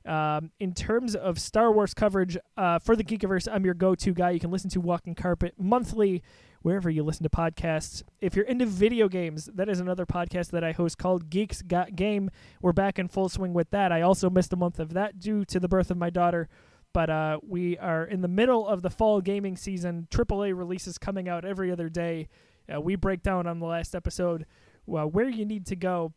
Um, 0.05 0.51
in 0.59 0.75
terms 0.75 1.15
of 1.15 1.39
Star 1.39 1.73
Wars 1.73 1.95
coverage 1.95 2.37
uh, 2.57 2.79
for 2.79 2.97
the 2.97 3.05
Geekiverse, 3.05 3.49
I'm 3.51 3.65
your 3.65 3.75
go-to 3.75 4.13
guy. 4.13 4.31
You 4.31 4.41
can 4.41 4.51
listen 4.51 4.71
to 4.71 4.81
Walking 4.81 5.15
Carpet 5.15 5.55
monthly 5.59 6.23
wherever 6.63 6.91
you 6.91 7.03
listen 7.03 7.23
to 7.25 7.31
podcasts. 7.31 8.03
If 8.21 8.37
you're 8.37 8.45
into 8.45 8.67
video 8.67 9.09
games, 9.09 9.47
that 9.55 9.69
is 9.69 9.81
another 9.81 10.07
podcast 10.07 10.51
that 10.51 10.65
I 10.65 10.73
host 10.73 10.99
called 10.99 11.31
Geeks 11.31 11.62
Got 11.62 11.97
Game. 11.97 12.31
We're 12.61 12.73
back 12.73 12.99
in 12.99 13.09
full 13.09 13.28
swing 13.28 13.53
with 13.53 13.70
that. 13.70 13.93
I 13.93 14.03
also 14.03 14.31
missed 14.31 14.53
a 14.53 14.57
month 14.57 14.78
of 14.78 14.93
that 14.95 15.19
due 15.19 15.45
to 15.47 15.61
the 15.61 15.69
birth 15.69 15.91
of 15.91 15.97
my 15.97 16.11
daughter, 16.11 16.49
but 16.93 17.10
uh, 17.10 17.39
we 17.47 17.78
are 17.78 18.05
in 18.05 18.20
the 18.20 18.28
middle 18.28 18.66
of 18.66 18.82
the 18.82 18.90
fall 18.90 19.20
gaming 19.20 19.56
season. 19.56 20.06
AAA 20.10 20.56
releases 20.56 20.98
coming 20.98 21.28
out 21.28 21.44
every 21.44 21.70
other 21.70 21.89
day. 21.89 22.28
Uh, 22.73 22.81
we 22.81 22.97
break 22.97 23.23
down 23.23 23.47
on 23.47 23.59
the 23.59 23.66
last 23.66 23.94
episode 23.94 24.47
uh, 24.89 25.05
where 25.05 25.28
you 25.28 25.44
need 25.44 25.66
to 25.66 25.77
go 25.77 26.12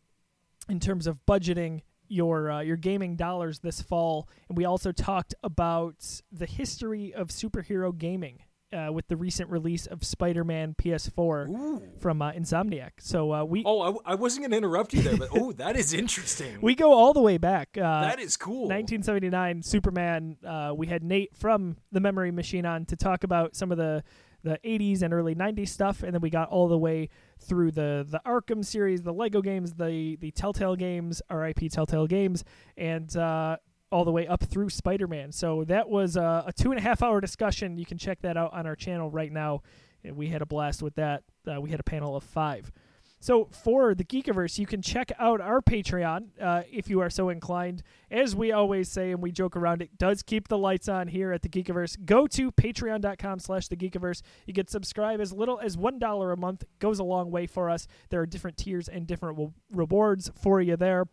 in 0.68 0.80
terms 0.80 1.06
of 1.06 1.18
budgeting 1.26 1.82
your 2.08 2.50
uh, 2.50 2.60
your 2.60 2.76
gaming 2.76 3.16
dollars 3.16 3.58
this 3.60 3.82
fall, 3.82 4.28
and 4.48 4.56
we 4.56 4.64
also 4.64 4.92
talked 4.92 5.34
about 5.42 6.22
the 6.30 6.46
history 6.46 7.12
of 7.12 7.28
superhero 7.28 7.96
gaming 7.96 8.40
uh, 8.72 8.92
with 8.92 9.08
the 9.08 9.16
recent 9.16 9.50
release 9.50 9.86
of 9.86 10.04
Spider-Man 10.04 10.74
PS4 10.80 11.48
Ooh. 11.48 11.82
from 12.00 12.20
uh, 12.22 12.32
Insomniac. 12.32 12.92
So 13.00 13.32
uh, 13.32 13.44
we 13.44 13.62
Oh, 13.64 13.80
I, 13.80 13.86
w- 13.86 14.02
I 14.04 14.14
wasn't 14.14 14.42
going 14.42 14.50
to 14.52 14.56
interrupt 14.56 14.92
you 14.94 15.02
there, 15.02 15.16
but 15.16 15.28
oh, 15.34 15.52
that 15.52 15.76
is 15.76 15.92
interesting. 15.92 16.58
we 16.60 16.74
go 16.74 16.92
all 16.92 17.12
the 17.12 17.20
way 17.20 17.38
back. 17.38 17.70
Uh, 17.76 18.02
that 18.02 18.18
is 18.20 18.36
cool. 18.36 18.62
1979 18.68 19.62
Superman. 19.62 20.36
Uh, 20.44 20.72
we 20.76 20.86
had 20.86 21.02
Nate 21.02 21.36
from 21.36 21.76
the 21.92 22.00
Memory 22.00 22.30
Machine 22.30 22.66
on 22.66 22.84
to 22.86 22.96
talk 22.96 23.24
about 23.24 23.54
some 23.56 23.70
of 23.72 23.78
the 23.78 24.02
the 24.42 24.60
80s 24.64 25.02
and 25.02 25.12
early 25.12 25.34
90s 25.34 25.70
stuff, 25.70 26.04
and 26.04 26.14
then 26.14 26.20
we 26.20 26.30
got 26.30 26.48
all 26.50 26.68
the 26.68 26.78
way 26.78 27.08
through 27.40 27.72
the 27.72 28.06
the 28.08 28.20
Arkham 28.24 28.64
series, 28.64 29.02
the 29.02 29.12
Lego 29.12 29.42
games, 29.42 29.74
the 29.74 30.16
the 30.20 30.30
Telltale 30.30 30.76
games, 30.76 31.20
R.I.P. 31.28 31.68
Telltale 31.68 32.06
games, 32.06 32.44
and 32.76 33.16
uh, 33.16 33.56
all 33.90 34.04
the 34.04 34.12
way 34.12 34.26
up 34.26 34.44
through 34.44 34.70
Spider-Man. 34.70 35.32
So 35.32 35.64
that 35.64 35.88
was 35.88 36.16
uh, 36.16 36.44
a 36.46 36.52
two 36.52 36.70
and 36.70 36.78
a 36.78 36.82
half 36.82 37.02
hour 37.02 37.20
discussion. 37.20 37.78
You 37.78 37.86
can 37.86 37.98
check 37.98 38.20
that 38.22 38.36
out 38.36 38.52
on 38.52 38.66
our 38.66 38.76
channel 38.76 39.10
right 39.10 39.32
now. 39.32 39.62
We 40.04 40.28
had 40.28 40.42
a 40.42 40.46
blast 40.46 40.82
with 40.82 40.94
that. 40.96 41.24
Uh, 41.46 41.60
we 41.60 41.70
had 41.70 41.80
a 41.80 41.84
panel 41.84 42.16
of 42.16 42.22
five. 42.22 42.70
So 43.18 43.48
for 43.50 43.94
the 43.94 44.04
Geekiverse, 44.04 44.58
you 44.58 44.66
can 44.66 44.82
check 44.82 45.10
out 45.18 45.40
our 45.40 45.60
Patreon 45.60 46.28
uh, 46.40 46.62
if 46.70 46.88
you 46.88 47.00
are 47.00 47.10
so 47.10 47.28
inclined. 47.30 47.82
As 48.10 48.36
we 48.36 48.52
always 48.52 48.88
say, 48.90 49.10
and 49.10 49.22
we 49.22 49.32
joke 49.32 49.56
around, 49.56 49.82
it 49.82 49.98
does 49.98 50.22
keep 50.22 50.48
the 50.48 50.58
lights 50.58 50.88
on 50.88 51.08
here 51.08 51.32
at 51.32 51.42
the 51.42 51.48
Geekiverse. 51.48 52.04
Go 52.04 52.26
to 52.28 52.52
patreon.com 52.52 53.38
slash 53.38 53.68
the 53.68 53.76
Geekiverse. 53.76 54.22
You 54.46 54.54
can 54.54 54.68
subscribe 54.68 55.20
as 55.20 55.32
little 55.32 55.58
as 55.58 55.76
$1 55.76 56.32
a 56.32 56.36
month. 56.36 56.64
goes 56.78 56.98
a 56.98 57.04
long 57.04 57.30
way 57.30 57.46
for 57.46 57.70
us. 57.70 57.88
There 58.10 58.20
are 58.20 58.26
different 58.26 58.58
tiers 58.58 58.88
and 58.88 59.06
different 59.06 59.38
re- 59.38 59.48
rewards 59.72 60.30
for 60.40 60.60
you 60.60 60.76
there. 60.76 61.06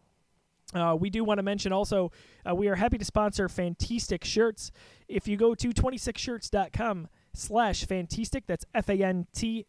Uh, 0.73 0.95
we 0.99 1.09
do 1.09 1.23
want 1.23 1.37
to 1.37 1.43
mention 1.43 1.71
also, 1.71 2.11
uh, 2.49 2.55
we 2.55 2.67
are 2.67 2.75
happy 2.75 2.97
to 2.97 3.05
sponsor 3.05 3.47
Fanteestic 3.47 4.23
Shirts. 4.23 4.71
If 5.07 5.27
you 5.27 5.37
go 5.37 5.53
to 5.55 5.69
26shirts.com 5.69 7.07
slash 7.33 7.85
Fanteestic, 7.85 8.43
that's 8.47 8.65
F-A-N-T-E-E-S-T-I-C, 8.73 9.67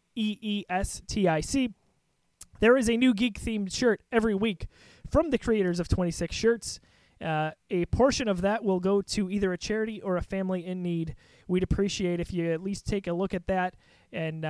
there 2.59 2.77
is 2.77 2.89
a 2.89 2.97
new 2.97 3.13
geek 3.13 3.39
themed 3.39 3.73
shirt 3.73 4.01
every 4.11 4.33
week 4.33 4.67
from 5.09 5.29
the 5.29 5.37
creators 5.37 5.79
of 5.79 5.87
26 5.87 6.35
shirts. 6.35 6.79
Uh, 7.21 7.51
a 7.69 7.85
portion 7.87 8.27
of 8.27 8.41
that 8.41 8.63
will 8.63 8.79
go 8.79 9.01
to 9.01 9.29
either 9.29 9.53
a 9.53 9.57
charity 9.57 10.01
or 10.01 10.17
a 10.17 10.21
family 10.21 10.65
in 10.65 10.81
need. 10.81 11.15
We'd 11.47 11.63
appreciate 11.63 12.19
if 12.19 12.33
you 12.33 12.51
at 12.51 12.61
least 12.61 12.85
take 12.85 13.07
a 13.07 13.13
look 13.13 13.33
at 13.33 13.47
that 13.47 13.75
and 14.11 14.45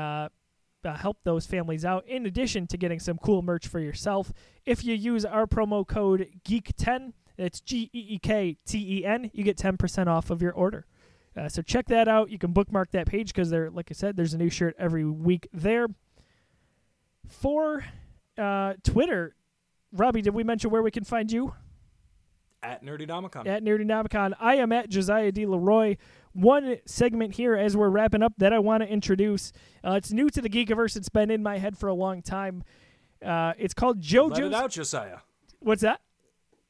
uh, 0.86 0.96
help 0.96 1.18
those 1.24 1.46
families 1.46 1.84
out, 1.84 2.08
in 2.08 2.26
addition 2.26 2.68
to 2.68 2.78
getting 2.78 3.00
some 3.00 3.18
cool 3.18 3.42
merch 3.42 3.68
for 3.68 3.80
yourself. 3.80 4.32
If 4.66 4.86
you 4.86 4.94
use 4.96 5.26
our 5.26 5.46
promo 5.46 5.86
code 5.88 6.28
GEEK10, 6.46 7.14
that's 7.38 7.60
G 7.60 7.90
E 7.94 8.06
E 8.10 8.20
K 8.20 8.58
T 8.66 9.00
E 9.00 9.06
N, 9.06 9.32
you 9.34 9.44
get 9.44 9.58
10% 9.58 10.08
off 10.08 10.30
of 10.30 10.42
your 10.42 10.54
order. 10.54 10.86
Uh, 11.38 11.50
so 11.50 11.62
check 11.62 11.88
that 11.88 12.08
out. 12.08 12.30
You 12.30 12.38
can 12.38 12.54
bookmark 12.54 12.92
that 12.92 13.08
page 13.08 13.28
because 13.28 13.50
there, 13.50 13.70
like 13.70 13.88
I 13.92 13.94
said, 13.94 14.16
there's 14.16 14.34
a 14.34 14.38
new 14.38 14.50
shirt 14.50 14.76
every 14.80 15.04
week 15.04 15.48
there. 15.52 15.88
For 17.28 17.84
uh, 18.38 18.76
Twitter, 18.84 19.36
Robbie, 19.92 20.22
did 20.22 20.34
we 20.34 20.44
mention 20.44 20.70
where 20.70 20.82
we 20.82 20.92
can 20.92 21.04
find 21.04 21.32
you? 21.32 21.54
At 22.64 22.84
Nerdynomicon. 22.84 23.48
At 23.48 23.64
Nerdynomicon. 23.64 24.34
I 24.40 24.56
am 24.56 24.72
at 24.72 24.90
Josiah 24.90 25.32
D. 25.32 25.46
LeRoy. 25.46 25.98
One 26.36 26.80
segment 26.86 27.36
here 27.36 27.56
as 27.56 27.78
we're 27.78 27.88
wrapping 27.88 28.22
up 28.22 28.34
that 28.40 28.52
I 28.52 28.60
want 28.60 28.84
to 28.84 28.90
introduce. 28.90 29.54
Uh, 29.86 29.94
it's 29.94 30.12
new 30.12 30.30
to 30.30 30.42
the 30.42 30.50
Geekiverse. 30.50 30.98
It's 30.98 31.08
been 31.08 31.32
in 31.32 31.42
my 31.42 31.60
head 31.60 31.78
for 31.78 31.88
a 31.88 31.94
long 31.94 32.22
time. 32.22 32.62
Uh, 33.26 33.54
it's 33.58 33.74
called 33.74 34.02
JoJo's. 34.02 34.40
Let 34.40 34.44
it 34.44 34.54
out, 34.54 34.72
Josiah. 34.72 35.20
What's 35.62 35.82
that? 35.84 36.02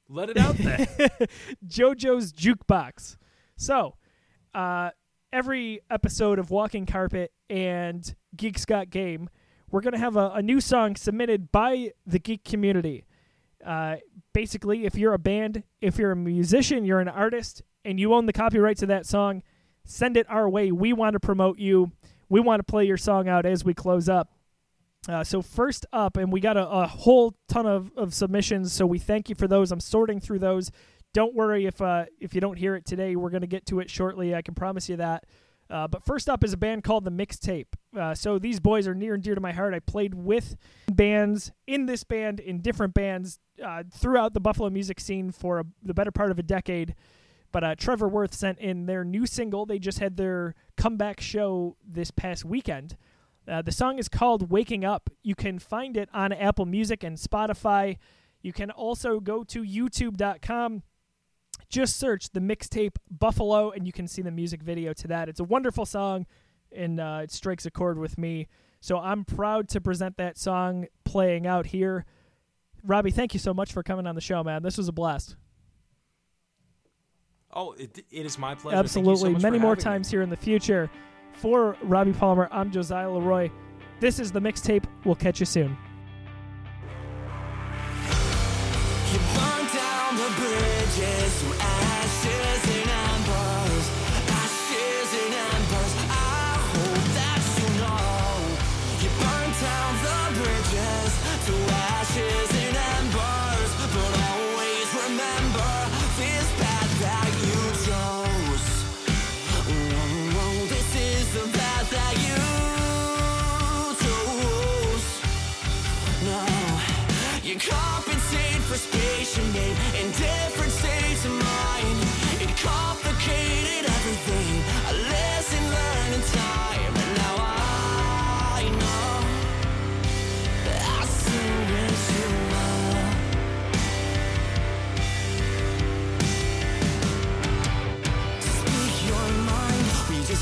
Let 0.08 0.30
it 0.30 0.38
out 0.38 0.56
there. 0.58 0.78
JoJo's 1.68 2.32
Jukebox. 2.32 3.18
So, 3.58 3.96
uh, 4.54 4.92
every 5.34 5.82
episode 5.90 6.38
of 6.38 6.52
Walking 6.52 6.86
Carpet 6.86 7.32
and 7.50 8.16
Geek 8.36 8.64
Got 8.68 8.92
Game, 8.92 9.30
we're 9.72 9.82
going 9.82 9.94
to 9.94 10.00
have 10.00 10.16
a, 10.16 10.30
a, 10.36 10.44
new 10.44 10.62
song 10.62 10.96
submitted 10.96 11.52
by 11.52 11.92
the 12.06 12.20
geek 12.20 12.44
community. 12.44 13.06
Uh, 13.66 13.96
basically, 14.32 14.86
if 14.86 14.96
you're 14.96 15.14
a 15.14 15.20
band, 15.20 15.64
if 15.82 15.98
you're 15.98 16.12
a 16.12 16.16
musician, 16.16 16.86
you're 16.86 17.00
an 17.00 17.10
artist, 17.10 17.64
and 17.84 18.00
you 18.00 18.14
own 18.14 18.28
the 18.28 18.34
copyright 18.34 18.78
to 18.78 18.86
that 18.86 19.08
song, 19.08 19.42
send 19.86 20.18
it 20.18 20.26
our 20.30 20.50
way. 20.50 20.72
We 20.72 20.94
want 20.94 21.14
to 21.14 21.20
promote 21.20 21.60
you. 21.60 21.92
We 22.28 22.40
want 22.40 22.60
to 22.60 22.64
play 22.64 22.86
your 22.86 22.98
song 22.98 23.28
out 23.30 23.46
as 23.46 23.64
we 23.64 23.74
close 23.74 24.10
up. 24.10 24.32
Uh, 25.08 25.24
so 25.24 25.42
first 25.42 25.86
up, 25.94 26.18
and 26.18 26.32
we 26.32 26.40
got 26.40 26.58
a, 26.58 26.68
a 26.68 26.88
whole 26.88 27.36
ton 27.48 27.68
of, 27.68 27.92
of 27.96 28.14
submissions, 28.14 28.74
so 28.74 28.88
we 28.88 28.98
thank 28.98 29.30
you 29.30 29.36
for 29.36 29.48
those. 29.48 29.72
I'm 29.72 29.80
sorting 29.80 30.20
through 30.20 30.40
those. 30.40 30.72
Don't 31.14 31.36
worry 31.36 31.66
if 31.66 31.82
uh, 31.82 32.06
if 32.20 32.34
you 32.34 32.42
don't 32.42 32.58
hear 32.58 32.76
it 32.76 32.86
today. 32.86 33.16
We're 33.16 33.30
going 33.30 33.42
to 33.42 33.48
get 33.48 33.66
to 33.68 33.80
it 33.80 33.90
shortly. 33.90 34.34
I 34.36 34.42
can 34.42 34.56
promise 34.56 34.90
you 34.90 34.98
that. 34.98 35.26
Uh, 35.70 35.88
but 35.88 36.04
first 36.04 36.30
up 36.30 36.44
is 36.44 36.54
a 36.54 36.58
band 36.58 36.84
called 36.84 37.06
the 37.06 37.12
Mixtape. 37.12 37.68
Uh, 37.98 38.14
so 38.14 38.38
these 38.38 38.60
boys 38.60 38.88
are 38.88 38.94
near 38.94 39.14
and 39.14 39.24
dear 39.24 39.34
to 39.34 39.42
my 39.42 39.52
heart. 39.52 39.74
I 39.74 39.80
played 39.80 40.14
with 40.14 40.56
bands 40.92 41.52
in 41.66 41.86
this 41.86 42.04
band, 42.04 42.40
in 42.40 42.62
different 42.62 42.94
bands 42.94 43.40
uh, 43.64 43.84
throughout 43.92 44.34
the 44.34 44.40
Buffalo 44.40 44.70
music 44.70 45.00
scene 45.00 45.32
for 45.32 45.60
a, 45.60 45.66
the 45.82 45.94
better 45.94 46.12
part 46.12 46.32
of 46.32 46.38
a 46.38 46.44
decade. 46.44 46.96
But 47.56 47.64
uh, 47.64 47.74
Trevor 47.76 48.10
Worth 48.10 48.34
sent 48.34 48.60
in 48.60 48.86
their 48.86 49.06
new 49.06 49.26
single. 49.26 49.66
They 49.66 49.80
just 49.80 50.00
had 50.00 50.18
their 50.18 50.56
comeback 50.76 51.22
show 51.22 51.78
this 51.88 52.12
past 52.12 52.44
weekend. 52.44 52.98
Uh, 53.48 53.62
the 53.62 53.72
song 53.72 53.98
is 53.98 54.10
called 54.10 54.52
Waking 54.52 54.84
Up. 54.84 55.10
You 55.24 55.36
can 55.36 55.60
find 55.60 55.96
it 55.96 56.10
on 56.14 56.34
Apple 56.34 56.66
Music 56.66 57.02
and 57.02 57.16
Spotify. 57.16 57.98
You 58.42 58.52
can 58.52 58.72
also 58.72 59.22
go 59.22 59.46
to 59.46 59.64
youtube.com. 59.64 60.84
Just 61.70 61.96
search 61.96 62.32
the 62.32 62.42
mixtape 62.42 62.98
Buffalo, 63.10 63.72
and 63.72 63.88
you 63.88 63.94
can 63.94 64.10
see 64.10 64.22
the 64.22 64.32
music 64.32 64.62
video 64.62 64.92
to 64.92 65.08
that. 65.08 65.30
It's 65.30 65.40
a 65.40 65.46
wonderful 65.46 65.86
song, 65.86 66.26
and 66.74 67.00
uh, 67.00 67.22
it 67.24 67.32
strikes 67.32 67.66
a 67.66 67.72
chord 67.72 67.98
with 67.98 68.18
me. 68.18 68.50
So 68.82 69.00
I'm 69.00 69.24
proud 69.24 69.70
to 69.70 69.80
present 69.80 70.18
that 70.18 70.38
song 70.38 70.88
playing 71.06 71.48
out 71.48 71.68
here. 71.68 72.04
Robbie, 72.84 73.12
thank 73.12 73.34
you 73.34 73.40
so 73.40 73.54
much 73.54 73.72
for 73.72 73.82
coming 73.82 74.08
on 74.08 74.16
the 74.16 74.20
show, 74.20 74.44
man. 74.44 74.62
This 74.62 74.78
was 74.78 74.90
a 74.90 74.92
blast. 74.92 75.38
Oh, 77.56 77.72
it, 77.74 78.04
it 78.12 78.26
is 78.26 78.38
my 78.38 78.54
pleasure. 78.54 78.78
Absolutely. 78.78 79.34
So 79.34 79.40
Many 79.40 79.60
more 79.60 79.76
me. 79.76 79.82
times 79.82 80.12
here 80.12 80.22
in 80.22 80.30
the 80.30 80.36
future. 80.36 80.90
For 81.34 81.78
Robbie 81.84 82.14
Palmer, 82.14 82.50
I'm 82.52 82.72
Josiah 82.72 83.08
LeRoy. 83.08 83.52
This 84.00 84.20
is 84.20 84.32
the 84.32 84.42
mixtape. 84.42 84.84
We'll 85.06 85.16
catch 85.16 85.40
you 85.40 85.46
soon. 85.46 85.78
You 89.12 89.20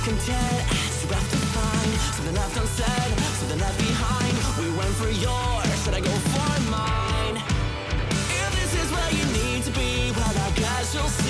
Content 0.03 0.27
as 0.35 1.01
you 1.01 1.09
have 1.13 1.31
to 1.31 1.38
find 1.55 1.91
something 2.13 2.35
left 2.35 2.57
unsaid, 2.57 3.19
something 3.39 3.59
left 3.59 3.77
behind. 3.80 4.34
We 4.59 4.69
went 4.77 4.93
for 4.95 5.07
yours, 5.07 5.84
should 5.85 5.93
I 5.93 6.01
go 6.01 6.11
for 6.11 6.61
mine? 6.69 7.38
If 8.27 8.51
this 8.51 8.84
is 8.84 8.91
where 8.91 9.11
you 9.11 9.25
need 9.31 9.63
to 9.63 9.71
be, 9.71 10.11
well, 10.11 10.35
I 10.45 10.51
guess 10.55 10.93
you'll 10.93 11.07
see. 11.07 11.23